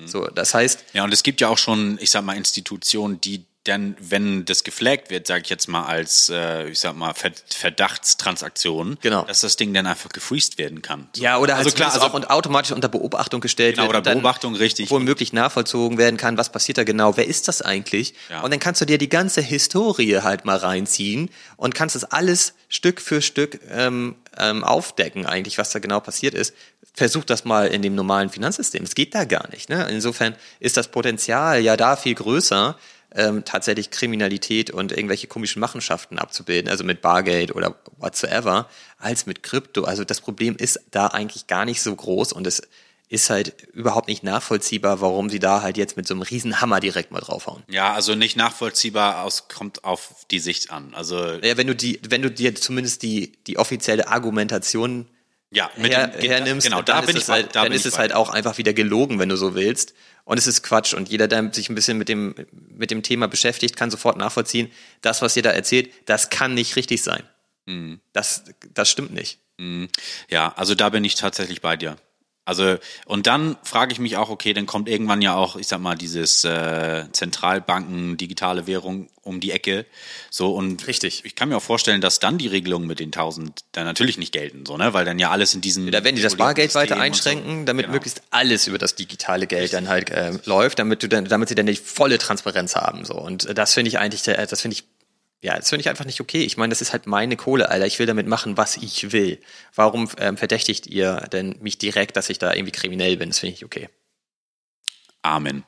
So, 0.07 0.27
das 0.27 0.55
heißt, 0.55 0.85
Ja, 0.93 1.05
und 1.05 1.13
es 1.13 1.23
gibt 1.23 1.41
ja 1.41 1.49
auch 1.49 1.59
schon, 1.59 1.99
ich 2.01 2.11
sag 2.11 2.25
mal, 2.25 2.37
Institutionen, 2.37 3.21
die 3.21 3.45
dann, 3.65 3.97
wenn 4.01 4.45
das 4.47 4.65
geflaggt 4.65 5.11
wird, 5.11 5.27
sage 5.27 5.43
ich 5.45 5.51
jetzt 5.51 5.69
mal 5.69 5.85
als, 5.85 6.31
äh, 6.31 6.69
ich 6.69 6.79
sag 6.81 6.97
mal, 6.97 7.13
Ver 7.13 7.33
Verdachtstransaktion, 7.55 8.99
Genau. 9.03 9.23
dass 9.25 9.41
das 9.41 9.57
Ding 9.57 9.75
dann 9.75 9.87
einfach 9.87 10.09
gefreezed 10.11 10.59
werden 10.59 10.81
kann. 10.83 11.09
Ja, 11.17 11.39
oder 11.39 11.57
also 11.57 11.71
klar, 11.71 11.93
also 11.93 12.07
auch 12.07 12.15
und 12.15 12.31
automatisch 12.31 12.73
unter 12.73 12.89
Beobachtung 12.89 13.41
gestellt 13.41 13.77
Genau, 13.77 13.89
wird. 13.93 14.07
oder 14.07 14.15
Beobachtung, 14.15 14.55
richtig. 14.55 14.91
Womöglich 14.91 15.33
nachvollzogen 15.33 15.99
werden 15.99 16.17
kann, 16.17 16.37
was 16.39 16.51
passiert 16.51 16.79
da 16.79 16.85
genau, 16.85 17.17
wer 17.17 17.27
ist 17.27 17.49
das 17.49 17.61
eigentlich? 17.63 18.15
Ja. 18.31 18.41
Und 18.43 18.51
dann 18.53 18.61
kannst 18.61 18.81
du 18.81 18.85
dir 18.87 18.99
die 18.99 19.09
ganze 19.09 19.41
Historie 19.41 20.17
halt 20.23 20.45
mal 20.45 20.57
reinziehen 20.57 21.31
und 21.57 21.75
kannst 21.75 21.95
das 21.95 22.05
alles 22.05 22.55
Stück 22.69 23.01
für 23.01 23.21
Stück 23.23 23.61
ähm, 23.71 24.17
ähm, 24.39 24.65
aufdecken, 24.65 25.27
eigentlich, 25.27 25.59
was 25.59 25.71
da 25.71 25.79
genau 25.79 26.01
passiert 26.01 26.35
ist. 26.35 26.55
Versuch 26.95 27.25
das 27.25 27.45
mal 27.45 27.69
in 27.69 27.83
dem 27.83 27.95
normalen 27.95 28.29
Finanzsystem. 28.31 28.83
Es 28.85 28.95
geht 28.95 29.15
da 29.15 29.25
gar 29.25 29.49
nicht. 29.51 29.69
Ne? 29.69 29.87
Insofern 29.91 30.35
ist 30.59 30.77
das 30.77 30.89
Potenzial 30.89 31.61
ja 31.61 31.77
da 31.77 31.97
viel 31.97 32.15
größer, 32.15 32.77
ähm, 33.19 33.45
tatsächlich 33.45 33.91
Kriminalität 33.91 34.71
und 34.71 34.93
irgendwelche 34.93 35.27
komischen 35.27 35.61
Machenschaften 35.61 36.19
abzubilden, 36.19 36.71
also 36.71 36.85
mit 36.85 37.03
Bargeld 37.03 37.55
oder 37.55 37.75
whatsoever, 37.99 38.69
als 38.97 39.27
mit 39.27 39.43
Krypto. 39.43 39.85
Also 39.85 40.05
das 40.05 40.21
Problem 40.21 40.57
ist 40.57 40.81
da 40.93 41.09
eigentlich 41.09 41.49
gar 41.49 41.65
nicht 41.65 41.83
so 41.83 41.95
groß 41.95 42.33
und 42.33 42.47
es 42.47 42.63
ist 43.09 43.31
halt 43.31 43.69
überhaupt 43.73 44.07
nicht 44.09 44.23
nachvollziehbar, 44.23 45.01
warum 45.01 45.31
sie 45.31 45.39
da 45.39 45.63
halt 45.63 45.77
jetzt 45.77 45.97
mit 45.97 46.07
so 46.07 46.15
einem 46.15 46.23
riesen 46.23 46.61
Hammer 46.61 46.79
direkt 46.79 47.11
mal 47.11 47.21
draufhauen. 47.21 47.65
Ja, 47.69 47.93
also 47.95 48.15
nicht 48.15 48.37
nachvollziehbar 48.37 49.25
aus, 49.25 49.49
kommt 49.49 49.83
auf 49.83 50.27
die 50.31 50.39
Sicht 50.39 50.71
an. 50.71 50.95
Also, 50.95 51.17
Ja, 51.43 51.57
wenn 51.57 51.67
du 51.67 51.75
die, 51.75 52.01
wenn 52.09 52.23
du 52.23 52.31
dir 52.31 52.55
zumindest 52.55 53.03
die, 53.03 53.33
die 53.47 53.57
offizielle 53.59 54.09
Argumentation 54.09 55.07
ja, 55.51 55.71
mit 55.77 55.93
her, 55.93 56.09
dem- 56.09 56.31
hernimmst, 56.31 56.67
genau, 56.67 56.83
dann 56.83 56.97
da 56.97 57.01
ist 57.01 57.07
bin 57.07 57.17
es 57.17 57.23
ich, 57.25 57.29
halt, 57.29 57.55
da 57.57 57.63
dann 57.65 57.73
ist 57.73 57.87
es 57.87 57.99
halt 57.99 58.13
auch 58.13 58.31
einfach 58.31 58.59
wieder 58.59 58.73
gelogen, 58.75 59.19
wenn 59.19 59.29
du 59.29 59.37
so 59.37 59.55
willst. 59.55 59.95
Und 60.25 60.37
es 60.39 60.47
ist 60.47 60.63
Quatsch. 60.63 60.93
Und 60.93 61.09
jeder, 61.09 61.27
der 61.27 61.53
sich 61.55 61.71
ein 61.71 61.75
bisschen 61.75 61.97
mit 61.97 62.09
dem, 62.11 62.35
mit 62.53 62.91
dem 62.91 63.03
Thema 63.03 63.29
beschäftigt, 63.29 63.77
kann 63.77 63.91
sofort 63.91 64.19
nachvollziehen, 64.19 64.71
das, 65.01 65.23
was 65.23 65.37
ihr 65.37 65.43
da 65.43 65.51
erzählt, 65.51 65.91
das 66.05 66.29
kann 66.29 66.53
nicht 66.55 66.77
richtig 66.77 67.03
sein. 67.03 67.23
Mhm. 67.65 68.01
Das, 68.13 68.45
das 68.75 68.91
stimmt 68.91 69.13
nicht. 69.15 69.39
Ja, 70.29 70.53
also 70.57 70.75
da 70.75 70.91
bin 70.91 71.03
ich 71.05 71.15
tatsächlich 71.17 71.61
bei 71.63 71.77
dir. 71.77 71.97
Also, 72.49 72.79
und 73.05 73.27
dann 73.27 73.57
frage 73.63 73.93
ich 73.93 73.99
mich 73.99 74.17
auch, 74.17 74.31
okay, 74.31 74.55
dann 74.55 74.65
kommt 74.65 74.89
irgendwann 74.89 75.21
ja 75.21 75.35
auch, 75.35 75.57
ich 75.57 75.67
sag 75.67 75.81
mal, 75.81 75.97
dieses 75.97 76.45
äh, 76.45 77.05
Zentralbanken, 77.13 78.17
digitale 78.17 78.67
Währung 78.67 79.09
um 79.23 79.41
die 79.41 79.51
Ecke. 79.53 79.85
So, 80.31 80.55
und 80.55 80.87
Richtig. 80.87 81.27
ich 81.27 81.35
kann 81.35 81.51
mir 81.51 81.59
auch 81.59 81.63
vorstellen, 81.63 82.01
dass 82.01 82.21
dann 82.21 82.39
die 82.39 82.47
Regelungen 82.47 82.87
mit 82.87 83.01
den 83.01 83.09
1000 83.09 83.65
dann 83.73 83.85
natürlich 83.85 84.17
nicht 84.17 84.33
gelten, 84.33 84.65
so, 84.65 84.79
ne? 84.79 84.95
Weil 84.95 85.05
dann 85.05 85.19
ja 85.19 85.31
alles 85.31 85.53
in 85.53 85.61
diesen. 85.61 85.91
Da 85.91 86.03
werden 86.05 86.17
die 86.17 86.23
das 86.23 86.37
Bargeld 86.37 86.75
weiter 86.75 86.95
und 86.95 87.01
so- 87.01 87.05
einschränken, 87.05 87.67
damit 87.67 87.85
Genau. 87.85 87.95
möglichst 87.97 88.23
alles 88.31 88.67
über 88.67 88.79
das 88.79 88.95
digitale 88.95 89.47
Geld 89.47 89.75
dann 89.75 89.89
halt 89.89 90.11
ähm, 90.15 90.41
läuft, 90.47 90.79
damit 90.79 91.03
du 91.03 91.09
dann, 91.09 91.27
damit 91.27 91.51
sie 91.51 91.55
dann 91.55 91.67
die 91.67 91.77
volle 91.77 92.17
Transparenz 92.17 92.75
haben. 92.77 93.05
So. 93.05 93.15
Und 93.15 93.45
äh, 93.45 93.53
das 93.55 93.75
finde 93.75 93.89
ich 93.91 93.99
eigentlich, 93.99 94.23
der- 94.23 94.47
das 94.47 94.61
finde 94.63 94.77
ich, 94.77 94.85
ja, 95.41 95.57
das 95.57 95.69
finde 95.69 95.83
ich 95.83 95.89
einfach 95.89 96.05
nicht 96.05 96.21
okay. 96.21 96.43
Ich 96.43 96.57
meine, 96.57 96.71
das 96.71 96.81
ist 96.81 96.93
halt 96.93 97.07
meine 97.07 97.37
Kohle, 97.37 97.71
Alter. 97.71 97.87
Ich 97.87 97.99
will 97.99 98.07
damit 98.07 98.27
machen, 98.27 98.57
was 98.57 98.77
ich 98.77 99.13
will. 99.13 99.41
Warum 99.75 100.11
ähm, 100.19 100.37
verdächtigt 100.37 100.87
ihr 100.89 101.29
denn 101.33 101.57
mich 101.61 101.79
direkt, 101.79 102.17
dass 102.17 102.29
ich 102.29 102.39
da 102.39 102.53
irgendwie 102.53 102.73
kriminell 102.73 103.17
bin? 103.17 103.31
Das 103.31 103.39
finde 103.39 103.55
ich 103.55 103.65
okay. 103.65 103.89
Amen. 105.23 105.65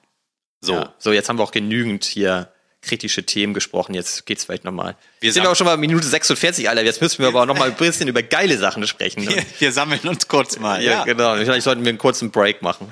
So. 0.60 0.74
Ja. 0.74 0.94
So, 0.98 1.12
jetzt 1.12 1.28
haben 1.28 1.38
wir 1.38 1.44
auch 1.44 1.52
genügend 1.52 2.04
hier 2.04 2.52
kritische 2.82 3.24
Themen 3.24 3.54
gesprochen. 3.54 3.94
Jetzt 3.94 4.26
geht's 4.26 4.44
vielleicht 4.44 4.64
nochmal. 4.64 4.96
Wir 5.20 5.32
sind 5.32 5.46
auch 5.46 5.54
schon 5.54 5.66
mal 5.66 5.76
Minute 5.76 6.06
46, 6.06 6.68
Alter. 6.68 6.82
Jetzt 6.82 7.00
müssen 7.00 7.18
wir 7.18 7.28
aber 7.28 7.42
auch 7.42 7.46
noch 7.46 7.58
mal 7.58 7.68
ein 7.68 7.76
bisschen 7.76 8.08
über 8.08 8.22
geile 8.22 8.56
Sachen 8.58 8.86
sprechen. 8.86 9.28
Wir, 9.28 9.44
wir 9.58 9.72
sammeln 9.72 10.00
uns 10.08 10.28
kurz 10.28 10.58
mal. 10.58 10.82
Ja, 10.82 11.04
genau. 11.04 11.36
Vielleicht 11.36 11.62
sollten 11.62 11.84
wir 11.84 11.90
einen 11.90 11.98
kurzen 11.98 12.30
Break 12.30 12.62
machen. 12.62 12.90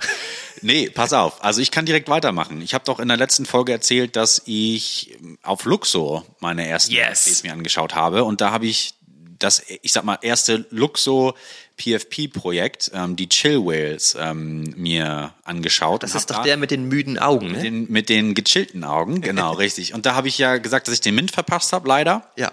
Nee, 0.62 0.90
pass 0.90 1.12
auf. 1.12 1.42
Also 1.44 1.61
ich 1.61 1.70
kann 1.70 1.86
direkt 1.86 2.09
weitermachen. 2.09 2.61
Ich 2.62 2.74
habe 2.74 2.84
doch 2.84 3.00
in 3.00 3.09
der 3.09 3.16
letzten 3.16 3.46
Folge 3.46 3.72
erzählt, 3.72 4.16
dass 4.16 4.42
ich 4.46 5.16
auf 5.42 5.64
Luxor 5.64 6.24
meine 6.40 6.66
ersten 6.66 6.92
Yes. 6.92 7.26
NFTs 7.26 7.42
mir 7.42 7.52
angeschaut 7.52 7.94
habe. 7.94 8.24
Und 8.24 8.40
da 8.40 8.50
habe 8.50 8.66
ich 8.66 8.94
das, 9.38 9.62
ich 9.82 9.92
sag 9.92 10.04
mal, 10.04 10.18
erste 10.22 10.66
Luxor 10.70 11.34
PFP-Projekt, 11.76 12.90
ähm, 12.92 13.16
die 13.16 13.28
Chill 13.28 13.64
Whales, 13.64 14.16
ähm, 14.18 14.74
mir 14.76 15.32
angeschaut. 15.44 16.02
Das 16.02 16.14
ist 16.14 16.30
doch 16.30 16.38
da 16.38 16.42
der 16.42 16.56
mit 16.56 16.70
den 16.70 16.88
müden 16.88 17.18
Augen, 17.18 17.52
ne? 17.52 17.62
den, 17.62 17.90
mit 17.90 18.09
den 18.09 18.34
gechillten 18.34 18.84
Augen, 18.84 19.20
genau, 19.20 19.52
richtig. 19.54 19.94
Und 19.94 20.04
da 20.06 20.14
habe 20.14 20.28
ich 20.28 20.38
ja 20.38 20.59
gesagt, 20.59 20.88
dass 20.88 20.94
ich 20.94 21.00
den 21.00 21.14
Mint 21.14 21.30
verpasst 21.30 21.72
habe, 21.72 21.88
leider. 21.88 22.28
Ja. 22.36 22.52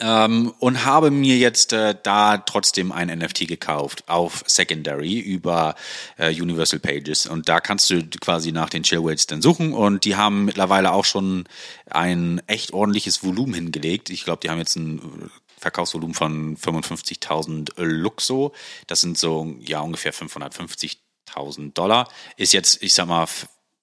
Ähm, 0.00 0.52
und 0.58 0.84
habe 0.84 1.10
mir 1.10 1.36
jetzt 1.36 1.72
äh, 1.72 1.94
da 2.02 2.38
trotzdem 2.38 2.90
ein 2.90 3.08
NFT 3.08 3.46
gekauft 3.46 4.04
auf 4.08 4.42
Secondary 4.46 5.18
über 5.18 5.74
äh, 6.16 6.30
Universal 6.30 6.80
Pages. 6.80 7.26
Und 7.26 7.48
da 7.48 7.60
kannst 7.60 7.90
du 7.90 8.02
quasi 8.20 8.52
nach 8.52 8.70
den 8.70 8.82
Chillweights 8.82 9.26
dann 9.26 9.42
suchen. 9.42 9.72
Und 9.72 10.04
die 10.04 10.16
haben 10.16 10.44
mittlerweile 10.44 10.92
auch 10.92 11.04
schon 11.04 11.44
ein 11.90 12.40
echt 12.46 12.72
ordentliches 12.72 13.22
Volumen 13.22 13.54
hingelegt. 13.54 14.10
Ich 14.10 14.24
glaube, 14.24 14.40
die 14.42 14.50
haben 14.50 14.58
jetzt 14.58 14.76
ein 14.76 14.98
äh, 14.98 15.28
Verkaufsvolumen 15.58 16.14
von 16.14 16.56
55.000 16.56 17.72
Luxo. 17.82 18.54
Das 18.86 19.02
sind 19.02 19.18
so 19.18 19.54
ja 19.60 19.80
ungefähr 19.80 20.14
550.000 20.14 20.96
1000 21.30 21.76
Dollar. 21.76 22.08
Ist 22.36 22.52
jetzt, 22.52 22.82
ich 22.82 22.94
sag 22.94 23.06
mal, 23.06 23.26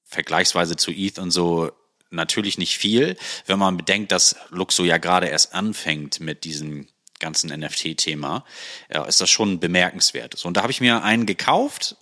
vergleichsweise 0.06 0.76
zu 0.76 0.92
ETH 0.92 1.20
und 1.20 1.32
so 1.32 1.72
natürlich 2.10 2.58
nicht 2.58 2.78
viel, 2.78 3.18
wenn 3.46 3.60
man 3.60 3.78
bedenkt, 3.78 4.12
dass 4.12 4.36
Luxo 4.50 4.84
ja 4.84 4.98
gerade 4.98 5.28
erst 5.28 5.54
anfängt 5.54 6.20
mit 6.20 6.44
diesem 6.44 6.88
ganzen 7.20 7.50
NFT-Thema, 7.50 8.46
ja, 8.94 9.04
ist 9.06 9.22
das 9.22 9.30
schon 9.30 9.60
bemerkenswert. 9.60 10.38
So, 10.38 10.48
und 10.48 10.58
da 10.58 10.62
habe 10.62 10.72
ich 10.72 10.82
mir 10.82 11.04
einen 11.04 11.26
gekauft. 11.26 11.98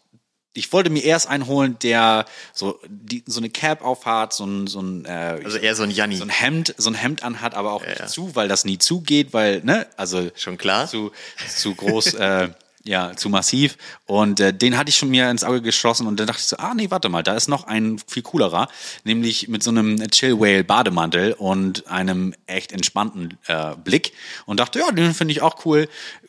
Ich 0.53 0.71
wollte 0.71 0.89
mir 0.89 1.03
erst 1.03 1.27
einen 1.27 1.47
holen, 1.47 1.77
der 1.79 2.25
so 2.53 2.79
die, 2.87 3.23
so 3.25 3.41
eine 3.41 3.49
Cap 3.49 3.83
aufhat, 3.83 4.31
so 4.33 4.45
ein 4.45 4.67
so 4.67 4.81
ein 4.81 5.03
äh, 5.03 5.41
also 5.43 5.57
eher 5.57 5.75
so 5.75 5.83
ein 5.83 5.91
Janni, 5.91 6.15
so 6.15 6.23
ein 6.23 6.29
Hemd, 6.29 6.73
so 6.77 6.89
ein 6.89 6.95
Hemd 6.95 7.23
anhat, 7.23 7.55
aber 7.55 7.73
auch 7.73 7.83
ja, 7.83 7.89
nicht 7.89 7.99
ja. 7.99 8.07
zu, 8.07 8.35
weil 8.35 8.47
das 8.47 8.63
nie 8.63 8.77
zugeht, 8.77 9.33
weil 9.33 9.61
ne, 9.63 9.85
also 9.97 10.29
schon 10.35 10.57
klar, 10.57 10.87
zu 10.87 11.11
zu 11.47 11.75
groß. 11.75 12.13
äh, 12.15 12.49
ja, 12.85 13.15
zu 13.15 13.29
massiv. 13.29 13.77
Und 14.05 14.39
äh, 14.39 14.53
den 14.53 14.77
hatte 14.77 14.89
ich 14.89 14.95
schon 14.95 15.09
mir 15.09 15.29
ins 15.29 15.43
Auge 15.43 15.61
geschossen 15.61 16.07
und 16.07 16.19
dann 16.19 16.27
dachte 16.27 16.39
ich 16.39 16.47
so, 16.47 16.57
ah 16.57 16.73
nee, 16.75 16.91
warte 16.91 17.09
mal, 17.09 17.23
da 17.23 17.35
ist 17.35 17.47
noch 17.47 17.65
ein 17.65 17.99
viel 18.07 18.23
coolerer, 18.23 18.67
nämlich 19.03 19.47
mit 19.47 19.63
so 19.63 19.71
einem 19.71 19.99
Chill 20.11 20.39
Whale 20.39 20.63
Bademantel 20.63 21.33
und 21.33 21.87
einem 21.87 22.33
echt 22.47 22.71
entspannten 22.71 23.37
äh, 23.47 23.75
Blick 23.75 24.13
und 24.45 24.59
dachte, 24.59 24.79
ja, 24.79 24.91
den 24.91 25.13
finde 25.13 25.31
ich 25.31 25.41
auch 25.41 25.65
cool 25.65 25.87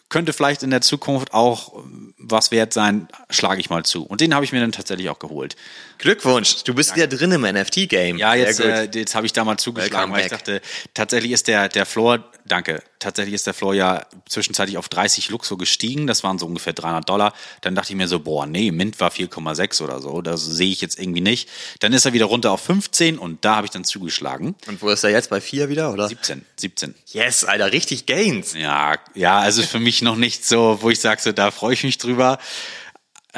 könnte 0.09 0.33
vielleicht 0.33 0.63
in 0.63 0.71
der 0.71 0.83
Zukunft 0.83 1.35
auch 1.35 1.83
was 2.17 2.51
wert 2.51 2.73
sein, 2.73 3.09
schlage 3.29 3.61
ich 3.61 3.71
mal 3.71 3.85
zu. 3.85 4.05
Und 4.05 4.21
den 4.21 4.35
habe 4.35 4.45
ich 4.45 4.53
mir 4.53 4.61
dann 4.61 4.73
tatsächlich 4.73 5.11
auch 5.11 5.19
geholt. 5.19 5.57
Glückwunsch, 5.99 6.65
du 6.65 6.75
bist 6.75 6.97
ja 6.97 7.07
drin 7.07 7.33
im 7.33 7.43
NFT-Game. 7.43 8.19
Ja, 8.19 8.35
jetzt, 8.35 8.61
äh, 8.61 8.89
jetzt 8.93 9.15
habe 9.15 9.27
ich 9.27 9.33
da 9.33 9.45
mal 9.45 9.57
zugeschlagen, 9.57 10.13
Welcome 10.13 10.15
weil 10.15 10.23
back. 10.23 10.33
ich 10.33 10.39
dachte, 10.39 10.61
tatsächlich 10.95 11.33
ist 11.33 11.49
der, 11.49 11.69
der 11.69 11.87
Floor, 11.87 12.25
danke, 12.45 12.83
tatsächlich 12.99 13.35
ist 13.35 13.47
der 13.47 13.55
Floor 13.55 13.75
ja 13.75 14.07
zwischenzeitlich 14.29 14.79
auf 14.79 14.89
30 14.89 15.31
Luxo 15.31 15.57
gestiegen, 15.57 16.07
das 16.07 16.23
waren 16.23 16.39
so 16.39 16.47
ungefähr 16.47 16.73
300 16.73 17.09
Dollar. 17.09 17.33
Dann 17.61 17.75
dachte 17.75 17.93
ich 17.93 17.97
mir 17.97 18.09
so, 18.09 18.21
boah, 18.21 18.47
nee, 18.47 18.71
Mint 18.71 19.01
war 19.01 19.11
4,6 19.11 19.83
oder 19.83 20.01
so, 20.01 20.21
das 20.23 20.45
sehe 20.45 20.71
ich 20.71 20.81
jetzt 20.81 20.99
irgendwie 20.99 21.21
nicht. 21.21 21.49
Dann 21.81 21.93
ist 21.93 22.05
er 22.05 22.13
wieder 22.13 22.27
runter 22.27 22.53
auf 22.53 22.61
15 22.63 23.19
und 23.19 23.45
da 23.45 23.57
habe 23.57 23.67
ich 23.67 23.71
dann 23.71 23.85
zugeschlagen. 23.85 24.55
Und 24.67 24.83
wo 24.83 24.89
ist 24.91 25.05
er 25.05 25.11
jetzt, 25.11 25.31
bei 25.31 25.41
4 25.41 25.69
wieder, 25.69 25.93
oder? 25.93 26.09
17, 26.09 26.45
17. 26.57 26.95
Yes, 27.13 27.45
Alter, 27.45 27.73
richtig 27.73 28.07
Gains. 28.07 28.55
Ja, 28.55 28.97
ja, 29.15 29.39
also 29.39 29.63
für 29.63 29.81
mich 29.81 30.03
noch 30.03 30.17
nicht 30.17 30.45
so, 30.45 30.79
wo 30.83 30.91
ich 30.91 31.01
sage, 31.01 31.21
so, 31.23 31.33
da 31.33 31.51
freue 31.51 31.75
ich 31.75 31.85
mich 31.85 31.99
drüber. 31.99 32.39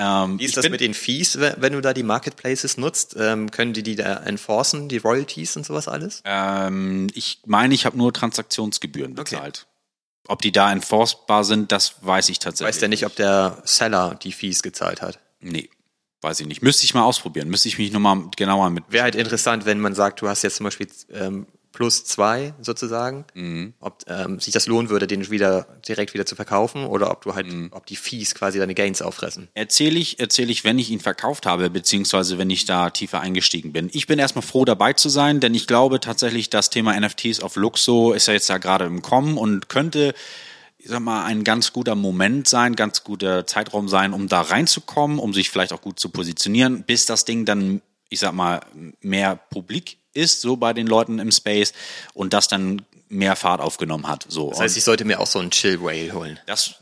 Ähm, 0.01 0.39
Wie 0.39 0.45
ist 0.45 0.57
das 0.57 0.69
mit 0.69 0.81
den 0.81 0.95
Fees, 0.95 1.39
wenn 1.39 1.73
du 1.73 1.81
da 1.81 1.93
die 1.93 2.05
Marketplaces 2.05 2.77
nutzt? 2.77 3.17
Ähm, 3.19 3.51
können 3.51 3.73
die 3.73 3.83
die 3.83 3.97
da 3.97 4.15
enforcen, 4.19 4.89
die 4.89 4.99
Royalties 4.99 5.57
und 5.57 5.67
sowas 5.67 5.89
alles? 5.89 6.23
Ähm, 6.25 7.09
ich 7.15 7.41
meine, 7.47 7.75
ich 7.75 7.85
habe 7.85 7.99
nur 7.99 8.13
Transaktionsgebühren 8.13 9.15
bezahlt. 9.15 9.67
Okay. 9.67 10.33
Ob 10.33 10.43
die 10.43 10.53
da 10.53 10.71
enforcebar 10.71 11.43
sind, 11.43 11.73
das 11.73 11.97
weiß 12.03 12.29
ich 12.29 12.39
tatsächlich. 12.39 12.75
Weiß 12.77 12.81
der 12.81 12.89
nicht, 12.89 13.07
ob 13.07 13.17
der 13.17 13.61
Seller 13.65 14.17
die 14.23 14.31
Fees 14.31 14.63
gezahlt 14.63 15.03
hat? 15.03 15.19
Nee. 15.41 15.69
Weiß 16.21 16.39
ich 16.41 16.47
nicht. 16.47 16.63
Müsste 16.63 16.85
ich 16.85 16.95
mal 16.95 17.03
ausprobieren. 17.03 17.49
Müsste 17.49 17.69
ich 17.69 17.79
mich 17.79 17.93
nochmal 17.93 18.25
genauer 18.37 18.71
mit. 18.71 18.85
Wäre 18.89 19.05
halt 19.05 19.15
interessant, 19.15 19.67
wenn 19.67 19.81
man 19.81 19.95
sagt, 19.95 20.21
du 20.21 20.29
hast 20.29 20.43
jetzt 20.43 20.57
zum 20.57 20.65
Beispiel 20.65 20.89
ähm, 21.13 21.47
plus 21.79 22.03
zwei 22.03 22.55
sozusagen, 22.61 23.25
mhm. 23.35 23.73
ob 23.79 24.03
ähm, 24.09 24.41
sich 24.41 24.53
das 24.53 24.67
lohnen 24.67 24.91
würde, 24.91 25.07
den 25.07 25.31
wieder 25.31 25.79
direkt 25.87 26.13
wieder 26.13 26.27
zu 26.27 26.35
verkaufen 26.35 26.85
oder 26.85 27.09
ob 27.13 27.23
du 27.23 27.37
halt, 27.37 27.47
mhm. 27.47 27.69
ob 27.71 27.87
die 27.87 27.95
Fees 27.95 28.35
quasi 28.35 28.59
deine 28.59 28.75
Gains 28.75 29.01
auffressen. 29.01 29.47
Erzähle 29.55 29.97
ich, 29.97 30.19
erzähle 30.19 30.51
ich, 30.51 30.65
wenn 30.65 30.81
ich 30.81 30.91
ihn 30.91 30.99
verkauft 30.99 31.47
habe, 31.47 31.71
beziehungsweise 31.71 32.37
wenn 32.37 32.51
ich 32.51 32.65
da 32.65 32.91
tiefer 32.91 33.21
eingestiegen 33.21 33.73
bin. 33.73 33.91
Ich 33.93 34.09
bin 34.09 34.19
erstmal 34.19 34.43
froh 34.43 34.65
dabei 34.65 34.95
zu 34.95 35.09
sein, 35.09 35.39
denn 35.39 35.55
ich 35.55 35.69
glaube 35.69 36.01
tatsächlich, 36.01 36.51
das 36.51 36.69
Thema 36.69 36.99
NFTs 36.99 37.39
auf 37.39 37.55
Luxo 37.55 38.13
ist 38.13 38.27
ja 38.27 38.35
jetzt 38.35 38.49
ja 38.49 38.59
gerade 38.59 38.85
im 38.85 39.01
Kommen 39.01 39.39
und 39.39 39.69
könnte 39.69 40.15
ich 40.79 40.89
sag 40.89 40.99
mal, 40.99 41.27
ein 41.27 41.45
ganz 41.45 41.73
guter 41.73 41.95
Moment 41.95 42.49
sein, 42.49 42.75
ganz 42.75 43.05
guter 43.05 43.47
Zeitraum 43.47 43.89
sein, 43.89 44.15
um 44.15 44.27
da 44.27 44.41
reinzukommen, 44.41 45.21
um 45.21 45.33
sich 45.33 45.51
vielleicht 45.51 45.73
auch 45.73 45.81
gut 45.81 46.01
zu 46.01 46.09
positionieren, 46.09 46.83
bis 46.83 47.07
das 47.07 47.25
Ding 47.25 47.45
dann, 47.45 47.83
ich 48.09 48.19
sag 48.19 48.33
mal, 48.33 48.63
mehr 49.01 49.37
publik 49.37 49.99
ist, 50.19 50.41
so 50.41 50.57
bei 50.57 50.73
den 50.73 50.87
Leuten 50.87 51.19
im 51.19 51.31
Space 51.33 51.73
und 52.15 52.33
das 52.33 52.49
dann 52.49 52.83
mehr 53.09 53.37
Fahrt 53.37 53.61
aufgenommen 53.61 54.07
hat. 54.07 54.27
So. 54.29 54.51
Das 54.51 54.61
heißt, 54.61 54.77
ich 54.77 54.85
sollte 54.85 55.05
mir 55.05 55.21
auch 55.21 55.27
so 55.27 55.39
einen 55.39 55.51
Chill 55.51 55.81
Whale 55.81 56.13
holen. 56.13 56.39
Das, 56.47 56.75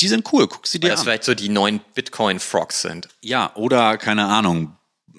die 0.00 0.08
sind 0.08 0.32
cool, 0.32 0.46
guck 0.46 0.66
sie 0.66 0.78
dir 0.78 0.84
Weil 0.86 0.90
das 0.92 1.00
an. 1.00 1.04
vielleicht 1.04 1.24
so 1.24 1.34
die 1.34 1.48
neuen 1.48 1.80
Bitcoin 1.94 2.38
Frogs 2.38 2.82
sind. 2.82 3.08
Ja, 3.20 3.52
oder 3.54 3.98
keine 3.98 4.26
Ahnung, 4.26 4.76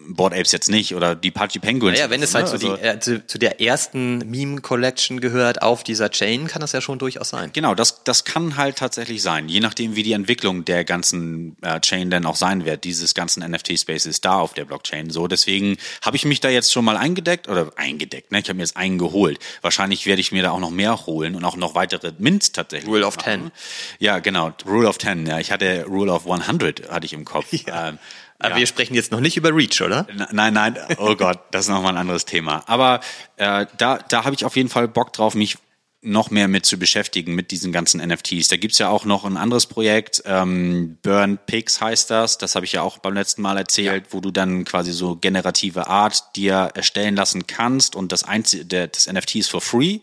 Board 0.08 0.34
Apes 0.34 0.51
jetzt 0.51 0.70
nicht 0.70 0.95
oder 0.95 1.16
die 1.16 1.32
Pudgy 1.32 1.60
Penguins. 1.60 1.99
Ja, 1.99 2.10
wenn 2.10 2.22
es 2.22 2.34
halt 2.34 2.45
ne? 2.45 2.51
so 2.51 2.58
die, 2.58 2.70
also 2.70 2.84
äh, 2.84 2.99
zu, 2.99 3.28
zu, 3.28 3.38
der 3.39 3.62
ersten 3.62 4.20
Meme 4.30 4.62
Collection 4.62 5.20
gehört 5.20 5.62
auf 5.62 5.84
dieser 5.84 6.10
Chain, 6.10 6.47
kann 6.47 6.62
das 6.62 6.72
ja 6.72 6.82
schon 6.82 6.99
durchaus 6.99 7.30
sein. 7.30 7.51
Genau, 7.54 7.76
das, 7.76 8.04
das 8.04 8.26
kann 8.26 8.58
halt 8.58 8.78
tatsächlich 8.78 9.22
sein, 9.22 9.49
je 9.49 9.60
nachdem, 9.60 9.95
wie 9.95 10.04
die 10.04 10.14
Entwicklung 10.14 10.66
der 10.66 10.84
ganzen 10.84 11.58
äh, 11.62 11.80
Chain 11.80 12.10
denn 12.10 12.26
auch 12.26 12.36
sein 12.36 12.66
wird, 12.66 12.84
dieses 12.84 13.14
ganzen 13.14 13.43
NFT-Spaces 13.43 14.22
da 14.22 14.39
auf 14.39 14.54
der 14.54 14.66
Blockchain. 14.66 15.10
So, 15.10 15.28
deswegen 15.28 15.78
habe 16.01 16.18
ich 16.18 16.26
mich 16.26 16.39
da 16.39 16.49
jetzt 16.49 16.72
schon 16.72 16.86
mal 16.86 16.97
eingedeckt 16.97 17.47
oder 17.47 17.72
eingedeckt, 17.76 18.32
ne? 18.32 18.39
Ich 18.39 18.49
habe 18.49 18.56
mir 18.56 18.64
jetzt 18.64 18.78
einen 18.78 18.97
geholt. 18.97 19.39
Wahrscheinlich 19.62 20.06
werde 20.06 20.22
ich 20.22 20.32
mir 20.32 20.43
da 20.43 20.51
auch 20.51 20.60
noch 20.60 20.72
mehr 20.72 21.06
holen 21.06 21.36
und 21.36 21.45
auch 21.45 21.56
noch 21.56 21.76
weitere 21.76 22.12
Mints 22.18 22.51
tatsächlich. 22.51 22.89
Rule 22.89 23.06
of 23.06 23.18
Ten. 23.18 23.51
Ja, 23.99 24.20
genau, 24.20 24.51
Rule 24.66 24.88
of 24.88 24.97
Ten. 24.97 25.26
Ja, 25.26 25.39
ich 25.39 25.51
hatte 25.51 25.86
Rule 25.88 26.12
of 26.12 26.30
100 26.30 26.89
hatte 26.89 27.06
ich 27.06 27.14
im 27.14 27.26
Kopf. 27.26 27.47
Ja. 27.66 27.89
Ähm, 27.89 27.99
aber 28.40 28.52
ja. 28.52 28.58
wir 28.58 28.68
sprechen 28.68 28.94
jetzt 28.96 29.12
noch 29.12 29.20
nicht 29.20 29.38
über 29.38 29.56
Reach, 29.56 29.82
oder? 29.82 30.06
Nein, 30.32 30.54
nein, 30.54 30.78
oh 30.98 31.16
Gott, 31.16 31.40
das 31.52 31.66
ist 31.66 31.70
nochmal 31.70 31.94
ein 31.94 31.98
anderes 31.98 32.26
Thema. 32.26 32.64
Aber 32.68 33.00
äh, 33.38 33.66
da, 33.78 34.00
da 34.00 34.26
habe 34.26 34.36
ich 34.36 34.44
auf 34.46 34.56
jeden 34.56 34.70
Fall 34.70 34.88
Bock 34.88 35.14
drauf, 35.14 35.36
mich 35.36 35.58
noch 36.04 36.30
mehr 36.30 36.47
mit 36.47 36.66
zu 36.66 36.78
beschäftigen 36.78 37.34
mit 37.34 37.51
diesen 37.51 37.72
ganzen 37.72 38.06
NFTs. 38.06 38.49
Da 38.49 38.58
gibt's 38.58 38.78
ja 38.78 38.89
auch 38.89 39.06
noch 39.06 39.24
ein 39.24 39.38
anderes 39.38 39.66
Projekt, 39.66 40.22
ähm, 40.26 40.97
Burn 41.01 41.39
Pigs 41.45 41.80
heißt 41.82 42.10
das. 42.10 42.38
Das 42.38 42.56
habe 42.56 42.66
ich 42.66 42.74
ja 42.74 42.82
auch 42.82 42.97
beim 42.97 43.14
letzten 43.14 43.41
Mal 43.41 43.58
erzählt, 43.58 44.06
ja. 44.06 44.14
wo 44.14 44.20
du 44.20 44.32
dann 44.32 44.66
quasi 44.66 44.91
so 44.91 45.16
generative 45.16 45.88
Art 45.88 46.36
dir 46.36 46.72
erstellen 46.76 47.16
lassen 47.16 47.47
kannst 47.47 47.95
und 47.95 48.12
das 48.12 48.24
einzige, 48.24 48.66
der, 48.66 48.88
das 48.88 49.12
NFT 49.12 49.36
ist 49.36 49.49
for 49.49 49.62
free. 49.62 49.99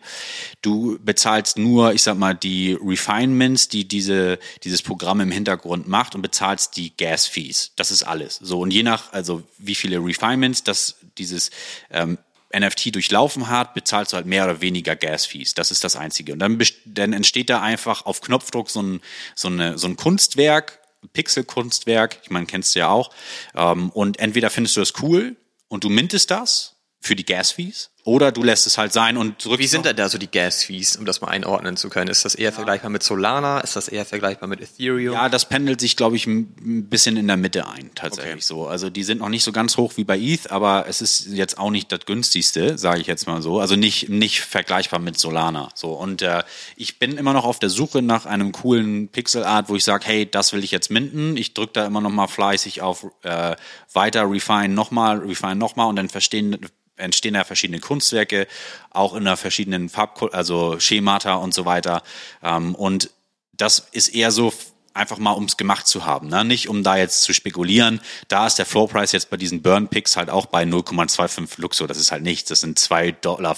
Du 0.63 0.99
bezahlst 1.05 1.59
nur, 1.59 1.93
ich 1.93 2.03
sag 2.03 2.17
mal, 2.17 2.35
die 2.35 2.79
Refinements, 2.81 3.69
die 3.69 3.87
diese, 3.87 4.39
dieses 4.65 4.83
Programm 4.83 5.21
im 5.21 5.31
Hintergrund 5.31 5.87
macht 5.87 6.15
und 6.15 6.23
bezahlst 6.23 6.77
die 6.77 6.97
Gas 6.97 7.27
Fees. 7.27 7.73
Das 7.77 7.91
ist 7.91 8.03
alles. 8.03 8.39
So 8.43 8.61
und 8.61 8.73
je 8.73 8.83
nach, 8.83 9.13
also 9.13 9.43
wie 9.59 9.75
viele 9.75 9.99
Refinements, 9.99 10.65
das 10.65 10.97
dieses 11.19 11.51
ähm, 11.91 12.19
NFT 12.57 12.95
durchlaufen 12.95 13.49
hat, 13.49 13.75
bezahlst 13.75 14.13
du 14.13 14.17
halt 14.17 14.27
mehr 14.27 14.45
oder 14.45 14.61
weniger 14.61 14.97
Gas-Fees. 14.97 15.55
Das 15.55 15.71
ist 15.71 15.85
das 15.85 15.97
Einzige. 15.97 16.33
Und 16.33 16.41
dann, 16.41 16.61
dann 16.85 17.13
entsteht 17.13 17.51
da 17.51 17.63
einfach 17.63 18.07
auf 18.07 18.21
Knopfdruck 18.21 18.71
so 18.71 18.83
ein, 18.83 19.01
so 19.35 19.49
eine, 19.49 19.79
so 19.79 19.87
ein 19.87 19.97
Kunstwerk, 19.97 20.81
Pixel-Kunstwerk, 21.13 22.19
ich 22.23 22.31
meine, 22.31 22.47
kennst 22.47 22.75
du 22.75 22.81
ja 22.81 22.89
auch. 22.89 23.11
Ähm, 23.55 23.91
und 23.91 24.19
entweder 24.19 24.51
findest 24.51 24.77
du 24.77 24.81
das 24.81 24.95
cool 25.01 25.37
und 25.69 25.85
du 25.85 25.89
mintest 25.89 26.31
das 26.31 26.77
für 27.01 27.17
die 27.17 27.25
Gas-Fees 27.25 27.91
oder 28.05 28.33
du 28.33 28.43
lässt 28.43 28.67
es 28.67 28.79
halt 28.79 28.93
sein 28.93 29.17
und 29.17 29.45
drückst. 29.45 29.59
Wie 29.59 29.67
sind 29.67 29.85
denn 29.85 29.97
da 29.97 30.09
so 30.09 30.17
die 30.17 30.31
Gas-Fees, 30.31 30.97
um 30.97 31.05
das 31.05 31.21
mal 31.21 31.29
einordnen 31.29 31.77
zu 31.77 31.91
können? 31.91 32.09
Ist 32.09 32.25
das 32.25 32.35
eher 32.35 32.47
ja. 32.47 32.53
vergleichbar 32.53 32.91
mit 32.91 33.03
Solana? 33.03 33.61
Ist 33.61 33.77
das 33.77 33.89
eher 33.89 34.07
vergleichbar 34.07 34.49
mit 34.49 34.61
Ethereum? 34.61 35.15
Ja, 35.15 35.29
das 35.29 35.49
pendelt 35.49 35.81
sich, 35.81 35.97
glaube 35.97 36.17
ich, 36.17 36.27
ein 36.27 36.89
bisschen 36.89 37.17
in 37.17 37.27
der 37.27 37.37
Mitte 37.37 37.69
ein, 37.69 37.91
tatsächlich 37.95 38.33
okay. 38.33 38.43
so. 38.43 38.67
Also 38.67 38.89
die 38.89 39.03
sind 39.03 39.19
noch 39.19 39.29
nicht 39.29 39.45
so 39.45 39.53
ganz 39.53 39.77
hoch 39.77 39.93
wie 39.97 40.05
bei 40.05 40.19
ETH, 40.19 40.51
aber 40.51 40.87
es 40.89 41.03
ist 41.03 41.27
jetzt 41.27 41.59
auch 41.59 41.71
nicht 41.71 41.93
das 41.93 42.01
günstigste, 42.07 42.79
sage 42.79 43.01
ich 43.01 43.07
jetzt 43.07 43.27
mal 43.27 43.43
so. 43.43 43.61
Also 43.61 43.77
nicht, 43.77 44.09
nicht 44.09 44.41
vergleichbar 44.41 44.99
mit 44.99 45.19
Solana. 45.19 45.69
So. 45.75 45.93
Und 45.93 46.23
äh, 46.23 46.43
ich 46.77 46.99
bin 46.99 47.19
immer 47.19 47.35
noch 47.35 47.45
auf 47.45 47.59
der 47.59 47.71
Suche 47.71 48.01
nach 48.01 48.25
einem 48.25 48.53
coolen 48.53 49.09
Pixel-Art, 49.09 49.69
wo 49.69 49.77
ich 49.77 49.85
sage, 49.85 50.07
hey, 50.07 50.31
das 50.31 50.53
will 50.53 50.65
ich 50.65 50.71
jetzt 50.71 50.91
minden. 50.91 51.37
Ich 51.37 51.53
drücke 51.53 51.75
da 51.75 51.87
immer 51.87 52.01
noch 52.01 52.11
mal 52.11 52.29
fleißig 52.29 52.81
auf 52.81 53.07
äh, 53.23 53.57
weiter, 53.93 54.31
refine 54.31 54.71
nochmal, 54.71 55.19
refine 55.19 55.57
nochmal 55.57 55.89
und 55.89 55.97
dann 55.97 56.09
verstehen 56.09 56.57
entstehen 57.01 57.35
ja 57.35 57.45
verschiedene 57.45 57.81
Kunstwerke, 57.91 58.47
auch 58.91 59.15
in 59.15 59.27
einer 59.27 59.37
verschiedenen 59.37 59.89
Farb, 59.89 60.31
also 60.33 60.79
Schemata 60.79 61.35
und 61.35 61.53
so 61.53 61.65
weiter. 61.65 62.05
Ähm, 62.41 62.77
und 62.77 63.11
das 63.53 63.89
ist 63.91 64.15
eher 64.15 64.31
so 64.31 64.53
einfach 64.95 65.19
mal, 65.19 65.35
ums 65.35 65.57
gemacht 65.57 65.89
zu 65.89 66.05
haben, 66.05 66.29
ne? 66.29 66.45
nicht 66.45 66.69
um 66.69 66.85
da 66.85 66.97
jetzt 66.97 67.23
zu 67.23 67.35
spekulieren. 67.35 68.01
Da 68.29 68.47
ist 68.47 68.61
der 68.61 68.67
Floorpreis 68.67 69.11
jetzt 69.11 69.29
bei 69.29 69.37
diesen 69.37 69.61
Burn 69.61 69.89
Picks 69.89 70.17
halt 70.17 70.31
auch 70.31 70.47
bei 70.47 70.63
0,25 70.63 71.61
Luxo. 71.61 71.89
Das 71.89 71.99
ist 71.99 72.13
halt 72.13 72.23
nichts. 72.23 72.49
Das 72.49 72.61
sind 72.61 72.79
2,50 72.79 73.21
Dollar 73.23 73.57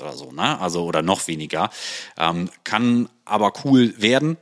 oder 0.00 0.16
so, 0.16 0.30
ne? 0.30 0.60
Also 0.60 0.84
oder 0.84 1.00
noch 1.00 1.26
weniger. 1.26 1.70
Ähm, 2.18 2.50
kann 2.64 3.08
aber 3.24 3.54
cool 3.64 3.94
werden. 3.96 4.36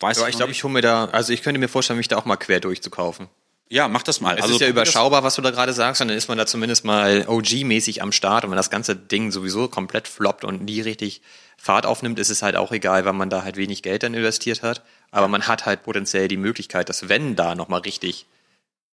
Weiß 0.00 0.20
ja, 0.20 0.28
ich 0.28 0.36
glaube, 0.36 0.52
ich 0.52 0.62
hole 0.62 0.74
mir 0.74 0.82
da, 0.82 1.06
also 1.06 1.32
ich 1.32 1.42
könnte 1.42 1.58
mir 1.58 1.68
vorstellen, 1.68 1.96
mich 1.96 2.08
da 2.08 2.18
auch 2.18 2.26
mal 2.26 2.36
quer 2.36 2.60
durchzukaufen. 2.60 3.28
Ja, 3.68 3.88
mach 3.88 4.04
das 4.04 4.20
mal. 4.20 4.36
Es 4.36 4.42
also, 4.42 4.54
ist 4.54 4.60
ja 4.60 4.68
überschaubar, 4.68 5.24
was 5.24 5.34
du 5.34 5.42
da 5.42 5.50
gerade 5.50 5.72
sagst, 5.72 6.00
und 6.00 6.08
dann 6.08 6.16
ist 6.16 6.28
man 6.28 6.38
da 6.38 6.46
zumindest 6.46 6.84
mal 6.84 7.24
OG-mäßig 7.26 8.00
am 8.00 8.12
Start. 8.12 8.44
Und 8.44 8.50
wenn 8.50 8.56
das 8.56 8.70
ganze 8.70 8.94
Ding 8.94 9.32
sowieso 9.32 9.66
komplett 9.66 10.06
floppt 10.06 10.44
und 10.44 10.64
nie 10.64 10.80
richtig 10.80 11.20
Fahrt 11.56 11.84
aufnimmt, 11.84 12.20
ist 12.20 12.30
es 12.30 12.42
halt 12.42 12.54
auch 12.54 12.70
egal, 12.70 13.04
weil 13.04 13.12
man 13.12 13.28
da 13.28 13.42
halt 13.42 13.56
wenig 13.56 13.82
Geld 13.82 14.04
dann 14.04 14.14
investiert 14.14 14.62
hat. 14.62 14.82
Aber 15.10 15.26
man 15.26 15.48
hat 15.48 15.66
halt 15.66 15.82
potenziell 15.82 16.28
die 16.28 16.36
Möglichkeit, 16.36 16.88
dass 16.88 17.08
wenn 17.08 17.34
da 17.34 17.56
nochmal 17.56 17.80
richtig 17.80 18.26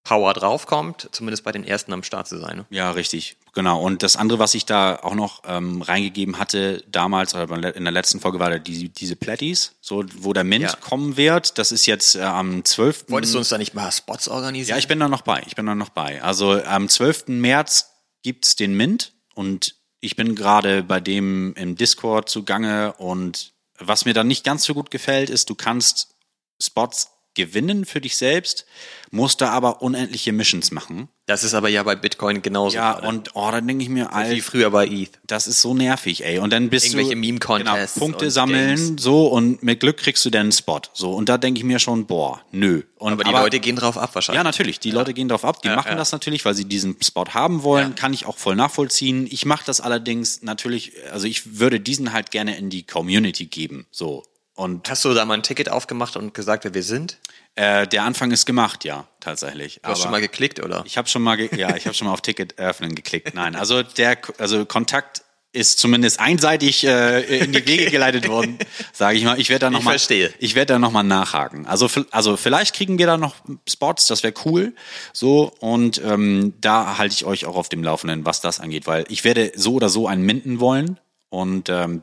Power 0.04 0.34
draufkommt, 0.34 1.08
zumindest 1.12 1.44
bei 1.44 1.52
den 1.52 1.64
ersten 1.64 1.92
am 1.94 2.02
Start 2.02 2.28
zu 2.28 2.38
sein. 2.38 2.58
Ne? 2.58 2.66
Ja, 2.68 2.90
richtig. 2.90 3.36
Genau. 3.54 3.80
Und 3.82 4.02
das 4.02 4.16
andere, 4.16 4.38
was 4.38 4.54
ich 4.54 4.66
da 4.66 4.96
auch 4.96 5.14
noch 5.14 5.42
ähm, 5.46 5.80
reingegeben 5.80 6.38
hatte 6.38 6.84
damals 6.88 7.34
oder 7.34 7.74
in 7.74 7.84
der 7.84 7.92
letzten 7.92 8.20
Folge, 8.20 8.38
war 8.38 8.58
die, 8.58 8.90
diese 8.90 9.16
Platties, 9.16 9.76
so 9.80 10.04
wo 10.16 10.34
der 10.34 10.44
Mint 10.44 10.64
ja. 10.64 10.76
kommen 10.76 11.16
wird. 11.16 11.58
Das 11.58 11.72
ist 11.72 11.86
jetzt 11.86 12.16
äh, 12.16 12.20
am 12.20 12.64
12. 12.64 13.06
Wolltest 13.08 13.32
du 13.32 13.38
uns 13.38 13.48
da 13.48 13.56
nicht 13.56 13.72
mal 13.72 13.90
Spots 13.90 14.28
organisieren? 14.28 14.76
Ja, 14.76 14.78
ich 14.78 14.88
bin 14.88 15.00
da 15.00 15.08
noch 15.08 15.22
bei. 15.22 15.42
Ich 15.46 15.56
bin 15.56 15.64
da 15.64 15.74
noch 15.74 15.88
bei. 15.88 16.22
Also 16.22 16.62
am 16.62 16.88
12. 16.88 17.28
März 17.28 17.90
gibt's 18.22 18.56
den 18.56 18.76
Mint 18.76 19.12
und 19.34 19.76
ich 20.00 20.16
bin 20.16 20.34
gerade 20.34 20.82
bei 20.82 21.00
dem 21.00 21.54
im 21.54 21.76
Discord 21.76 22.28
zugange 22.28 22.92
und 22.98 23.54
was 23.78 24.04
mir 24.04 24.12
dann 24.12 24.26
nicht 24.26 24.44
ganz 24.44 24.64
so 24.64 24.74
gut 24.74 24.90
gefällt, 24.90 25.30
ist, 25.30 25.48
du 25.48 25.54
kannst 25.54 26.14
Spots 26.60 27.10
gewinnen 27.34 27.84
für 27.84 28.00
dich 28.00 28.16
selbst, 28.16 28.66
musst 29.10 29.40
da 29.40 29.50
aber 29.50 29.82
unendliche 29.82 30.32
Missions 30.32 30.70
machen. 30.70 31.08
Das 31.26 31.42
ist 31.42 31.54
aber 31.54 31.68
ja 31.68 31.82
bei 31.82 31.96
Bitcoin 31.96 32.42
genauso. 32.42 32.76
Ja, 32.76 32.94
gerade. 32.94 33.08
und 33.08 33.30
oh, 33.34 33.50
dann 33.50 33.66
denke 33.66 33.82
ich 33.82 33.88
mir, 33.88 34.12
Alter, 34.12 34.34
wie 34.34 34.40
früher 34.42 34.70
bei 34.70 34.86
ETH. 34.86 35.18
Das 35.26 35.46
ist 35.46 35.62
so 35.62 35.72
nervig, 35.72 36.24
ey. 36.24 36.38
Und 36.38 36.52
dann 36.52 36.68
bist 36.68 36.86
Irgendwelche 36.86 37.14
du 37.14 37.16
Meme 37.16 37.38
Contests 37.38 37.94
genau, 37.94 38.06
Punkte 38.06 38.30
sammeln, 38.30 38.76
Games. 38.76 39.02
so 39.02 39.28
und 39.28 39.62
mit 39.62 39.80
Glück 39.80 39.96
kriegst 39.96 40.24
du 40.24 40.30
dann 40.30 40.42
einen 40.42 40.52
Spot, 40.52 40.82
so 40.92 41.12
und 41.12 41.28
da 41.28 41.38
denke 41.38 41.58
ich 41.58 41.64
mir 41.64 41.78
schon, 41.78 42.06
boah, 42.06 42.42
nö. 42.52 42.82
Und, 42.98 43.14
aber 43.14 43.24
die 43.24 43.30
aber, 43.30 43.40
Leute 43.40 43.60
gehen 43.60 43.76
drauf 43.76 43.96
ab 43.96 44.14
wahrscheinlich. 44.14 44.38
Ja, 44.38 44.44
natürlich. 44.44 44.80
Die 44.80 44.90
ja. 44.90 44.94
Leute 44.94 45.14
gehen 45.14 45.28
drauf 45.28 45.44
ab. 45.44 45.62
Die 45.62 45.68
ja, 45.68 45.76
machen 45.76 45.92
ja. 45.92 45.96
das 45.96 46.12
natürlich, 46.12 46.44
weil 46.44 46.54
sie 46.54 46.64
diesen 46.66 46.96
Spot 47.02 47.26
haben 47.32 47.62
wollen. 47.62 47.94
Kann 47.94 48.12
ich 48.12 48.26
auch 48.26 48.36
voll 48.36 48.56
nachvollziehen. 48.56 49.26
Ich 49.30 49.46
mache 49.46 49.64
das 49.66 49.80
allerdings 49.80 50.42
natürlich. 50.42 50.92
Also 51.10 51.26
ich 51.26 51.58
würde 51.58 51.80
diesen 51.80 52.12
halt 52.12 52.30
gerne 52.30 52.56
in 52.56 52.70
die 52.70 52.82
Community 52.82 53.46
geben, 53.46 53.86
so. 53.90 54.24
Und 54.54 54.88
Hast 54.88 55.04
du 55.04 55.12
da 55.14 55.24
mal 55.24 55.34
ein 55.34 55.42
Ticket 55.42 55.68
aufgemacht 55.68 56.16
und 56.16 56.32
gesagt, 56.32 56.64
wer 56.64 56.74
wir 56.74 56.84
sind? 56.84 57.18
Äh, 57.56 57.86
der 57.88 58.04
Anfang 58.04 58.30
ist 58.30 58.46
gemacht, 58.46 58.84
ja, 58.84 59.06
tatsächlich. 59.20 59.80
Du 59.82 59.90
hast 59.90 60.02
schon 60.02 60.10
mal 60.10 60.20
geklickt, 60.20 60.62
oder? 60.62 60.82
Ich 60.86 60.96
habe 60.96 61.08
schon 61.08 61.22
mal, 61.22 61.38
ja, 61.56 61.76
ich 61.76 61.86
habe 61.86 61.94
schon 61.94 62.06
mal 62.06 62.12
auf 62.12 62.20
Ticket 62.20 62.58
öffnen 62.58 62.94
geklickt. 62.94 63.34
Nein, 63.34 63.56
also 63.56 63.82
der, 63.82 64.18
also 64.38 64.64
Kontakt 64.64 65.24
ist 65.54 65.78
zumindest 65.78 66.18
einseitig 66.18 66.84
äh, 66.84 67.38
in 67.38 67.52
die 67.52 67.64
Wege 67.66 67.90
geleitet 67.90 68.28
worden, 68.28 68.58
sage 68.92 69.16
ich 69.16 69.24
mal. 69.24 69.38
Ich 69.40 69.48
werde 69.50 69.66
da 69.66 69.70
noch 69.70 69.80
ich 69.80 69.84
mal, 69.84 69.92
verstehe. 69.92 70.34
ich 70.38 70.54
werde 70.56 70.74
da 70.74 70.78
noch 70.78 70.90
mal 70.90 71.04
nachhaken. 71.04 71.66
Also, 71.66 71.88
also 72.10 72.36
vielleicht 72.36 72.74
kriegen 72.74 72.98
wir 72.98 73.06
da 73.06 73.16
noch 73.16 73.36
Spots, 73.68 74.08
das 74.08 74.24
wäre 74.24 74.34
cool. 74.44 74.74
So 75.12 75.52
und 75.60 76.02
ähm, 76.04 76.54
da 76.60 76.98
halte 76.98 77.14
ich 77.14 77.24
euch 77.24 77.46
auch 77.46 77.56
auf 77.56 77.68
dem 77.68 77.84
Laufenden, 77.84 78.26
was 78.26 78.40
das 78.40 78.58
angeht, 78.58 78.86
weil 78.86 79.04
ich 79.08 79.22
werde 79.22 79.52
so 79.54 79.74
oder 79.74 79.88
so 79.88 80.08
einen 80.08 80.22
Minden 80.22 80.58
wollen 80.58 80.98
und 81.28 81.68
ähm, 81.68 82.02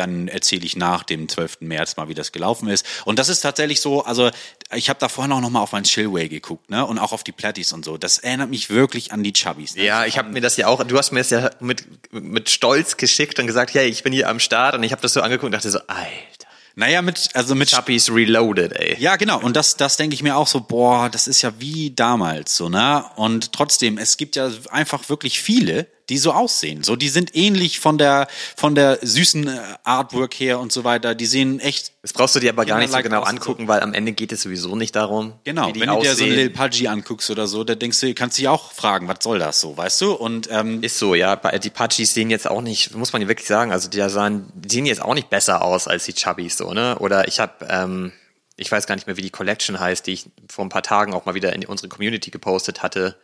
dann 0.00 0.28
erzähle 0.28 0.64
ich 0.64 0.76
nach 0.76 1.04
dem 1.04 1.28
12. 1.28 1.58
März 1.60 1.96
mal, 1.96 2.08
wie 2.08 2.14
das 2.14 2.32
gelaufen 2.32 2.68
ist. 2.68 2.86
Und 3.04 3.18
das 3.18 3.28
ist 3.28 3.42
tatsächlich 3.42 3.80
so, 3.80 4.02
also 4.02 4.30
ich 4.74 4.88
habe 4.88 4.98
da 4.98 5.08
vorhin 5.08 5.32
auch 5.32 5.40
noch 5.40 5.50
mal 5.50 5.60
auf 5.60 5.72
mein 5.72 5.84
Chillway 5.84 6.28
geguckt, 6.28 6.70
ne? 6.70 6.84
Und 6.86 6.98
auch 6.98 7.12
auf 7.12 7.22
die 7.22 7.32
Platties 7.32 7.72
und 7.72 7.84
so. 7.84 7.98
Das 7.98 8.18
erinnert 8.18 8.50
mich 8.50 8.70
wirklich 8.70 9.12
an 9.12 9.22
die 9.22 9.32
Chubbies. 9.32 9.76
Ne? 9.76 9.84
Ja, 9.84 10.06
ich 10.06 10.16
habe 10.16 10.30
mir 10.30 10.40
das 10.40 10.56
ja 10.56 10.66
auch, 10.68 10.82
du 10.82 10.96
hast 10.96 11.12
mir 11.12 11.20
das 11.20 11.30
ja 11.30 11.50
mit, 11.60 11.84
mit 12.12 12.48
Stolz 12.50 12.96
geschickt 12.96 13.38
und 13.38 13.46
gesagt, 13.46 13.74
ja, 13.74 13.82
ich 13.82 14.02
bin 14.02 14.12
hier 14.12 14.28
am 14.28 14.40
Start 14.40 14.74
und 14.74 14.82
ich 14.82 14.92
habe 14.92 15.02
das 15.02 15.12
so 15.12 15.20
angeguckt 15.20 15.46
und 15.46 15.52
dachte 15.52 15.70
so, 15.70 15.80
Alter. 15.86 16.48
Naja, 16.76 17.02
mit, 17.02 17.28
also 17.34 17.54
mit. 17.54 17.70
Chuppies 17.70 18.10
Reloaded, 18.10 18.72
ey. 18.72 18.96
Ja, 18.98 19.16
genau. 19.16 19.38
Und 19.40 19.54
das, 19.54 19.76
das 19.76 19.96
denke 19.96 20.14
ich 20.14 20.22
mir 20.22 20.36
auch 20.36 20.46
so, 20.46 20.60
boah, 20.60 21.10
das 21.10 21.26
ist 21.26 21.42
ja 21.42 21.52
wie 21.58 21.90
damals, 21.90 22.56
so, 22.56 22.68
ne? 22.68 23.04
Und 23.16 23.52
trotzdem, 23.52 23.98
es 23.98 24.16
gibt 24.16 24.36
ja 24.36 24.50
einfach 24.70 25.08
wirklich 25.08 25.40
viele, 25.42 25.86
die 26.10 26.18
so 26.18 26.32
aussehen. 26.32 26.82
So, 26.82 26.96
die 26.96 27.08
sind 27.08 27.34
ähnlich 27.36 27.78
von 27.78 27.96
der, 27.96 28.26
von 28.56 28.74
der 28.74 28.98
süßen 29.00 29.46
äh, 29.46 29.60
Artwork 29.84 30.34
her 30.34 30.58
und 30.58 30.72
so 30.72 30.82
weiter. 30.84 31.14
Die 31.14 31.24
sehen 31.24 31.60
echt. 31.60 31.92
Das 32.02 32.12
brauchst 32.12 32.34
du 32.34 32.40
dir 32.40 32.50
aber 32.50 32.66
gar 32.66 32.78
nicht 32.78 32.92
so 32.92 32.98
genau 32.98 33.22
angucken, 33.22 33.62
so. 33.62 33.68
weil 33.68 33.80
am 33.80 33.94
Ende 33.94 34.12
geht 34.12 34.32
es 34.32 34.42
sowieso 34.42 34.74
nicht 34.74 34.96
darum. 34.96 35.34
Genau. 35.44 35.72
Wenn 35.74 35.88
du 35.88 36.00
dir 36.00 36.14
so 36.14 36.24
ein 36.24 36.30
Lil 36.30 36.50
Pudgy 36.50 36.88
anguckst 36.88 37.30
oder 37.30 37.46
so, 37.46 37.62
da 37.62 37.76
denkst 37.76 38.00
du, 38.00 38.12
kannst 38.14 38.36
du 38.36 38.42
dich 38.42 38.48
auch 38.48 38.72
fragen, 38.72 39.06
was 39.06 39.18
soll 39.22 39.38
das 39.38 39.60
so, 39.60 39.76
weißt 39.76 40.00
du? 40.00 40.12
Und, 40.12 40.48
ähm, 40.50 40.82
Ist 40.82 40.98
so, 40.98 41.14
ja. 41.14 41.36
Die 41.36 41.70
Pudgys 41.70 42.12
sehen 42.12 42.30
jetzt 42.30 42.50
auch 42.50 42.60
nicht, 42.60 42.94
muss 42.94 43.12
man 43.12 43.26
wirklich 43.28 43.46
sagen, 43.46 43.70
also 43.70 43.88
die 43.88 44.00
sahen, 44.08 44.50
die 44.54 44.74
sehen 44.74 44.86
jetzt 44.86 45.02
auch 45.02 45.14
nicht 45.14 45.30
besser 45.30 45.62
aus 45.62 45.86
als 45.86 46.04
die 46.04 46.14
Chubbies, 46.14 46.56
so, 46.56 46.74
ne? 46.74 46.98
Oder 46.98 47.28
ich 47.28 47.38
habe, 47.38 47.66
ähm, 47.68 48.12
ich 48.56 48.72
weiß 48.72 48.86
gar 48.86 48.96
nicht 48.96 49.06
mehr, 49.06 49.16
wie 49.16 49.22
die 49.22 49.30
Collection 49.30 49.78
heißt, 49.78 50.06
die 50.06 50.12
ich 50.12 50.26
vor 50.48 50.64
ein 50.64 50.70
paar 50.70 50.82
Tagen 50.82 51.14
auch 51.14 51.24
mal 51.24 51.34
wieder 51.34 51.52
in 51.52 51.64
unsere 51.64 51.88
Community 51.88 52.30
gepostet 52.30 52.82
hatte 52.82 53.16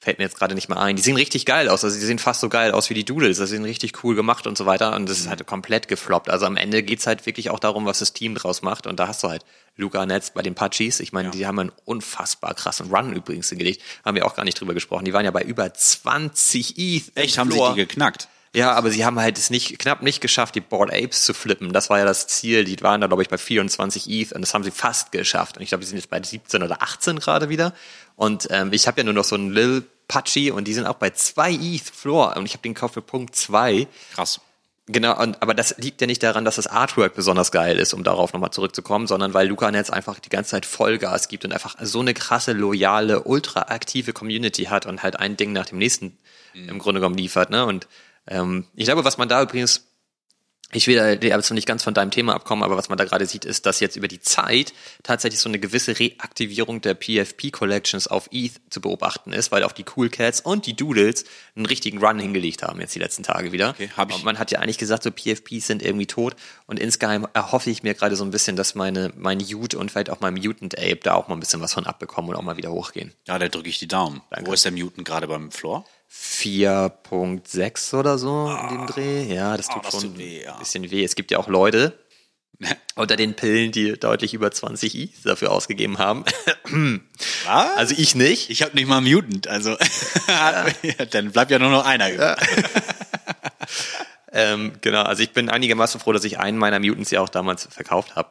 fällt 0.00 0.18
mir 0.18 0.24
jetzt 0.24 0.38
gerade 0.38 0.54
nicht 0.54 0.68
mehr 0.68 0.78
ein. 0.78 0.96
Die 0.96 1.02
sehen 1.02 1.16
richtig 1.16 1.46
geil 1.46 1.68
aus. 1.68 1.82
Also 1.82 1.98
die 1.98 2.04
sehen 2.04 2.18
fast 2.18 2.40
so 2.40 2.48
geil 2.48 2.72
aus 2.72 2.90
wie 2.90 2.94
die 2.94 3.04
Doodles. 3.04 3.38
Das 3.38 3.50
sind 3.50 3.64
richtig 3.64 4.04
cool 4.04 4.14
gemacht 4.14 4.46
und 4.46 4.58
so 4.58 4.66
weiter. 4.66 4.94
Und 4.94 5.08
das 5.08 5.18
ist 5.18 5.28
halt 5.28 5.46
komplett 5.46 5.88
gefloppt. 5.88 6.28
Also 6.28 6.46
am 6.46 6.56
Ende 6.56 6.82
geht's 6.82 7.06
halt 7.06 7.24
wirklich 7.26 7.50
auch 7.50 7.58
darum, 7.58 7.86
was 7.86 8.00
das 8.00 8.12
Team 8.12 8.34
draus 8.34 8.62
macht. 8.62 8.86
Und 8.86 9.00
da 9.00 9.08
hast 9.08 9.22
du 9.22 9.28
halt 9.28 9.44
Luca 9.76 10.04
Netz 10.04 10.30
bei 10.30 10.42
den 10.42 10.54
Pachis. 10.54 11.00
Ich 11.00 11.12
meine, 11.12 11.28
ja. 11.28 11.32
die 11.32 11.46
haben 11.46 11.58
einen 11.58 11.72
unfassbar 11.84 12.54
krassen 12.54 12.94
Run 12.94 13.14
übrigens 13.14 13.48
hingelegt. 13.48 13.82
Haben 14.04 14.16
wir 14.16 14.26
auch 14.26 14.36
gar 14.36 14.44
nicht 14.44 14.60
drüber 14.60 14.74
gesprochen. 14.74 15.04
Die 15.04 15.12
waren 15.12 15.24
ja 15.24 15.30
bei 15.30 15.42
über 15.42 15.72
20 15.72 16.78
ETH. 16.78 17.12
Echt, 17.14 17.38
haben 17.38 17.50
sie 17.50 17.58
die 17.58 17.74
geknackt? 17.74 18.28
Ja, 18.54 18.72
aber 18.72 18.92
sie 18.92 19.04
haben 19.04 19.18
halt 19.18 19.36
es 19.36 19.50
nicht, 19.50 19.80
knapp 19.80 20.02
nicht 20.02 20.20
geschafft, 20.20 20.54
die 20.54 20.60
Board 20.60 20.92
Apes 20.92 21.24
zu 21.24 21.34
flippen. 21.34 21.72
Das 21.72 21.90
war 21.90 21.98
ja 21.98 22.04
das 22.04 22.28
Ziel. 22.28 22.62
Die 22.64 22.80
waren 22.82 23.00
da, 23.00 23.08
glaube 23.08 23.22
ich, 23.22 23.28
bei 23.28 23.36
24 23.36 24.08
ETH 24.08 24.32
und 24.32 24.42
das 24.42 24.54
haben 24.54 24.62
sie 24.62 24.70
fast 24.70 25.10
geschafft. 25.10 25.56
Und 25.56 25.64
ich 25.64 25.70
glaube, 25.70 25.82
die 25.82 25.88
sind 25.88 25.96
jetzt 25.98 26.08
bei 26.08 26.22
17 26.22 26.62
oder 26.62 26.80
18 26.80 27.18
gerade 27.18 27.48
wieder. 27.48 27.74
Und 28.16 28.48
ähm, 28.50 28.72
ich 28.72 28.86
habe 28.86 29.00
ja 29.00 29.04
nur 29.04 29.14
noch 29.14 29.24
so 29.24 29.34
einen 29.34 29.50
Lil 29.50 29.84
Pachi 30.08 30.50
und 30.50 30.68
die 30.68 30.74
sind 30.74 30.86
auch 30.86 30.94
bei 30.94 31.10
2 31.10 31.52
ETH 31.52 31.90
Floor 31.94 32.36
und 32.36 32.46
ich 32.46 32.52
habe 32.52 32.62
den 32.62 32.74
gekauft 32.74 32.94
für 32.94 33.02
Punkt 33.02 33.34
2. 33.34 33.86
Krass. 34.14 34.40
Genau, 34.86 35.18
und, 35.18 35.40
aber 35.40 35.54
das 35.54 35.78
liegt 35.78 36.02
ja 36.02 36.06
nicht 36.06 36.22
daran, 36.22 36.44
dass 36.44 36.56
das 36.56 36.66
Artwork 36.66 37.14
besonders 37.14 37.50
geil 37.50 37.78
ist, 37.78 37.94
um 37.94 38.04
darauf 38.04 38.34
nochmal 38.34 38.50
zurückzukommen, 38.50 39.06
sondern 39.06 39.32
weil 39.32 39.48
Luca 39.48 39.70
Netz 39.70 39.88
einfach 39.88 40.18
die 40.18 40.28
ganze 40.28 40.50
Zeit 40.50 40.66
Vollgas 40.66 41.28
gibt 41.28 41.46
und 41.46 41.52
einfach 41.52 41.76
so 41.80 42.00
eine 42.00 42.12
krasse, 42.12 42.52
loyale, 42.52 43.22
ultra 43.22 43.62
aktive 43.62 44.12
Community 44.12 44.64
hat 44.64 44.84
und 44.84 45.02
halt 45.02 45.18
ein 45.18 45.38
Ding 45.38 45.52
nach 45.52 45.64
dem 45.64 45.78
nächsten 45.78 46.18
mhm. 46.52 46.68
im 46.68 46.78
Grunde 46.78 47.00
genommen 47.00 47.16
liefert. 47.16 47.48
Ne? 47.48 47.64
Und 47.64 47.88
ähm, 48.26 48.66
ich 48.74 48.84
glaube, 48.84 49.06
was 49.06 49.16
man 49.16 49.30
da 49.30 49.40
übrigens 49.40 49.86
ich 50.74 50.86
will 50.88 51.18
jetzt 51.22 51.50
nicht 51.52 51.66
ganz 51.66 51.82
von 51.82 51.94
deinem 51.94 52.10
Thema 52.10 52.34
abkommen, 52.34 52.62
aber 52.62 52.76
was 52.76 52.88
man 52.88 52.98
da 52.98 53.04
gerade 53.04 53.26
sieht, 53.26 53.44
ist, 53.44 53.64
dass 53.64 53.80
jetzt 53.80 53.96
über 53.96 54.08
die 54.08 54.20
Zeit 54.20 54.74
tatsächlich 55.02 55.40
so 55.40 55.48
eine 55.48 55.58
gewisse 55.58 55.98
Reaktivierung 55.98 56.80
der 56.80 56.94
PFP-Collections 56.94 58.08
auf 58.08 58.28
ETH 58.32 58.60
zu 58.70 58.80
beobachten 58.80 59.32
ist, 59.32 59.52
weil 59.52 59.62
auch 59.62 59.72
die 59.72 59.84
Cool 59.96 60.08
Cats 60.08 60.40
und 60.40 60.66
die 60.66 60.74
Doodles 60.74 61.24
einen 61.54 61.66
richtigen 61.66 62.04
Run 62.04 62.18
hingelegt 62.18 62.62
haben 62.62 62.80
jetzt 62.80 62.94
die 62.94 62.98
letzten 62.98 63.22
Tage 63.22 63.52
wieder. 63.52 63.70
Okay, 63.70 63.90
hab 63.96 64.10
ich. 64.10 64.16
Und 64.16 64.24
man 64.24 64.38
hat 64.38 64.50
ja 64.50 64.58
eigentlich 64.58 64.78
gesagt, 64.78 65.04
so 65.04 65.10
PFPs 65.10 65.66
sind 65.66 65.82
irgendwie 65.82 66.06
tot 66.06 66.34
und 66.66 66.80
insgeheim 66.80 67.26
erhoffe 67.32 67.70
ich 67.70 67.82
mir 67.82 67.94
gerade 67.94 68.16
so 68.16 68.24
ein 68.24 68.30
bisschen, 68.30 68.56
dass 68.56 68.74
meine, 68.74 69.12
mein 69.16 69.40
Ute 69.40 69.78
und 69.78 69.92
vielleicht 69.92 70.10
auch 70.10 70.20
mein 70.20 70.34
Mutant 70.34 70.76
Ape 70.76 71.00
da 71.02 71.14
auch 71.14 71.28
mal 71.28 71.36
ein 71.36 71.40
bisschen 71.40 71.60
was 71.60 71.72
von 71.72 71.86
abbekommen 71.86 72.30
und 72.30 72.36
auch 72.36 72.42
mal 72.42 72.56
wieder 72.56 72.72
hochgehen. 72.72 73.12
Ja, 73.28 73.38
da 73.38 73.48
drücke 73.48 73.68
ich 73.68 73.78
die 73.78 73.88
Daumen. 73.88 74.22
Danke. 74.30 74.48
Wo 74.48 74.52
ist 74.52 74.64
der 74.64 74.72
Mutant 74.72 75.06
gerade 75.06 75.28
beim 75.28 75.52
Floor? 75.52 75.84
4.6 76.10 77.94
oder 77.94 78.18
so 78.18 78.46
ah, 78.48 78.68
in 78.68 78.68
dem 78.68 78.82
ah. 78.82 78.86
Dreh. 78.86 79.34
Ja, 79.34 79.56
das 79.56 79.68
tut 79.68 79.78
oh, 79.78 79.80
das 79.84 79.92
schon 79.92 80.10
tut 80.10 80.18
weh, 80.18 80.42
ja. 80.42 80.52
ein 80.54 80.58
bisschen 80.58 80.90
weh. 80.90 81.04
Es 81.04 81.14
gibt 81.14 81.30
ja 81.30 81.38
auch 81.38 81.48
Leute 81.48 81.98
unter 82.94 83.16
den 83.16 83.34
Pillen, 83.34 83.72
die 83.72 83.98
deutlich 83.98 84.34
über 84.34 84.50
20 84.50 84.94
I 84.94 85.14
dafür 85.24 85.50
ausgegeben 85.50 85.98
haben. 85.98 86.24
Was? 87.44 87.76
Also 87.76 87.94
ich 87.96 88.14
nicht. 88.14 88.50
Ich 88.50 88.62
habe 88.62 88.74
nicht 88.74 88.86
mal 88.86 89.00
Mutant, 89.00 89.48
also 89.48 89.76
dann 91.10 91.32
bleibt 91.32 91.50
ja 91.50 91.58
nur 91.58 91.70
noch 91.70 91.84
einer 91.84 92.12
über. 92.12 92.36
ähm, 94.32 94.72
genau, 94.80 95.02
also 95.02 95.22
ich 95.22 95.32
bin 95.32 95.48
einigermaßen 95.48 96.00
froh, 96.00 96.12
dass 96.12 96.24
ich 96.24 96.38
einen 96.38 96.58
meiner 96.58 96.78
Mutants 96.78 97.10
ja 97.10 97.20
auch 97.20 97.28
damals 97.28 97.66
verkauft 97.70 98.16
habe. 98.16 98.30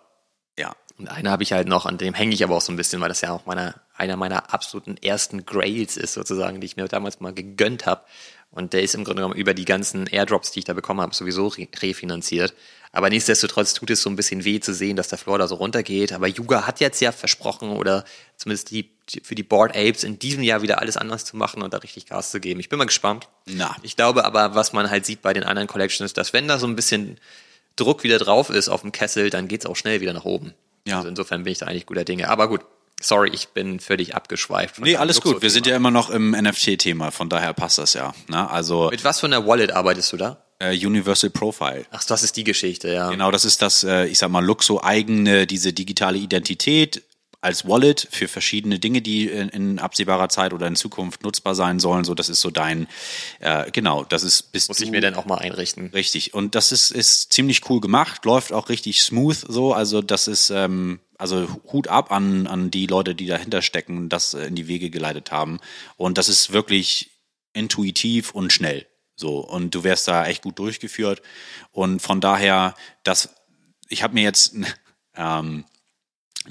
Ja. 0.58 0.76
Und 0.98 1.10
eine 1.10 1.32
habe 1.32 1.44
ich 1.44 1.54
halt 1.54 1.68
noch, 1.68 1.86
an 1.86 1.98
dem 1.98 2.14
hänge 2.14 2.34
ich 2.34 2.44
aber 2.44 2.56
auch 2.56 2.62
so 2.62 2.72
ein 2.72 2.76
bisschen, 2.76 3.02
weil 3.02 3.10
das 3.10 3.22
ja 3.22 3.32
auch 3.32 3.46
meiner, 3.46 3.76
einer 3.96 4.16
meiner 4.16 4.54
absoluten 4.54 4.98
ersten 4.98 5.46
Grails 5.46 5.98
ist, 5.98 6.14
sozusagen, 6.14 6.62
die 6.62 6.66
ich 6.66 6.78
mir 6.78 6.88
damals 6.88 7.20
mal 7.20 7.34
gegönnt 7.34 7.86
habe. 7.86 8.04
Und 8.52 8.74
der 8.74 8.84
ist 8.84 8.94
im 8.94 9.04
Grunde 9.04 9.24
genommen 9.24 9.40
über 9.40 9.56
die 9.56 9.66
ganzen 9.66 10.06
Airdrops, 10.06 10.52
die 10.52 10.60
ich 10.60 10.66
da 10.66 10.74
bekommen 10.74 11.02
habe, 11.02 11.16
sowieso 11.16 11.48
re 11.48 11.68
refinanziert. 11.82 12.54
Aber 12.92 13.10
nichtsdestotrotz 13.10 13.74
tut 13.74 13.90
es 13.90 14.04
so 14.04 14.10
ein 14.12 14.16
bisschen 14.16 14.46
weh 14.46 14.60
zu 14.60 14.72
sehen, 14.72 14.96
dass 14.96 15.08
der 15.08 15.18
Floor 15.18 15.40
da 15.40 15.48
so 15.48 15.56
runtergeht. 15.56 16.14
Aber 16.14 16.28
Yuga 16.28 16.68
hat 16.68 16.80
jetzt 16.80 17.02
ja 17.02 17.12
versprochen, 17.12 17.72
oder 17.72 18.06
zumindest 18.38 18.70
die, 18.70 18.92
für 19.24 19.34
die 19.34 19.42
Board 19.42 19.76
Apes 19.76 20.04
in 20.04 20.20
diesem 20.20 20.44
Jahr 20.44 20.62
wieder 20.62 20.80
alles 20.80 20.98
anders 20.98 21.26
zu 21.26 21.36
machen 21.36 21.64
und 21.64 21.74
da 21.74 21.78
richtig 21.78 22.06
Gas 22.06 22.30
zu 22.30 22.40
geben. 22.40 22.60
Ich 22.60 22.70
bin 22.70 22.78
mal 22.78 22.86
gespannt. 22.86 23.28
Na. 23.48 23.76
Ich 23.82 23.96
glaube 23.96 24.24
aber, 24.24 24.54
was 24.54 24.74
man 24.74 24.92
halt 24.92 25.08
sieht 25.08 25.24
bei 25.24 25.34
den 25.34 25.44
anderen 25.44 25.68
Collections, 25.68 26.14
dass 26.14 26.34
wenn 26.34 26.48
da 26.48 26.60
so 26.60 26.68
ein 26.68 26.76
bisschen 26.76 27.20
Druck 27.76 28.04
wieder 28.04 28.20
drauf 28.20 28.52
ist 28.52 28.70
auf 28.70 28.82
dem 28.82 28.92
Kessel, 28.92 29.32
dann 29.32 29.48
geht's 29.48 29.66
auch 29.66 29.76
schnell 29.76 30.00
wieder 30.00 30.14
nach 30.14 30.26
oben. 30.26 30.54
Ja. 30.88 30.98
Also 30.98 31.10
insofern 31.10 31.44
bin 31.44 31.52
ich 31.54 31.60
da 31.60 31.68
eigentlich 31.68 31.86
guter 31.86 32.04
Dinge. 32.04 32.30
Aber 32.30 32.48
gut, 32.48 32.62
sorry, 33.02 33.30
ich 33.34 33.50
bin 33.50 33.80
völlig 33.80 34.16
abgeschweift. 34.16 34.80
Nee, 34.80 34.98
alles 34.98 35.22
gut. 35.22 35.42
Wir 35.42 35.50
sind 35.50 35.66
ja 35.68 35.76
immer 35.76 35.92
noch 35.92 36.10
im 36.10 36.32
NFT-Thema, 36.32 37.12
von 37.12 37.30
daher 37.30 37.54
passt 37.54 37.78
das 37.78 37.94
ja. 37.94 38.14
Ne? 38.28 38.50
Also 38.50 38.90
Mit 38.90 39.04
was 39.04 39.20
für 39.20 39.28
einer 39.28 39.46
Wallet 39.48 39.72
arbeitest 39.72 40.14
du 40.14 40.18
da? 40.18 40.44
Äh, 40.60 40.74
Universal 40.86 41.30
Profile. 41.30 41.86
Ach, 41.92 42.04
das 42.04 42.24
ist 42.24 42.38
die 42.38 42.44
Geschichte, 42.44 42.94
ja. 42.94 43.10
Genau, 43.10 43.32
das 43.32 43.46
ist 43.46 43.62
das, 43.62 43.84
äh, 43.84 44.06
ich 44.06 44.18
sag 44.20 44.30
mal, 44.30 44.44
Luxo 44.44 44.82
eigene, 44.82 45.48
diese 45.48 45.74
digitale 45.74 46.18
Identität 46.18 47.04
als 47.44 47.68
Wallet 47.68 48.08
für 48.10 48.30
verschiedene 48.30 48.80
Dinge, 48.80 49.02
die 49.02 49.28
in, 49.28 49.50
in, 49.50 49.80
absehbarer 49.80 50.30
Zeit 50.30 50.54
oder 50.54 50.66
in 50.66 50.78
Zukunft 50.78 51.24
nutzbar 51.24 51.56
sein 51.56 51.80
sollen. 51.80 52.06
So, 52.06 52.16
das 52.16 52.30
ist 52.30 52.40
so 52.40 52.50
dein, 52.50 52.88
äh, 53.40 53.70
genau, 53.72 54.06
das 54.06 54.24
ist 54.24 54.54
bis 54.54 54.70
Muss 54.70 54.80
ich 54.80 54.92
mir 54.92 55.02
dann 55.02 55.16
auch 55.16 55.26
mal 55.26 55.40
einrichten. 55.40 55.88
Richtig. 55.88 56.34
Und 56.34 56.56
das 56.56 56.72
ist, 56.72 56.92
ist 56.92 57.34
ziemlich 57.34 57.70
cool 57.70 57.82
gemacht, 57.82 58.24
läuft 58.24 58.54
auch 58.54 58.70
richtig 58.70 59.02
smooth 59.02 59.36
so. 59.36 59.74
Also 59.74 60.02
das 60.02 60.30
ist, 60.30 60.52
ähm, 60.52 61.02
also 61.18 61.48
Hut 61.72 61.90
ab 61.90 62.14
an, 62.14 62.48
an 62.48 62.72
die 62.72 62.88
Leute, 62.88 63.14
die 63.14 63.28
dahinter 63.28 63.62
stecken, 63.62 64.08
das 64.08 64.34
in 64.34 64.56
die 64.56 64.70
Wege 64.70 64.90
geleitet 64.90 65.34
haben. 65.34 65.60
Und 65.98 66.18
das 66.18 66.30
ist 66.30 66.54
wirklich 66.54 67.12
intuitiv 67.52 68.32
und 68.32 68.54
schnell. 68.54 68.88
So, 69.18 69.40
und 69.40 69.76
du 69.76 69.84
wärst 69.84 70.08
da 70.08 70.26
echt 70.26 70.44
gut 70.44 70.60
durchgeführt. 70.60 71.22
Und 71.72 72.02
von 72.02 72.22
daher, 72.22 72.74
das, 73.04 73.36
ich 73.90 74.02
habe 74.02 74.14
mir 74.14 74.24
jetzt 74.24 74.56
ähm, 75.18 75.66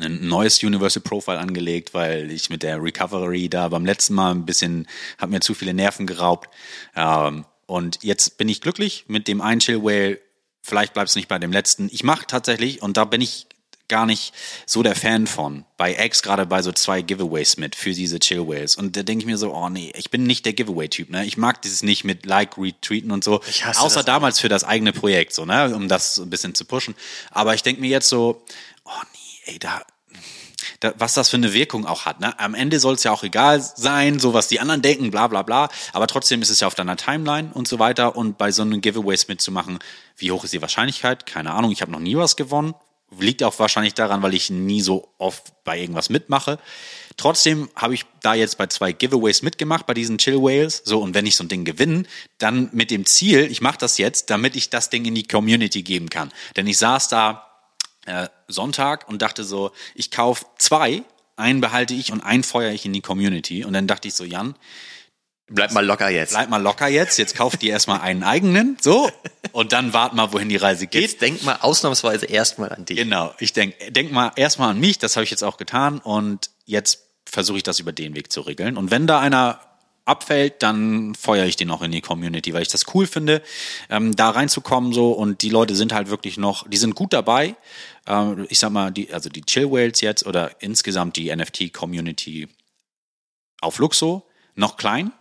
ein 0.00 0.26
neues 0.26 0.62
Universal 0.62 1.02
Profile 1.02 1.38
angelegt, 1.38 1.94
weil 1.94 2.30
ich 2.30 2.50
mit 2.50 2.62
der 2.62 2.82
Recovery 2.82 3.48
da 3.48 3.68
beim 3.68 3.84
letzten 3.84 4.14
Mal 4.14 4.32
ein 4.32 4.46
bisschen, 4.46 4.86
hat 5.18 5.30
mir 5.30 5.40
zu 5.40 5.54
viele 5.54 5.74
Nerven 5.74 6.06
geraubt. 6.06 6.48
Ähm, 6.96 7.44
und 7.66 7.98
jetzt 8.02 8.38
bin 8.38 8.48
ich 8.48 8.60
glücklich 8.60 9.04
mit 9.08 9.28
dem 9.28 9.40
einen 9.40 9.60
Chill 9.60 9.82
Whale. 9.82 10.18
Vielleicht 10.62 10.94
bleibt 10.94 11.10
es 11.10 11.16
nicht 11.16 11.28
bei 11.28 11.38
dem 11.38 11.52
letzten. 11.52 11.88
Ich 11.92 12.04
mache 12.04 12.26
tatsächlich, 12.26 12.82
und 12.82 12.96
da 12.96 13.04
bin 13.04 13.20
ich 13.20 13.46
gar 13.92 14.06
nicht 14.06 14.32
so 14.64 14.82
der 14.82 14.94
Fan 14.94 15.26
von. 15.26 15.66
Bei 15.76 15.94
X 16.06 16.22
gerade 16.22 16.46
bei 16.46 16.62
so 16.62 16.72
zwei 16.72 17.02
Giveaways 17.02 17.58
mit 17.58 17.76
für 17.76 17.92
diese 17.92 18.18
Chill 18.20 18.48
Whales. 18.48 18.74
Und 18.74 18.96
da 18.96 19.02
denke 19.02 19.22
ich 19.22 19.26
mir 19.26 19.36
so, 19.36 19.54
oh 19.54 19.68
nee, 19.68 19.92
ich 19.94 20.10
bin 20.10 20.22
nicht 20.22 20.46
der 20.46 20.54
Giveaway-Typ, 20.54 21.10
ne? 21.10 21.26
Ich 21.26 21.36
mag 21.36 21.60
dieses 21.60 21.82
nicht 21.82 22.02
mit 22.02 22.24
Like, 22.24 22.56
Retweeten 22.56 23.10
und 23.10 23.22
so. 23.22 23.42
Ich 23.46 23.66
hasse 23.66 23.80
Außer 23.82 24.02
damals 24.02 24.40
für 24.40 24.48
das 24.48 24.64
eigene 24.64 24.94
Projekt, 24.94 25.34
so, 25.34 25.44
ne? 25.44 25.74
Um 25.76 25.88
das 25.88 26.18
ein 26.18 26.30
bisschen 26.30 26.54
zu 26.54 26.64
pushen. 26.64 26.94
Aber 27.30 27.54
ich 27.54 27.62
denke 27.62 27.82
mir 27.82 27.90
jetzt 27.90 28.08
so, 28.08 28.42
ey, 29.44 29.58
da, 29.58 29.82
da, 30.80 30.94
was 30.98 31.14
das 31.14 31.30
für 31.30 31.36
eine 31.36 31.52
Wirkung 31.52 31.86
auch 31.86 32.06
hat. 32.06 32.20
Ne? 32.20 32.38
Am 32.38 32.54
Ende 32.54 32.80
soll 32.80 32.94
es 32.94 33.04
ja 33.04 33.12
auch 33.12 33.22
egal 33.22 33.60
sein, 33.60 34.18
so 34.18 34.34
was 34.34 34.48
die 34.48 34.60
anderen 34.60 34.82
denken, 34.82 35.10
bla 35.10 35.26
bla 35.28 35.42
bla. 35.42 35.68
Aber 35.92 36.06
trotzdem 36.06 36.42
ist 36.42 36.50
es 36.50 36.60
ja 36.60 36.66
auf 36.66 36.74
deiner 36.74 36.96
Timeline 36.96 37.50
und 37.52 37.68
so 37.68 37.78
weiter. 37.78 38.16
Und 38.16 38.38
bei 38.38 38.52
so 38.52 38.62
einem 38.62 38.80
Giveaways 38.80 39.28
mitzumachen, 39.28 39.78
wie 40.16 40.30
hoch 40.30 40.44
ist 40.44 40.52
die 40.52 40.62
Wahrscheinlichkeit? 40.62 41.26
Keine 41.26 41.52
Ahnung, 41.52 41.70
ich 41.70 41.82
habe 41.82 41.92
noch 41.92 42.00
nie 42.00 42.16
was 42.16 42.36
gewonnen. 42.36 42.74
Liegt 43.18 43.42
auch 43.42 43.58
wahrscheinlich 43.58 43.92
daran, 43.92 44.22
weil 44.22 44.32
ich 44.32 44.48
nie 44.48 44.80
so 44.80 45.12
oft 45.18 45.52
bei 45.64 45.78
irgendwas 45.78 46.08
mitmache. 46.08 46.58
Trotzdem 47.18 47.68
habe 47.76 47.92
ich 47.92 48.06
da 48.22 48.32
jetzt 48.32 48.56
bei 48.56 48.68
zwei 48.68 48.92
Giveaways 48.92 49.42
mitgemacht, 49.42 49.86
bei 49.86 49.92
diesen 49.92 50.16
Chill 50.16 50.40
Whales. 50.40 50.80
So, 50.86 51.00
und 51.00 51.14
wenn 51.14 51.26
ich 51.26 51.36
so 51.36 51.44
ein 51.44 51.48
Ding 51.48 51.66
gewinne, 51.66 52.04
dann 52.38 52.70
mit 52.72 52.90
dem 52.90 53.04
Ziel, 53.04 53.50
ich 53.50 53.60
mache 53.60 53.76
das 53.76 53.98
jetzt, 53.98 54.30
damit 54.30 54.56
ich 54.56 54.70
das 54.70 54.88
Ding 54.88 55.04
in 55.04 55.14
die 55.14 55.28
Community 55.28 55.82
geben 55.82 56.08
kann. 56.08 56.32
Denn 56.56 56.66
ich 56.66 56.78
saß 56.78 57.08
da 57.08 57.51
äh, 58.06 58.28
Sonntag 58.48 59.08
und 59.08 59.22
dachte 59.22 59.44
so, 59.44 59.72
ich 59.94 60.10
kaufe 60.10 60.46
zwei, 60.58 61.02
einen 61.36 61.60
behalte 61.60 61.94
ich 61.94 62.12
und 62.12 62.20
einen 62.20 62.42
feuere 62.42 62.72
ich 62.72 62.84
in 62.84 62.92
die 62.92 63.00
Community. 63.00 63.64
Und 63.64 63.72
dann 63.72 63.86
dachte 63.86 64.08
ich 64.08 64.14
so, 64.14 64.24
Jan, 64.24 64.54
Bleib 65.54 65.72
mal 65.72 65.84
locker 65.84 66.08
jetzt. 66.08 66.30
Bleib 66.30 66.48
mal 66.48 66.62
locker 66.62 66.88
jetzt. 66.88 67.18
Jetzt 67.18 67.36
kauf 67.36 67.56
dir 67.56 67.72
erstmal 67.72 68.00
einen 68.00 68.22
eigenen, 68.22 68.78
so. 68.80 69.10
Und 69.52 69.72
dann 69.72 69.92
wart 69.92 70.14
mal, 70.14 70.32
wohin 70.32 70.48
die 70.48 70.56
Reise 70.56 70.86
geht. 70.86 71.02
Jetzt 71.02 71.20
denk 71.20 71.42
mal 71.42 71.58
ausnahmsweise 71.60 72.26
erstmal 72.26 72.70
an 72.70 72.86
dich. 72.86 72.96
Genau. 72.96 73.34
Ich 73.38 73.52
denk, 73.52 73.74
denk 73.90 74.12
mal 74.12 74.32
erstmal 74.36 74.70
an 74.70 74.80
mich. 74.80 74.98
Das 74.98 75.16
habe 75.16 75.24
ich 75.24 75.30
jetzt 75.30 75.44
auch 75.44 75.58
getan. 75.58 75.98
Und 75.98 76.50
jetzt 76.64 77.00
versuche 77.26 77.58
ich 77.58 77.62
das 77.62 77.80
über 77.80 77.92
den 77.92 78.14
Weg 78.14 78.32
zu 78.32 78.40
regeln. 78.40 78.78
Und 78.78 78.90
wenn 78.90 79.06
da 79.06 79.20
einer 79.20 79.60
abfällt, 80.04 80.62
dann 80.62 81.14
feuere 81.14 81.46
ich 81.46 81.56
den 81.56 81.70
auch 81.70 81.82
in 81.82 81.92
die 81.92 82.00
Community, 82.00 82.52
weil 82.54 82.62
ich 82.62 82.68
das 82.68 82.86
cool 82.94 83.06
finde, 83.06 83.42
ähm, 83.88 84.16
da 84.16 84.30
reinzukommen 84.30 84.92
so 84.92 85.12
und 85.12 85.42
die 85.42 85.50
Leute 85.50 85.76
sind 85.76 85.92
halt 85.92 86.10
wirklich 86.10 86.38
noch, 86.38 86.68
die 86.68 86.76
sind 86.76 86.96
gut 86.96 87.12
dabei. 87.12 87.54
Ähm, 88.06 88.46
ich 88.48 88.58
sag 88.58 88.70
mal, 88.70 88.90
die, 88.90 89.12
also 89.12 89.28
die 89.28 89.42
Chill 89.42 89.70
Whales 89.70 90.00
jetzt 90.00 90.26
oder 90.26 90.62
insgesamt 90.62 91.16
die 91.16 91.34
NFT-Community 91.34 92.48
auf 93.60 93.78
Luxo, 93.78 94.28
noch 94.54 94.76
klein, 94.76 95.12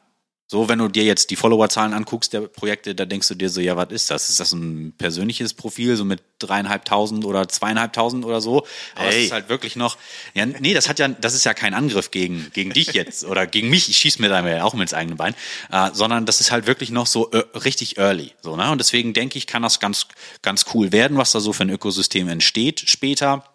so, 0.52 0.68
wenn 0.68 0.80
du 0.80 0.90
dir 0.90 1.06
jetzt 1.06 1.30
die 1.30 1.38
Followerzahlen 1.38 1.94
anguckst 1.94 2.34
der 2.34 2.42
Projekte, 2.42 2.94
da 2.94 3.06
denkst 3.06 3.30
du 3.30 3.36
dir 3.36 3.50
so, 3.50 3.62
ja, 3.62 3.78
was 3.78 3.90
ist 3.92 4.12
das? 4.12 4.28
Ist 4.28 4.42
das 4.42 4.52
ein 4.52 4.94
persönliches 4.98 5.54
Profil, 5.54 5.96
so 5.96 6.04
mit 6.04 6.22
dreieinhalbtausend 6.40 7.24
oder 7.24 7.48
zweieinhalbtausend 7.48 8.26
oder 8.26 8.42
so? 8.42 8.68
Aber 8.96 9.08
es 9.08 9.16
ist 9.16 9.32
halt 9.32 9.48
wirklich 9.48 9.78
noch, 9.78 9.98
ja, 10.34 10.46
nee, 10.46 10.74
das 10.74 10.90
hat 10.90 11.00
ja, 11.00 11.08
das 11.08 11.36
ist 11.36 11.46
ja 11.46 11.54
kein 11.54 11.74
Angriff 11.74 12.12
gegen, 12.12 12.52
gegen 12.52 12.74
dich 12.74 12.92
jetzt 12.92 13.24
oder 13.30 13.48
gegen 13.48 13.70
mich. 13.70 13.88
Ich 13.88 13.96
schieß 13.96 14.20
mir 14.20 14.28
da 14.28 14.46
ja 14.46 14.66
auch 14.66 14.74
mit 14.74 14.82
ins 14.82 14.94
eigene 14.94 15.16
Bein, 15.16 15.36
äh, 15.72 15.92
sondern 15.94 16.26
das 16.26 16.42
ist 16.42 16.52
halt 16.52 16.68
wirklich 16.68 16.90
noch 16.90 17.08
so 17.08 17.32
äh, 17.32 17.46
richtig 17.58 17.98
early, 17.98 18.34
so, 18.42 18.58
ne? 18.58 18.72
Und 18.72 18.80
deswegen 18.80 19.14
denke 19.14 19.38
ich, 19.38 19.48
kann 19.48 19.62
das 19.62 19.80
ganz, 19.80 20.08
ganz 20.42 20.66
cool 20.74 20.92
werden, 20.92 21.16
was 21.16 21.32
da 21.32 21.40
so 21.40 21.54
für 21.54 21.64
ein 21.64 21.70
Ökosystem 21.70 22.28
entsteht 22.28 22.82
später 22.82 23.46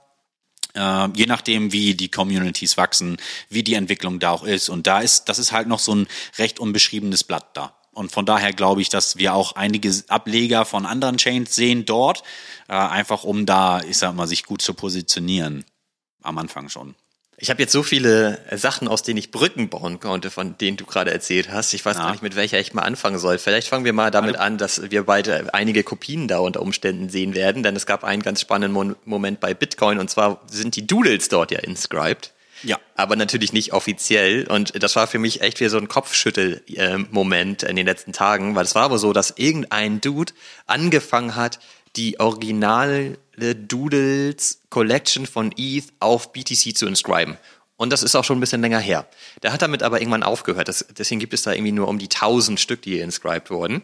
äh, 0.76 1.08
je 1.14 1.26
nachdem, 1.26 1.72
wie 1.72 1.94
die 1.94 2.10
Communities 2.10 2.76
wachsen, 2.76 3.16
wie 3.48 3.62
die 3.62 3.74
Entwicklung 3.74 4.20
da 4.20 4.30
auch 4.30 4.44
ist. 4.44 4.68
Und 4.68 4.86
da 4.86 5.00
ist, 5.00 5.24
das 5.24 5.38
ist 5.38 5.52
halt 5.52 5.66
noch 5.66 5.80
so 5.80 5.94
ein 5.94 6.06
recht 6.38 6.60
unbeschriebenes 6.60 7.24
Blatt 7.24 7.56
da. 7.56 7.74
Und 7.92 8.12
von 8.12 8.26
daher 8.26 8.52
glaube 8.52 8.82
ich, 8.82 8.90
dass 8.90 9.16
wir 9.16 9.34
auch 9.34 9.52
einige 9.52 9.90
Ableger 10.08 10.66
von 10.66 10.84
anderen 10.84 11.16
Chains 11.16 11.54
sehen 11.54 11.86
dort, 11.86 12.22
äh, 12.68 12.74
einfach 12.74 13.24
um 13.24 13.46
da, 13.46 13.80
ich 13.82 13.96
sag 13.96 14.14
mal, 14.14 14.26
sich 14.26 14.44
gut 14.44 14.60
zu 14.60 14.74
positionieren. 14.74 15.64
Am 16.22 16.36
Anfang 16.38 16.68
schon. 16.68 16.94
Ich 17.38 17.50
habe 17.50 17.60
jetzt 17.60 17.72
so 17.72 17.82
viele 17.82 18.38
Sachen, 18.52 18.88
aus 18.88 19.02
denen 19.02 19.18
ich 19.18 19.30
Brücken 19.30 19.68
bauen 19.68 20.00
konnte, 20.00 20.30
von 20.30 20.56
denen 20.56 20.78
du 20.78 20.86
gerade 20.86 21.10
erzählt 21.10 21.50
hast. 21.50 21.74
Ich 21.74 21.84
weiß 21.84 21.96
ja. 21.96 22.04
gar 22.04 22.10
nicht, 22.12 22.22
mit 22.22 22.34
welcher 22.34 22.58
ich 22.58 22.72
mal 22.72 22.82
anfangen 22.82 23.18
soll. 23.18 23.38
Vielleicht 23.38 23.68
fangen 23.68 23.84
wir 23.84 23.92
mal 23.92 24.10
damit 24.10 24.36
an, 24.36 24.56
dass 24.56 24.90
wir 24.90 25.04
beide 25.04 25.52
einige 25.52 25.82
Kopien 25.82 26.28
da 26.28 26.38
unter 26.38 26.62
Umständen 26.62 27.10
sehen 27.10 27.34
werden, 27.34 27.62
denn 27.62 27.76
es 27.76 27.84
gab 27.84 28.04
einen 28.04 28.22
ganz 28.22 28.40
spannenden 28.40 28.96
Moment 29.04 29.40
bei 29.40 29.52
Bitcoin 29.52 29.98
und 29.98 30.08
zwar 30.08 30.40
sind 30.50 30.76
die 30.76 30.86
Doodles 30.86 31.28
dort 31.28 31.50
ja 31.50 31.58
inscribed. 31.58 32.32
Ja. 32.62 32.78
Aber 32.94 33.16
natürlich 33.16 33.52
nicht 33.52 33.74
offiziell. 33.74 34.46
Und 34.48 34.82
das 34.82 34.96
war 34.96 35.06
für 35.06 35.18
mich 35.18 35.42
echt 35.42 35.60
wie 35.60 35.68
so 35.68 35.76
ein 35.76 35.88
Kopfschüttel-Moment 35.88 37.62
in 37.64 37.76
den 37.76 37.84
letzten 37.84 38.14
Tagen, 38.14 38.54
weil 38.54 38.64
es 38.64 38.74
war 38.74 38.84
aber 38.84 38.96
so, 38.96 39.12
dass 39.12 39.34
irgendein 39.36 40.00
Dude 40.00 40.32
angefangen 40.66 41.36
hat, 41.36 41.58
die 41.96 42.18
originale 42.18 43.18
Doodles 43.36 44.62
Collection 44.70 45.26
von 45.26 45.52
ETH 45.56 45.86
auf 46.00 46.32
BTC 46.32 46.76
zu 46.76 46.86
inscriben. 46.86 47.36
Und 47.76 47.92
das 47.92 48.02
ist 48.02 48.14
auch 48.14 48.24
schon 48.24 48.38
ein 48.38 48.40
bisschen 48.40 48.62
länger 48.62 48.78
her. 48.78 49.06
Der 49.42 49.52
hat 49.52 49.62
damit 49.62 49.82
aber 49.82 50.00
irgendwann 50.00 50.22
aufgehört. 50.22 50.68
Das, 50.68 50.86
deswegen 50.96 51.20
gibt 51.20 51.34
es 51.34 51.42
da 51.42 51.52
irgendwie 51.52 51.72
nur 51.72 51.88
um 51.88 51.98
die 51.98 52.06
1000 52.06 52.58
Stück, 52.58 52.82
die 52.82 52.94
hier 52.94 53.04
inscribed 53.04 53.50
wurden. 53.50 53.82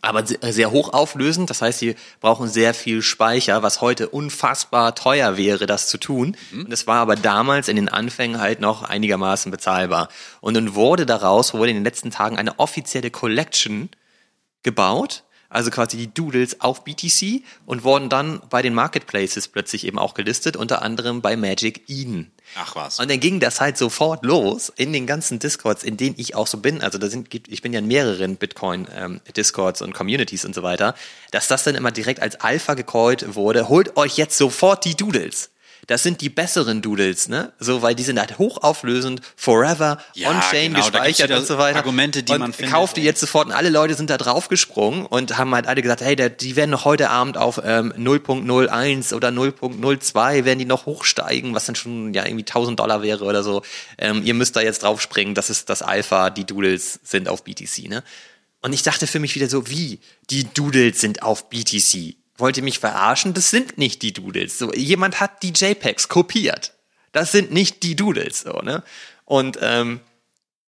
Aber 0.00 0.24
sehr 0.24 0.70
hoch 0.70 0.94
auflösend. 0.94 1.50
Das 1.50 1.60
heißt, 1.60 1.80
sie 1.80 1.96
brauchen 2.20 2.48
sehr 2.48 2.72
viel 2.72 3.02
Speicher, 3.02 3.62
was 3.62 3.82
heute 3.82 4.08
unfassbar 4.08 4.94
teuer 4.94 5.36
wäre, 5.36 5.66
das 5.66 5.88
zu 5.88 5.98
tun. 5.98 6.34
Mhm. 6.50 6.64
Und 6.64 6.72
es 6.72 6.86
war 6.86 7.00
aber 7.00 7.14
damals 7.14 7.68
in 7.68 7.76
den 7.76 7.90
Anfängen 7.90 8.40
halt 8.40 8.60
noch 8.60 8.82
einigermaßen 8.82 9.52
bezahlbar. 9.52 10.08
Und 10.40 10.54
dann 10.54 10.74
wurde 10.74 11.04
daraus, 11.04 11.52
wurde 11.52 11.72
in 11.72 11.76
den 11.76 11.84
letzten 11.84 12.10
Tagen 12.10 12.38
eine 12.38 12.58
offizielle 12.58 13.10
Collection 13.10 13.90
gebaut 14.62 15.24
also 15.52 15.70
quasi 15.70 15.96
die 15.96 16.12
Doodles 16.12 16.60
auf 16.60 16.84
BTC 16.84 17.42
und 17.66 17.84
wurden 17.84 18.08
dann 18.08 18.40
bei 18.50 18.62
den 18.62 18.74
Marketplaces 18.74 19.48
plötzlich 19.48 19.86
eben 19.86 19.98
auch 19.98 20.14
gelistet, 20.14 20.56
unter 20.56 20.82
anderem 20.82 21.20
bei 21.20 21.36
Magic 21.36 21.88
Eden. 21.88 22.32
Ach 22.56 22.74
was. 22.74 22.98
Und 22.98 23.10
dann 23.10 23.20
ging 23.20 23.40
das 23.40 23.60
halt 23.60 23.78
sofort 23.78 24.24
los 24.24 24.72
in 24.74 24.92
den 24.92 25.06
ganzen 25.06 25.38
Discords, 25.38 25.84
in 25.84 25.96
denen 25.96 26.16
ich 26.18 26.34
auch 26.34 26.46
so 26.46 26.58
bin. 26.58 26.82
Also 26.82 26.98
da 26.98 27.08
sind, 27.08 27.28
ich 27.48 27.62
bin 27.62 27.72
ja 27.72 27.78
in 27.78 27.86
mehreren 27.86 28.36
Bitcoin-Discords 28.36 29.80
ähm, 29.80 29.86
und 29.86 29.94
Communities 29.94 30.44
und 30.44 30.54
so 30.54 30.62
weiter, 30.62 30.94
dass 31.30 31.48
das 31.48 31.64
dann 31.64 31.74
immer 31.74 31.90
direkt 31.90 32.20
als 32.20 32.40
Alpha 32.40 32.74
gecallt 32.74 33.34
wurde. 33.34 33.68
Holt 33.68 33.96
euch 33.96 34.16
jetzt 34.16 34.36
sofort 34.36 34.84
die 34.84 34.96
Doodles 34.96 35.50
das 35.88 36.04
sind 36.04 36.20
die 36.20 36.28
besseren 36.28 36.80
Doodles, 36.80 37.28
ne? 37.28 37.52
So, 37.58 37.82
weil 37.82 37.94
die 37.94 38.04
sind 38.04 38.18
halt 38.18 38.38
hochauflösend, 38.38 39.20
forever, 39.34 39.98
ja, 40.14 40.30
on-chain 40.30 40.72
genau, 40.72 40.84
gespeichert 40.84 41.30
und 41.32 41.46
so 41.46 41.58
weiter. 41.58 41.78
Argumente, 41.78 42.22
die 42.22 42.32
und 42.32 42.38
man 42.38 42.52
findet. 42.52 42.72
kaufte 42.72 43.00
jetzt 43.00 43.20
sofort 43.20 43.46
und 43.46 43.52
alle 43.52 43.68
Leute 43.68 43.94
sind 43.94 44.08
da 44.08 44.16
draufgesprungen 44.16 45.06
und 45.06 45.38
haben 45.38 45.52
halt 45.54 45.66
alle 45.66 45.82
gesagt, 45.82 46.00
hey, 46.00 46.14
der, 46.14 46.30
die 46.30 46.54
werden 46.54 46.70
noch 46.70 46.84
heute 46.84 47.10
Abend 47.10 47.36
auf 47.36 47.60
ähm, 47.64 47.92
0.01 47.98 49.12
oder 49.12 49.30
0.02 49.30 50.44
werden 50.44 50.58
die 50.60 50.64
noch 50.64 50.86
hochsteigen, 50.86 51.54
was 51.54 51.66
dann 51.66 51.74
schon 51.74 52.14
ja 52.14 52.24
irgendwie 52.26 52.44
1000 52.44 52.78
Dollar 52.78 53.02
wäre 53.02 53.24
oder 53.24 53.42
so. 53.42 53.62
Ähm, 53.98 54.22
ihr 54.24 54.34
müsst 54.34 54.54
da 54.54 54.60
jetzt 54.60 54.84
draufspringen, 54.84 55.34
das 55.34 55.50
ist 55.50 55.68
das 55.68 55.82
Alpha, 55.82 56.30
die 56.30 56.44
Doodles 56.44 57.00
sind 57.02 57.28
auf 57.28 57.42
BTC, 57.42 57.88
ne? 57.88 58.04
Und 58.64 58.72
ich 58.72 58.84
dachte 58.84 59.08
für 59.08 59.18
mich 59.18 59.34
wieder 59.34 59.48
so, 59.48 59.68
wie? 59.68 59.98
Die 60.30 60.44
Doodles 60.44 61.00
sind 61.00 61.24
auf 61.24 61.50
BTC 61.50 62.14
wollt 62.36 62.56
ihr 62.56 62.62
mich 62.62 62.78
verarschen? 62.78 63.34
Das 63.34 63.50
sind 63.50 63.78
nicht 63.78 64.02
die 64.02 64.12
Doodles. 64.12 64.58
So, 64.58 64.72
jemand 64.72 65.20
hat 65.20 65.42
die 65.42 65.52
JPEGs 65.52 66.08
kopiert. 66.08 66.72
Das 67.12 67.32
sind 67.32 67.52
nicht 67.52 67.82
die 67.82 67.94
Doodles, 67.94 68.40
so, 68.40 68.60
ne? 68.62 68.82
Und 69.24 69.58
ähm, 69.60 70.00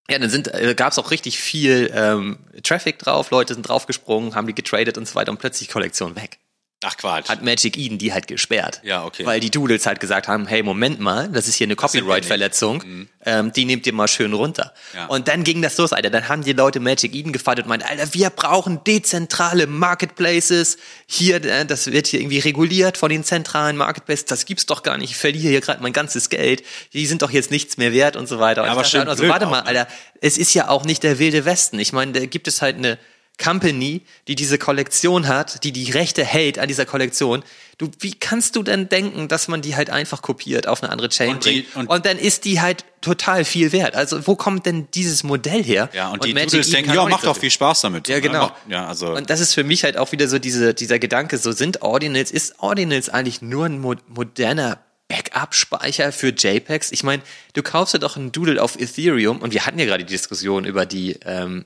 ja, 0.09 0.19
dann 0.19 0.29
sind, 0.29 0.53
äh, 0.53 0.75
gab 0.75 0.93
es 0.93 0.99
auch 0.99 1.11
richtig 1.11 1.39
viel 1.39 1.91
ähm, 1.95 2.39
Traffic 2.63 2.99
drauf, 2.99 3.31
Leute 3.31 3.55
sind 3.55 3.67
draufgesprungen, 3.67 4.35
haben 4.35 4.47
die 4.47 4.55
getradet 4.55 4.99
und 4.99 5.09
so 5.09 5.15
weiter 5.15 5.33
und 5.33 5.39
plötzlich 5.39 5.71
Kollektion 5.71 6.15
weg. 6.17 6.39
Ach 6.83 6.97
Quatsch. 6.99 7.29
hat 7.31 7.43
Magic 7.43 7.79
Eden 7.79 7.97
die 7.97 8.13
halt 8.13 8.27
gesperrt. 8.27 8.81
Ja, 8.83 9.05
okay. 9.05 9.25
Weil 9.25 9.41
die 9.41 9.51
Doodles 9.51 9.87
halt 9.87 10.01
gesagt 10.01 10.29
haben, 10.29 10.47
hey, 10.47 10.63
Moment 10.63 11.01
mal, 11.01 11.29
das 11.29 11.49
ist 11.49 11.55
hier 11.55 11.67
eine 11.67 11.77
Copyright-Verletzung, 11.77 13.09
ähm, 13.25 13.53
die 13.55 13.65
nehmt 13.65 13.87
ihr 13.87 13.95
mal 13.95 14.07
schön 14.07 14.35
runter. 14.35 14.75
Mhm. 14.93 14.99
Ja. 14.99 15.07
Und 15.07 15.29
dann 15.29 15.45
ging 15.45 15.63
das 15.63 15.79
los, 15.79 15.95
Alter. 15.95 16.11
Dann 16.11 16.29
haben 16.29 16.45
die 16.45 16.53
Leute 16.53 16.81
Magic 16.81 17.15
Eden 17.15 17.33
gefeiert 17.33 17.61
und 17.61 17.69
meint, 17.69 17.89
Alter, 17.89 18.13
wir 18.13 18.29
brauchen 18.29 18.85
dezentrale 18.85 19.67
Marketplaces. 19.67 20.77
Hier, 21.07 21.43
äh, 21.43 21.65
das 21.65 21.91
wird 21.91 22.07
hier 22.07 22.21
irgendwie 22.21 22.41
reguliert 22.41 22.99
von 22.99 23.09
den 23.09 23.25
zentralen 23.25 23.77
Marketplaces. 23.79 24.27
Das 24.27 24.45
gibt's 24.45 24.67
doch 24.67 24.83
gar 24.83 24.99
nicht. 24.99 25.13
Ich 25.13 25.17
verliere 25.17 25.49
hier 25.51 25.61
gerade 25.63 25.83
mein 25.83 25.95
ganzes 25.95 26.29
Geld. 26.29 26.63
Die 26.93 27.07
sind 27.07 27.23
doch 27.23 27.31
jetzt 27.31 27.51
nichts 27.51 27.79
mehr 27.79 27.95
wert 27.95 28.17
und 28.17 28.29
so 28.29 28.41
weiter. 28.41 28.61
Und 28.63 28.67
Ja, 28.67 28.73
ich 28.73 28.79
aber 28.79 28.83
dachte 28.83 28.91
schön 28.91 29.01
halt, 29.01 29.09
also, 29.09 29.29
warte 29.29 29.47
auch, 29.47 29.51
mal, 29.51 29.63
ne? 29.63 29.69
Alter, 29.69 29.89
es 30.21 30.37
ist 30.37 30.53
ja 30.53 30.69
auch 30.69 30.85
nicht 30.85 31.03
der 31.03 31.19
wilde 31.19 31.47
Westen. 31.47 31.79
Ich 31.79 31.95
meine, 31.95 32.13
da 32.13 32.27
gibt 32.27 32.47
es 32.47 32.61
halt 32.61 32.77
eine 32.77 32.99
Company, 33.43 34.03
die 34.29 34.37
diese 34.37 34.59
Kollektion 34.59 35.27
hat, 35.27 35.65
die 35.65 35.73
die 35.73 35.91
Rechte 35.91 36.25
hält 36.25 36.59
an 36.59 36.69
dieser 36.69 36.87
Kollektion. 36.87 37.43
Du, 37.79 37.91
wie 37.99 38.13
kannst 38.15 38.55
du 38.55 38.63
denn 38.63 38.89
denken, 38.89 39.27
dass 39.27 39.49
man 39.49 39.61
die 39.61 39.75
halt 39.75 39.91
einfach 39.91 40.23
kopiert 40.23 40.69
auf 40.69 40.83
eine 40.83 40.93
andere 40.93 41.09
Chain 41.09 41.31
Und 41.31 41.45
die- 41.45 41.63
bringt? 41.63 41.77
und- 41.77 41.87
Und, 41.91 42.07
dann 42.07 42.19
ist 42.19 42.45
die 42.45 42.61
halt 42.61 42.85
total 43.01 43.45
viel 43.45 43.73
wert. 43.73 43.97
Also 43.97 44.27
wo 44.29 44.37
kommt 44.37 44.67
denn 44.67 44.87
dieses 44.95 45.25
Modell 45.25 45.65
her? 45.65 45.91
Ja, 45.93 46.11
und, 46.13 46.25
die 46.25 46.33
Magic 46.33 46.51
Doodles 46.51 46.71
denken, 46.71 46.95
ja, 46.95 47.01
auch 47.01 47.09
macht 47.09 47.27
doch 47.27 47.37
viel 47.37 47.51
Spaß 47.51 47.81
damit. 47.81 48.07
Ja, 48.09 48.21
genau. 48.21 48.53
Ja, 48.69 48.87
also. 48.87 49.15
Und 49.17 49.29
das 49.29 49.41
ist 49.41 49.53
für 49.55 49.65
mich 49.65 49.83
halt 49.83 49.97
auch 49.97 50.13
wieder 50.13 50.29
so 50.29 50.39
diese, 50.39 50.73
dieser 50.73 51.01
Gedanke, 51.01 51.37
so 51.39 51.51
sind 51.51 51.83
Ordinals, 51.83 52.31
ist 52.31 52.61
Ordinals 52.61 53.09
eigentlich 53.09 53.43
nur 53.43 53.67
ein 53.67 53.81
mo 53.81 53.95
moderner 54.09 54.79
Backup-Speicher 55.09 56.13
für 56.13 56.29
JPEGs? 56.29 56.93
Ich 56.93 57.03
meine, 57.03 57.23
du 57.55 57.63
kaufst 57.63 57.95
ja 57.95 57.99
doch 57.99 58.17
einen 58.17 58.31
Doodle 58.33 58.63
auf 58.63 58.79
Ethereum 58.81 59.39
und 59.43 59.53
wir 59.53 59.67
hatten 59.67 59.79
ja 59.79 59.85
gerade 59.85 60.05
die 60.05 60.13
Diskussion 60.13 60.65
über 60.65 60.87
die 60.87 61.19
ähm, 61.25 61.65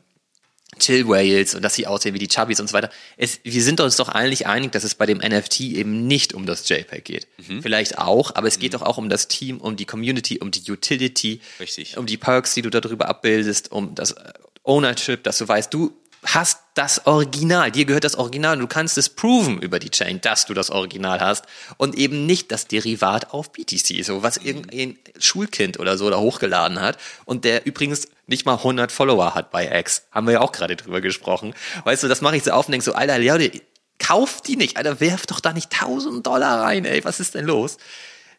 Chill 0.79 1.09
Whales 1.09 1.55
und 1.55 1.63
dass 1.63 1.75
sie 1.75 1.87
aussehen 1.87 2.15
wie 2.15 2.19
die 2.19 2.29
Chubbies 2.29 2.61
und 2.61 2.69
so 2.69 2.75
weiter. 2.75 2.91
Es, 3.17 3.41
wir 3.43 3.63
sind 3.63 3.81
uns 3.81 3.97
doch 3.97 4.09
eigentlich 4.09 4.47
einig, 4.47 4.73
dass 4.73 4.85
es 4.85 4.95
bei 4.95 5.07
dem 5.07 5.19
NFT 5.19 5.61
eben 5.61 6.07
nicht 6.07 6.35
um 6.35 6.47
das 6.47 6.69
JPEG 6.69 7.05
geht. 7.05 7.27
Mhm. 7.49 7.63
Vielleicht 7.63 7.99
auch, 7.99 8.35
aber 8.35 8.49
es 8.49 8.59
geht 8.59 8.75
doch 8.75 8.83
auch 8.83 8.99
um 8.99 9.09
das 9.09 9.29
Team, 9.29 9.59
um 9.59 9.77
die 9.77 9.87
Community, 9.87 10.39
um 10.41 10.51
die 10.51 10.71
Utility, 10.71 11.41
Richtig. 11.59 11.97
um 11.97 12.07
die 12.07 12.17
Perks, 12.17 12.55
die 12.55 12.63
du 12.63 12.71
darüber 12.71 13.09
abbildest, 13.09 13.73
um 13.73 13.95
das 13.95 14.13
äh, 14.13 14.33
Ownership, 14.63 15.25
dass 15.25 15.39
du 15.39 15.49
weißt, 15.49 15.73
du 15.73 15.97
hast 16.35 16.61
das 16.75 17.07
Original, 17.07 17.71
dir 17.71 17.85
gehört 17.85 18.05
das 18.05 18.17
Original 18.17 18.55
und 18.55 18.61
du 18.61 18.67
kannst 18.67 18.99
es 18.99 19.09
proven 19.09 19.61
über 19.61 19.79
die 19.79 19.91
Chain, 19.91 20.21
dass 20.21 20.47
du 20.47 20.55
das 20.55 20.71
Original 20.71 21.21
hast 21.21 21.47
und 21.77 21.97
eben 21.97 22.27
nicht 22.27 22.53
das 22.53 22.67
Derivat 22.67 23.33
auf 23.33 23.53
BTC, 23.53 24.05
so 24.05 24.23
was 24.23 24.37
irgendein 24.37 24.99
Schulkind 25.19 25.81
oder 25.81 25.97
so 25.97 26.11
da 26.11 26.19
hochgeladen 26.19 26.81
hat 26.81 26.99
und 27.25 27.45
der 27.45 27.67
übrigens 27.67 28.09
nicht 28.27 28.47
mal 28.47 28.57
100 28.57 28.93
Follower 28.93 29.35
hat 29.35 29.51
bei 29.51 29.79
X. 29.81 30.07
Haben 30.11 30.27
wir 30.27 30.35
ja 30.35 30.41
auch 30.41 30.53
gerade 30.53 30.77
drüber 30.77 31.01
gesprochen. 31.01 31.55
Weißt 31.85 32.03
du, 32.03 32.09
das 32.09 32.21
mache 32.21 32.37
ich 32.37 32.45
so 32.45 32.51
auf 32.51 32.67
und 32.67 32.73
denk 32.73 32.85
so, 32.85 32.93
Alter, 32.93 33.19
Leute, 33.19 33.61
kauf 33.99 34.43
die 34.43 34.57
nicht, 34.57 34.77
Alter, 34.77 35.01
werf 35.01 35.27
doch 35.27 35.41
da 35.41 35.53
nicht 35.53 35.73
1000 35.73 36.27
Dollar 36.27 36.63
rein, 36.63 36.85
ey, 36.85 37.05
was 37.05 37.21
ist 37.21 37.35
denn 37.35 37.47
los? 37.47 37.79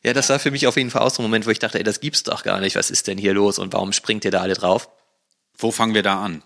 Ja, 0.03 0.13
das 0.13 0.29
war 0.29 0.39
für 0.39 0.51
mich 0.51 0.67
auf 0.67 0.77
jeden 0.77 0.91
Fall 0.91 1.01
auch 1.01 1.09
so 1.09 1.21
ein 1.21 1.25
Moment, 1.25 1.45
wo 1.45 1.49
ich 1.49 1.59
dachte, 1.59 1.77
ey, 1.77 1.83
das 1.83 1.99
gibt's 1.99 2.23
doch 2.23 2.43
gar 2.43 2.59
nicht, 2.59 2.75
was 2.75 2.91
ist 2.91 3.07
denn 3.07 3.17
hier 3.17 3.33
los 3.33 3.59
und 3.59 3.73
warum 3.73 3.91
springt 3.91 4.23
ihr 4.25 4.31
da 4.31 4.41
alle 4.41 4.53
drauf? 4.53 4.89
Wo 5.57 5.71
fangen 5.71 5.93
wir 5.93 6.03
da 6.03 6.23
an? 6.23 6.43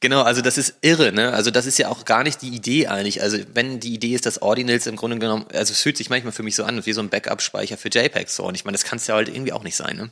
Genau, 0.00 0.22
also 0.22 0.42
das 0.42 0.58
ist 0.58 0.74
irre, 0.82 1.12
ne? 1.12 1.32
Also 1.32 1.50
das 1.50 1.66
ist 1.66 1.78
ja 1.78 1.88
auch 1.88 2.04
gar 2.04 2.24
nicht 2.24 2.42
die 2.42 2.50
Idee 2.50 2.88
eigentlich. 2.88 3.22
Also 3.22 3.38
wenn 3.54 3.80
die 3.80 3.94
Idee 3.94 4.14
ist, 4.14 4.26
dass 4.26 4.42
Ordinals 4.42 4.86
im 4.86 4.96
Grunde 4.96 5.18
genommen, 5.18 5.46
also 5.52 5.72
es 5.72 5.80
fühlt 5.80 5.96
sich 5.96 6.10
manchmal 6.10 6.32
für 6.32 6.42
mich 6.42 6.56
so 6.56 6.64
an, 6.64 6.84
wie 6.84 6.92
so 6.92 7.00
ein 7.00 7.08
Backup-Speicher 7.08 7.78
für 7.78 7.88
JPEGs 7.88 8.36
so. 8.36 8.44
Und 8.44 8.54
ich 8.54 8.64
meine, 8.64 8.74
das 8.74 8.84
kann 8.84 8.98
es 8.98 9.06
ja 9.06 9.14
halt 9.14 9.28
irgendwie 9.28 9.52
auch 9.52 9.62
nicht 9.62 9.76
sein, 9.76 9.96
ne? 9.96 10.10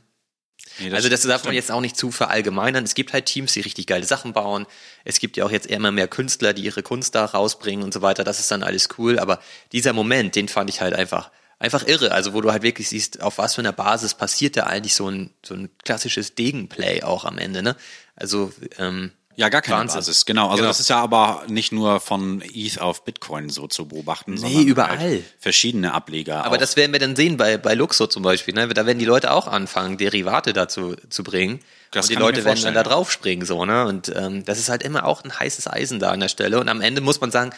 Nee, 0.79 0.93
also 0.93 1.09
das 1.09 1.23
darf 1.23 1.45
man 1.45 1.55
jetzt 1.55 1.71
auch 1.71 1.81
nicht 1.81 1.97
zu 1.97 2.11
verallgemeinern. 2.11 2.85
Es 2.85 2.95
gibt 2.95 3.13
halt 3.13 3.27
Teams, 3.27 3.53
die 3.53 3.61
richtig 3.61 3.87
geile 3.87 4.05
Sachen 4.05 4.33
bauen. 4.33 4.67
Es 5.05 5.19
gibt 5.19 5.37
ja 5.37 5.45
auch 5.45 5.51
jetzt 5.51 5.67
immer 5.67 5.91
mehr 5.91 6.09
Künstler, 6.09 6.55
die 6.55 6.63
ihre 6.63 6.83
Kunst 6.83 7.15
da 7.15 7.25
rausbringen 7.25 7.85
und 7.85 7.93
so 7.93 8.01
weiter. 8.01 8.25
Das 8.25 8.41
ist 8.41 8.51
dann 8.51 8.63
alles 8.63 8.89
cool. 8.97 9.19
Aber 9.19 9.41
dieser 9.73 9.93
Moment, 9.93 10.35
den 10.35 10.49
fand 10.49 10.71
ich 10.71 10.81
halt 10.81 10.95
einfach, 10.95 11.31
einfach 11.59 11.87
irre. 11.87 12.13
Also 12.13 12.33
wo 12.33 12.41
du 12.41 12.51
halt 12.51 12.63
wirklich 12.63 12.89
siehst, 12.89 13.21
auf 13.21 13.39
was 13.39 13.55
für 13.55 13.61
einer 13.61 13.73
Basis 13.73 14.15
passiert 14.15 14.57
da 14.57 14.65
eigentlich 14.65 14.95
so 14.95 15.11
ein, 15.11 15.31
so 15.45 15.55
ein 15.55 15.69
klassisches 15.85 16.35
Degenplay 16.35 17.03
auch 17.03 17.25
am 17.25 17.39
Ende, 17.39 17.63
ne? 17.63 17.77
Also, 18.17 18.53
ähm, 18.79 19.13
Ja, 19.37 19.49
gar 19.49 19.63
keine 19.63 19.79
Wahnsinn. 19.79 19.99
Basis, 19.99 20.27
genau. 20.27 20.47
Also 20.49 20.59
Genau. 20.59 20.69
das 20.69 20.81
ist 20.81 20.91
ja 20.91 21.01
aber 21.01 21.45
nicht 21.49 21.73
nur 21.73 22.01
von 22.01 22.43
ETH 22.43 22.79
auf 22.81 23.05
Bitcoin 23.05 23.49
so 23.49 23.67
zu 23.67 23.89
beobachten, 23.89 24.35
Nee, 24.35 24.41
sondern 24.41 24.63
überall. 24.67 24.99
Halt 24.99 25.25
verschiedene 25.39 25.95
Ableger. 25.95 26.45
Aber 26.45 26.57
auch. 26.57 26.61
das 26.61 26.77
werden 26.77 26.93
wir 26.93 26.99
dann 27.01 27.17
sehen 27.17 27.37
bei, 27.39 27.57
bei 27.57 27.75
Luxo 27.75 28.07
zum 28.07 28.23
Beispiel. 28.23 28.53
Ne? 28.55 28.69
Da 28.69 28.85
werden 28.87 28.99
die 28.99 29.05
Leute 29.07 29.33
auch 29.33 29.47
anfangen, 29.47 29.97
Derivate 29.97 30.53
dazu 30.53 30.97
zu 31.09 31.23
bringen. 31.25 31.61
Das 31.93 32.07
und 32.07 32.11
die 32.11 32.17
Leute 32.17 32.45
werden 32.45 32.63
dann 32.63 32.75
da 32.75 32.83
drauf 32.83 33.11
springen. 33.11 33.45
So, 33.47 33.65
ne? 33.65 33.87
Und 33.87 34.13
ähm, 34.15 34.45
das 34.45 34.59
ist 34.59 34.69
halt 34.69 34.83
immer 34.83 35.05
auch 35.07 35.25
ein 35.25 35.39
heißes 35.39 35.67
Eisen 35.67 35.99
da 35.99 36.11
an 36.11 36.21
der 36.21 36.29
Stelle. 36.29 36.61
Und 36.61 36.69
am 36.69 36.81
Ende 36.81 37.01
muss 37.01 37.21
man 37.21 37.31
sagen, 37.31 37.53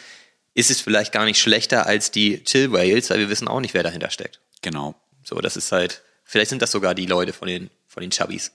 ist 0.53 0.71
es 0.71 0.79
vielleicht 0.81 1.11
gar 1.11 1.25
nicht 1.25 1.39
schlechter 1.41 1.85
als 1.85 2.11
die 2.11 2.43
Chill 2.45 2.71
Whales, 2.71 3.09
weil 3.09 3.19
wir 3.19 3.29
wissen 3.29 3.47
auch 3.49 3.59
nicht, 3.59 3.73
wer 3.73 3.83
dahinter 3.83 4.09
steckt. 4.09 4.39
genau. 4.61 4.95
So, 5.23 5.41
das 5.41 5.57
ist 5.57 5.71
halt, 5.71 6.03
vielleicht 6.23 6.49
sind 6.51 6.61
das 6.61 6.71
sogar 6.71 6.93
die 6.95 7.07
Leute 7.07 7.33
von 7.33 7.47
den, 7.47 7.69
von 7.87 8.01
den 8.01 8.11
Chubbies. 8.11 8.51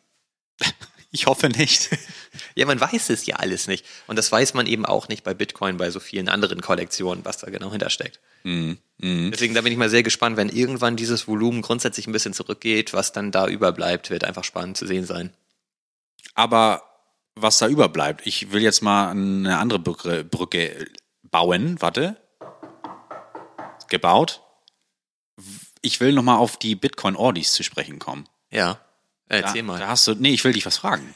Ich 1.11 1.27
hoffe 1.27 1.49
nicht. 1.49 1.91
Ja, 2.55 2.65
man 2.65 2.81
weiß 2.81 3.11
es 3.11 3.27
ja 3.27 3.37
alles 3.37 3.67
nicht. 3.67 3.85
Und 4.07 4.17
das 4.17 4.31
weiß 4.31 4.55
man 4.55 4.67
eben 4.67 4.87
auch 4.87 5.09
nicht 5.09 5.25
bei 5.25 5.35
Bitcoin, 5.35 5.79
bei 5.79 5.91
so 5.91 5.99
vielen 5.99 6.29
anderen 6.29 6.61
Kollektionen, 6.61 7.25
was 7.25 7.39
da 7.39 7.51
genau 7.51 7.73
hintersteckt. 7.73 8.21
Mhm, 8.45 8.79
Deswegen 9.01 9.55
da 9.55 9.63
bin 9.63 9.73
ich 9.73 9.79
mal 9.79 9.91
sehr 9.91 10.05
gespannt, 10.05 10.37
wenn 10.37 10.49
irgendwann 10.49 10.97
dieses 10.97 11.27
Volumen 11.27 11.61
grundsätzlich 11.61 12.07
ein 12.07 12.13
bisschen 12.13 12.33
zurückgeht, 12.33 12.93
was 12.93 13.13
dann 13.13 13.33
da 13.33 13.49
überbleibt, 13.49 14.11
wird 14.11 14.25
einfach 14.25 14.45
spannend 14.45 14.77
zu 14.77 14.87
sehen 14.87 15.07
sein. 15.07 15.33
Aber 16.35 16.83
was 17.35 17.59
da 17.59 17.67
überbleibt, 17.67 18.27
ich 18.27 18.53
will 18.53 18.63
jetzt 18.63 18.83
mal 18.83 19.11
eine 19.11 19.59
andere 19.59 19.81
Brücke, 19.81 20.25
Brücke 20.25 20.87
bauen. 21.23 21.81
Warte. 21.81 22.17
Gebaut. 23.89 24.41
Ich 25.83 25.99
will 26.01 26.13
noch 26.13 26.23
mal 26.23 26.37
auf 26.37 26.59
die 26.59 26.77
Bitcoin 26.77 27.17
Ordis 27.17 27.53
zu 27.53 27.65
sprechen 27.65 27.99
kommen. 27.99 28.29
Ja, 28.51 28.79
erzähl 29.31 29.63
da, 29.63 29.67
mal. 29.67 29.79
Da 29.79 29.89
hast 29.89 30.07
du, 30.07 30.15
nee, 30.15 30.31
ich 30.35 30.45
will 30.45 30.53
dich 30.53 30.67
was 30.67 30.77
fragen. 30.77 31.15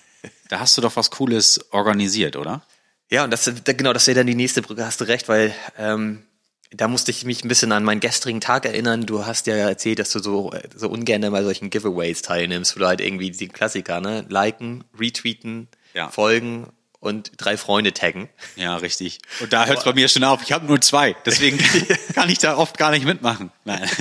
Da 0.49 0.61
hast 0.61 0.77
du 0.77 0.81
doch 0.81 0.97
was 0.97 1.11
Cooles 1.11 1.61
organisiert, 1.73 2.37
oder? 2.37 2.63
Ja, 3.11 3.25
und 3.25 3.31
das, 3.31 3.45
da- 3.65 3.73
genau, 3.75 3.93
das 3.93 4.07
wäre 4.07 4.17
dann 4.17 4.27
die 4.27 4.35
nächste 4.35 4.63
Brücke, 4.63 4.85
hast 4.87 5.01
du 5.01 5.05
recht, 5.05 5.29
weil 5.29 5.55
ähm, 5.79 6.23
da 6.71 6.89
musste 6.89 7.11
ich 7.11 7.25
mich 7.25 7.45
ein 7.45 7.49
bisschen 7.49 7.71
an 7.73 7.85
meinen 7.85 8.01
gestrigen 8.01 8.41
Tag 8.41 8.65
erinnern. 8.65 9.05
Du 9.07 9.27
hast 9.27 9.47
ja 9.47 9.55
erzählt, 9.55 9.99
dass 9.99 10.11
du 10.11 10.19
so, 10.21 10.53
so 10.75 10.89
ungern 10.89 11.21
bei 11.31 11.43
solchen 11.43 11.71
Giveaways 11.71 12.23
teilnimmst, 12.23 12.75
wo 12.75 12.81
du 12.81 12.87
halt 12.87 13.01
irgendwie 13.01 13.31
die 13.31 13.49
Klassiker, 13.49 14.01
ne? 14.01 14.25
Liken, 14.29 14.85
retweeten, 14.99 15.69
Ja. 15.93 16.09
folgen 16.09 16.67
und 17.05 17.33
drei 17.37 17.57
Freunde 17.57 17.93
taggen. 17.93 18.29
Ja, 18.57 18.77
richtig. 18.77 19.19
Und 19.41 19.53
da 19.53 19.67
hört 19.67 19.79
es 19.79 19.85
bei 19.85 19.93
mir 19.93 20.09
schon 20.09 20.25
auf. 20.25 20.43
Ich 20.43 20.53
habe 20.53 20.67
nur 20.67 20.81
zwei, 20.81 21.15
deswegen 21.27 21.59
kann 22.15 22.31
ich 22.31 22.39
da 22.39 22.57
oft 22.57 22.79
gar 22.79 22.91
nicht 22.91 23.05
mitmachen. 23.05 23.53
Nein. 23.65 23.89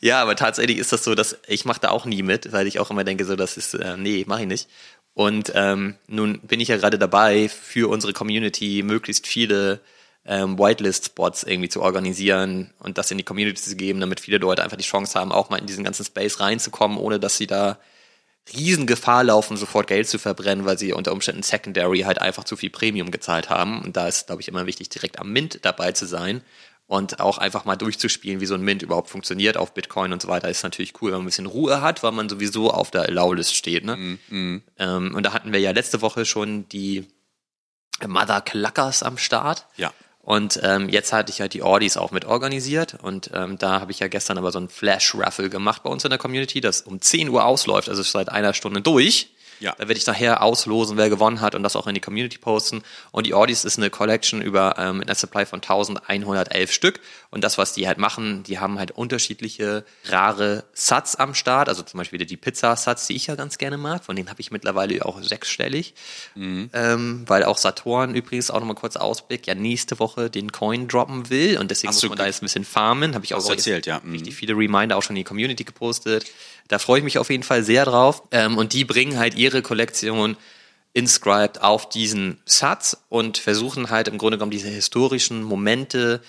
Ja, 0.00 0.22
aber 0.22 0.36
tatsächlich 0.36 0.78
ist 0.78 0.92
das 0.92 1.02
so, 1.02 1.16
dass 1.16 1.38
ich 1.48 1.64
mache 1.64 1.80
da 1.80 1.90
auch 1.90 2.04
nie 2.04 2.22
mit, 2.22 2.52
weil 2.52 2.68
ich 2.68 2.78
auch 2.78 2.90
immer 2.92 3.02
denke, 3.02 3.24
so 3.24 3.34
das 3.34 3.56
ist 3.56 3.74
äh, 3.74 3.96
nee, 3.96 4.24
mache 4.28 4.42
ich 4.42 4.46
nicht. 4.46 4.68
Und 5.12 5.50
ähm, 5.56 5.96
nun 6.06 6.38
bin 6.42 6.60
ich 6.60 6.68
ja 6.68 6.76
gerade 6.76 6.98
dabei, 6.98 7.48
für 7.48 7.90
unsere 7.90 8.12
Community 8.12 8.84
möglichst 8.84 9.26
viele 9.26 9.80
ähm, 10.24 10.56
Whitelist-Spots 10.56 11.42
irgendwie 11.42 11.68
zu 11.68 11.82
organisieren 11.82 12.72
und 12.78 12.98
das 12.98 13.10
in 13.10 13.18
die 13.18 13.24
Community 13.24 13.60
zu 13.60 13.74
geben, 13.74 13.98
damit 13.98 14.20
viele 14.20 14.38
Leute 14.38 14.62
einfach 14.62 14.76
die 14.76 14.84
Chance 14.84 15.18
haben, 15.18 15.32
auch 15.32 15.50
mal 15.50 15.58
in 15.58 15.66
diesen 15.66 15.82
ganzen 15.82 16.04
Space 16.04 16.38
reinzukommen, 16.38 16.98
ohne 16.98 17.18
dass 17.18 17.36
sie 17.36 17.48
da 17.48 17.78
Riesengefahr 18.54 19.24
laufen, 19.24 19.56
sofort 19.56 19.86
Geld 19.86 20.08
zu 20.08 20.18
verbrennen, 20.18 20.64
weil 20.64 20.78
sie 20.78 20.92
unter 20.92 21.12
Umständen 21.12 21.42
Secondary 21.42 22.00
halt 22.00 22.20
einfach 22.20 22.44
zu 22.44 22.56
viel 22.56 22.70
Premium 22.70 23.10
gezahlt 23.10 23.50
haben. 23.50 23.82
Und 23.82 23.96
da 23.96 24.08
ist, 24.08 24.26
glaube 24.26 24.42
ich, 24.42 24.48
immer 24.48 24.66
wichtig, 24.66 24.88
direkt 24.88 25.18
am 25.18 25.32
Mint 25.32 25.60
dabei 25.62 25.92
zu 25.92 26.06
sein 26.06 26.42
und 26.86 27.20
auch 27.20 27.36
einfach 27.38 27.66
mal 27.66 27.76
durchzuspielen, 27.76 28.40
wie 28.40 28.46
so 28.46 28.54
ein 28.54 28.62
Mint 28.62 28.82
überhaupt 28.82 29.10
funktioniert 29.10 29.56
auf 29.58 29.74
Bitcoin 29.74 30.12
und 30.12 30.22
so 30.22 30.28
weiter. 30.28 30.48
Ist 30.48 30.62
natürlich 30.62 30.94
cool, 31.02 31.10
wenn 31.10 31.18
man 31.18 31.24
ein 31.24 31.26
bisschen 31.26 31.46
Ruhe 31.46 31.82
hat, 31.82 32.02
weil 32.02 32.12
man 32.12 32.28
sowieso 32.30 32.70
auf 32.70 32.90
der 32.90 33.02
Allow-List 33.02 33.54
steht. 33.54 33.84
Ne? 33.84 34.18
Ähm, 34.78 35.14
und 35.14 35.22
da 35.26 35.34
hatten 35.34 35.52
wir 35.52 35.60
ja 35.60 35.72
letzte 35.72 36.00
Woche 36.00 36.24
schon 36.24 36.68
die 36.70 37.06
Mother 38.06 38.40
Cluckers 38.40 39.02
am 39.02 39.18
Start. 39.18 39.66
Ja. 39.76 39.92
Und 40.28 40.60
ähm, 40.62 40.90
jetzt 40.90 41.14
hatte 41.14 41.32
ich 41.32 41.40
halt 41.40 41.54
die 41.54 41.62
Ordis 41.62 41.96
auch 41.96 42.10
mit 42.10 42.26
organisiert 42.26 42.98
und 43.00 43.30
ähm, 43.32 43.56
da 43.56 43.80
habe 43.80 43.92
ich 43.92 44.00
ja 44.00 44.08
gestern 44.08 44.36
aber 44.36 44.52
so 44.52 44.60
ein 44.60 44.68
Flash-Raffle 44.68 45.48
gemacht 45.48 45.82
bei 45.84 45.88
uns 45.88 46.04
in 46.04 46.10
der 46.10 46.18
Community, 46.18 46.60
das 46.60 46.82
um 46.82 47.00
10 47.00 47.30
Uhr 47.30 47.46
ausläuft, 47.46 47.88
also 47.88 48.02
seit 48.02 48.28
einer 48.28 48.52
Stunde 48.52 48.82
durch. 48.82 49.30
Ja. 49.60 49.72
Da 49.72 49.88
werde 49.88 49.98
ich 49.98 50.06
nachher 50.06 50.42
auslosen, 50.42 50.96
wer 50.96 51.08
gewonnen 51.08 51.40
hat 51.40 51.54
und 51.54 51.62
das 51.62 51.76
auch 51.76 51.86
in 51.86 51.94
die 51.94 52.00
Community 52.00 52.38
posten. 52.38 52.82
Und 53.10 53.26
die 53.26 53.34
Ordis 53.34 53.64
ist 53.64 53.78
eine 53.78 53.90
Collection 53.90 54.40
über 54.40 54.76
ähm, 54.78 55.00
eine 55.00 55.14
Supply 55.14 55.46
von 55.46 55.58
1111 55.58 56.72
Stück. 56.72 57.00
Und 57.30 57.44
das, 57.44 57.58
was 57.58 57.74
die 57.74 57.86
halt 57.86 57.98
machen, 57.98 58.42
die 58.44 58.58
haben 58.58 58.78
halt 58.78 58.90
unterschiedliche 58.92 59.84
rare 60.06 60.64
Sats 60.72 61.16
am 61.16 61.34
Start. 61.34 61.68
Also 61.68 61.82
zum 61.82 61.98
Beispiel 61.98 62.18
die 62.24 62.36
Pizza-Sats, 62.36 63.06
die 63.06 63.16
ich 63.16 63.26
ja 63.26 63.34
ganz 63.34 63.58
gerne 63.58 63.76
mag. 63.76 64.04
Von 64.04 64.16
denen 64.16 64.30
habe 64.30 64.40
ich 64.40 64.50
mittlerweile 64.50 65.04
auch 65.04 65.22
sechsstellig. 65.22 65.94
Ähm, 66.72 67.24
weil 67.26 67.44
auch 67.44 67.58
Saturn 67.58 68.14
übrigens 68.14 68.50
auch 68.50 68.60
nochmal 68.60 68.76
kurz 68.76 68.96
Ausblick, 68.96 69.46
ja 69.46 69.54
nächste 69.54 69.98
Woche 69.98 70.30
den 70.30 70.52
Coin 70.52 70.88
droppen 70.88 71.30
will. 71.30 71.58
Und 71.58 71.70
deswegen 71.70 71.92
Hast 71.92 72.02
muss 72.02 72.08
man 72.08 72.18
da 72.18 72.26
jetzt 72.26 72.42
ein 72.42 72.46
bisschen 72.46 72.64
farmen. 72.64 73.14
Habe 73.14 73.24
ich 73.24 73.34
auch 73.34 73.44
du 73.44 73.52
erzählt, 73.52 73.86
ja. 73.86 74.00
Mhm. 74.02 74.12
richtig 74.12 74.36
viele 74.36 74.54
Reminder 74.54 74.96
auch 74.96 75.02
schon 75.02 75.16
in 75.16 75.20
die 75.20 75.24
Community 75.24 75.64
gepostet. 75.64 76.26
Da 76.68 76.78
freue 76.78 76.98
ich 76.98 77.04
mich 77.04 77.18
auf 77.18 77.30
jeden 77.30 77.42
Fall 77.42 77.64
sehr 77.64 77.84
drauf. 77.84 78.22
Ähm, 78.30 78.56
und 78.58 78.72
die 78.72 78.84
bringen 78.84 79.18
halt 79.18 79.34
ihre 79.34 79.62
Kollektion 79.62 80.36
inscribed 80.92 81.62
auf 81.62 81.88
diesen 81.88 82.40
Satz 82.44 82.96
und 83.08 83.38
versuchen 83.38 83.90
halt 83.90 84.08
im 84.08 84.18
Grunde 84.18 84.38
genommen 84.38 84.50
diese 84.50 84.68
historischen 84.68 85.42
Momente 85.42 86.22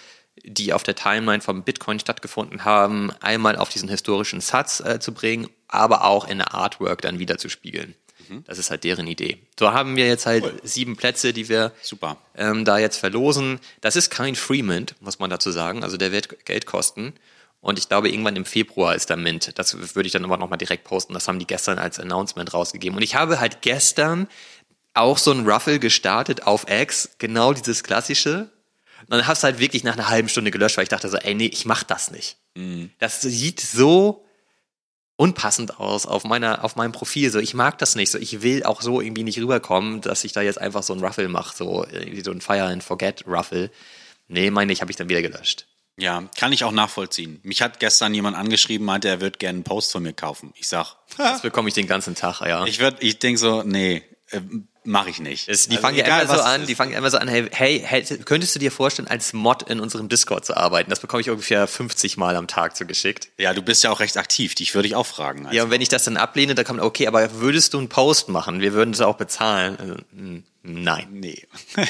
die 0.44 0.74
auf 0.74 0.84
der 0.84 0.96
Timeline 0.96 1.42
vom 1.42 1.64
Bitcoin 1.64 2.00
stattgefunden 2.00 2.66
haben, 2.66 3.12
einmal 3.20 3.56
auf 3.56 3.70
diesen 3.70 3.90
historischen 3.90 4.42
Satz 4.42 4.80
äh, 4.80 5.00
zu 5.00 5.14
bringen, 5.14 5.50
aber 5.68 6.06
auch 6.06 6.28
in 6.28 6.38
der 6.40 6.54
Artwork 6.54 7.02
dann 7.02 7.20
wieder 7.20 7.38
zu 7.38 7.50
spiegeln. 7.50 7.96
Mhm. 8.28 8.44
Das 8.46 8.58
ist 8.58 8.70
halt 8.70 8.84
deren 8.84 9.08
Idee. 9.08 9.40
So 9.58 9.72
haben 9.72 9.96
wir 9.96 10.08
jetzt 10.08 10.26
halt 10.26 10.44
cool. 10.44 10.60
sieben 10.64 10.96
Plätze, 10.96 11.34
die 11.34 11.50
wir 11.50 11.72
Super. 11.82 12.18
Ähm, 12.36 12.66
da 12.66 12.78
jetzt 12.78 12.98
verlosen. 12.98 13.60
Das 13.82 13.96
ist 13.96 14.10
kein 14.10 14.36
Freemint, 14.36 14.96
muss 15.02 15.20
man 15.20 15.30
dazu 15.30 15.52
sagen. 15.52 15.84
Also 15.84 15.98
der 15.98 16.12
wird 16.12 16.46
Geld 16.46 16.66
kosten. 16.66 17.14
Und 17.62 17.78
ich 17.78 17.89
glaube, 17.89 18.10
irgendwann 18.10 18.36
im 18.36 18.45
Februar 18.45 18.95
ist 18.95 19.10
der 19.10 19.18
Mint. 19.18 19.57
Das 19.60 19.95
würde 19.95 20.07
ich 20.07 20.14
dann 20.14 20.24
aber 20.24 20.38
nochmal 20.38 20.57
direkt 20.57 20.86
posten. 20.86 21.14
Das 21.14 21.28
haben 21.28 21.39
die 21.39 21.47
gestern 21.47 21.78
als 21.78 22.00
Announcement 22.00 22.54
rausgegeben. 22.54 22.96
Und 22.96 23.04
ich 23.04 23.16
habe 23.16 23.39
halt 23.39 23.62
gestern 23.62 24.28
auch 24.93 25.17
so 25.17 25.32
ein 25.32 25.47
Ruffle 25.47 25.79
gestartet 25.79 26.43
auf 26.43 26.70
X. 26.70 27.09
Genau 27.17 27.54
dieses 27.54 27.84
klassische. 27.84 28.50
Und 29.01 29.12
dann 29.12 29.21
du 29.25 29.43
halt 29.43 29.59
wirklich 29.59 29.84
nach 29.84 29.93
einer 29.93 30.09
halben 30.09 30.29
Stunde 30.29 30.51
gelöscht, 30.51 30.78
weil 30.78 30.84
ich 30.84 30.89
dachte 30.89 31.09
so, 31.09 31.17
ey, 31.17 31.36
nee, 31.36 31.47
ich 31.47 31.66
mach 31.66 31.84
das 31.84 32.12
nicht. 32.12 32.38
Mhm. 32.55 32.92
Das 33.00 33.21
sieht 33.21 33.59
so 33.59 34.25
unpassend 35.16 35.79
aus 35.79 36.05
auf 36.05 36.24
meiner, 36.24 36.63
auf 36.63 36.78
meinem 36.78 36.93
Profil. 36.93 37.29
So, 37.29 37.39
ich 37.39 37.54
mag 37.54 37.78
das 37.78 37.96
nicht. 37.96 38.09
So, 38.09 38.17
ich 38.17 38.42
will 38.42 38.63
auch 38.63 38.82
so 38.82 39.01
irgendwie 39.01 39.24
nicht 39.24 39.38
rüberkommen, 39.38 40.00
dass 40.00 40.24
ich 40.24 40.32
da 40.32 40.42
jetzt 40.42 40.62
einfach 40.62 40.84
so 40.84 40.93
ein 40.93 41.04
Ruffle 41.04 41.28
mache, 41.28 41.55
so, 41.55 41.86
irgendwie 41.92 42.24
so 42.24 42.32
ein 42.32 42.39
Fire 42.39 42.63
and 42.63 42.84
Forget 42.84 43.25
Ruffle. 43.28 43.70
Nee, 44.29 44.50
meine 44.50 44.71
ich, 44.71 44.79
habe 44.79 44.92
ich 44.92 44.97
dann 44.97 45.09
wieder 45.09 45.21
gelöscht. 45.21 45.67
Ja, 46.00 46.24
kann 46.38 46.54
ich 46.54 46.63
auch 46.63 46.71
nachvollziehen. 46.71 47.39
Mich 47.43 47.62
hat 47.62 47.80
gestern 47.80 48.13
jemand 48.13 48.38
angeschrieben, 48.38 48.86
meinte, 48.86 49.09
er 49.09 49.21
wird 49.21 49.39
gerne 49.39 49.58
einen 49.58 49.63
Post 49.63 49.92
von 49.92 50.04
mir 50.04 50.13
kaufen. 50.13 50.54
Ich 50.55 50.67
sag, 50.67 50.96
das 51.17 51.42
bekomme 51.42 51.67
ich 51.67 51.74
den 51.74 51.88
ganzen 51.88 52.16
Tag, 52.16 52.42
ja. 52.42 52.66
Ich 52.66 52.80
würde, 52.80 52.97
ich 53.01 53.20
denk 53.20 53.38
so, 53.38 53.63
nee, 53.63 54.04
äh, 54.32 54.42
mache 54.84 55.10
ich 55.10 55.20
nicht. 55.20 55.47
Es, 55.47 55.68
die 55.68 55.78
also 55.78 55.82
fangen 55.82 55.97
ja 55.97 56.22
immer 56.22 56.36
so 56.36 56.42
an, 56.42 56.66
die 56.66 56.76
fangen 56.76 56.93
immer 56.93 57.10
so 57.10 57.18
an, 57.18 57.28
hey, 57.28 57.47
hey, 57.51 57.82
hey, 57.84 58.04
könntest 58.26 58.56
du 58.56 58.60
dir 58.60 58.72
vorstellen, 58.72 59.08
als 59.08 59.34
Mod 59.34 59.64
in 59.64 59.80
unserem 59.80 60.10
Discord 60.10 60.46
zu 60.46 60.56
arbeiten? 60.56 60.89
Das 60.89 61.00
bekomme 61.00 61.22
ich 61.22 61.30
ungefähr 61.30 61.68
50 61.68 62.18
Mal 62.18 62.36
am 62.36 62.47
Tag 62.47 62.76
zugeschickt. 62.76 63.30
Ja, 63.38 63.54
du 63.54 63.62
bist 63.62 63.84
ja 63.84 63.92
auch 63.92 64.00
recht 64.00 64.18
aktiv, 64.18 64.56
dich 64.56 64.76
würde 64.76 64.88
ich 64.88 64.96
auch 64.96 65.06
fragen. 65.06 65.46
Also. 65.46 65.58
Ja, 65.58 65.64
und 65.64 65.72
wenn 65.72 65.82
ich 65.82 65.89
das 65.89 66.04
dann 66.04 66.18
ablehne, 66.18 66.56
dann 66.56 66.66
kommt, 66.66 66.82
okay, 66.82 67.08
aber 67.08 67.39
würdest 67.39 67.74
du 67.74 67.78
einen 67.78 67.89
Post 67.89 68.30
machen? 68.30 68.62
Wir 68.62 68.74
würden 68.74 68.93
es 68.93 69.01
auch 69.01 69.18
bezahlen. 69.18 69.78
Also, 69.80 69.96
hm. 70.12 70.43
Nein. 70.62 71.08
Nee. 71.12 71.47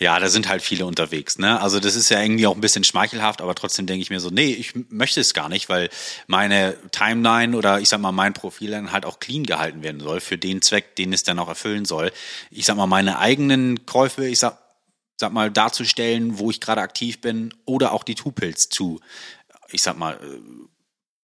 ja, 0.00 0.18
da 0.18 0.28
sind 0.28 0.48
halt 0.48 0.62
viele 0.62 0.84
unterwegs, 0.84 1.38
ne? 1.38 1.60
Also 1.60 1.78
das 1.78 1.94
ist 1.94 2.08
ja 2.08 2.20
irgendwie 2.20 2.46
auch 2.46 2.56
ein 2.56 2.60
bisschen 2.60 2.82
schmeichelhaft, 2.82 3.40
aber 3.40 3.54
trotzdem 3.54 3.86
denke 3.86 4.02
ich 4.02 4.10
mir 4.10 4.18
so, 4.18 4.30
nee, 4.30 4.52
ich 4.52 4.72
möchte 4.88 5.20
es 5.20 5.32
gar 5.32 5.48
nicht, 5.48 5.68
weil 5.68 5.88
meine 6.26 6.76
Timeline 6.90 7.56
oder 7.56 7.78
ich 7.78 7.88
sag 7.88 8.00
mal 8.00 8.10
mein 8.10 8.32
Profil 8.32 8.72
dann 8.72 8.90
halt 8.90 9.06
auch 9.06 9.20
clean 9.20 9.44
gehalten 9.44 9.84
werden 9.84 10.00
soll 10.00 10.20
für 10.20 10.36
den 10.36 10.60
Zweck, 10.60 10.96
den 10.96 11.12
es 11.12 11.22
dann 11.22 11.38
auch 11.38 11.48
erfüllen 11.56 11.84
soll. 11.84 12.12
Ich 12.50 12.66
sag 12.66 12.76
mal, 12.76 12.86
meine 12.86 13.18
eigenen 13.18 13.86
Käufe, 13.86 14.26
ich 14.26 14.38
sag, 14.38 14.58
sag 15.16 15.32
mal, 15.32 15.50
darzustellen, 15.50 16.38
wo 16.38 16.50
ich 16.50 16.60
gerade 16.60 16.82
aktiv 16.82 17.20
bin 17.20 17.54
oder 17.64 17.92
auch 17.92 18.04
die 18.04 18.14
Tupils 18.14 18.68
zu, 18.68 19.00
ich 19.70 19.82
sag 19.82 19.96
mal, 19.96 20.20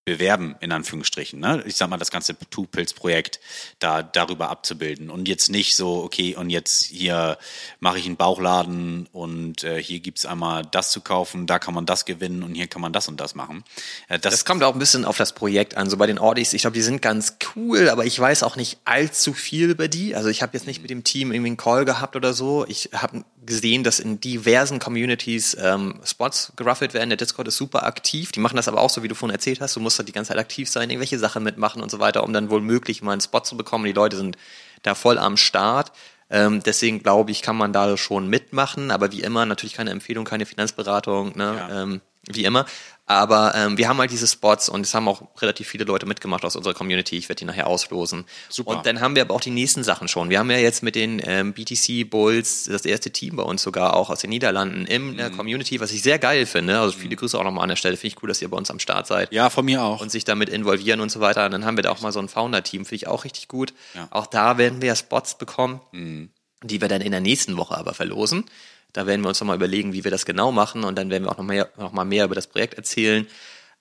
bewerben, 0.05 0.55
in 0.59 0.71
Anführungsstrichen. 0.71 1.39
Ne? 1.39 1.63
Ich 1.65 1.77
sag 1.77 1.89
mal, 1.89 1.97
das 1.97 2.11
ganze 2.11 2.35
Two-Pills-Projekt 2.37 3.39
da 3.79 4.03
darüber 4.03 4.49
abzubilden 4.49 5.09
und 5.09 5.27
jetzt 5.27 5.49
nicht 5.49 5.75
so, 5.75 6.03
okay, 6.03 6.35
und 6.35 6.49
jetzt 6.49 6.85
hier 6.85 7.37
mache 7.79 7.99
ich 7.99 8.05
einen 8.05 8.17
Bauchladen 8.17 9.07
und 9.13 9.63
äh, 9.63 9.81
hier 9.81 10.01
gibt's 10.01 10.25
einmal 10.25 10.63
das 10.65 10.91
zu 10.91 10.99
kaufen, 10.99 11.47
da 11.47 11.57
kann 11.57 11.73
man 11.73 11.85
das 11.85 12.03
gewinnen 12.03 12.43
und 12.43 12.53
hier 12.53 12.67
kann 12.67 12.81
man 12.81 12.91
das 12.91 13.07
und 13.07 13.21
das 13.21 13.33
machen. 13.33 13.63
Äh, 14.09 14.19
das, 14.19 14.33
das 14.33 14.45
kommt 14.45 14.63
auch 14.63 14.73
ein 14.73 14.79
bisschen 14.79 15.05
auf 15.05 15.15
das 15.15 15.33
Projekt 15.33 15.77
an. 15.77 15.89
So 15.89 15.95
bei 15.95 16.07
den 16.07 16.19
Audis, 16.19 16.53
ich 16.53 16.63
glaube, 16.63 16.75
die 16.75 16.81
sind 16.81 17.01
ganz 17.01 17.37
cool, 17.55 17.89
aber 17.89 18.05
ich 18.05 18.19
weiß 18.19 18.43
auch 18.43 18.57
nicht 18.57 18.79
allzu 18.83 19.33
viel 19.33 19.69
über 19.69 19.87
die. 19.87 20.15
Also 20.15 20.27
ich 20.27 20.41
habe 20.41 20.51
jetzt 20.57 20.67
nicht 20.67 20.81
mit 20.81 20.89
dem 20.89 21.05
Team 21.05 21.31
irgendwie 21.31 21.51
einen 21.51 21.57
Call 21.57 21.85
gehabt 21.85 22.17
oder 22.17 22.33
so. 22.33 22.65
Ich 22.67 22.89
habe 22.93 23.23
gesehen, 23.45 23.83
dass 23.83 23.99
in 23.99 24.19
diversen 24.19 24.79
Communities 24.79 25.55
ähm, 25.59 26.01
Spots 26.03 26.51
geruffelt 26.55 26.93
werden. 26.93 27.09
Der 27.09 27.17
Discord 27.17 27.47
ist 27.47 27.57
super 27.57 27.85
aktiv. 27.85 28.31
Die 28.33 28.41
machen 28.41 28.57
das 28.57 28.67
aber 28.67 28.81
auch 28.81 28.89
so, 28.89 29.01
wie 29.03 29.07
du 29.07 29.15
vorhin 29.15 29.33
erzählt 29.33 29.61
hast. 29.61 29.75
Du 29.75 29.79
musst 29.79 29.93
musst 29.93 29.99
halt 29.99 30.07
die 30.07 30.13
ganze 30.13 30.29
Zeit 30.29 30.39
aktiv 30.39 30.69
sein, 30.69 30.89
irgendwelche 30.89 31.19
Sachen 31.19 31.43
mitmachen 31.43 31.81
und 31.81 31.91
so 31.91 31.99
weiter, 31.99 32.23
um 32.23 32.33
dann 32.33 32.49
wohl 32.49 32.61
möglich 32.61 33.01
mal 33.01 33.11
einen 33.11 33.21
Spot 33.21 33.41
zu 33.41 33.55
bekommen. 33.55 33.85
Die 33.85 33.93
Leute 33.93 34.17
sind 34.17 34.37
da 34.81 34.95
voll 34.95 35.17
am 35.17 35.37
Start. 35.37 35.91
Ähm, 36.29 36.63
deswegen 36.63 37.03
glaube 37.03 37.31
ich, 37.31 37.41
kann 37.41 37.55
man 37.55 37.73
da 37.73 37.95
schon 37.95 38.27
mitmachen, 38.27 38.89
aber 38.89 39.11
wie 39.11 39.21
immer 39.21 39.45
natürlich 39.45 39.73
keine 39.75 39.91
Empfehlung, 39.91 40.25
keine 40.25 40.45
Finanzberatung, 40.45 41.37
ne? 41.37 41.55
Ja. 41.57 41.83
Ähm, 41.83 42.01
wie 42.27 42.45
immer. 42.45 42.65
Aber 43.05 43.53
ähm, 43.53 43.77
wir 43.77 43.89
haben 43.89 43.97
halt 43.97 44.11
diese 44.11 44.27
Spots 44.27 44.69
und 44.69 44.85
es 44.85 44.93
haben 44.93 45.09
auch 45.09 45.21
relativ 45.41 45.67
viele 45.67 45.83
Leute 45.83 46.05
mitgemacht 46.05 46.45
aus 46.45 46.55
unserer 46.55 46.73
Community. 46.73 47.17
Ich 47.17 47.27
werde 47.27 47.39
die 47.39 47.45
nachher 47.45 47.67
auslosen. 47.67 48.25
Super. 48.47 48.71
Und 48.71 48.85
dann 48.85 49.01
haben 49.01 49.15
wir 49.15 49.23
aber 49.23 49.33
auch 49.33 49.41
die 49.41 49.49
nächsten 49.49 49.83
Sachen 49.83 50.07
schon. 50.07 50.29
Wir 50.29 50.39
haben 50.39 50.49
ja 50.49 50.57
jetzt 50.57 50.83
mit 50.83 50.95
den 50.95 51.21
ähm, 51.25 51.53
BTC 51.53 52.09
Bulls 52.09 52.63
das 52.63 52.85
erste 52.85 53.11
Team 53.11 53.35
bei 53.35 53.43
uns 53.43 53.61
sogar 53.61 53.97
auch 53.97 54.09
aus 54.09 54.19
den 54.19 54.29
Niederlanden 54.29 54.85
in 54.85 55.17
der 55.17 55.31
mhm. 55.31 55.37
Community, 55.37 55.81
was 55.81 55.91
ich 55.91 56.01
sehr 56.01 56.17
geil 56.17 56.45
finde. 56.45 56.79
Also 56.79 56.97
viele 56.97 57.17
Grüße 57.17 57.37
auch 57.37 57.43
nochmal 57.43 57.63
an 57.63 57.69
der 57.69 57.75
Stelle. 57.75 57.97
Finde 57.97 58.15
ich 58.15 58.23
cool, 58.23 58.29
dass 58.29 58.41
ihr 58.41 58.49
bei 58.49 58.57
uns 58.57 58.71
am 58.71 58.79
Start 58.79 59.05
seid. 59.05 59.33
Ja, 59.33 59.49
von 59.49 59.65
mir 59.65 59.83
auch. 59.83 59.99
Und 59.99 60.09
sich 60.09 60.23
damit 60.23 60.47
involvieren 60.47 61.01
und 61.01 61.11
so 61.11 61.19
weiter. 61.19 61.45
Und 61.45 61.51
dann 61.51 61.65
haben 61.65 61.77
wir 61.77 61.83
da 61.83 61.91
auch 61.91 61.99
mal 61.99 62.13
so 62.13 62.19
ein 62.19 62.29
Founder-Team. 62.29 62.85
Finde 62.85 62.95
ich 62.95 63.07
auch 63.07 63.25
richtig 63.25 63.49
gut. 63.49 63.73
Ja. 63.95 64.07
Auch 64.11 64.27
da 64.27 64.57
werden 64.57 64.81
wir 64.81 64.87
ja 64.87 64.95
Spots 64.95 65.37
bekommen. 65.37 65.81
Mhm 65.91 66.29
die 66.63 66.81
wir 66.81 66.87
dann 66.87 67.01
in 67.01 67.11
der 67.11 67.21
nächsten 67.21 67.57
Woche 67.57 67.77
aber 67.77 67.93
verlosen. 67.93 68.45
Da 68.93 69.07
werden 69.07 69.21
wir 69.21 69.29
uns 69.29 69.39
nochmal 69.39 69.55
überlegen, 69.55 69.93
wie 69.93 70.03
wir 70.03 70.11
das 70.11 70.25
genau 70.25 70.51
machen 70.51 70.83
und 70.83 70.95
dann 70.95 71.09
werden 71.09 71.23
wir 71.23 71.31
auch 71.31 71.37
noch, 71.37 71.45
mehr, 71.45 71.69
noch 71.77 71.91
mehr 72.03 72.25
über 72.25 72.35
das 72.35 72.47
Projekt 72.47 72.75
erzählen. 72.75 73.27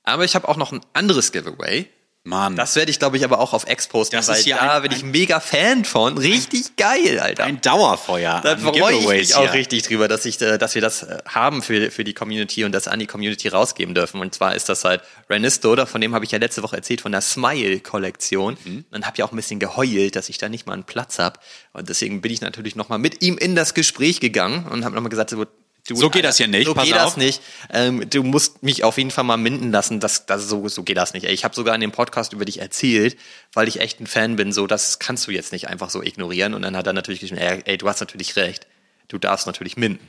Aber 0.04 0.24
ich 0.24 0.34
habe 0.34 0.48
auch 0.48 0.56
noch 0.56 0.72
ein 0.72 0.80
anderes 0.94 1.32
Giveaway. 1.32 1.88
Mann. 2.24 2.54
Das 2.54 2.76
werde 2.76 2.90
ich, 2.92 3.00
glaube 3.00 3.16
ich, 3.16 3.24
aber 3.24 3.40
auch 3.40 3.52
auf 3.52 3.68
X 3.68 3.88
posten, 3.88 4.14
das 4.14 4.28
weil 4.28 4.38
ist 4.38 4.48
da 4.48 4.76
ein, 4.76 4.82
bin 4.82 4.92
ich 4.92 5.02
mega 5.02 5.40
Fan 5.40 5.84
von. 5.84 6.16
Richtig 6.16 6.76
geil, 6.76 7.18
Alter. 7.18 7.42
Ein 7.42 7.60
Dauerfeuer. 7.60 8.40
Da 8.44 8.56
freue 8.56 8.94
ich 8.94 9.08
mich 9.08 9.34
auch 9.34 9.52
richtig 9.52 9.82
drüber, 9.82 10.06
dass, 10.06 10.24
ich, 10.24 10.40
äh, 10.40 10.56
dass 10.56 10.76
wir 10.76 10.82
das 10.82 11.02
äh, 11.02 11.18
haben 11.26 11.62
für, 11.62 11.90
für 11.90 12.04
die 12.04 12.14
Community 12.14 12.64
und 12.64 12.70
das 12.70 12.86
an 12.86 13.00
die 13.00 13.08
Community 13.08 13.48
rausgeben 13.48 13.92
dürfen. 13.94 14.20
Und 14.20 14.34
zwar 14.34 14.54
ist 14.54 14.68
das 14.68 14.84
halt 14.84 15.02
Renisto, 15.28 15.84
von 15.84 16.00
dem 16.00 16.14
habe 16.14 16.24
ich 16.24 16.30
ja 16.30 16.38
letzte 16.38 16.62
Woche 16.62 16.76
erzählt, 16.76 17.00
von 17.00 17.10
der 17.10 17.22
Smile-Kollektion. 17.22 18.56
Mhm. 18.64 18.84
Und 18.92 19.04
habe 19.04 19.16
ja 19.18 19.24
auch 19.24 19.32
ein 19.32 19.36
bisschen 19.36 19.58
geheult, 19.58 20.14
dass 20.14 20.28
ich 20.28 20.38
da 20.38 20.48
nicht 20.48 20.66
mal 20.66 20.74
einen 20.74 20.84
Platz 20.84 21.18
habe. 21.18 21.40
Und 21.72 21.88
deswegen 21.88 22.20
bin 22.20 22.32
ich 22.32 22.40
natürlich 22.40 22.76
nochmal 22.76 23.00
mit 23.00 23.22
ihm 23.22 23.36
in 23.36 23.56
das 23.56 23.74
Gespräch 23.74 24.20
gegangen 24.20 24.66
und 24.70 24.84
habe 24.84 24.94
nochmal 24.94 25.10
gesagt, 25.10 25.30
so, 25.30 25.44
Du, 25.88 25.96
so 25.96 26.10
geht 26.10 26.24
das 26.24 26.38
ja 26.38 26.46
nicht. 26.46 26.66
So 26.66 26.74
Pass 26.74 26.84
geht 26.84 26.94
auf. 26.94 27.02
das 27.02 27.16
nicht. 27.16 27.42
Ähm, 27.70 28.08
du 28.08 28.22
musst 28.22 28.62
mich 28.62 28.84
auf 28.84 28.98
jeden 28.98 29.10
Fall 29.10 29.24
mal 29.24 29.36
minden 29.36 29.72
lassen. 29.72 29.98
Das, 29.98 30.26
das 30.26 30.48
so, 30.48 30.68
so 30.68 30.84
geht 30.84 30.96
das 30.96 31.12
nicht. 31.12 31.24
Ey, 31.24 31.32
ich 31.32 31.44
habe 31.44 31.54
sogar 31.54 31.74
in 31.74 31.80
dem 31.80 31.90
Podcast 31.90 32.32
über 32.32 32.44
dich 32.44 32.60
erzählt, 32.60 33.16
weil 33.52 33.66
ich 33.66 33.80
echt 33.80 34.00
ein 34.00 34.06
Fan 34.06 34.36
bin. 34.36 34.52
So, 34.52 34.68
das 34.68 35.00
kannst 35.00 35.26
du 35.26 35.32
jetzt 35.32 35.52
nicht 35.52 35.68
einfach 35.68 35.90
so 35.90 36.02
ignorieren. 36.02 36.54
Und 36.54 36.62
dann 36.62 36.76
hat 36.76 36.86
er 36.86 36.92
natürlich 36.92 37.20
geschrieben, 37.20 37.40
ey, 37.40 37.62
ey 37.64 37.78
du 37.78 37.88
hast 37.88 37.98
natürlich 37.98 38.36
recht. 38.36 38.68
Du 39.08 39.18
darfst 39.18 39.46
natürlich 39.46 39.76
minden. 39.76 40.08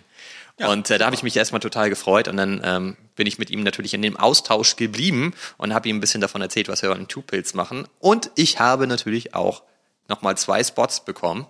Ja, 0.59 0.69
und 0.69 0.89
äh, 0.91 0.99
da 0.99 1.05
habe 1.05 1.15
ich 1.15 1.23
mich 1.23 1.35
erstmal 1.35 1.61
total 1.61 1.89
gefreut 1.89 2.27
und 2.27 2.37
dann 2.37 2.61
ähm, 2.63 2.97
bin 3.15 3.25
ich 3.25 3.39
mit 3.39 3.49
ihm 3.49 3.63
natürlich 3.63 3.95
in 3.95 4.03
dem 4.03 4.17
Austausch 4.17 4.75
geblieben 4.75 5.33
und 5.57 5.73
habe 5.73 5.89
ihm 5.89 5.97
ein 5.97 5.99
bisschen 5.99 6.21
davon 6.21 6.41
erzählt, 6.41 6.67
was 6.67 6.83
wir 6.83 6.91
in 6.91 7.07
Two 7.07 7.23
Pills 7.23 7.55
machen. 7.55 7.87
Und 7.99 8.29
ich 8.35 8.59
habe 8.59 8.85
natürlich 8.85 9.33
auch 9.33 9.63
nochmal 10.07 10.37
zwei 10.37 10.63
Spots 10.63 11.03
bekommen, 11.03 11.47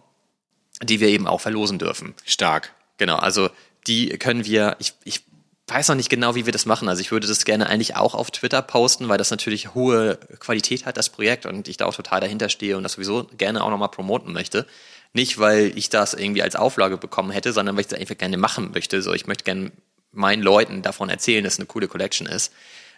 die 0.82 1.02
wir 1.02 1.10
eben 1.10 1.28
auch 1.28 1.42
verlosen 1.42 1.80
dürfen. 1.80 2.14
Stark. 2.26 2.74
Genau, 2.98 3.18
also 3.18 3.50
die 3.88 4.10
können 4.18 4.46
wir, 4.46 4.76
ich, 4.80 4.94
ich 5.04 5.22
weiß 5.68 5.88
noch 5.90 5.96
nicht 5.96 6.10
genau, 6.10 6.36
wie 6.36 6.46
wir 6.46 6.54
das 6.54 6.66
machen. 6.66 6.90
Also 6.90 7.02
ich 7.02 7.12
würde 7.12 7.28
das 7.28 7.46
gerne 7.46 7.68
eigentlich 7.68 7.96
auch 7.96 8.16
auf 8.16 8.32
Twitter 8.32 8.62
posten, 8.62 9.10
weil 9.10 9.18
das 9.18 9.32
natürlich 9.32 9.74
hohe 9.74 10.18
Qualität 10.40 10.86
hat, 10.86 10.98
das 10.98 11.10
Projekt, 11.10 11.46
und 11.46 11.68
ich 11.68 11.78
da 11.78 11.86
auch 11.86 11.96
total 11.96 12.20
dahinter 12.20 12.50
stehe 12.50 12.78
und 12.78 12.84
das 12.84 12.94
sowieso 12.94 13.26
gerne 13.38 13.64
auch 13.64 13.70
nochmal 13.70 13.90
promoten 13.90 14.34
möchte. 14.34 14.66
Nicht, 15.14 15.40
weil 15.40 15.78
ich 15.78 15.90
das 15.90 16.14
irgendwie 16.14 16.42
als 16.42 16.56
Auflage 16.56 16.98
bekommen 16.98 17.32
hätte, 17.32 17.54
sondern 17.54 17.76
weil 17.76 17.82
ich 17.82 17.88
das 17.88 18.00
einfach 18.00 18.18
gerne 18.18 18.38
machen 18.38 18.72
möchte. 18.74 19.02
So, 19.02 19.14
ich 19.14 19.28
möchte 19.28 19.44
gerne 19.44 19.72
meinen 20.12 20.44
Leuten 20.44 20.82
davon 20.82 21.10
erzählen, 21.10 21.44
dass 21.44 21.54
es 21.54 21.60
eine 21.60 21.68
coole 21.68 21.88
Collection 21.88 22.28
ist. 22.28 22.52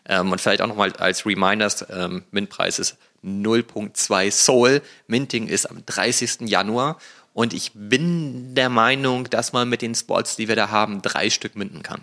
Ähm, 0.08 0.32
und 0.32 0.40
vielleicht 0.40 0.62
auch 0.62 0.68
nochmal 0.68 0.94
als 0.94 1.26
Reminders, 1.26 1.86
ähm, 1.90 2.24
Mintpreis 2.32 2.80
ist 2.80 2.98
0.2 3.24 4.32
Soul. 4.32 4.82
Minting 5.08 5.48
ist 5.48 5.70
am 5.70 5.86
30. 5.86 6.42
Januar 6.42 7.00
und 7.36 7.54
ich 7.54 7.72
bin 7.74 8.56
der 8.56 8.70
Meinung, 8.70 9.30
dass 9.30 9.52
man 9.52 9.68
mit 9.68 9.82
den 9.82 9.94
Spots, 9.94 10.38
die 10.38 10.48
wir 10.48 10.56
da 10.56 10.70
haben, 10.70 11.02
drei 11.02 11.30
Stück 11.30 11.58
minden 11.58 11.84
kann. 11.84 12.00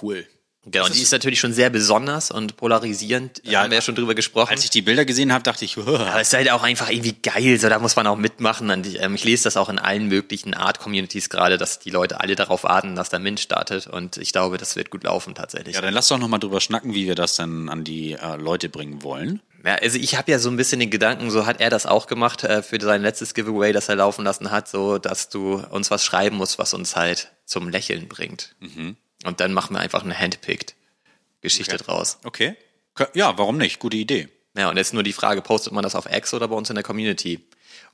Cool. 0.00 0.24
Genau, 0.64 0.86
und 0.86 0.94
die 0.94 1.02
ist 1.02 1.10
natürlich 1.10 1.40
schon 1.40 1.52
sehr 1.52 1.68
besonders 1.68 2.30
und 2.30 2.56
polarisierend. 2.56 3.42
Ja, 3.44 3.62
haben 3.62 3.72
wir 3.72 3.78
ja 3.78 3.82
schon 3.82 3.96
drüber 3.96 4.14
gesprochen. 4.14 4.50
Als 4.52 4.62
ich 4.62 4.70
die 4.70 4.82
Bilder 4.82 5.04
gesehen 5.04 5.32
habe, 5.32 5.42
dachte 5.42 5.64
ich, 5.64 5.76
aber 5.78 6.20
es 6.20 6.28
ist 6.28 6.34
halt 6.34 6.48
auch 6.52 6.62
einfach 6.62 6.90
irgendwie 6.90 7.16
geil. 7.20 7.58
So, 7.58 7.68
da 7.68 7.80
muss 7.80 7.96
man 7.96 8.06
auch 8.06 8.16
mitmachen. 8.16 8.70
Und 8.70 8.86
ich, 8.86 9.02
ähm, 9.02 9.16
ich 9.16 9.24
lese 9.24 9.42
das 9.42 9.56
auch 9.56 9.68
in 9.68 9.80
allen 9.80 10.06
möglichen 10.06 10.54
Art-Communities 10.54 11.28
gerade, 11.28 11.58
dass 11.58 11.80
die 11.80 11.90
Leute 11.90 12.20
alle 12.20 12.36
darauf 12.36 12.62
warten, 12.62 12.94
dass 12.94 13.10
der 13.10 13.18
Mint 13.18 13.40
startet. 13.40 13.88
Und 13.88 14.16
ich 14.18 14.30
glaube, 14.30 14.58
das 14.58 14.76
wird 14.76 14.90
gut 14.90 15.02
laufen 15.02 15.34
tatsächlich. 15.34 15.74
Ja, 15.74 15.80
dann 15.80 15.92
lass 15.92 16.06
doch 16.06 16.18
noch 16.18 16.28
mal 16.28 16.38
drüber 16.38 16.60
schnacken, 16.60 16.94
wie 16.94 17.08
wir 17.08 17.16
das 17.16 17.34
dann 17.34 17.68
an 17.68 17.82
die 17.82 18.12
äh, 18.12 18.36
Leute 18.36 18.68
bringen 18.68 19.02
wollen. 19.02 19.40
Ja, 19.64 19.76
also 19.76 19.98
ich 19.98 20.16
habe 20.16 20.30
ja 20.30 20.38
so 20.38 20.50
ein 20.50 20.56
bisschen 20.56 20.80
den 20.80 20.90
Gedanken, 20.90 21.30
so 21.30 21.46
hat 21.46 21.60
er 21.60 21.70
das 21.70 21.86
auch 21.86 22.06
gemacht 22.06 22.42
äh, 22.42 22.62
für 22.62 22.80
sein 22.80 23.02
letztes 23.02 23.32
Giveaway, 23.34 23.72
das 23.72 23.88
er 23.88 23.96
laufen 23.96 24.24
lassen 24.24 24.50
hat, 24.50 24.68
so 24.68 24.98
dass 24.98 25.28
du 25.28 25.62
uns 25.70 25.90
was 25.90 26.04
schreiben 26.04 26.36
musst, 26.36 26.58
was 26.58 26.74
uns 26.74 26.96
halt 26.96 27.30
zum 27.44 27.68
Lächeln 27.68 28.08
bringt. 28.08 28.56
Mhm. 28.60 28.96
Und 29.24 29.40
dann 29.40 29.52
machen 29.52 29.76
wir 29.76 29.80
einfach 29.80 30.02
eine 30.02 30.18
Handpicked 30.18 30.74
Geschichte 31.42 31.74
okay. 31.74 31.84
draus. 31.84 32.18
Okay. 32.24 32.56
Ja, 33.14 33.36
warum 33.38 33.56
nicht? 33.56 33.78
Gute 33.78 33.96
Idee. 33.96 34.28
Ja, 34.56 34.68
und 34.68 34.76
jetzt 34.76 34.94
nur 34.94 35.02
die 35.02 35.12
Frage, 35.12 35.42
postet 35.42 35.72
man 35.72 35.82
das 35.82 35.94
auf 35.94 36.06
X 36.10 36.34
oder 36.34 36.48
bei 36.48 36.56
uns 36.56 36.68
in 36.68 36.74
der 36.74 36.84
Community? 36.84 37.40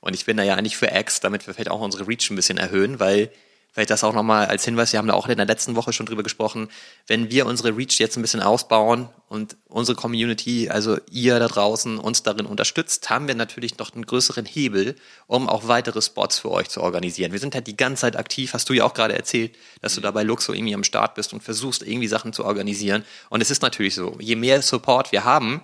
Und 0.01 0.13
ich 0.13 0.25
bin 0.25 0.37
da 0.37 0.43
ja 0.43 0.55
eigentlich 0.55 0.77
für 0.77 0.87
X, 0.87 1.19
damit 1.19 1.45
wir 1.47 1.53
vielleicht 1.53 1.71
auch 1.71 1.81
unsere 1.81 2.07
Reach 2.07 2.29
ein 2.29 2.35
bisschen 2.35 2.57
erhöhen, 2.57 2.99
weil 2.99 3.31
vielleicht 3.71 3.91
das 3.91 4.03
auch 4.03 4.13
nochmal 4.13 4.47
als 4.47 4.65
Hinweis, 4.65 4.91
wir 4.91 4.97
haben 4.97 5.07
da 5.07 5.13
auch 5.13 5.27
in 5.27 5.37
der 5.37 5.45
letzten 5.45 5.75
Woche 5.75 5.93
schon 5.93 6.05
drüber 6.05 6.23
gesprochen, 6.23 6.69
wenn 7.07 7.29
wir 7.29 7.45
unsere 7.45 7.75
Reach 7.77 7.99
jetzt 7.99 8.17
ein 8.17 8.21
bisschen 8.21 8.41
ausbauen 8.41 9.09
und 9.27 9.57
unsere 9.67 9.95
Community, 9.95 10.69
also 10.69 10.97
ihr 11.11 11.39
da 11.39 11.47
draußen, 11.47 11.99
uns 11.99 12.23
darin 12.23 12.45
unterstützt, 12.45 13.09
haben 13.09 13.27
wir 13.27 13.35
natürlich 13.35 13.77
noch 13.77 13.93
einen 13.93 14.05
größeren 14.05 14.45
Hebel, 14.45 14.95
um 15.27 15.47
auch 15.47 15.67
weitere 15.67 16.01
Spots 16.01 16.39
für 16.39 16.51
euch 16.51 16.69
zu 16.69 16.81
organisieren. 16.81 17.31
Wir 17.31 17.39
sind 17.39 17.53
halt 17.53 17.67
die 17.67 17.77
ganze 17.77 18.01
Zeit 18.01 18.15
aktiv, 18.15 18.53
hast 18.53 18.67
du 18.69 18.73
ja 18.73 18.83
auch 18.85 18.93
gerade 18.93 19.15
erzählt, 19.15 19.55
dass 19.81 19.95
du 19.95 20.01
da 20.01 20.11
bei 20.11 20.23
Luxo 20.23 20.53
irgendwie 20.53 20.75
am 20.75 20.83
Start 20.83 21.15
bist 21.15 21.33
und 21.33 21.43
versuchst 21.43 21.83
irgendwie 21.83 22.07
Sachen 22.07 22.33
zu 22.33 22.45
organisieren. 22.45 23.05
Und 23.29 23.41
es 23.41 23.51
ist 23.51 23.61
natürlich 23.61 23.93
so, 23.93 24.17
je 24.19 24.35
mehr 24.35 24.61
Support 24.61 25.11
wir 25.11 25.23
haben 25.23 25.61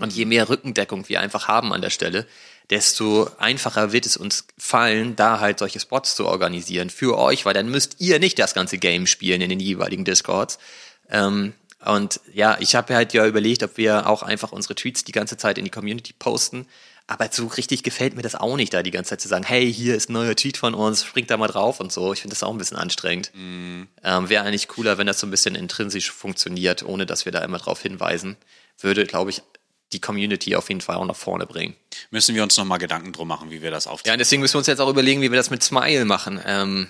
und 0.00 0.12
je 0.12 0.24
mehr 0.24 0.48
Rückendeckung 0.48 1.08
wir 1.08 1.20
einfach 1.20 1.46
haben 1.46 1.72
an 1.72 1.80
der 1.80 1.90
Stelle, 1.90 2.26
desto 2.70 3.28
einfacher 3.38 3.92
wird 3.92 4.06
es 4.06 4.16
uns 4.16 4.46
fallen, 4.56 5.16
da 5.16 5.40
halt 5.40 5.58
solche 5.58 5.80
Spots 5.80 6.14
zu 6.16 6.26
organisieren 6.26 6.90
für 6.90 7.18
euch, 7.18 7.44
weil 7.44 7.54
dann 7.54 7.68
müsst 7.68 7.96
ihr 8.00 8.18
nicht 8.18 8.38
das 8.38 8.54
ganze 8.54 8.78
Game 8.78 9.06
spielen 9.06 9.40
in 9.40 9.50
den 9.50 9.60
jeweiligen 9.60 10.04
Discords. 10.04 10.58
Ähm, 11.10 11.52
und 11.84 12.20
ja, 12.32 12.56
ich 12.60 12.74
habe 12.74 12.94
halt 12.94 13.12
ja 13.12 13.26
überlegt, 13.26 13.62
ob 13.62 13.76
wir 13.76 14.08
auch 14.08 14.22
einfach 14.22 14.52
unsere 14.52 14.74
Tweets 14.74 15.04
die 15.04 15.12
ganze 15.12 15.36
Zeit 15.36 15.58
in 15.58 15.64
die 15.64 15.70
Community 15.70 16.14
posten. 16.18 16.66
Aber 17.06 17.28
so 17.30 17.48
richtig 17.48 17.82
gefällt 17.82 18.16
mir 18.16 18.22
das 18.22 18.34
auch 18.34 18.56
nicht, 18.56 18.72
da 18.72 18.82
die 18.82 18.90
ganze 18.90 19.10
Zeit 19.10 19.20
zu 19.20 19.28
sagen, 19.28 19.44
hey, 19.44 19.70
hier 19.70 19.94
ist 19.94 20.08
ein 20.08 20.14
neuer 20.14 20.34
Tweet 20.34 20.56
von 20.56 20.72
uns, 20.72 21.04
springt 21.04 21.30
da 21.30 21.36
mal 21.36 21.48
drauf 21.48 21.78
und 21.78 21.92
so. 21.92 22.14
Ich 22.14 22.22
finde 22.22 22.34
das 22.34 22.42
auch 22.42 22.50
ein 22.50 22.56
bisschen 22.56 22.78
anstrengend. 22.78 23.30
Mm. 23.34 23.82
Ähm, 24.02 24.28
Wäre 24.30 24.44
eigentlich 24.44 24.68
cooler, 24.68 24.96
wenn 24.96 25.06
das 25.06 25.20
so 25.20 25.26
ein 25.26 25.30
bisschen 25.30 25.54
intrinsisch 25.54 26.10
funktioniert, 26.10 26.82
ohne 26.82 27.04
dass 27.04 27.26
wir 27.26 27.32
da 27.32 27.40
immer 27.40 27.58
drauf 27.58 27.82
hinweisen. 27.82 28.38
Würde, 28.80 29.04
glaube 29.04 29.30
ich, 29.30 29.42
die 29.94 30.00
Community 30.00 30.56
auf 30.56 30.68
jeden 30.68 30.80
Fall 30.80 30.96
auch 30.96 31.06
nach 31.06 31.16
vorne 31.16 31.46
bringen. 31.46 31.74
Müssen 32.10 32.34
wir 32.34 32.42
uns 32.42 32.56
nochmal 32.56 32.78
Gedanken 32.78 33.12
drum 33.12 33.28
machen, 33.28 33.50
wie 33.50 33.62
wir 33.62 33.70
das 33.70 33.86
aufziehen. 33.86 34.12
Ja, 34.12 34.16
deswegen 34.16 34.42
müssen 34.42 34.54
wir 34.54 34.58
uns 34.58 34.66
jetzt 34.66 34.80
auch 34.80 34.90
überlegen, 34.90 35.22
wie 35.22 35.30
wir 35.30 35.36
das 35.36 35.50
mit 35.50 35.62
Smile 35.62 36.04
machen. 36.04 36.40
Ähm, 36.44 36.88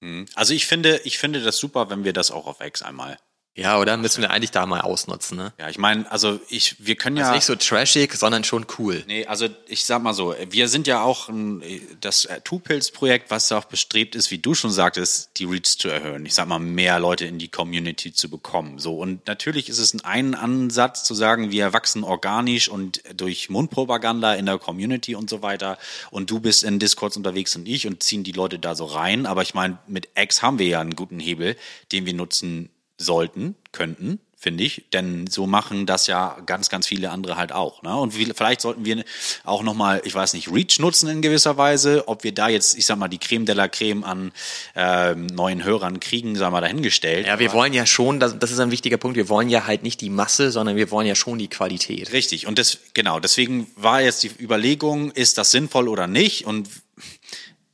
hm. 0.00 0.26
also 0.34 0.54
ich 0.54 0.66
finde, 0.66 1.00
ich 1.04 1.18
finde 1.18 1.42
das 1.42 1.56
super, 1.56 1.90
wenn 1.90 2.04
wir 2.04 2.12
das 2.12 2.30
auch 2.30 2.46
auf 2.46 2.60
X 2.60 2.82
einmal 2.82 3.18
ja, 3.56 3.78
oder 3.78 3.96
müssen 3.96 4.20
wir 4.20 4.30
eigentlich 4.30 4.50
da 4.50 4.66
mal 4.66 4.82
ausnutzen, 4.82 5.38
ne? 5.38 5.54
Ja, 5.58 5.70
ich 5.70 5.78
meine, 5.78 6.10
also 6.12 6.38
ich, 6.50 6.76
wir 6.78 6.94
können 6.94 7.16
also 7.16 7.30
ja. 7.30 7.34
nicht 7.36 7.46
so 7.46 7.54
trashig, 7.54 8.12
sondern 8.12 8.44
schon 8.44 8.66
cool. 8.78 9.02
Nee, 9.06 9.24
also 9.24 9.48
ich 9.66 9.86
sag 9.86 10.02
mal 10.02 10.12
so, 10.12 10.34
wir 10.50 10.68
sind 10.68 10.86
ja 10.86 11.02
auch 11.02 11.30
ein, 11.30 11.62
das 12.02 12.28
Two-Pills-Projekt, 12.44 13.30
was 13.30 13.50
auch 13.52 13.64
bestrebt 13.64 14.14
ist, 14.14 14.30
wie 14.30 14.36
du 14.36 14.54
schon 14.54 14.70
sagtest, 14.70 15.30
die 15.38 15.46
Reach 15.46 15.78
zu 15.78 15.88
erhöhen. 15.88 16.26
Ich 16.26 16.34
sag 16.34 16.46
mal, 16.48 16.58
mehr 16.58 17.00
Leute 17.00 17.24
in 17.24 17.38
die 17.38 17.48
Community 17.48 18.12
zu 18.12 18.28
bekommen. 18.28 18.78
So. 18.78 18.98
Und 18.98 19.26
natürlich 19.26 19.70
ist 19.70 19.78
es 19.78 20.04
ein 20.04 20.34
Ansatz 20.34 21.04
zu 21.04 21.14
sagen, 21.14 21.50
wir 21.50 21.72
wachsen 21.72 22.04
organisch 22.04 22.68
und 22.68 23.00
durch 23.14 23.48
Mundpropaganda 23.48 24.34
in 24.34 24.44
der 24.44 24.58
Community 24.58 25.14
und 25.14 25.30
so 25.30 25.40
weiter. 25.40 25.78
Und 26.10 26.30
du 26.30 26.40
bist 26.40 26.62
in 26.62 26.78
Discords 26.78 27.16
unterwegs 27.16 27.56
und 27.56 27.66
ich 27.66 27.86
und 27.86 28.02
ziehen 28.02 28.22
die 28.22 28.32
Leute 28.32 28.58
da 28.58 28.74
so 28.74 28.84
rein. 28.84 29.24
Aber 29.24 29.40
ich 29.40 29.54
meine, 29.54 29.78
mit 29.86 30.10
X 30.14 30.42
haben 30.42 30.58
wir 30.58 30.66
ja 30.66 30.80
einen 30.82 30.94
guten 30.94 31.20
Hebel, 31.20 31.56
den 31.90 32.04
wir 32.04 32.12
nutzen 32.12 32.68
sollten, 32.98 33.54
könnten, 33.72 34.20
finde 34.38 34.64
ich, 34.64 34.84
denn 34.92 35.26
so 35.26 35.46
machen 35.46 35.86
das 35.86 36.06
ja 36.06 36.36
ganz, 36.46 36.68
ganz 36.68 36.86
viele 36.86 37.10
andere 37.10 37.36
halt 37.36 37.52
auch. 37.52 37.82
Ne? 37.82 37.96
Und 37.96 38.12
vielleicht 38.12 38.60
sollten 38.60 38.84
wir 38.84 39.02
auch 39.44 39.62
nochmal, 39.62 40.02
ich 40.04 40.14
weiß 40.14 40.34
nicht, 40.34 40.52
Reach 40.52 40.78
nutzen 40.78 41.08
in 41.08 41.22
gewisser 41.22 41.56
Weise, 41.56 42.06
ob 42.06 42.22
wir 42.22 42.32
da 42.32 42.48
jetzt, 42.48 42.76
ich 42.76 42.86
sag 42.86 42.98
mal, 42.98 43.08
die 43.08 43.18
Creme 43.18 43.46
de 43.46 43.54
la 43.54 43.66
Creme 43.66 44.04
an 44.04 44.32
äh, 44.74 45.14
neuen 45.14 45.64
Hörern 45.64 46.00
kriegen, 46.00 46.36
sagen 46.36 46.54
wir 46.54 46.60
dahingestellt. 46.60 47.26
Ja, 47.26 47.38
wir 47.38 47.52
wollen 47.52 47.72
ja 47.72 47.86
schon, 47.86 48.20
das, 48.20 48.38
das 48.38 48.50
ist 48.50 48.60
ein 48.60 48.70
wichtiger 48.70 48.98
Punkt, 48.98 49.16
wir 49.16 49.28
wollen 49.28 49.48
ja 49.48 49.66
halt 49.66 49.82
nicht 49.82 50.00
die 50.00 50.10
Masse, 50.10 50.50
sondern 50.50 50.76
wir 50.76 50.90
wollen 50.90 51.06
ja 51.06 51.14
schon 51.14 51.38
die 51.38 51.48
Qualität. 51.48 52.12
Richtig, 52.12 52.46
und 52.46 52.58
das, 52.58 52.78
genau, 52.94 53.20
deswegen 53.20 53.66
war 53.74 54.02
jetzt 54.02 54.22
die 54.22 54.30
Überlegung, 54.38 55.10
ist 55.12 55.38
das 55.38 55.50
sinnvoll 55.50 55.88
oder 55.88 56.06
nicht? 56.06 56.46
Und 56.46 56.68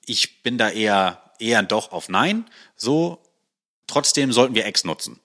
ich 0.06 0.42
bin 0.42 0.58
da 0.58 0.70
eher, 0.70 1.20
eher 1.38 1.62
doch 1.62 1.92
auf 1.92 2.08
Nein. 2.08 2.46
So, 2.76 3.21
Trotzdem 3.92 4.32
sollten 4.32 4.54
wir 4.54 4.66
X 4.66 4.84
nutzen. 4.84 5.20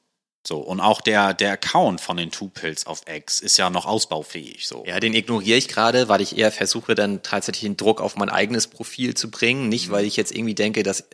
So, 0.45 0.57
und 0.57 0.81
auch 0.81 0.99
der, 0.99 1.33
der 1.33 1.53
Account 1.53 2.01
von 2.01 2.17
den 2.17 2.31
Two-Pills 2.31 2.85
auf 2.85 3.03
X 3.07 3.39
ist 3.39 3.55
ja 3.55 3.69
noch 3.69 3.85
ausbaufähig. 3.85 4.67
So. 4.67 4.83
Ja, 4.85 4.99
den 4.99 5.13
ignoriere 5.13 5.57
ich 5.57 5.69
gerade, 5.69 6.09
weil 6.09 6.19
ich 6.19 6.37
eher 6.37 6.51
versuche, 6.51 6.93
dann 6.93 7.23
tatsächlich 7.23 7.61
den 7.61 7.77
Druck 7.77 8.01
auf 8.01 8.17
mein 8.17 8.27
eigenes 8.27 8.67
Profil 8.67 9.13
zu 9.13 9.31
bringen. 9.31 9.69
Nicht, 9.69 9.89
weil 9.89 10.03
ich 10.03 10.17
jetzt 10.17 10.35
irgendwie 10.35 10.53
denke, 10.53 10.83
dass, 10.83 11.05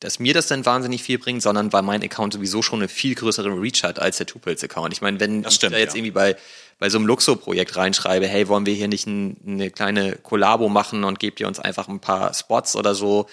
dass 0.00 0.18
mir 0.18 0.34
das 0.34 0.48
dann 0.48 0.66
wahnsinnig 0.66 1.02
viel 1.02 1.18
bringt, 1.18 1.40
sondern 1.40 1.72
weil 1.72 1.80
mein 1.80 2.02
Account 2.02 2.34
sowieso 2.34 2.60
schon 2.60 2.80
eine 2.80 2.88
viel 2.88 3.14
größere 3.14 3.48
Reach 3.48 3.84
hat 3.84 3.98
als 3.98 4.18
der 4.18 4.26
Two-Pills-Account. 4.26 4.92
Ich 4.92 5.00
meine, 5.00 5.18
wenn 5.18 5.50
stimmt, 5.50 5.52
ich 5.52 5.58
da 5.70 5.78
jetzt 5.78 5.94
ja. 5.94 5.98
irgendwie 6.00 6.12
bei, 6.12 6.36
bei 6.78 6.90
so 6.90 6.98
einem 6.98 7.06
Luxo-Projekt 7.06 7.74
reinschreibe, 7.74 8.26
hey, 8.26 8.48
wollen 8.48 8.66
wir 8.66 8.74
hier 8.74 8.88
nicht 8.88 9.06
ein, 9.06 9.38
eine 9.46 9.70
kleine 9.70 10.16
Kollabo 10.16 10.68
machen 10.68 11.04
und 11.04 11.18
gebt 11.18 11.40
ihr 11.40 11.48
uns 11.48 11.58
einfach 11.58 11.88
ein 11.88 12.00
paar 12.00 12.34
Spots 12.34 12.76
oder 12.76 12.94
so 12.94 13.28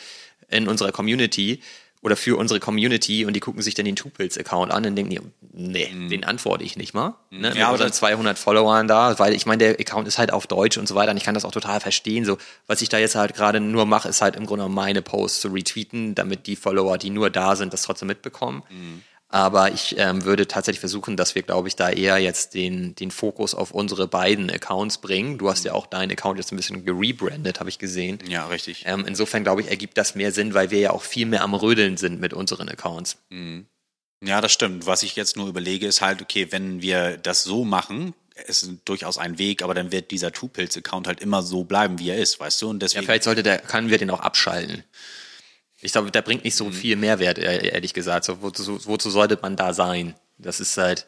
in 0.50 0.70
unserer 0.70 0.94
Community, 0.94 1.62
oder 2.06 2.16
für 2.16 2.38
unsere 2.38 2.60
Community 2.60 3.26
und 3.26 3.34
die 3.34 3.40
gucken 3.40 3.64
sich 3.64 3.74
dann 3.74 3.86
den 3.86 3.96
Tupils-Account 3.96 4.72
an 4.72 4.86
und 4.86 4.96
denken, 4.96 5.32
nee, 5.54 5.90
mhm. 5.92 6.08
den 6.08 6.24
antworte 6.24 6.64
ich 6.64 6.78
nicht 6.78 6.94
mal. 6.94 7.16
Ne? 7.32 7.52
Ja, 7.58 7.70
aber 7.70 7.80
dann 7.80 7.92
200 7.92 8.38
Followern 8.38 8.88
da, 8.88 9.18
weil 9.18 9.34
ich 9.34 9.48
meine, 9.48 9.58
der 9.58 9.80
Account 9.80 10.08
ist 10.08 10.20
halt 10.20 10.32
auf 10.32 10.46
Deutsch 10.46 10.78
und 10.78 10.88
so 10.88 10.94
weiter 10.94 11.10
und 11.10 11.18
ich 11.18 11.24
kann 11.24 11.34
das 11.34 11.46
auch 11.46 11.52
total 11.52 11.80
verstehen. 11.80 12.24
So, 12.24 12.38
was 12.68 12.84
ich 12.84 12.90
da 12.90 13.00
jetzt 13.00 13.16
halt 13.16 13.34
gerade 13.34 13.60
nur 13.60 13.88
mache, 13.88 14.08
ist 14.08 14.22
halt 14.22 14.36
im 14.36 14.46
Grunde 14.46 14.70
meine 14.70 15.02
Posts 15.02 15.42
zu 15.42 15.48
retweeten, 15.48 16.14
damit 16.14 16.46
die 16.46 16.56
Follower, 16.56 17.00
die 17.00 17.10
nur 17.10 17.32
da 17.32 17.56
sind, 17.56 17.74
das 17.74 17.82
trotzdem 17.82 18.08
mitbekommen. 18.08 18.62
Mhm. 18.70 19.02
Aber 19.36 19.74
ich 19.74 19.96
ähm, 19.98 20.24
würde 20.24 20.48
tatsächlich 20.48 20.80
versuchen, 20.80 21.18
dass 21.18 21.36
wir, 21.36 21.42
glaube 21.42 21.68
ich, 21.68 21.76
da 21.76 21.90
eher 21.90 22.20
jetzt 22.20 22.54
den, 22.54 22.96
den 22.96 23.12
Fokus 23.12 23.54
auf 23.54 23.72
unsere 23.72 24.08
beiden 24.08 24.50
Accounts 24.50 25.00
bringen. 25.00 25.38
Du 25.38 25.50
hast 25.50 25.66
ja 25.66 25.74
auch 25.74 25.88
deinen 25.88 26.10
Account 26.14 26.40
jetzt 26.40 26.54
ein 26.54 26.56
bisschen 26.56 26.86
gerebrandet, 26.86 27.60
habe 27.60 27.68
ich 27.68 27.78
gesehen. 27.78 28.18
Ja, 28.30 28.48
richtig. 28.48 28.84
Ähm, 28.86 29.04
insofern, 29.06 29.44
glaube 29.44 29.60
ich, 29.60 29.68
ergibt 29.68 29.98
das 29.98 30.16
mehr 30.16 30.32
Sinn, 30.32 30.54
weil 30.54 30.72
wir 30.72 30.80
ja 30.80 30.92
auch 30.92 31.02
viel 31.02 31.26
mehr 31.26 31.42
am 31.42 31.54
Rödeln 31.54 31.98
sind 31.98 32.22
mit 32.22 32.34
unseren 32.34 32.70
Accounts. 32.70 33.18
Mhm. 33.30 33.66
Ja, 34.24 34.40
das 34.40 34.54
stimmt. 34.54 34.86
Was 34.86 35.04
ich 35.04 35.18
jetzt 35.18 35.36
nur 35.36 35.50
überlege, 35.50 35.86
ist 35.86 36.00
halt, 36.00 36.22
okay, 36.22 36.48
wenn 36.52 36.82
wir 36.82 37.18
das 37.18 37.44
so 37.44 37.66
machen, 37.66 38.14
ist 38.48 38.70
durchaus 38.86 39.18
ein 39.18 39.38
Weg, 39.38 39.64
aber 39.64 39.74
dann 39.74 39.92
wird 39.92 40.12
dieser 40.12 40.32
Two-Pills-Account 40.32 41.08
halt 41.08 41.20
immer 41.20 41.44
so 41.44 41.66
bleiben, 41.66 42.00
wie 42.00 42.10
er 42.10 42.18
ist, 42.18 42.40
weißt 42.40 42.62
du? 42.62 42.70
Und 42.70 42.82
deswegen 42.82 43.04
ja, 43.04 43.08
vielleicht 43.08 43.24
sollte 43.24 43.44
der, 43.44 43.58
können 43.58 43.90
wir 43.90 43.98
den 43.98 44.12
auch 44.12 44.22
abschalten. 44.22 44.86
Ich 45.82 45.92
glaube, 45.92 46.12
der 46.12 46.22
bringt 46.22 46.44
nicht 46.44 46.56
so 46.56 46.66
mhm. 46.66 46.74
viel 46.74 46.96
Mehrwert, 46.96 47.38
ehrlich 47.38 47.94
gesagt. 47.94 48.26
So, 48.26 48.42
wozu, 48.42 48.86
wozu 48.86 49.10
sollte 49.10 49.38
man 49.42 49.56
da 49.56 49.74
sein? 49.74 50.16
Das 50.38 50.60
ist 50.60 50.78
halt, 50.78 51.06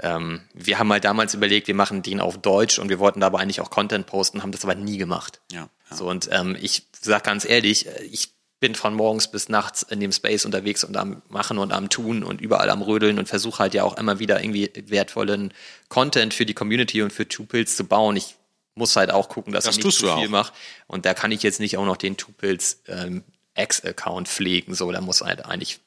ähm, 0.00 0.42
wir 0.54 0.78
haben 0.78 0.92
halt 0.92 1.04
damals 1.04 1.34
überlegt, 1.34 1.66
wir 1.66 1.74
machen 1.74 2.02
den 2.02 2.20
auf 2.20 2.38
Deutsch 2.38 2.78
und 2.78 2.88
wir 2.88 2.98
wollten 2.98 3.20
dabei 3.20 3.40
eigentlich 3.40 3.60
auch 3.60 3.70
Content 3.70 4.06
posten, 4.06 4.42
haben 4.42 4.52
das 4.52 4.64
aber 4.64 4.74
nie 4.74 4.98
gemacht. 4.98 5.40
Ja. 5.50 5.68
ja. 5.90 5.96
So, 5.96 6.08
und 6.08 6.28
ähm, 6.32 6.56
ich 6.60 6.86
sag 7.00 7.24
ganz 7.24 7.44
ehrlich, 7.44 7.86
ich 8.10 8.36
bin 8.58 8.74
von 8.74 8.94
morgens 8.94 9.30
bis 9.30 9.48
nachts 9.48 9.82
in 9.82 10.00
dem 10.00 10.12
Space 10.12 10.44
unterwegs 10.44 10.82
und 10.82 10.96
am 10.96 11.22
Machen 11.28 11.58
und 11.58 11.72
am 11.72 11.90
Tun 11.90 12.22
und 12.22 12.40
überall 12.40 12.70
am 12.70 12.82
Rödeln 12.82 13.18
und 13.18 13.28
versuche 13.28 13.58
halt 13.58 13.74
ja 13.74 13.84
auch 13.84 13.96
immer 13.98 14.18
wieder 14.18 14.42
irgendwie 14.42 14.70
wertvollen 14.86 15.52
Content 15.88 16.32
für 16.32 16.46
die 16.46 16.54
Community 16.54 17.02
und 17.02 17.12
für 17.12 17.28
Tupils 17.28 17.76
zu 17.76 17.84
bauen. 17.84 18.16
Ich 18.16 18.36
muss 18.74 18.96
halt 18.96 19.10
auch 19.10 19.28
gucken, 19.28 19.52
dass 19.52 19.64
das 19.64 19.76
ich 19.76 19.84
nicht 19.84 19.98
zu 19.98 20.14
viel 20.16 20.28
mache. 20.28 20.52
Und 20.86 21.04
da 21.04 21.12
kann 21.14 21.32
ich 21.32 21.42
jetzt 21.42 21.60
nicht 21.60 21.76
auch 21.76 21.84
noch 21.84 21.96
den 21.96 22.16
Tupils 22.16 22.82
ähm, 22.86 23.24
Ex-Account 23.56 24.28
pflegen. 24.28 24.74
So, 24.74 24.90
da 24.92 25.00
muss 25.00 25.20
halt 25.22 25.44
eigentlich, 25.44 25.80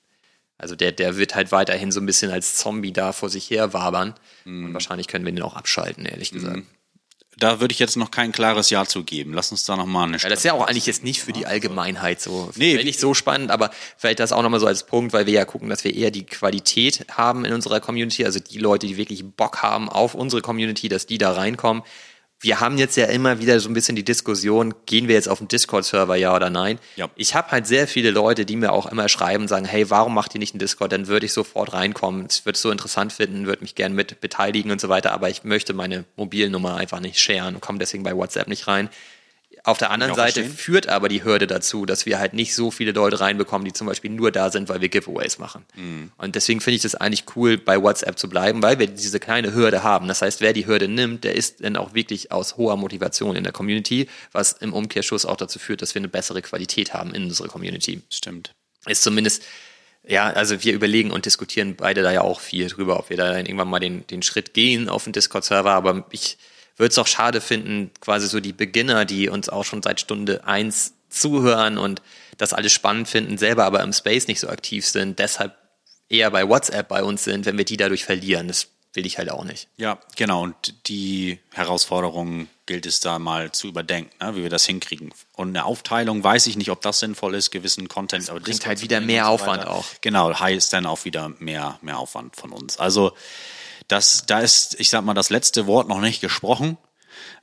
also 0.57 0.75
der, 0.75 0.91
der 0.91 1.17
wird 1.17 1.35
halt 1.35 1.51
weiterhin 1.51 1.91
so 1.91 1.99
ein 1.99 2.05
bisschen 2.05 2.31
als 2.31 2.55
Zombie 2.55 2.91
da 2.91 3.13
vor 3.13 3.29
sich 3.29 3.49
her 3.49 3.73
wabern. 3.73 4.15
Mhm. 4.45 4.65
Und 4.65 4.73
wahrscheinlich 4.73 5.07
können 5.07 5.25
wir 5.25 5.31
den 5.31 5.43
auch 5.43 5.55
abschalten, 5.55 6.05
ehrlich 6.05 6.31
gesagt. 6.31 6.57
Mhm. 6.57 6.67
Da 7.37 7.61
würde 7.61 7.71
ich 7.71 7.79
jetzt 7.79 7.95
noch 7.95 8.11
kein 8.11 8.33
klares 8.33 8.69
Ja 8.69 8.85
zu 8.85 9.03
geben. 9.03 9.33
Lass 9.33 9.51
uns 9.51 9.63
da 9.63 9.77
nochmal 9.77 10.09
eine 10.09 10.17
ja, 10.17 10.27
Das 10.27 10.39
ist 10.39 10.45
ja 10.45 10.53
auch 10.53 10.67
eigentlich 10.67 10.87
jetzt 10.87 11.05
nicht 11.05 11.21
für 11.21 11.31
die 11.31 11.45
Allgemeinheit 11.45 12.19
so. 12.19 12.51
Nee, 12.55 12.83
nicht 12.83 12.99
so 12.99 13.13
spannend, 13.13 13.49
aber 13.49 13.71
vielleicht 13.97 14.19
das 14.19 14.33
auch 14.33 14.41
nochmal 14.41 14.59
so 14.59 14.67
als 14.67 14.85
Punkt, 14.85 15.13
weil 15.13 15.25
wir 15.25 15.33
ja 15.33 15.45
gucken, 15.45 15.69
dass 15.69 15.85
wir 15.85 15.95
eher 15.95 16.11
die 16.11 16.25
Qualität 16.25 17.05
haben 17.11 17.45
in 17.45 17.53
unserer 17.53 17.79
Community, 17.79 18.25
also 18.25 18.39
die 18.39 18.57
Leute, 18.57 18.87
die 18.87 18.97
wirklich 18.97 19.23
Bock 19.25 19.61
haben 19.61 19.87
auf 19.87 20.15
unsere 20.15 20.41
Community, 20.41 20.89
dass 20.89 21.05
die 21.05 21.17
da 21.17 21.31
reinkommen 21.31 21.83
wir 22.41 22.61
haben 22.61 22.77
jetzt 22.77 22.95
ja 22.95 23.05
immer 23.05 23.39
wieder 23.39 23.59
so 23.59 23.69
ein 23.69 23.73
bisschen 23.73 23.97
die 23.97 24.05
Diskussion, 24.05 24.73
gehen 24.85 25.09
wir 25.09 25.15
jetzt 25.15 25.27
auf 25.27 25.39
den 25.39 25.49
Discord-Server, 25.49 26.15
ja 26.15 26.33
oder 26.33 26.49
nein? 26.49 26.79
Ja. 26.95 27.09
Ich 27.15 27.35
habe 27.35 27.51
halt 27.51 27.67
sehr 27.67 27.85
viele 27.87 28.11
Leute, 28.11 28.45
die 28.45 28.55
mir 28.55 28.71
auch 28.71 28.85
immer 28.85 29.09
schreiben, 29.09 29.49
sagen, 29.49 29.65
hey, 29.65 29.89
warum 29.89 30.13
macht 30.13 30.35
ihr 30.35 30.39
nicht 30.39 30.53
einen 30.53 30.59
Discord? 30.59 30.93
Dann 30.93 31.07
würde 31.07 31.25
ich 31.25 31.33
sofort 31.33 31.73
reinkommen. 31.73 32.27
Ich 32.29 32.45
würde 32.45 32.55
es 32.55 32.61
so 32.61 32.71
interessant 32.71 33.11
finden, 33.11 33.45
würde 33.45 33.61
mich 33.61 33.75
gerne 33.75 33.93
mit 33.93 34.21
beteiligen 34.21 34.71
und 34.71 34.79
so 34.79 34.87
weiter, 34.87 35.11
aber 35.11 35.29
ich 35.29 35.43
möchte 35.43 35.73
meine 35.73 36.05
Mobilnummer 36.15 36.75
einfach 36.75 37.01
nicht 37.01 37.19
sharen 37.19 37.55
und 37.55 37.61
komme 37.61 37.79
deswegen 37.79 38.03
bei 38.03 38.15
WhatsApp 38.15 38.47
nicht 38.47 38.67
rein. 38.67 38.89
Auf 39.63 39.77
der 39.77 39.91
anderen 39.91 40.15
Seite 40.15 40.41
verstehen. 40.41 40.57
führt 40.57 40.87
aber 40.87 41.09
die 41.09 41.23
Hürde 41.23 41.45
dazu, 41.45 41.85
dass 41.85 42.05
wir 42.05 42.19
halt 42.19 42.33
nicht 42.33 42.55
so 42.55 42.71
viele 42.71 42.91
Leute 42.91 43.19
reinbekommen, 43.19 43.65
die 43.65 43.73
zum 43.73 43.87
Beispiel 43.87 44.09
nur 44.09 44.31
da 44.31 44.51
sind, 44.51 44.69
weil 44.69 44.81
wir 44.81 44.89
Giveaways 44.89 45.37
machen. 45.37 45.65
Mhm. 45.75 46.11
Und 46.17 46.35
deswegen 46.35 46.61
finde 46.61 46.77
ich 46.77 46.81
das 46.81 46.95
eigentlich 46.95 47.25
cool, 47.35 47.57
bei 47.57 47.81
WhatsApp 47.81 48.17
zu 48.17 48.29
bleiben, 48.29 48.61
weil 48.63 48.79
wir 48.79 48.87
diese 48.87 49.19
kleine 49.19 49.53
Hürde 49.53 49.83
haben. 49.83 50.07
Das 50.07 50.21
heißt, 50.21 50.41
wer 50.41 50.53
die 50.53 50.65
Hürde 50.65 50.87
nimmt, 50.87 51.23
der 51.23 51.35
ist 51.35 51.63
dann 51.63 51.75
auch 51.75 51.93
wirklich 51.93 52.31
aus 52.31 52.57
hoher 52.57 52.77
Motivation 52.77 53.35
in 53.35 53.43
der 53.43 53.53
Community, 53.53 54.07
was 54.31 54.53
im 54.53 54.73
Umkehrschluss 54.73 55.25
auch 55.25 55.37
dazu 55.37 55.59
führt, 55.59 55.81
dass 55.81 55.93
wir 55.93 55.99
eine 55.99 56.09
bessere 56.09 56.41
Qualität 56.41 56.93
haben 56.93 57.13
in 57.13 57.25
unserer 57.25 57.49
Community. 57.49 58.01
Stimmt. 58.09 58.53
Ist 58.85 59.03
zumindest 59.03 59.43
ja, 60.07 60.27
also 60.27 60.63
wir 60.63 60.73
überlegen 60.73 61.11
und 61.11 61.25
diskutieren 61.25 61.75
beide 61.75 62.01
da 62.01 62.11
ja 62.11 62.21
auch 62.21 62.39
viel 62.39 62.67
drüber, 62.67 62.97
ob 62.97 63.09
wir 63.09 63.17
da 63.17 63.31
dann 63.31 63.45
irgendwann 63.45 63.67
mal 63.67 63.79
den, 63.79 64.07
den 64.07 64.23
Schritt 64.23 64.53
gehen 64.53 64.89
auf 64.89 65.03
den 65.03 65.13
Discord-Server, 65.13 65.71
aber 65.71 66.05
ich 66.11 66.37
würde 66.79 66.91
es 66.91 66.97
auch 66.97 67.07
schade 67.07 67.41
finden, 67.41 67.91
quasi 67.99 68.27
so 68.27 68.39
die 68.39 68.53
Beginner, 68.53 69.05
die 69.05 69.29
uns 69.29 69.49
auch 69.49 69.65
schon 69.65 69.83
seit 69.83 69.99
Stunde 69.99 70.45
eins 70.45 70.93
zuhören 71.09 71.77
und 71.77 72.01
das 72.37 72.53
alles 72.53 72.71
spannend 72.71 73.07
finden, 73.07 73.37
selber 73.37 73.65
aber 73.65 73.81
im 73.81 73.93
Space 73.93 74.27
nicht 74.27 74.39
so 74.39 74.47
aktiv 74.47 74.85
sind, 74.85 75.19
deshalb 75.19 75.55
eher 76.07 76.31
bei 76.31 76.47
WhatsApp 76.47 76.87
bei 76.87 77.03
uns 77.03 77.23
sind, 77.23 77.45
wenn 77.45 77.57
wir 77.57 77.65
die 77.65 77.77
dadurch 77.77 78.05
verlieren. 78.05 78.47
Das 78.47 78.67
will 78.93 79.05
ich 79.05 79.17
halt 79.17 79.29
auch 79.29 79.43
nicht. 79.43 79.67
Ja, 79.77 79.99
genau. 80.15 80.43
Und 80.43 80.87
die 80.87 81.39
Herausforderungen 81.53 82.49
gilt 82.65 82.85
es 82.85 82.99
da 82.99 83.19
mal 83.19 83.51
zu 83.51 83.67
überdenken, 83.67 84.11
ne, 84.19 84.35
wie 84.35 84.43
wir 84.43 84.49
das 84.49 84.65
hinkriegen. 84.65 85.13
Und 85.33 85.49
eine 85.49 85.65
Aufteilung 85.65 86.23
weiß 86.23 86.47
ich 86.47 86.57
nicht, 86.57 86.71
ob 86.71 86.81
das 86.81 86.99
sinnvoll 86.99 87.35
ist, 87.35 87.51
gewissen 87.51 87.87
Content. 87.87 88.23
Das 88.23 88.29
aber 88.29 88.39
bringt 88.39 88.65
halt 88.65 88.81
wieder 88.81 89.01
mehr 89.01 89.25
so 89.25 89.31
Aufwand 89.31 89.67
auch. 89.67 89.85
Genau, 90.01 90.33
heißt 90.37 90.73
dann 90.73 90.85
auch 90.85 91.05
wieder 91.05 91.29
mehr, 91.39 91.77
mehr 91.81 91.99
Aufwand 91.99 92.35
von 92.35 92.51
uns. 92.51 92.79
Also 92.79 93.13
das, 93.89 94.25
da 94.25 94.39
ist, 94.39 94.79
ich 94.79 94.89
sag 94.89 95.03
mal, 95.03 95.13
das 95.13 95.29
letzte 95.29 95.67
Wort 95.67 95.89
noch 95.89 95.99
nicht 95.99 96.21
gesprochen. 96.21 96.77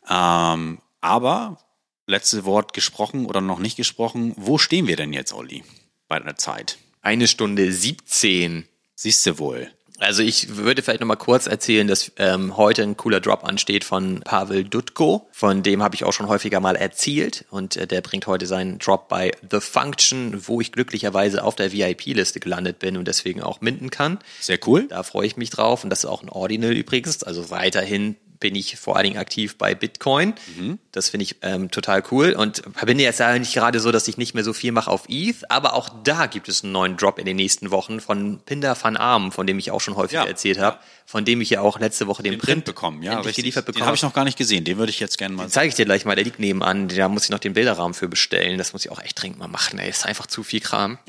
Ähm, 0.09 0.81
aber 1.01 1.59
letzte 2.07 2.45
Wort 2.45 2.73
gesprochen 2.73 3.27
oder 3.27 3.41
noch 3.41 3.59
nicht 3.59 3.77
gesprochen. 3.77 4.33
Wo 4.37 4.57
stehen 4.57 4.87
wir 4.87 4.97
denn 4.97 5.13
jetzt, 5.13 5.35
Olli, 5.35 5.65
bei 6.09 6.19
der 6.19 6.37
Zeit? 6.37 6.79
Eine 7.03 7.29
Stunde 7.29 7.71
17. 7.71 8.67
Siehst 8.95 9.27
du 9.27 9.39
wohl. 9.39 9.71
Also 9.99 10.23
ich 10.23 10.57
würde 10.57 10.83
vielleicht 10.83 11.01
noch 11.01 11.07
mal 11.07 11.17
kurz 11.17 11.47
erzählen, 11.47 11.87
dass 11.87 12.13
ähm, 12.19 12.57
heute 12.57 12.83
ein 12.83 12.97
cooler 12.97 13.21
Drop 13.21 13.45
ansteht 13.45 13.85
von 13.85 14.21
Pavel 14.21 14.65
Dutko. 14.65 15.29
Von 15.33 15.63
dem 15.63 15.83
habe 15.83 15.95
ich 15.95 16.05
auch 16.05 16.13
schon 16.13 16.29
häufiger 16.29 16.61
mal 16.61 16.77
erzählt 16.77 17.45
und 17.51 17.77
äh, 17.77 17.87
der 17.87 18.03
bringt 18.03 18.27
heute 18.27 18.47
seinen 18.47 18.79
Drop 18.79 19.09
bei 19.09 19.33
The 19.51 19.61
Function, 19.61 20.47
wo 20.47 20.61
ich 20.61 20.73
glücklicherweise 20.73 21.43
auf 21.43 21.57
der 21.57 21.73
VIP-Liste 21.73 22.41
gelandet 22.41 22.79
bin 22.79 22.97
und 22.97 23.09
deswegen 23.09 23.43
auch 23.43 23.61
minden 23.61 23.91
kann. 23.91 24.19
Sehr 24.41 24.59
cool. 24.67 24.87
Da 24.89 25.03
freue 25.03 25.27
ich 25.27 25.37
mich 25.37 25.51
drauf 25.51 25.85
und 25.85 25.91
das 25.91 26.01
ist 26.01 26.11
auch 26.11 26.23
ein 26.23 26.29
Ordinal 26.29 26.73
übrigens, 26.73 27.23
also 27.23 27.51
weiterhin 27.51 28.17
bin 28.39 28.55
ich 28.55 28.77
vor 28.77 28.97
allen 28.97 29.05
Dingen 29.05 29.19
aktiv 29.19 29.57
bei 29.57 29.75
Bitcoin. 29.75 30.35
Mhm. 30.57 30.79
Das 30.93 31.09
finde 31.09 31.25
ich 31.25 31.37
ähm, 31.43 31.71
total 31.71 32.03
cool 32.11 32.33
und 32.33 32.63
bin 32.85 32.99
jetzt 32.99 33.21
eigentlich 33.21 33.55
gerade 33.55 33.81
so, 33.81 33.93
dass 33.93 34.09
ich 34.09 34.17
nicht 34.17 34.35
mehr 34.35 34.45
so 34.45 34.53
viel 34.53 34.73
mache 34.73 34.91
auf 34.91 35.05
ETH, 35.09 35.51
aber 35.51 35.75
auch 35.75 35.89
da 36.05 36.27
gibt 36.27 36.49
es 36.49 36.63
einen 36.63 36.73
neuen 36.73 36.97
Drop 36.97 37.19
in 37.19 37.27
den 37.27 37.37
nächsten 37.37 37.71
Wochen 37.71 38.01
von 38.01 38.41
Pinder 38.45 38.77
van 38.81 38.97
Arm, 38.97 39.33
von 39.33 39.47
dem 39.47 39.59
ich 39.59 39.71
auch 39.71 39.81
schon 39.81 39.97
häufig 39.97 40.15
ja. 40.15 40.25
erzählt 40.25 40.59
habe, 40.59 40.79
von 41.07 41.25
dem 41.25 41.41
ich 41.41 41.51
ja 41.51 41.61
auch 41.61 41.79
letzte 41.79 42.09
Woche 42.09 42.23
den, 42.23 42.33
den 42.33 42.41
Print, 42.41 42.53
Print, 42.53 42.65
bekommen, 42.65 43.03
ja, 43.03 43.19
richtig. 43.21 43.37
geliefert 43.37 43.65
bekommen. 43.65 43.83
Den 43.83 43.87
habe 43.87 43.97
ich 43.97 44.03
noch 44.03 44.13
gar 44.13 44.25
nicht 44.25 44.37
gesehen, 44.37 44.65
den 44.65 44.77
würde 44.77 44.91
ich 44.91 44.99
jetzt 44.99 45.17
gerne 45.17 45.35
mal. 45.35 45.45
Den 45.45 45.51
zeige 45.51 45.69
ich 45.69 45.75
dir 45.77 45.85
gleich 45.85 46.05
mal, 46.05 46.17
der 46.17 46.25
liegt 46.25 46.41
nebenan, 46.41 46.89
da 46.89 47.09
muss 47.09 47.25
ich 47.25 47.31
noch 47.31 47.39
den 47.39 47.55
Bilderrahmen 47.55 47.95
für 47.95 48.09
bestellen, 48.09 48.59
das 48.59 48.73
muss 48.73 48.85
ich 48.85 48.91
auch 48.91 49.01
echt 49.01 49.23
dringend 49.23 49.39
mal 49.39 49.49
machen, 49.49 49.79
ey, 49.79 49.89
ist 49.89 50.05
einfach 50.05 50.27
zu 50.27 50.43
viel 50.43 50.61
Kram. 50.61 50.99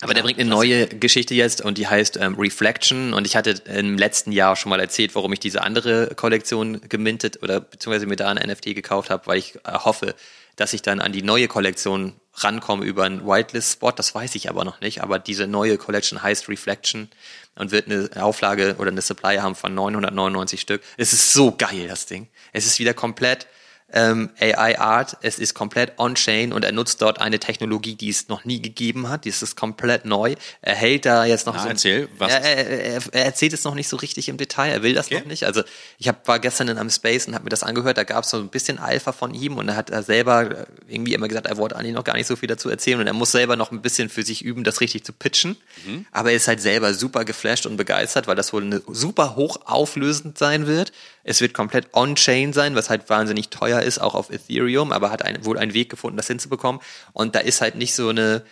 Aber 0.00 0.12
ja, 0.12 0.14
der 0.14 0.22
bringt 0.22 0.38
eine 0.38 0.48
neue 0.48 0.86
Geschichte 0.86 1.34
jetzt 1.34 1.60
und 1.60 1.76
die 1.76 1.88
heißt 1.88 2.18
ähm, 2.18 2.36
Reflection. 2.38 3.12
Und 3.12 3.26
ich 3.26 3.34
hatte 3.34 3.50
im 3.66 3.98
letzten 3.98 4.30
Jahr 4.30 4.54
schon 4.54 4.70
mal 4.70 4.78
erzählt, 4.78 5.14
warum 5.16 5.32
ich 5.32 5.40
diese 5.40 5.62
andere 5.62 6.14
Kollektion 6.14 6.80
gemintet 6.88 7.42
oder 7.42 7.60
beziehungsweise 7.60 8.06
mir 8.06 8.14
da 8.14 8.28
ein 8.28 8.36
NFT 8.36 8.76
gekauft 8.76 9.10
habe, 9.10 9.26
weil 9.26 9.38
ich 9.38 9.56
äh, 9.56 9.72
hoffe, 9.72 10.14
dass 10.58 10.72
ich 10.72 10.82
dann 10.82 11.00
an 11.00 11.12
die 11.12 11.22
neue 11.22 11.46
Kollektion 11.46 12.14
rankomme 12.34 12.84
über 12.84 13.04
einen 13.04 13.24
Whitelist-Spot. 13.24 13.92
Das 13.92 14.12
weiß 14.14 14.34
ich 14.34 14.50
aber 14.50 14.64
noch 14.64 14.80
nicht. 14.80 15.02
Aber 15.02 15.20
diese 15.20 15.46
neue 15.46 15.78
Collection 15.78 16.20
heißt 16.20 16.48
Reflection 16.48 17.08
und 17.54 17.70
wird 17.70 17.86
eine 17.86 18.10
Auflage 18.24 18.74
oder 18.78 18.90
eine 18.90 19.00
Supply 19.00 19.36
haben 19.36 19.54
von 19.54 19.72
999 19.72 20.60
Stück. 20.60 20.82
Es 20.96 21.12
ist 21.12 21.32
so 21.32 21.52
geil, 21.56 21.86
das 21.88 22.06
Ding. 22.06 22.26
Es 22.52 22.66
ist 22.66 22.80
wieder 22.80 22.92
komplett 22.92 23.46
ähm, 23.92 24.30
AI 24.38 24.78
Art. 24.78 25.16
Es 25.22 25.38
ist 25.38 25.54
komplett 25.54 25.98
on-chain 25.98 26.52
und 26.52 26.64
er 26.64 26.72
nutzt 26.72 27.00
dort 27.00 27.20
eine 27.20 27.38
Technologie, 27.38 27.94
die 27.94 28.10
es 28.10 28.28
noch 28.28 28.44
nie 28.44 28.60
gegeben 28.60 29.08
hat. 29.08 29.24
Die 29.24 29.30
ist 29.30 29.56
komplett 29.56 30.04
neu. 30.04 30.34
Er 30.60 30.74
hält 30.74 31.06
da 31.06 31.24
jetzt 31.24 31.46
noch 31.46 31.54
Na, 31.54 31.62
so. 31.62 31.68
Erzähl, 31.68 32.08
was? 32.18 32.30
Er, 32.32 32.42
er, 32.42 33.02
er, 33.12 33.24
erzählt 33.24 33.52
es 33.54 33.64
noch 33.64 33.74
nicht 33.74 33.88
so 33.88 33.96
richtig 33.96 34.28
im 34.28 34.36
Detail. 34.36 34.70
Er 34.70 34.82
will 34.82 34.94
das 34.94 35.06
okay. 35.06 35.20
noch 35.20 35.26
nicht. 35.26 35.44
Also 35.44 35.62
ich 35.98 36.08
hab, 36.08 36.28
war 36.28 36.38
gestern 36.38 36.68
in 36.68 36.78
einem 36.78 36.90
Space 36.90 37.26
und 37.26 37.34
habe 37.34 37.44
mir 37.44 37.50
das 37.50 37.62
angehört. 37.62 37.96
Da 37.96 38.04
gab 38.04 38.24
es 38.24 38.30
so 38.30 38.36
ein 38.36 38.48
bisschen 38.48 38.78
Alpha 38.78 39.12
von 39.12 39.32
ihm 39.32 39.56
und 39.56 39.68
er 39.68 39.76
hat 39.76 39.90
er 39.90 40.02
selber 40.02 40.66
irgendwie 40.86 41.14
immer 41.14 41.28
gesagt, 41.28 41.46
er 41.46 41.56
wollte 41.56 41.76
eigentlich 41.76 41.94
noch 41.94 42.04
gar 42.04 42.16
nicht 42.16 42.26
so 42.26 42.36
viel 42.36 42.48
dazu 42.48 42.68
erzählen 42.68 43.00
und 43.00 43.06
er 43.06 43.14
muss 43.14 43.32
selber 43.32 43.56
noch 43.56 43.72
ein 43.72 43.80
bisschen 43.80 44.10
für 44.10 44.22
sich 44.22 44.44
üben, 44.44 44.64
das 44.64 44.80
richtig 44.82 45.04
zu 45.04 45.12
pitchen. 45.12 45.56
Mhm. 45.86 46.06
Aber 46.12 46.30
er 46.30 46.36
ist 46.36 46.48
halt 46.48 46.60
selber 46.60 46.92
super 46.92 47.24
geflasht 47.24 47.64
und 47.64 47.78
begeistert, 47.78 48.26
weil 48.26 48.36
das 48.36 48.52
wohl 48.52 48.62
eine 48.62 48.82
super 48.88 49.34
hoch 49.36 49.60
auflösend 49.64 50.36
sein 50.36 50.66
wird. 50.66 50.92
Es 51.28 51.42
wird 51.42 51.52
komplett 51.52 51.88
on-chain 51.92 52.54
sein, 52.54 52.74
was 52.74 52.88
halt 52.88 53.10
wahnsinnig 53.10 53.50
teuer 53.50 53.82
ist, 53.82 53.98
auch 53.98 54.14
auf 54.14 54.30
Ethereum, 54.30 54.92
aber 54.92 55.10
hat 55.10 55.22
ein, 55.22 55.44
wohl 55.44 55.58
einen 55.58 55.74
Weg 55.74 55.90
gefunden, 55.90 56.16
das 56.16 56.26
hinzubekommen. 56.26 56.80
Und 57.12 57.34
da 57.34 57.40
ist 57.40 57.60
halt 57.60 57.74
nicht 57.74 57.94
so 57.94 58.08
eine, 58.08 58.42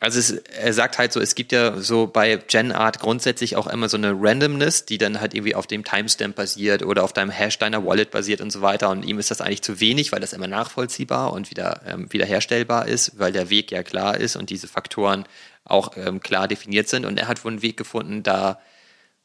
also 0.00 0.18
es, 0.18 0.30
er 0.32 0.72
sagt 0.72 0.98
halt 0.98 1.12
so, 1.12 1.20
es 1.20 1.36
gibt 1.36 1.52
ja 1.52 1.78
so 1.80 2.08
bei 2.08 2.36
GenArt 2.36 2.98
grundsätzlich 2.98 3.54
auch 3.54 3.66
immer 3.68 3.88
so 3.88 3.98
eine 3.98 4.14
Randomness, 4.16 4.86
die 4.86 4.98
dann 4.98 5.20
halt 5.20 5.32
irgendwie 5.34 5.54
auf 5.54 5.68
dem 5.68 5.84
Timestamp 5.84 6.34
basiert 6.34 6.82
oder 6.82 7.04
auf 7.04 7.12
deinem 7.12 7.30
Hash 7.30 7.58
deiner 7.58 7.84
Wallet 7.84 8.10
basiert 8.10 8.40
und 8.40 8.50
so 8.50 8.62
weiter. 8.62 8.88
Und 8.90 9.04
ihm 9.04 9.20
ist 9.20 9.30
das 9.30 9.40
eigentlich 9.40 9.62
zu 9.62 9.78
wenig, 9.78 10.10
weil 10.10 10.20
das 10.20 10.32
immer 10.32 10.48
nachvollziehbar 10.48 11.32
und 11.32 11.50
wieder 11.50 11.82
ähm, 11.86 12.10
wiederherstellbar 12.10 12.88
ist, 12.88 13.18
weil 13.18 13.30
der 13.30 13.48
Weg 13.48 13.70
ja 13.70 13.82
klar 13.82 14.16
ist 14.16 14.34
und 14.34 14.50
diese 14.50 14.66
Faktoren 14.66 15.24
auch 15.64 15.92
ähm, 15.96 16.20
klar 16.20 16.48
definiert 16.48 16.88
sind. 16.88 17.04
Und 17.04 17.16
er 17.16 17.28
hat 17.28 17.44
wohl 17.44 17.52
einen 17.52 17.62
Weg 17.62 17.76
gefunden, 17.76 18.24
da 18.24 18.58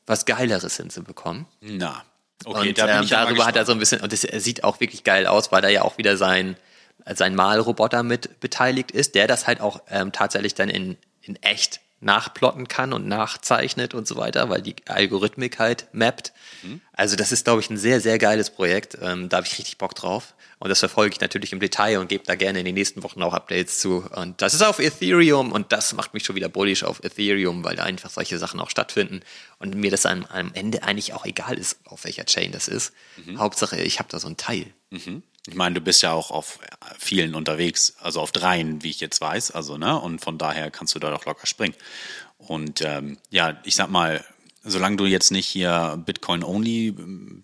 was 0.05 0.25
Geileres 0.25 0.77
hinzubekommen. 0.77 1.47
Na. 1.61 2.03
Okay, 2.45 2.69
und 2.69 2.77
da 2.77 3.01
ähm, 3.01 3.07
darüber 3.09 3.45
hat 3.45 3.55
er 3.55 3.65
so 3.65 3.71
ein 3.71 3.79
bisschen, 3.79 4.01
und 4.01 4.13
es 4.13 4.21
sieht 4.21 4.63
auch 4.63 4.79
wirklich 4.79 5.03
geil 5.03 5.27
aus, 5.27 5.51
weil 5.51 5.61
da 5.61 5.69
ja 5.69 5.81
auch 5.81 5.97
wieder 5.97 6.15
sein, 6.17 6.55
sein 7.13 7.35
Malroboter 7.35 8.03
mit 8.03 8.39
beteiligt 8.39 8.91
ist, 8.91 9.15
der 9.15 9.27
das 9.27 9.47
halt 9.47 9.61
auch 9.61 9.81
ähm, 9.89 10.11
tatsächlich 10.11 10.55
dann 10.55 10.69
in, 10.69 10.97
in 11.21 11.35
echt 11.41 11.81
nachplotten 12.05 12.67
kann 12.67 12.93
und 12.93 13.07
nachzeichnet 13.07 13.95
und 13.95 14.07
so 14.07 14.15
weiter, 14.15 14.49
weil 14.49 14.61
die 14.61 14.75
Algorithmik 14.87 15.57
halt 15.57 15.87
mappt. 15.91 16.33
Mhm. 16.61 16.79
Also 16.93 17.15
das 17.15 17.31
ist, 17.31 17.45
glaube 17.45 17.61
ich, 17.61 17.69
ein 17.69 17.77
sehr, 17.77 17.99
sehr 17.99 18.19
geiles 18.19 18.51
Projekt. 18.51 18.97
Ähm, 19.01 19.27
da 19.27 19.37
habe 19.37 19.47
ich 19.47 19.57
richtig 19.57 19.79
Bock 19.79 19.95
drauf. 19.95 20.35
Und 20.59 20.69
das 20.69 20.79
verfolge 20.79 21.13
ich 21.13 21.19
natürlich 21.19 21.51
im 21.51 21.59
Detail 21.59 21.99
und 21.99 22.07
gebe 22.07 22.23
da 22.23 22.35
gerne 22.35 22.59
in 22.59 22.65
den 22.65 22.75
nächsten 22.75 23.03
Wochen 23.03 23.21
auch 23.23 23.33
Updates 23.33 23.79
zu. 23.79 24.05
Und 24.15 24.41
das 24.41 24.53
ist 24.53 24.61
auf 24.61 24.79
Ethereum 24.79 25.51
und 25.51 25.71
das 25.71 25.93
macht 25.93 26.13
mich 26.13 26.23
schon 26.23 26.35
wieder 26.35 26.47
bullish 26.47 26.83
auf 26.83 27.03
Ethereum, 27.03 27.63
weil 27.63 27.75
da 27.75 27.83
einfach 27.83 28.09
solche 28.09 28.37
Sachen 28.37 28.59
auch 28.59 28.69
stattfinden 28.69 29.21
und 29.57 29.75
mir 29.75 29.91
das 29.91 30.05
am, 30.05 30.25
am 30.25 30.51
Ende 30.53 30.83
eigentlich 30.83 31.13
auch 31.13 31.25
egal 31.25 31.57
ist, 31.57 31.79
auf 31.85 32.05
welcher 32.05 32.25
Chain 32.25 32.51
das 32.51 32.67
ist. 32.67 32.93
Mhm. 33.25 33.39
Hauptsache, 33.39 33.77
ich 33.77 33.99
habe 33.99 34.09
da 34.09 34.19
so 34.19 34.27
ein 34.27 34.37
Teil. 34.37 34.67
Mhm. 34.91 35.23
Ich 35.47 35.55
meine, 35.55 35.75
du 35.75 35.81
bist 35.81 36.01
ja 36.01 36.11
auch 36.11 36.31
auf 36.31 36.59
vielen 36.97 37.35
unterwegs, 37.35 37.95
also 37.99 38.19
auf 38.19 38.31
dreien, 38.31 38.81
wie 38.83 38.89
ich 38.89 38.99
jetzt 38.99 39.21
weiß, 39.21 39.51
also 39.51 39.77
ne, 39.77 39.99
und 39.99 40.19
von 40.19 40.37
daher 40.37 40.71
kannst 40.71 40.95
du 40.95 40.99
da 40.99 41.11
doch 41.11 41.25
locker 41.25 41.45
springen. 41.45 41.75
Und 42.37 42.81
ähm, 42.81 43.17
ja, 43.29 43.59
ich 43.63 43.75
sag 43.75 43.89
mal, 43.89 44.23
solange 44.63 44.97
du 44.97 45.05
jetzt 45.05 45.31
nicht 45.31 45.47
hier 45.47 46.01
Bitcoin 46.03 46.43
only 46.43 46.95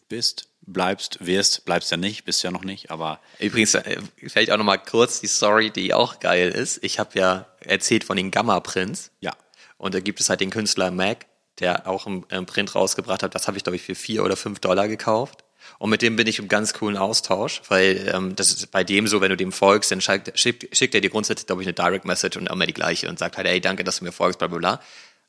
bist, 0.09 0.47
bleibst, 0.61 1.25
wirst, 1.25 1.65
bleibst 1.65 1.91
ja 1.91 1.97
nicht, 1.97 2.25
bist 2.25 2.43
ja 2.43 2.51
noch 2.51 2.63
nicht, 2.63 2.91
aber. 2.91 3.19
Übrigens, 3.39 3.75
äh, 3.75 3.97
vielleicht 4.27 4.51
auch 4.51 4.57
nochmal 4.57 4.79
kurz 4.79 5.21
die 5.21 5.27
Story, 5.27 5.69
die 5.69 5.93
auch 5.93 6.19
geil 6.19 6.49
ist. 6.49 6.83
Ich 6.83 6.99
habe 6.99 7.17
ja 7.19 7.47
erzählt 7.59 8.03
von 8.03 8.17
den 8.17 8.31
Gamma-Prints. 8.31 9.11
Ja. 9.19 9.33
Und 9.77 9.93
da 9.93 9.99
gibt 9.99 10.19
es 10.19 10.29
halt 10.29 10.41
den 10.41 10.49
Künstler 10.49 10.91
Mac, 10.91 11.25
der 11.59 11.87
auch 11.87 12.05
einen 12.05 12.45
Print 12.45 12.75
rausgebracht 12.75 13.23
hat. 13.23 13.35
Das 13.35 13.47
habe 13.47 13.57
ich, 13.57 13.63
glaube 13.63 13.75
ich, 13.75 13.81
für 13.81 13.95
vier 13.95 14.23
oder 14.23 14.35
fünf 14.35 14.59
Dollar 14.59 14.87
gekauft. 14.87 15.43
Und 15.81 15.89
mit 15.89 16.03
dem 16.03 16.15
bin 16.15 16.27
ich 16.27 16.37
im 16.37 16.47
ganz 16.47 16.73
coolen 16.73 16.95
Austausch, 16.95 17.63
weil 17.67 18.07
ähm, 18.13 18.35
das 18.35 18.51
ist 18.51 18.69
bei 18.69 18.83
dem 18.83 19.07
so, 19.07 19.19
wenn 19.19 19.31
du 19.31 19.35
dem 19.35 19.51
folgst, 19.51 19.89
dann 19.89 19.99
schickt, 19.99 20.37
schickt, 20.37 20.77
schickt 20.77 20.93
er 20.93 21.01
dir 21.01 21.09
grundsätzlich, 21.09 21.47
glaube 21.47 21.63
ich, 21.63 21.67
eine 21.67 21.73
Direct 21.73 22.05
Message 22.05 22.37
und 22.37 22.45
immer 22.45 22.67
die 22.67 22.73
gleiche 22.73 23.09
und 23.09 23.17
sagt 23.17 23.35
halt, 23.35 23.47
hey, 23.47 23.59
danke, 23.59 23.83
dass 23.83 23.97
du 23.97 24.05
mir 24.05 24.11
folgst, 24.11 24.37
bla 24.37 24.47
bla 24.47 24.59
bla. 24.59 24.81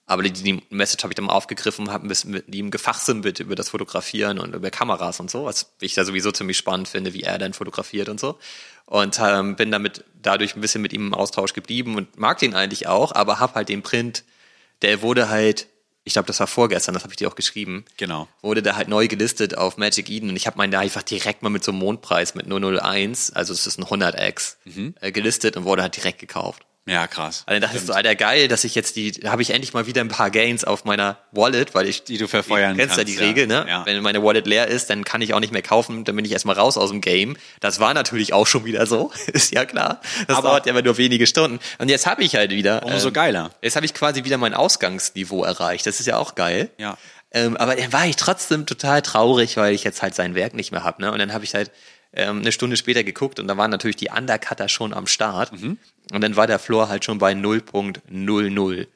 Aber 0.04 0.22
die, 0.22 0.30
die 0.30 0.62
Message 0.68 1.02
habe 1.04 1.12
ich 1.12 1.14
dann 1.14 1.24
mal 1.24 1.32
aufgegriffen, 1.32 1.90
habe 1.90 2.06
ein 2.06 2.08
bisschen 2.08 2.32
mit 2.32 2.54
ihm 2.54 2.70
gefachsimpelt 2.70 3.40
über 3.40 3.54
das 3.54 3.70
Fotografieren 3.70 4.38
und 4.38 4.54
über 4.54 4.70
Kameras 4.70 5.20
und 5.20 5.30
so, 5.30 5.46
was 5.46 5.72
ich 5.80 5.94
da 5.94 6.04
sowieso 6.04 6.32
ziemlich 6.32 6.58
spannend 6.58 6.86
finde, 6.86 7.14
wie 7.14 7.22
er 7.22 7.38
dann 7.38 7.54
fotografiert 7.54 8.10
und 8.10 8.20
so. 8.20 8.38
Und 8.84 9.18
ähm, 9.24 9.56
bin 9.56 9.70
damit 9.70 10.04
dadurch 10.20 10.54
ein 10.54 10.60
bisschen 10.60 10.82
mit 10.82 10.92
ihm 10.92 11.06
im 11.06 11.14
Austausch 11.14 11.54
geblieben 11.54 11.96
und 11.96 12.18
mag 12.18 12.36
den 12.40 12.52
eigentlich 12.52 12.88
auch, 12.88 13.12
aber 13.14 13.40
hab 13.40 13.54
halt 13.54 13.70
den 13.70 13.80
Print, 13.80 14.22
der 14.82 15.00
wurde 15.00 15.30
halt, 15.30 15.68
ich 16.04 16.14
glaube, 16.14 16.26
das 16.26 16.40
war 16.40 16.46
vorgestern, 16.46 16.94
das 16.94 17.04
habe 17.04 17.12
ich 17.12 17.16
dir 17.16 17.28
auch 17.28 17.36
geschrieben. 17.36 17.84
Genau. 17.96 18.28
Wurde 18.40 18.62
da 18.62 18.76
halt 18.76 18.88
neu 18.88 19.06
gelistet 19.06 19.56
auf 19.56 19.76
Magic 19.76 20.10
Eden 20.10 20.30
und 20.30 20.36
ich 20.36 20.46
habe 20.46 20.58
meinen 20.58 20.72
da 20.72 20.80
einfach 20.80 21.02
direkt 21.02 21.42
mal 21.42 21.50
mit 21.50 21.62
so 21.62 21.70
einem 21.70 21.80
Mondpreis 21.80 22.34
mit 22.34 22.46
001, 22.46 23.32
also 23.32 23.52
es 23.52 23.66
ist 23.66 23.78
ein 23.78 23.84
100x, 23.84 24.56
mhm. 24.64 24.94
äh, 25.00 25.12
gelistet 25.12 25.56
und 25.56 25.64
wurde 25.64 25.82
halt 25.82 25.96
direkt 25.96 26.18
gekauft. 26.18 26.66
Ja, 26.84 27.06
krass. 27.06 27.44
Also 27.46 27.60
dachte 27.60 27.76
ich 27.76 27.84
so, 27.84 27.92
Alter, 27.92 28.16
geil, 28.16 28.48
dass 28.48 28.64
ich 28.64 28.74
jetzt 28.74 28.96
die, 28.96 29.12
habe 29.24 29.40
ich 29.40 29.50
endlich 29.50 29.72
mal 29.72 29.86
wieder 29.86 30.00
ein 30.00 30.08
paar 30.08 30.32
Gains 30.32 30.64
auf 30.64 30.84
meiner 30.84 31.16
Wallet, 31.30 31.76
weil 31.76 31.86
ich 31.86 32.02
die 32.02 32.18
du 32.18 32.26
verfeuern 32.26 32.76
kennst 32.76 32.96
kannst. 32.96 33.10
ja 33.10 33.18
die 33.18 33.24
Regel, 33.24 33.46
ne? 33.46 33.64
Ja. 33.68 33.86
Wenn 33.86 34.02
meine 34.02 34.20
Wallet 34.24 34.48
leer 34.48 34.66
ist, 34.66 34.90
dann 34.90 35.04
kann 35.04 35.22
ich 35.22 35.32
auch 35.32 35.38
nicht 35.38 35.52
mehr 35.52 35.62
kaufen, 35.62 36.04
dann 36.04 36.16
bin 36.16 36.24
ich 36.24 36.32
erstmal 36.32 36.56
raus 36.56 36.76
aus 36.76 36.90
dem 36.90 37.00
Game. 37.00 37.36
Das 37.60 37.78
war 37.78 37.94
natürlich 37.94 38.32
auch 38.32 38.48
schon 38.48 38.64
wieder 38.64 38.86
so, 38.86 39.12
ist 39.32 39.52
ja 39.52 39.64
klar. 39.64 40.00
Das 40.26 40.38
Aber 40.38 40.48
dauert 40.48 40.66
ja 40.66 40.72
immer 40.72 40.82
nur 40.82 40.98
wenige 40.98 41.28
Stunden. 41.28 41.60
Und 41.78 41.88
jetzt 41.88 42.06
habe 42.06 42.24
ich 42.24 42.34
halt 42.34 42.50
wieder. 42.50 42.84
Umso 42.84 43.08
ähm, 43.08 43.14
geiler. 43.14 43.50
Jetzt 43.62 43.76
habe 43.76 43.86
ich 43.86 43.94
quasi 43.94 44.24
wieder 44.24 44.38
mein 44.38 44.54
Ausgangsniveau 44.54 45.44
erreicht. 45.44 45.86
Das 45.86 46.00
ist 46.00 46.06
ja 46.06 46.16
auch 46.16 46.34
geil. 46.34 46.68
Ja. 46.78 46.98
Ähm, 47.30 47.56
aber 47.56 47.76
dann 47.76 47.92
war 47.92 48.06
ich 48.06 48.16
trotzdem 48.16 48.66
total 48.66 49.02
traurig, 49.02 49.56
weil 49.56 49.72
ich 49.72 49.84
jetzt 49.84 50.02
halt 50.02 50.16
sein 50.16 50.34
Werk 50.34 50.54
nicht 50.54 50.72
mehr 50.72 50.82
hab, 50.82 50.98
ne? 50.98 51.12
Und 51.12 51.18
dann 51.20 51.32
habe 51.32 51.44
ich 51.44 51.54
halt 51.54 51.70
ähm, 52.12 52.40
eine 52.40 52.52
Stunde 52.52 52.76
später 52.76 53.04
geguckt 53.04 53.40
und 53.40 53.48
da 53.48 53.56
waren 53.56 53.70
natürlich 53.70 53.96
die 53.96 54.10
Undercutter 54.10 54.68
schon 54.68 54.92
am 54.92 55.06
Start. 55.06 55.52
Mhm. 55.52 55.78
Und 56.12 56.20
dann 56.20 56.36
war 56.36 56.46
der 56.46 56.58
Floor 56.58 56.88
halt 56.88 57.04
schon 57.04 57.18
bei 57.18 57.32
0.002. 57.32 58.86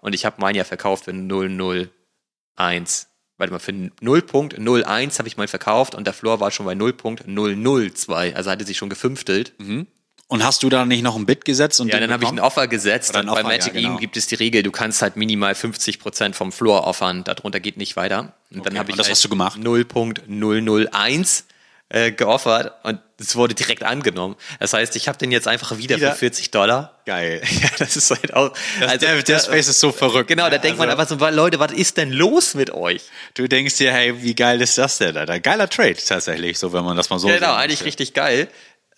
Und 0.00 0.14
ich 0.14 0.24
habe 0.26 0.40
meinen 0.40 0.56
ja 0.56 0.64
verkauft 0.64 1.04
für 1.04 1.12
001. 1.12 3.08
Warte 3.38 3.52
mal, 3.52 3.58
für 3.58 3.72
0.01 3.72 5.18
habe 5.18 5.28
ich 5.28 5.36
mal 5.36 5.48
verkauft 5.48 5.94
und 5.94 6.06
der 6.06 6.14
Floor 6.14 6.40
war 6.40 6.50
schon 6.50 6.66
bei 6.66 6.72
0.002. 6.74 8.34
Also 8.34 8.50
hatte 8.50 8.64
sich 8.64 8.76
schon 8.76 8.90
gefünftelt. 8.90 9.54
Mhm. 9.58 9.86
Und 10.28 10.44
hast 10.44 10.62
du 10.64 10.68
da 10.68 10.84
nicht 10.84 11.02
noch 11.02 11.14
ein 11.16 11.24
Bit 11.24 11.44
gesetzt? 11.44 11.80
Und 11.80 11.88
Ja, 11.88 12.00
dann 12.00 12.10
habe 12.10 12.24
ich 12.24 12.30
ein? 12.30 12.40
Offer 12.40 12.66
gesetzt 12.66 13.14
ein 13.14 13.28
und 13.28 13.34
bei 13.34 13.40
Offer, 13.40 13.48
Magic 13.48 13.74
ja, 13.74 13.80
genau. 13.80 13.92
Eden 13.92 14.00
gibt 14.00 14.16
es 14.16 14.26
die 14.26 14.34
Regel, 14.34 14.62
du 14.64 14.72
kannst 14.72 15.00
halt 15.00 15.16
minimal 15.16 15.52
50% 15.52 16.34
vom 16.34 16.50
Floor 16.50 16.84
offern, 16.84 17.22
darunter 17.24 17.60
geht 17.60 17.76
nicht 17.76 17.94
weiter. 17.96 18.34
Und 18.50 18.66
dann 18.66 18.72
Okay, 18.72 18.78
habe 18.78 18.90
ich 18.90 18.94
und 18.94 18.98
das 18.98 19.06
halt 19.06 19.14
hast 19.16 19.24
du 19.24 19.28
gemacht? 19.28 19.56
0.001 19.58 21.44
äh, 21.88 22.10
geoffert 22.12 22.72
und 22.84 23.00
es 23.18 23.36
wurde 23.36 23.54
direkt 23.54 23.82
angenommen. 23.84 24.36
Das 24.60 24.72
heißt, 24.72 24.96
ich 24.96 25.08
habe 25.08 25.16
den 25.18 25.30
jetzt 25.32 25.46
einfach 25.48 25.78
wieder, 25.78 25.96
Wieder? 25.96 26.12
für 26.12 26.18
40 26.18 26.50
Dollar. 26.50 27.00
Geil. 27.06 27.40
Ja, 27.60 27.68
das 27.78 27.96
ist 27.96 28.10
halt 28.10 28.34
auch. 28.34 28.52
Das, 28.80 28.98
der, 28.98 29.22
der 29.22 29.38
Space 29.38 29.68
ist 29.68 29.80
so 29.80 29.92
verrückt. 29.92 30.28
Genau, 30.28 30.44
da 30.44 30.56
ne? 30.56 30.60
denkt 30.60 30.78
man 30.78 30.88
Also, 30.90 31.00
aber 31.00 31.08
so, 31.08 31.20
wa- 31.20 31.28
Leute, 31.30 31.58
was 31.60 31.72
ist 31.72 31.96
denn 31.96 32.10
los 32.12 32.54
mit 32.54 32.70
euch? 32.70 33.02
Du 33.34 33.46
denkst 33.48 33.76
dir, 33.76 33.92
hey, 33.92 34.22
wie 34.22 34.34
geil 34.34 34.60
ist 34.60 34.76
das 34.78 34.98
denn? 34.98 35.16
Alter? 35.16 35.38
Geiler 35.40 35.68
Trade 35.70 35.96
tatsächlich, 35.96 36.58
so 36.58 36.72
wenn 36.72 36.84
man 36.84 36.96
das 36.96 37.08
mal 37.08 37.18
so 37.18 37.28
genau, 37.28 37.54
eigentlich 37.54 37.84
richtig 37.84 38.12
geil. 38.14 38.48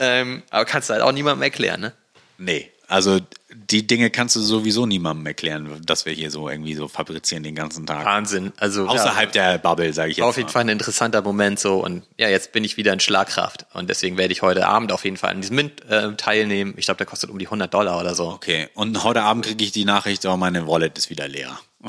Ähm, 0.00 0.42
aber 0.50 0.64
kannst 0.64 0.88
du 0.88 0.94
halt 0.94 1.02
auch 1.02 1.12
niemandem 1.12 1.42
erklären, 1.42 1.80
ne? 1.80 1.92
Nee, 2.38 2.70
also 2.88 3.20
die 3.50 3.86
Dinge 3.86 4.10
kannst 4.10 4.34
du 4.36 4.40
sowieso 4.40 4.86
niemandem 4.86 5.26
erklären, 5.26 5.80
dass 5.84 6.06
wir 6.06 6.12
hier 6.12 6.30
so 6.30 6.48
irgendwie 6.48 6.74
so 6.74 6.88
fabrizieren 6.88 7.42
den 7.42 7.54
ganzen 7.54 7.86
Tag. 7.86 8.04
Wahnsinn. 8.04 8.52
Also 8.56 8.86
Außerhalb 8.86 9.30
der 9.32 9.58
Bubble, 9.58 9.92
sage 9.92 10.10
ich 10.10 10.16
jetzt 10.18 10.24
Auf 10.26 10.36
jeden 10.36 10.46
mal. 10.48 10.52
Fall 10.52 10.60
ein 10.62 10.68
interessanter 10.70 11.20
Moment 11.22 11.58
so 11.60 11.84
und 11.84 12.02
ja, 12.16 12.28
jetzt 12.28 12.52
bin 12.52 12.64
ich 12.64 12.76
wieder 12.76 12.92
in 12.92 13.00
Schlagkraft 13.00 13.66
und 13.74 13.90
deswegen 13.90 14.16
werde 14.16 14.32
ich 14.32 14.42
heute 14.42 14.66
Abend 14.66 14.90
auf 14.92 15.04
jeden 15.04 15.16
Fall 15.18 15.30
an 15.30 15.40
diesem 15.40 15.56
Mint 15.56 15.84
äh, 15.88 16.14
teilnehmen. 16.16 16.74
Ich 16.76 16.86
glaube, 16.86 16.98
der 16.98 17.06
kostet 17.06 17.30
um 17.30 17.38
die 17.38 17.46
100 17.46 17.72
Dollar 17.72 18.00
oder 18.00 18.14
so. 18.14 18.28
Okay, 18.28 18.68
und 18.74 19.02
heute 19.04 19.22
Abend 19.22 19.44
kriege 19.44 19.62
ich 19.64 19.72
die 19.72 19.84
Nachricht, 19.84 20.24
oh, 20.26 20.36
meine 20.36 20.66
Wallet 20.66 20.96
ist 20.98 21.10
wieder 21.10 21.28
leer. 21.28 21.58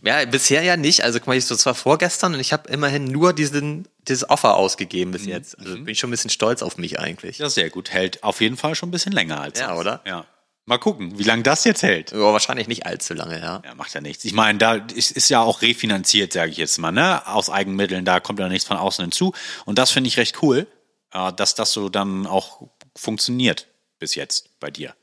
Ja, 0.00 0.24
bisher 0.26 0.62
ja 0.62 0.76
nicht. 0.76 1.02
Also 1.02 1.18
guck 1.18 1.26
mal, 1.26 1.36
ich 1.36 1.44
so 1.44 1.56
zwar 1.56 1.74
vorgestern 1.74 2.32
und 2.32 2.38
ich 2.38 2.52
habe 2.52 2.70
immerhin 2.70 3.06
nur 3.06 3.32
diesen 3.32 3.88
dieses 4.06 4.30
Offer 4.30 4.54
ausgegeben 4.54 5.10
Mhm. 5.10 5.12
bis 5.12 5.26
jetzt. 5.26 5.58
Also 5.58 5.74
bin 5.74 5.88
ich 5.88 5.98
schon 5.98 6.08
ein 6.08 6.12
bisschen 6.12 6.30
stolz 6.30 6.62
auf 6.62 6.78
mich 6.78 7.00
eigentlich. 7.00 7.38
Ja, 7.38 7.48
sehr 7.50 7.68
gut. 7.68 7.90
Hält 7.90 8.22
auf 8.22 8.40
jeden 8.40 8.56
Fall 8.56 8.76
schon 8.76 8.90
ein 8.90 8.92
bisschen 8.92 9.10
länger 9.10 9.40
als 9.40 9.58
Ja, 9.58 9.70
sonst. 9.70 9.80
oder? 9.80 10.00
Ja. 10.06 10.24
Mal 10.68 10.76
gucken, 10.76 11.18
wie 11.18 11.22
lange 11.22 11.42
das 11.44 11.64
jetzt 11.64 11.82
hält. 11.82 12.12
Aber 12.12 12.34
wahrscheinlich 12.34 12.68
nicht 12.68 12.84
allzu 12.84 13.14
lange, 13.14 13.40
ja. 13.40 13.62
Ja, 13.64 13.74
macht 13.74 13.94
ja 13.94 14.02
nichts. 14.02 14.26
Ich 14.26 14.34
meine, 14.34 14.58
da 14.58 14.74
ist, 14.74 15.12
ist 15.12 15.30
ja 15.30 15.40
auch 15.40 15.62
refinanziert, 15.62 16.34
sage 16.34 16.50
ich 16.50 16.58
jetzt 16.58 16.76
mal, 16.76 16.92
ne? 16.92 17.26
Aus 17.26 17.48
Eigenmitteln, 17.48 18.04
da 18.04 18.20
kommt 18.20 18.38
ja 18.38 18.50
nichts 18.50 18.68
von 18.68 18.76
außen 18.76 19.02
hinzu. 19.02 19.32
Und 19.64 19.78
das 19.78 19.90
finde 19.90 20.08
ich 20.08 20.18
recht 20.18 20.42
cool, 20.42 20.66
äh, 21.14 21.32
dass 21.32 21.54
das 21.54 21.72
so 21.72 21.88
dann 21.88 22.26
auch 22.26 22.68
funktioniert 22.94 23.66
bis 23.98 24.14
jetzt 24.14 24.60
bei 24.60 24.70
dir. 24.70 24.94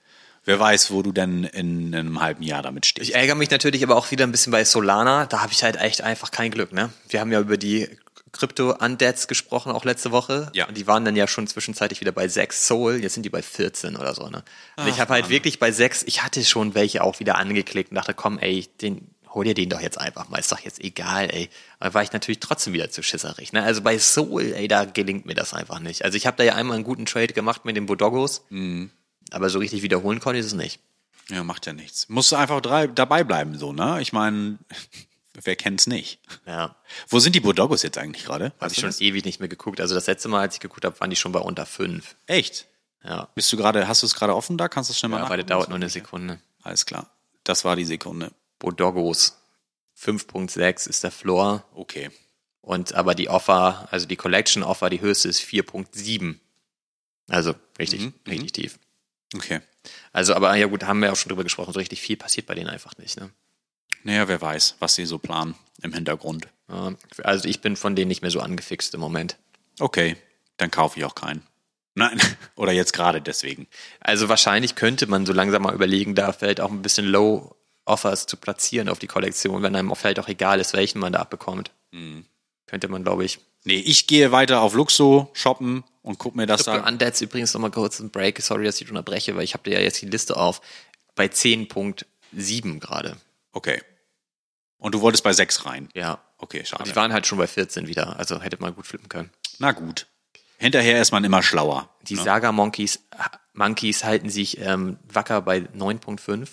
Wer 0.43 0.59
weiß, 0.59 0.91
wo 0.91 1.01
du 1.01 1.11
denn 1.11 1.45
in 1.45 1.95
einem 1.95 2.21
halben 2.21 2.43
Jahr 2.43 2.61
damit 2.61 2.85
stehst. 2.85 3.09
Ich 3.09 3.15
ärgere 3.15 3.33
mich 3.33 3.49
natürlich 3.49 3.81
aber 3.81 3.95
auch 3.95 4.11
wieder 4.11 4.27
ein 4.27 4.31
bisschen 4.31 4.51
bei 4.51 4.63
Solana. 4.65 5.25
Da 5.25 5.41
habe 5.41 5.51
ich 5.51 5.63
halt 5.63 5.77
echt 5.77 6.01
einfach 6.01 6.29
kein 6.29 6.51
Glück, 6.51 6.73
ne? 6.73 6.91
Wir 7.09 7.21
haben 7.21 7.31
ja 7.31 7.39
über 7.39 7.57
die 7.57 7.89
Krypto-Undeads 8.35 9.27
gesprochen, 9.27 9.71
auch 9.71 9.85
letzte 9.85 10.11
Woche. 10.11 10.51
Ja. 10.53 10.67
Und 10.67 10.77
die 10.77 10.85
waren 10.87 11.05
dann 11.05 11.15
ja 11.15 11.27
schon 11.27 11.47
zwischenzeitlich 11.47 12.01
wieder 12.01 12.11
bei 12.11 12.27
6 12.27 12.67
Soul. 12.67 13.01
Jetzt 13.01 13.13
sind 13.13 13.23
die 13.23 13.29
bei 13.29 13.41
14 13.41 13.95
oder 13.95 14.13
so, 14.13 14.29
ne? 14.29 14.43
Und 14.77 14.87
ich 14.87 14.99
habe 14.99 15.13
halt 15.13 15.29
wirklich 15.29 15.59
bei 15.59 15.71
6, 15.71 16.03
ich 16.03 16.23
hatte 16.23 16.43
schon 16.43 16.75
welche 16.75 17.03
auch 17.03 17.19
wieder 17.19 17.37
angeklickt 17.37 17.91
und 17.91 17.95
dachte, 17.95 18.13
komm, 18.13 18.37
ey, 18.39 18.67
den, 18.81 19.09
hol 19.33 19.45
dir 19.45 19.53
den 19.53 19.69
doch 19.69 19.81
jetzt 19.81 19.97
einfach 19.97 20.29
mal. 20.29 20.37
Ist 20.37 20.51
doch 20.51 20.59
jetzt 20.59 20.83
egal, 20.83 21.29
ey. 21.31 21.49
Aber 21.79 21.93
war 21.93 22.03
ich 22.03 22.13
natürlich 22.13 22.39
trotzdem 22.39 22.73
wieder 22.73 22.91
zu 22.91 23.03
schisserig, 23.03 23.53
ne? 23.53 23.63
Also 23.63 23.81
bei 23.81 23.97
Soul, 23.97 24.53
ey, 24.53 24.67
da 24.67 24.85
gelingt 24.85 25.25
mir 25.25 25.35
das 25.35 25.53
einfach 25.53 25.79
nicht. 25.79 26.03
Also 26.03 26.17
ich 26.17 26.27
habe 26.27 26.37
da 26.37 26.43
ja 26.43 26.55
einmal 26.55 26.75
einen 26.75 26.83
guten 26.83 27.05
Trade 27.05 27.33
gemacht 27.33 27.65
mit 27.65 27.75
den 27.75 27.85
Bodogos. 27.85 28.43
Aber 29.31 29.49
so 29.49 29.59
richtig 29.59 29.81
wiederholen 29.81 30.19
konnte 30.19 30.39
ich 30.39 30.45
es 30.45 30.53
nicht. 30.53 30.79
Ja, 31.29 31.43
macht 31.43 31.65
ja 31.65 31.73
nichts. 31.73 32.07
Musst 32.09 32.31
du 32.31 32.35
einfach 32.35 32.61
drei, 32.61 32.85
dabei 32.85 33.23
bleiben, 33.23 33.57
so, 33.57 33.73
ne? 33.73 33.99
Ich 33.99 34.13
meine, 34.13 34.59
wer 35.43 35.55
kennt's 35.55 35.87
nicht? 35.87 36.19
Ja. 36.45 36.75
Wo 37.09 37.19
sind 37.19 37.35
die 37.35 37.39
Bodogos 37.39 37.83
jetzt 37.83 37.97
eigentlich 37.97 38.25
gerade? 38.25 38.53
Habe 38.59 38.71
ich 38.71 38.79
schon 38.79 38.89
das? 38.89 39.01
ewig 39.01 39.25
nicht 39.25 39.39
mehr 39.39 39.49
geguckt. 39.49 39.79
Also 39.81 39.95
das 39.95 40.07
letzte 40.07 40.27
Mal, 40.29 40.41
als 40.41 40.55
ich 40.55 40.59
geguckt 40.59 40.85
habe, 40.85 40.99
waren 40.99 41.09
die 41.09 41.15
schon 41.15 41.31
bei 41.31 41.39
unter 41.39 41.65
fünf. 41.65 42.15
Echt? 42.27 42.67
Ja. 43.03 43.29
Bist 43.35 43.51
du 43.53 43.57
gerade, 43.57 43.87
hast 43.87 44.01
du 44.01 44.07
es 44.07 44.15
gerade 44.15 44.35
offen 44.35 44.57
da? 44.57 44.67
Kannst 44.67 44.89
du 44.89 44.91
es 44.93 44.99
schnell 44.99 45.09
mal 45.09 45.17
ja 45.17 45.23
weil 45.23 45.37
nachgucken? 45.37 45.49
dauert 45.49 45.69
nur 45.69 45.75
eine 45.75 45.89
Sekunde. 45.89 46.39
Alles 46.63 46.85
klar. 46.85 47.09
Das 47.43 47.63
war 47.65 47.75
die 47.75 47.85
Sekunde. 47.85 48.31
Bodogos 48.59 49.37
5.6 49.99 50.89
ist 50.89 51.03
der 51.03 51.11
Floor. 51.11 51.63
Okay. 51.73 52.09
Und 52.61 52.93
aber 52.95 53.13
die 53.15 53.29
Offer, 53.29 53.87
also 53.91 54.07
die 54.07 54.15
Collection 54.15 54.63
Offer, 54.63 54.89
die 54.89 55.01
höchste 55.01 55.29
ist 55.29 55.41
4.7. 55.41 56.39
Also 57.29 57.53
richtig, 57.79 58.01
Mhm, 58.01 58.13
richtig 58.27 58.51
tief. 58.53 58.79
Okay. 59.35 59.61
Also, 60.11 60.33
aber 60.33 60.55
ja 60.55 60.67
gut, 60.67 60.83
haben 60.83 61.01
wir 61.01 61.11
auch 61.11 61.15
schon 61.15 61.29
drüber 61.29 61.43
gesprochen, 61.43 61.73
so 61.73 61.79
richtig 61.79 62.01
viel 62.01 62.17
passiert 62.17 62.47
bei 62.47 62.55
denen 62.55 62.69
einfach 62.69 62.97
nicht. 62.97 63.19
Ne? 63.19 63.29
Naja, 64.05 64.27
wer 64.27 64.39
weiß, 64.39 64.75
was 64.79 64.93
sie 64.95 65.05
so 65.05 65.17
planen 65.17 65.55
im 65.81 65.91
Hintergrund. 65.91 66.47
Ja, 66.69 66.93
Also 67.23 67.49
ich 67.49 67.59
bin 67.61 67.75
von 67.75 67.95
denen 67.95 68.07
nicht 68.07 68.21
mehr 68.21 68.29
so 68.29 68.39
angefixt 68.39 68.93
im 68.93 68.99
Moment. 68.99 69.37
Okay, 69.79 70.15
dann 70.57 70.69
kaufe 70.69 70.99
ich 70.99 71.05
auch 71.05 71.15
keinen. 71.15 71.41
Nein, 71.95 72.21
oder 72.55 72.71
jetzt 72.71 72.93
gerade 72.93 73.19
deswegen. 73.19 73.67
Also 73.99 74.29
wahrscheinlich 74.29 74.75
könnte 74.75 75.07
man 75.07 75.25
so 75.25 75.33
langsam 75.33 75.63
mal 75.63 75.73
überlegen, 75.73 76.13
da 76.13 76.31
vielleicht 76.33 76.61
auch 76.61 76.69
ein 76.69 76.83
bisschen 76.83 77.07
Low 77.07 77.55
Offers 77.85 78.27
zu 78.27 78.37
platzieren 78.37 78.89
auf 78.89 78.99
die 78.99 79.07
Kollektion, 79.07 79.63
wenn 79.63 79.75
einem 79.75 79.95
vielleicht 79.95 80.19
auch 80.19 80.27
egal 80.27 80.59
ist, 80.59 80.73
welchen 80.73 80.99
man 80.99 81.13
da 81.13 81.19
abbekommt. 81.19 81.71
Mhm. 81.91 82.25
Könnte 82.67 82.87
man, 82.87 83.03
glaube 83.03 83.25
ich. 83.25 83.39
Nee, 83.63 83.79
ich 83.79 84.05
gehe 84.05 84.31
weiter 84.31 84.61
auf 84.61 84.75
Luxo 84.75 85.31
shoppen 85.33 85.83
und 86.03 86.19
guck 86.19 86.35
mir 86.35 86.45
das 86.45 86.65
Crypto 86.65 86.81
da. 86.81 86.87
Undeads 86.87 87.21
übrigens 87.21 87.53
nochmal 87.55 87.71
kurz 87.71 87.99
ein 87.99 88.11
Break. 88.11 88.39
Sorry, 88.41 88.65
dass 88.65 88.79
ich 88.81 88.89
unterbreche, 88.89 89.35
weil 89.35 89.43
ich 89.43 89.53
habe 89.55 89.63
dir 89.63 89.77
ja 89.77 89.83
jetzt 89.83 90.01
die 90.01 90.07
Liste 90.07 90.37
auf. 90.37 90.61
Bei 91.15 91.25
10.7 91.25 92.79
gerade. 92.79 93.17
Okay. 93.51 93.81
Und 94.77 94.93
du 94.93 95.01
wolltest 95.01 95.23
bei 95.23 95.33
6 95.33 95.65
rein. 95.65 95.89
Ja. 95.93 96.21
Okay, 96.37 96.59
Die 96.59 96.65
schade. 96.65 96.95
waren 96.95 97.13
halt 97.13 97.25
schon 97.25 97.37
bei 97.37 97.47
14 97.47 97.87
wieder. 97.87 98.17
Also 98.19 98.41
hätte 98.41 98.57
man 98.59 98.75
gut 98.75 98.85
flippen 98.85 99.09
können. 99.09 99.31
Na 99.59 99.71
gut. 99.71 100.07
Hinterher 100.57 101.01
ist 101.01 101.11
man 101.11 101.23
immer 101.23 101.43
schlauer. 101.43 101.89
Die 102.03 102.15
ne? 102.15 102.23
Saga 102.23 102.51
Monkeys, 102.51 102.99
Monkeys 103.53 104.03
halten 104.03 104.29
sich 104.29 104.59
ähm, 104.59 104.99
wacker 105.07 105.41
bei 105.41 105.59
9.5. 105.59 106.49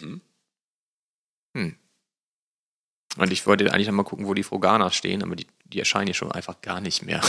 Mhm. 0.00 0.20
Hm. 1.56 1.76
Und 3.18 3.32
ich 3.32 3.46
wollte 3.46 3.72
eigentlich 3.72 3.88
noch 3.88 3.94
mal 3.94 4.04
gucken, 4.04 4.26
wo 4.26 4.34
die 4.34 4.42
Froganas 4.42 4.94
stehen, 4.94 5.22
aber 5.22 5.36
die, 5.36 5.46
die 5.64 5.78
erscheinen 5.78 6.06
hier 6.06 6.14
schon 6.14 6.32
einfach 6.32 6.60
gar 6.62 6.80
nicht 6.80 7.02
mehr. 7.02 7.20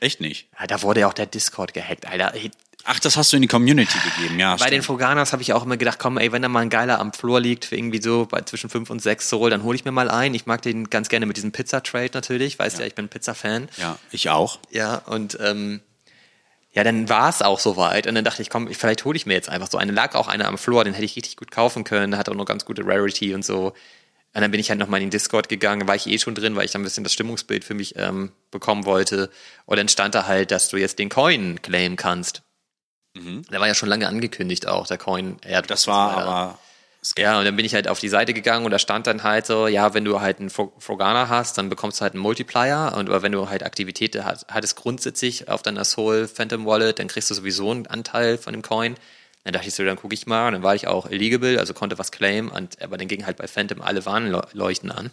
Echt 0.00 0.20
nicht. 0.20 0.48
Ja, 0.58 0.66
da 0.66 0.82
wurde 0.82 1.00
ja 1.00 1.08
auch 1.08 1.14
der 1.14 1.26
Discord 1.26 1.74
gehackt, 1.74 2.06
Alter. 2.06 2.34
Ey, 2.34 2.50
Ach, 2.86 3.00
das 3.00 3.16
hast 3.16 3.32
du 3.32 3.36
in 3.36 3.42
die 3.42 3.48
Community 3.48 3.98
gegeben, 3.98 4.38
ja. 4.38 4.56
bei 4.56 4.64
den 4.64 4.82
stimmt. 4.82 4.84
Froganas 4.84 5.32
habe 5.32 5.40
ich 5.40 5.52
auch 5.54 5.64
immer 5.64 5.78
gedacht, 5.78 5.98
komm, 5.98 6.18
ey, 6.18 6.32
wenn 6.32 6.42
da 6.42 6.48
mal 6.48 6.60
ein 6.60 6.70
geiler 6.70 7.00
am 7.00 7.12
Floor 7.12 7.40
liegt 7.40 7.64
für 7.64 7.76
irgendwie 7.76 8.02
so 8.02 8.26
bei 8.26 8.42
zwischen 8.42 8.68
5 8.68 8.90
und 8.90 9.00
6 9.00 9.28
Soul, 9.28 9.50
dann 9.50 9.62
hole 9.62 9.74
ich 9.74 9.84
mir 9.84 9.92
mal 9.92 10.10
ein. 10.10 10.34
Ich 10.34 10.44
mag 10.44 10.60
den 10.60 10.90
ganz 10.90 11.08
gerne 11.08 11.24
mit 11.24 11.36
diesem 11.36 11.50
Pizza-Trade 11.50 12.10
natürlich. 12.12 12.58
Weißt 12.58 12.78
ja, 12.78 12.84
ich 12.84 12.94
bin 12.94 13.08
Pizza-Fan. 13.08 13.68
ja, 13.78 13.98
ich 14.10 14.28
auch. 14.28 14.58
Ja, 14.70 14.96
und 14.96 15.38
ähm, 15.40 15.80
ja, 16.72 16.84
dann 16.84 17.08
war 17.08 17.30
es 17.30 17.40
auch 17.40 17.60
soweit. 17.60 18.06
Und 18.06 18.16
dann 18.16 18.24
dachte 18.24 18.42
ich, 18.42 18.50
komm, 18.50 18.68
vielleicht 18.72 19.04
hole 19.04 19.16
ich 19.16 19.26
mir 19.26 19.34
jetzt 19.34 19.48
einfach 19.48 19.70
so 19.70 19.78
eine. 19.78 19.92
Lag 19.92 20.14
auch 20.14 20.28
einer 20.28 20.46
am 20.46 20.58
Floor, 20.58 20.84
den 20.84 20.92
hätte 20.92 21.06
ich 21.06 21.16
richtig 21.16 21.36
gut 21.36 21.50
kaufen 21.50 21.84
können. 21.84 22.18
Hat 22.18 22.28
auch 22.28 22.34
noch 22.34 22.44
ganz 22.44 22.64
gute 22.64 22.84
Rarity 22.84 23.34
und 23.34 23.44
so. 23.44 23.72
Und 24.34 24.40
dann 24.40 24.50
bin 24.50 24.58
ich 24.58 24.68
halt 24.68 24.80
nochmal 24.80 25.00
in 25.00 25.06
den 25.06 25.10
Discord 25.12 25.48
gegangen, 25.48 25.86
war 25.86 25.94
ich 25.94 26.08
eh 26.08 26.18
schon 26.18 26.34
drin, 26.34 26.56
weil 26.56 26.64
ich 26.64 26.72
dann 26.72 26.82
ein 26.82 26.84
bisschen 26.84 27.04
das 27.04 27.12
Stimmungsbild 27.12 27.64
für 27.64 27.74
mich 27.74 27.94
ähm, 27.96 28.32
bekommen 28.50 28.84
wollte. 28.84 29.30
Und 29.64 29.78
dann 29.78 29.88
stand 29.88 30.16
da 30.16 30.26
halt, 30.26 30.50
dass 30.50 30.68
du 30.68 30.76
jetzt 30.76 30.98
den 30.98 31.08
Coin 31.08 31.62
claimen 31.62 31.96
kannst. 31.96 32.42
Der 33.50 33.60
war 33.60 33.66
ja 33.68 33.74
schon 33.74 33.88
lange 33.88 34.08
angekündigt 34.08 34.66
auch, 34.66 34.86
der 34.86 34.98
Coin. 34.98 35.36
Mhm. 35.62 35.66
Das 35.68 35.86
war 35.86 36.16
aber. 36.16 36.58
ja, 37.18 37.38
und 37.38 37.44
dann 37.44 37.54
bin 37.54 37.66
ich 37.66 37.74
halt 37.74 37.86
auf 37.86 38.00
die 38.00 38.08
Seite 38.08 38.32
gegangen 38.34 38.64
und 38.64 38.70
da 38.70 38.78
stand 38.78 39.06
dann 39.06 39.22
halt 39.22 39.46
so, 39.46 39.66
ja, 39.68 39.92
wenn 39.94 40.04
du 40.04 40.20
halt 40.20 40.40
einen 40.40 40.48
Fro- 40.50 40.72
Frogana 40.78 41.28
hast, 41.28 41.58
dann 41.58 41.68
bekommst 41.68 42.00
du 42.00 42.02
halt 42.02 42.14
einen 42.14 42.22
Multiplier 42.22 42.92
und 42.96 43.08
aber 43.08 43.22
wenn 43.22 43.32
du 43.32 43.48
halt 43.50 43.62
Aktivität 43.62 44.16
hat- 44.24 44.46
hattest 44.50 44.76
grundsätzlich 44.76 45.48
auf 45.48 45.62
deiner 45.62 45.84
Soul 45.84 46.26
Phantom 46.28 46.64
Wallet, 46.66 46.98
dann 46.98 47.08
kriegst 47.08 47.30
du 47.30 47.34
sowieso 47.34 47.70
einen 47.70 47.86
Anteil 47.86 48.38
von 48.38 48.52
dem 48.54 48.62
Coin. 48.62 48.96
Dann 49.44 49.52
dachte 49.52 49.68
ich 49.68 49.74
so, 49.74 49.84
dann 49.84 49.96
gucke 49.96 50.14
ich 50.14 50.26
mal 50.26 50.46
und 50.46 50.54
dann 50.54 50.62
war 50.62 50.74
ich 50.74 50.86
auch 50.86 51.10
illegible, 51.10 51.58
also 51.58 51.74
konnte 51.74 51.98
was 51.98 52.10
claimen 52.10 52.48
und 52.50 52.80
aber 52.80 52.96
dann 52.96 53.06
ging 53.08 53.26
halt 53.26 53.36
bei 53.36 53.46
Phantom 53.46 53.82
alle 53.82 54.06
Warnleuchten 54.06 54.90
an. 54.90 55.10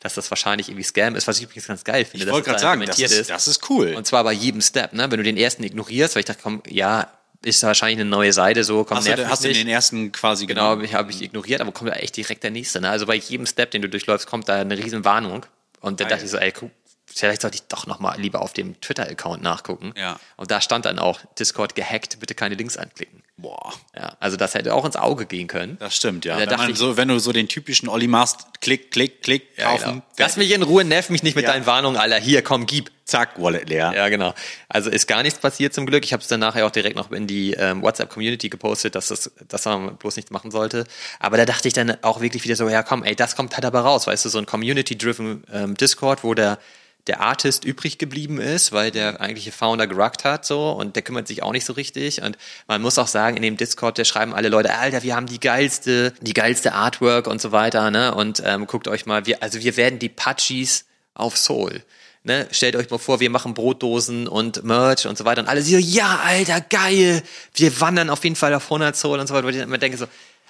Dass 0.00 0.14
das 0.14 0.30
wahrscheinlich 0.30 0.68
irgendwie 0.68 0.84
Scam 0.84 1.16
ist, 1.16 1.26
was 1.26 1.38
ich 1.38 1.44
übrigens 1.44 1.66
ganz 1.66 1.84
geil 1.84 2.04
finde. 2.04 2.26
Ich 2.26 2.32
wollte 2.32 2.50
das 2.50 2.62
gerade 2.62 2.78
da 2.78 2.86
sagen, 2.86 2.86
das 2.86 2.98
ist, 2.98 3.30
das 3.30 3.48
ist 3.48 3.68
cool. 3.70 3.94
Und 3.94 4.06
zwar 4.06 4.22
bei 4.24 4.32
jedem 4.32 4.60
Step, 4.60 4.92
ne? 4.92 5.10
Wenn 5.10 5.18
du 5.18 5.24
den 5.24 5.36
ersten 5.36 5.64
ignorierst, 5.64 6.14
weil 6.14 6.20
ich 6.20 6.26
dachte, 6.26 6.40
komm, 6.42 6.62
ja, 6.68 7.10
ist 7.42 7.62
wahrscheinlich 7.62 8.00
eine 8.00 8.08
neue 8.08 8.32
Seite, 8.32 8.64
so, 8.64 8.84
komm, 8.84 8.98
hast 8.98 9.08
du, 9.08 9.28
hast 9.28 9.44
du 9.44 9.52
den 9.52 9.68
ersten 9.68 10.12
quasi 10.12 10.46
Genau, 10.46 10.80
habe 10.92 11.10
ich, 11.10 11.22
ignoriert, 11.22 11.60
aber 11.60 11.72
kommt 11.72 11.90
da 11.90 11.94
echt 11.94 12.16
direkt 12.16 12.42
der 12.42 12.50
nächste. 12.50 12.80
Ne? 12.80 12.88
Also 12.88 13.06
bei 13.06 13.14
jedem 13.14 13.46
Step, 13.46 13.70
den 13.70 13.82
du 13.82 13.88
durchläufst, 13.88 14.26
kommt 14.26 14.48
da 14.48 14.56
eine 14.60 14.76
riesen 14.76 15.04
Warnung. 15.04 15.46
Und 15.80 16.00
dann 16.00 16.08
Geil. 16.08 16.16
dachte 16.16 16.24
ich 16.24 16.30
so, 16.30 16.38
ey, 16.38 16.52
guck, 16.52 16.70
vielleicht 17.18 17.42
sollte 17.42 17.56
ich 17.56 17.62
doch 17.68 17.86
noch 17.86 17.98
mal 18.00 18.18
lieber 18.20 18.42
auf 18.42 18.52
dem 18.52 18.80
Twitter-Account 18.80 19.42
nachgucken. 19.42 19.92
Ja. 19.96 20.18
Und 20.36 20.50
da 20.50 20.60
stand 20.60 20.84
dann 20.84 20.98
auch, 20.98 21.20
Discord 21.38 21.74
gehackt, 21.74 22.20
bitte 22.20 22.34
keine 22.34 22.54
Links 22.54 22.76
anklicken. 22.76 23.22
Boah, 23.38 23.74
Ja, 23.94 24.16
also 24.18 24.38
das 24.38 24.54
hätte 24.54 24.72
auch 24.72 24.86
ins 24.86 24.96
Auge 24.96 25.26
gehen 25.26 25.46
können. 25.46 25.76
das 25.78 25.94
stimmt, 25.94 26.24
ja. 26.24 26.38
Wenn, 26.38 26.48
man 26.48 26.70
ich- 26.70 26.78
so, 26.78 26.96
wenn 26.96 27.08
du 27.08 27.18
so 27.18 27.32
den 27.32 27.48
typischen 27.48 27.86
Olli 27.86 28.06
machst, 28.06 28.46
klick, 28.62 28.90
klick, 28.90 29.20
klick, 29.22 29.46
Ja, 29.58 29.72
kaufen, 29.72 29.90
genau. 29.90 30.02
Lass 30.16 30.38
mich 30.38 30.50
in 30.52 30.62
Ruhe, 30.62 30.84
nerv 30.84 31.10
mich 31.10 31.22
nicht 31.22 31.36
mit 31.36 31.44
Ja. 31.44 31.52
deinen 31.52 31.66
Warnungen, 31.66 31.98
Alter. 32.00 32.16
Hier, 32.16 32.40
komm, 32.42 32.64
gib. 32.64 32.90
zack, 33.04 33.38
Wallet 33.40 33.68
leer. 33.68 33.92
Ja, 33.94 34.08
genau. 34.08 34.34
Also 34.68 34.90
ist 34.90 35.06
gar 35.06 35.22
nichts 35.22 35.38
passiert 35.38 35.72
zum 35.72 35.86
Glück. 35.86 36.04
Ich 36.04 36.12
habe 36.12 36.22
es 36.22 36.28
dann 36.28 36.40
nachher 36.40 36.66
auch 36.66 36.72
direkt 36.72 36.96
noch 36.96 37.12
in 37.12 37.28
die 37.28 37.52
ähm, 37.52 37.80
WhatsApp-Community 37.82 38.48
gepostet, 38.48 38.96
dass 38.96 39.08
das, 39.08 39.30
dass 39.46 39.64
man 39.66 39.96
bloß 39.96 40.16
nichts 40.16 40.32
machen 40.32 40.50
sollte. 40.50 40.86
Aber 41.20 41.36
da 41.36 41.44
dachte 41.44 41.68
ich 41.68 41.74
dann 41.74 41.96
auch 42.02 42.20
wirklich 42.20 42.42
wieder 42.42 42.56
so, 42.56 42.68
ja 42.68 42.82
komm, 42.82 43.04
ey, 43.04 43.14
das 43.14 43.36
kommt 43.36 43.54
halt 43.54 43.64
aber 43.64 43.82
raus, 43.82 44.08
weißt 44.08 44.24
du, 44.24 44.28
so 44.28 44.38
ein 44.38 44.46
Community-driven 44.46 45.44
ähm, 45.52 45.76
Discord, 45.76 46.24
wo 46.24 46.34
der 46.34 46.58
der 47.06 47.20
Artist 47.20 47.64
übrig 47.64 47.98
geblieben 47.98 48.40
ist, 48.40 48.72
weil 48.72 48.90
der 48.90 49.20
eigentliche 49.20 49.52
Founder 49.52 49.86
geruckt 49.86 50.24
hat 50.24 50.44
so 50.44 50.70
und 50.70 50.96
der 50.96 51.02
kümmert 51.02 51.28
sich 51.28 51.42
auch 51.42 51.52
nicht 51.52 51.64
so 51.64 51.72
richtig 51.72 52.22
und 52.22 52.36
man 52.66 52.82
muss 52.82 52.98
auch 52.98 53.06
sagen, 53.06 53.36
in 53.36 53.42
dem 53.42 53.56
Discord, 53.56 53.98
der 53.98 54.04
schreiben 54.04 54.34
alle 54.34 54.48
Leute, 54.48 54.74
Alter, 54.74 55.02
wir 55.02 55.14
haben 55.14 55.26
die 55.26 55.40
geilste, 55.40 56.12
die 56.20 56.32
geilste 56.32 56.72
Artwork 56.72 57.26
und 57.26 57.40
so 57.40 57.52
weiter, 57.52 57.90
ne? 57.90 58.14
Und 58.14 58.42
ähm, 58.44 58.66
guckt 58.66 58.88
euch 58.88 59.06
mal, 59.06 59.26
wir, 59.26 59.42
also 59.42 59.60
wir 59.60 59.76
werden 59.76 59.98
die 59.98 60.08
Pachis 60.08 60.86
auf 61.14 61.36
Soul. 61.36 61.82
Ne, 62.24 62.48
stellt 62.50 62.74
euch 62.74 62.90
mal 62.90 62.98
vor, 62.98 63.20
wir 63.20 63.30
machen 63.30 63.54
Brotdosen 63.54 64.26
und 64.26 64.64
Merch 64.64 65.06
und 65.06 65.16
so 65.16 65.24
weiter 65.24 65.42
und 65.42 65.48
alle 65.48 65.62
so, 65.62 65.76
ja, 65.76 66.22
Alter, 66.24 66.60
geil, 66.60 67.22
wir 67.54 67.80
wandern 67.80 68.10
auf 68.10 68.24
jeden 68.24 68.34
Fall 68.34 68.52
auf 68.52 68.64
100 68.64 68.96
Soul 68.96 69.20
und 69.20 69.28
so 69.28 69.34
weiter. 69.34 69.46
Und 69.46 69.54
immer 69.54 69.78
denke 69.78 69.96
so, 69.96 70.06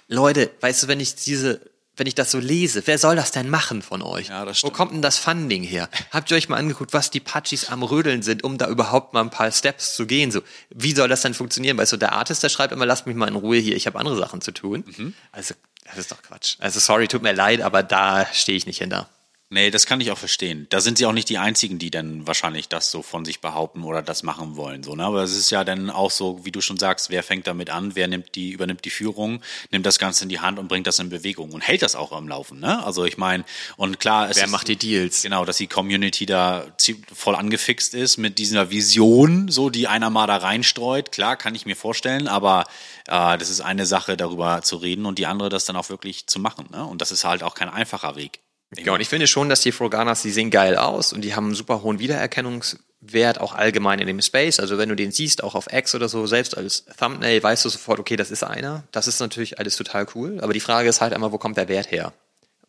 Leute, 0.09 0.51
weißt 0.61 0.85
du, 0.85 0.89
wenn 0.89 1.01
ich 1.01 1.17
diese 1.17 1.61
wenn 1.97 2.07
ich 2.07 2.15
das 2.15 2.31
so 2.31 2.39
lese, 2.39 2.87
wer 2.87 2.99
soll 2.99 3.17
das 3.17 3.31
denn 3.31 3.49
machen 3.49 3.83
von 3.83 4.03
euch? 4.03 4.29
Ja, 4.29 4.45
das 4.45 4.63
Wo 4.63 4.71
kommt 4.71 4.93
denn 4.93 5.03
das 5.03 5.19
Funding 5.19 5.63
her? 5.63 5.89
Habt 6.11 6.31
ihr 6.31 6.37
euch 6.37 6.49
mal 6.49 6.57
angeguckt, 6.57 6.93
was 6.93 7.11
die 7.11 7.21
Pachis 7.21 7.69
am 7.69 7.83
Rödeln 7.83 8.23
sind, 8.23 8.45
um 8.45 8.59
da 8.59 8.69
überhaupt 8.69 9.15
mal 9.15 9.23
ein 9.23 9.31
paar 9.31 9.51
Steps 9.51 9.95
zu 9.95 10.07
gehen? 10.07 10.31
So, 10.31 10.43
wie 10.71 10.95
soll 10.95 11.09
das 11.09 11.23
denn 11.23 11.35
funktionieren? 11.35 11.79
Weißt 11.79 11.93
du, 11.93 11.97
der 11.97 12.13
Artist, 12.13 12.43
der 12.43 12.49
schreibt 12.49 12.73
immer, 12.73 12.87
lasst 12.87 13.07
mich 13.07 13.17
mal 13.17 13.29
in 13.29 13.37
Ruhe 13.37 13.57
hier, 13.59 13.77
ich 13.77 13.87
habe 13.87 13.99
andere 13.99 14.17
Sachen 14.17 14.41
zu 14.41 14.53
tun. 14.53 14.85
Mhm. 14.87 15.15
Also, 15.33 15.55
das 15.85 15.99
ist 15.99 16.13
doch 16.13 16.23
Quatsch. 16.23 16.57
Also, 16.59 16.81
sorry, 16.81 17.09
tut 17.09 17.23
mir 17.23 17.33
leid, 17.33 17.61
aber 17.63 17.83
da 17.83 18.27
stehe 18.33 18.59
ich 18.59 18.67
nicht 18.67 18.79
hinter. 18.79 19.09
Nee, 19.49 19.71
das 19.71 19.87
kann 19.87 20.01
ich 20.01 20.11
auch 20.11 20.19
verstehen. 20.19 20.67
Da 20.71 20.81
sind 20.81 20.99
sie 20.99 21.07
auch 21.07 21.13
nicht 21.13 21.29
die 21.29 21.39
einzigen, 21.39 21.79
die 21.79 21.93
dann 21.93 22.27
wahrscheinlich 22.27 22.69
das 22.69 22.91
so 22.91 23.03
von 23.03 23.25
sich 23.25 23.41
behaupten 23.41 23.85
oder 23.85 24.03
das 24.03 24.25
machen 24.25 24.57
wollen. 24.57 24.83
So, 24.83 24.97
ne? 24.97 25.05
Aber 25.05 25.23
es 25.23 25.37
ist 25.37 25.51
ja 25.51 25.63
dann 25.63 25.89
auch 25.89 26.11
so, 26.11 26.45
wie 26.45 26.51
du 26.51 26.61
schon 26.61 26.79
sagst, 26.79 27.11
wer 27.11 27.23
fängt 27.23 27.47
damit 27.47 27.71
an, 27.71 27.95
wer 27.95 28.09
nimmt 28.09 28.35
die, 28.35 28.51
übernimmt 28.51 28.85
die 28.85 28.91
Führung, 28.91 29.41
nimmt 29.71 29.87
das 29.87 30.01
Ganze 30.01 30.25
in 30.25 30.31
die 30.31 30.41
Hand 30.41 30.59
und 30.59 30.67
bringt 30.67 30.89
das 30.89 30.99
in 30.99 31.11
Bewegung 31.11 31.53
und 31.53 31.61
hält 31.61 31.83
das 31.83 31.95
auch 31.95 32.11
am 32.11 32.27
Laufen. 32.27 32.59
Ne? 32.59 32.85
Also 32.85 33.05
ich 33.05 33.19
meine, 33.19 33.45
und 33.77 34.01
klar, 34.01 34.29
es 34.29 34.37
Wer 34.37 34.47
ist, 34.47 34.51
macht 34.51 34.67
die 34.67 34.75
Deals? 34.75 35.23
Genau, 35.23 35.45
dass 35.45 35.59
die 35.59 35.69
Community 35.69 36.27
da 36.27 36.67
voll 37.15 37.37
angefixt 37.37 37.95
ist 37.95 38.17
mit 38.17 38.39
dieser 38.39 38.71
Vision, 38.71 39.47
so 39.47 39.71
die 39.71 39.87
einer 39.87 40.11
mal 40.11 40.27
da 40.27 40.39
reinstreut. 40.39 41.13
Klar, 41.13 41.37
kann 41.37 41.55
ich 41.55 41.67
mir 41.67 41.77
vorstellen, 41.77 42.27
aber 42.27 42.65
äh, 43.07 43.39
das 43.39 43.49
ist 43.49 43.61
eine 43.61 43.87
Sache, 43.87 44.17
darüber 44.17 44.63
zu 44.63 44.75
reden 44.75 45.07
und 45.07 45.21
die 45.21 45.27
andere, 45.27 45.51
das 45.51 45.67
dann 45.67 45.77
auch 45.77 45.89
wirklich 45.89 46.27
zu 46.27 46.41
machen. 46.41 46.67
Ne? 46.73 46.85
Und 46.85 47.01
das 47.01 47.13
ist 47.13 47.25
halt 47.25 47.45
auch 47.45 47.55
kein 47.55 47.69
einfacher 47.69 48.17
Weg. 48.17 48.41
Ja, 48.79 48.93
und 48.93 49.01
ich 49.01 49.09
finde 49.09 49.27
schon, 49.27 49.49
dass 49.49 49.61
die 49.63 49.73
Froganas, 49.73 50.23
die 50.23 50.31
sehen 50.31 50.51
geil 50.51 50.77
aus 50.77 51.13
und 51.13 51.23
die 51.23 51.35
haben 51.35 51.47
einen 51.47 51.55
super 51.55 51.83
hohen 51.83 51.99
Wiedererkennungswert, 51.99 53.41
auch 53.41 53.55
allgemein 53.55 53.99
in 53.99 54.07
dem 54.07 54.21
Space. 54.21 54.61
Also 54.61 54.79
wenn 54.79 54.89
du 54.89 54.97
den 54.97 55.13
siehst, 55.13 55.43
auch 55.43 55.55
auf 55.55 55.73
X 55.73 55.95
oder 55.95 56.09
so, 56.09 56.27
selbst 56.27 56.57
als 56.57 56.85
Thumbnail, 56.99 57.43
weißt 57.43 57.65
du 57.65 57.69
sofort, 57.69 57.99
okay, 57.99 58.17
das 58.17 58.31
ist 58.31 58.45
einer. 58.45 58.85
Das 58.93 59.09
ist 59.09 59.19
natürlich 59.21 59.59
alles 59.59 59.77
total 59.77 60.07
cool. 60.15 60.41
Aber 60.41 60.53
die 60.53 60.61
Frage 60.61 60.89
ist 60.89 61.01
halt 61.01 61.13
einmal, 61.15 61.33
wo 61.33 61.39
kommt 61.39 61.57
der 61.57 61.69
Wert 61.69 61.91
her? 61.91 62.13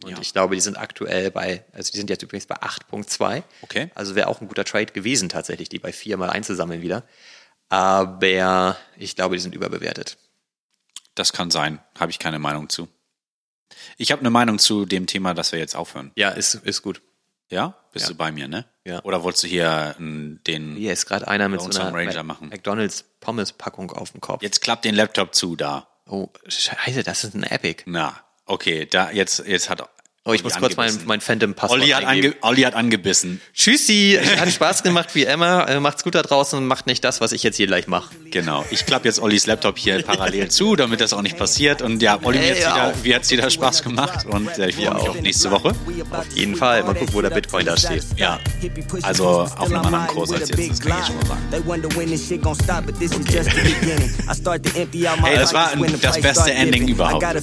Und 0.03 0.11
Ja. 0.11 0.17
ich 0.21 0.31
glaube, 0.31 0.55
die 0.55 0.61
sind 0.61 0.77
aktuell 0.77 1.31
bei, 1.31 1.63
also 1.73 1.91
die 1.91 1.97
sind 1.97 2.09
jetzt 2.09 2.21
übrigens 2.23 2.45
bei 2.45 2.55
8.2. 2.55 3.43
Okay. 3.63 3.89
Also 3.95 4.15
wäre 4.15 4.27
auch 4.27 4.41
ein 4.41 4.47
guter 4.47 4.63
Trade 4.63 4.93
gewesen 4.93 5.27
tatsächlich, 5.27 5.69
die 5.69 5.79
bei 5.79 5.91
vier 5.91 6.17
mal 6.17 6.29
einzusammeln 6.29 6.81
wieder. 6.81 7.03
Aber 7.69 8.77
ich 8.97 9.15
glaube, 9.15 9.35
die 9.35 9.41
sind 9.41 9.55
überbewertet. 9.55 10.17
Das 11.15 11.33
kann 11.33 11.49
sein, 11.51 11.79
habe 11.99 12.11
ich 12.11 12.19
keine 12.19 12.39
Meinung 12.39 12.69
zu. 12.69 12.87
Ich 13.97 14.11
habe 14.11 14.19
eine 14.21 14.29
Meinung 14.29 14.59
zu 14.59 14.85
dem 14.85 15.07
Thema, 15.07 15.33
dass 15.33 15.51
wir 15.51 15.59
jetzt 15.59 15.75
aufhören. 15.75 16.11
Ja, 16.15 16.29
ist, 16.29 16.55
ist 16.55 16.81
gut. 16.81 17.01
Ja? 17.49 17.75
Bist 17.93 18.05
Ja. 18.07 18.11
du 18.11 18.17
bei 18.17 18.31
mir, 18.31 18.47
ne? 18.47 18.65
Ja. 18.85 19.01
Oder 19.03 19.23
wolltest 19.23 19.43
du 19.43 19.47
hier 19.47 19.95
n, 19.99 20.41
den. 20.47 20.75
Hier 20.75 20.91
ist 20.93 21.05
gerade 21.05 21.27
einer 21.27 21.47
mit 21.49 21.61
so 21.61 21.69
einer 21.69 21.93
Ranger 21.93 22.23
Ma- 22.23 22.33
machen. 22.33 22.49
McDonalds 22.49 23.05
Pommes-Packung 23.21 23.91
auf 23.91 24.11
dem 24.11 24.21
Kopf. 24.21 24.41
Jetzt 24.43 24.61
klappt 24.61 24.83
den 24.85 24.95
Laptop 24.95 25.33
zu 25.33 25.55
da. 25.55 25.87
Oh, 26.09 26.29
scheiße, 26.47 27.03
das 27.03 27.23
ist 27.23 27.35
ein 27.35 27.43
Epic. 27.43 27.83
Na, 27.85 28.15
okay, 28.45 28.85
da 28.85 29.11
jetzt, 29.11 29.45
jetzt 29.45 29.69
hat. 29.69 29.87
Oh, 30.27 30.33
ich 30.33 30.43
Olli 30.43 30.43
muss 30.43 30.59
kurz 30.59 30.75
mein, 30.75 30.99
mein 31.05 31.21
Phantom-Passwort 31.21 31.79
Olli 31.79 31.91
hat, 31.91 32.03
ange, 32.03 32.35
Olli 32.41 32.63
hat 32.63 32.75
angebissen. 32.75 33.39
Tschüssi, 33.53 34.19
hat 34.37 34.51
Spaß 34.51 34.83
gemacht 34.83 35.15
wie 35.15 35.23
immer. 35.23 35.69
Äh, 35.69 35.79
Macht's 35.79 36.03
gut 36.03 36.15
da 36.15 36.21
draußen 36.21 36.59
und 36.59 36.67
macht 36.67 36.85
nicht 36.85 37.01
das, 37.05 37.21
was 37.21 37.31
ich 37.31 37.43
jetzt 37.43 37.55
hier 37.55 37.67
gleich 37.67 37.87
mache. 37.87 38.13
Genau. 38.29 38.65
Ich 38.69 38.85
klappe 38.85 39.07
jetzt 39.07 39.21
Ollis 39.21 39.47
Laptop 39.47 39.77
hier 39.77 40.03
parallel 40.05 40.49
zu, 40.49 40.75
damit 40.75 40.99
das 40.99 41.13
auch 41.13 41.21
nicht 41.21 41.37
passiert. 41.37 41.81
Und 41.81 42.01
ja, 42.01 42.19
Olli, 42.21 42.39
mir 42.39 42.43
Ey, 42.43 42.61
hat's 42.61 42.75
wieder, 42.75 42.93
mir 43.03 43.15
hat's 43.15 43.31
wieder 43.31 43.49
Spaß 43.49 43.83
gemacht. 43.83 44.25
Und 44.25 44.49
äh, 44.57 44.67
ich 44.67 44.75
freue 44.75 44.95
mich 44.95 45.07
auf 45.07 45.21
nächste 45.21 45.49
Woche. 45.49 45.69
Auf 46.11 46.25
jeden 46.35 46.57
Fall. 46.57 46.83
Mal 46.83 46.93
gucken, 46.93 47.13
wo 47.13 47.21
der 47.21 47.29
Bitcoin 47.29 47.65
da 47.65 47.77
steht. 47.77 48.03
Ja, 48.17 48.37
also 49.03 49.27
auf 49.27 49.61
einem 49.61 49.77
anderen 49.77 50.07
Kurs 50.07 50.33
als 50.33 50.49
jetzt, 50.49 50.71
das 50.71 50.81
kann 50.81 50.99
ich 50.99 51.07
schon 51.07 51.15
mal 51.15 51.25
sagen. 51.25 51.41
Hey, 55.23 55.37
das 55.37 55.53
war 55.53 55.71
das 56.01 56.19
beste 56.19 56.51
Ending 56.51 56.89
überhaupt. 56.89 57.23
Da 57.23 57.33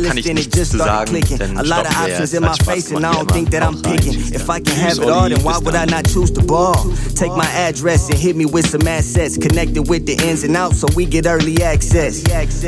kann 0.00 0.16
ich 0.16 0.32
nichts 0.32 0.70
zu 0.70 0.78
sagen, 0.78 1.20
denn 1.38 1.58
of 1.90 1.96
options 1.96 2.32
jetzt. 2.32 2.34
in 2.34 2.42
my 2.42 2.56
face 2.56 2.90
and 2.90 3.06
I 3.06 3.12
don't 3.12 3.30
think 3.30 3.50
that. 3.50 3.60
I'm 3.62 3.80
picking. 3.82 4.14
If 4.34 4.48
I 4.48 4.60
can 4.60 4.74
have 4.74 4.98
it 4.98 5.10
all, 5.10 5.28
then 5.28 5.42
why 5.42 5.58
would 5.58 5.74
I 5.74 5.84
not 5.84 6.08
choose 6.08 6.30
the 6.30 6.42
ball? 6.42 6.74
Take 7.14 7.32
my 7.36 7.46
address 7.46 8.08
and 8.08 8.18
hit 8.18 8.36
me 8.36 8.46
with 8.46 8.66
some 8.68 8.86
assets 8.88 9.36
connected 9.36 9.88
with 9.88 10.06
the 10.06 10.14
ins 10.26 10.44
and 10.44 10.56
outs 10.56 10.80
so 10.80 10.88
we 10.96 11.04
get 11.04 11.26
early 11.26 11.62
access. 11.62 12.22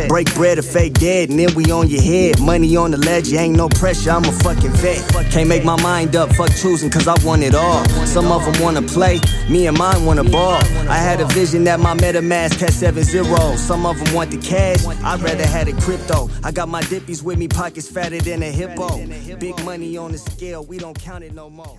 Break 0.09 0.35
bread 0.35 0.59
or 0.59 0.63
fake 0.63 0.95
dead 0.95 1.31
and 1.31 1.39
then 1.39 1.55
we 1.55 1.71
on 1.73 1.89
your 1.89 2.03
head. 2.03 2.41
Money 2.41 2.77
on 2.77 2.91
the 2.91 2.99
ledge, 2.99 3.33
ain't 3.33 3.57
no 3.57 3.69
pressure, 3.69 4.11
I'm 4.11 4.25
a 4.25 4.33
fucking 4.33 4.73
vet. 4.73 5.01
Can't 5.31 5.49
make 5.49 5.65
my 5.65 5.81
mind 5.83 6.15
up, 6.15 6.33
fuck 6.35 6.51
choosing 6.55 6.91
cause 6.91 7.09
I 7.09 7.15
want 7.25 7.43
it 7.43 7.55
all. 7.55 7.85
Some 8.07 8.31
of 8.31 8.45
them 8.45 8.63
wanna 8.63 8.83
play, 8.83 9.21
me 9.49 9.67
and 9.67 9.79
mine 9.79 10.05
wanna 10.05 10.25
ball. 10.25 10.61
I 10.89 10.99
had 10.99 11.21
a 11.21 11.27
vision 11.27 11.65
that 11.65 11.81
my 11.81 11.95
MetaMask 11.95 12.61
had 12.61 12.73
seven 12.73 13.05
zeros. 13.05 13.61
Some 13.61 13.87
of 13.87 13.99
them 13.99 14.15
want 14.15 14.31
the 14.31 14.39
cash, 14.39 14.85
I'd 14.87 15.21
rather 15.21 15.47
had 15.47 15.69
it 15.69 15.77
crypto. 15.79 16.29
I 16.45 16.53
got 16.53 16.69
my 16.69 16.83
dippies 16.83 17.23
with 17.23 17.39
me, 17.39 17.49
pockets 17.49 17.89
fatter 17.89 18.21
than 18.21 18.43
a 18.43 18.51
hippo. 18.51 18.99
Big 19.39 19.65
money 19.65 19.97
on 19.97 20.13
the 20.13 20.19
scale, 20.19 20.65
we 20.65 20.79
don't 20.79 20.99
count 20.99 21.23
it 21.25 21.35
no 21.35 21.51
more. 21.51 21.79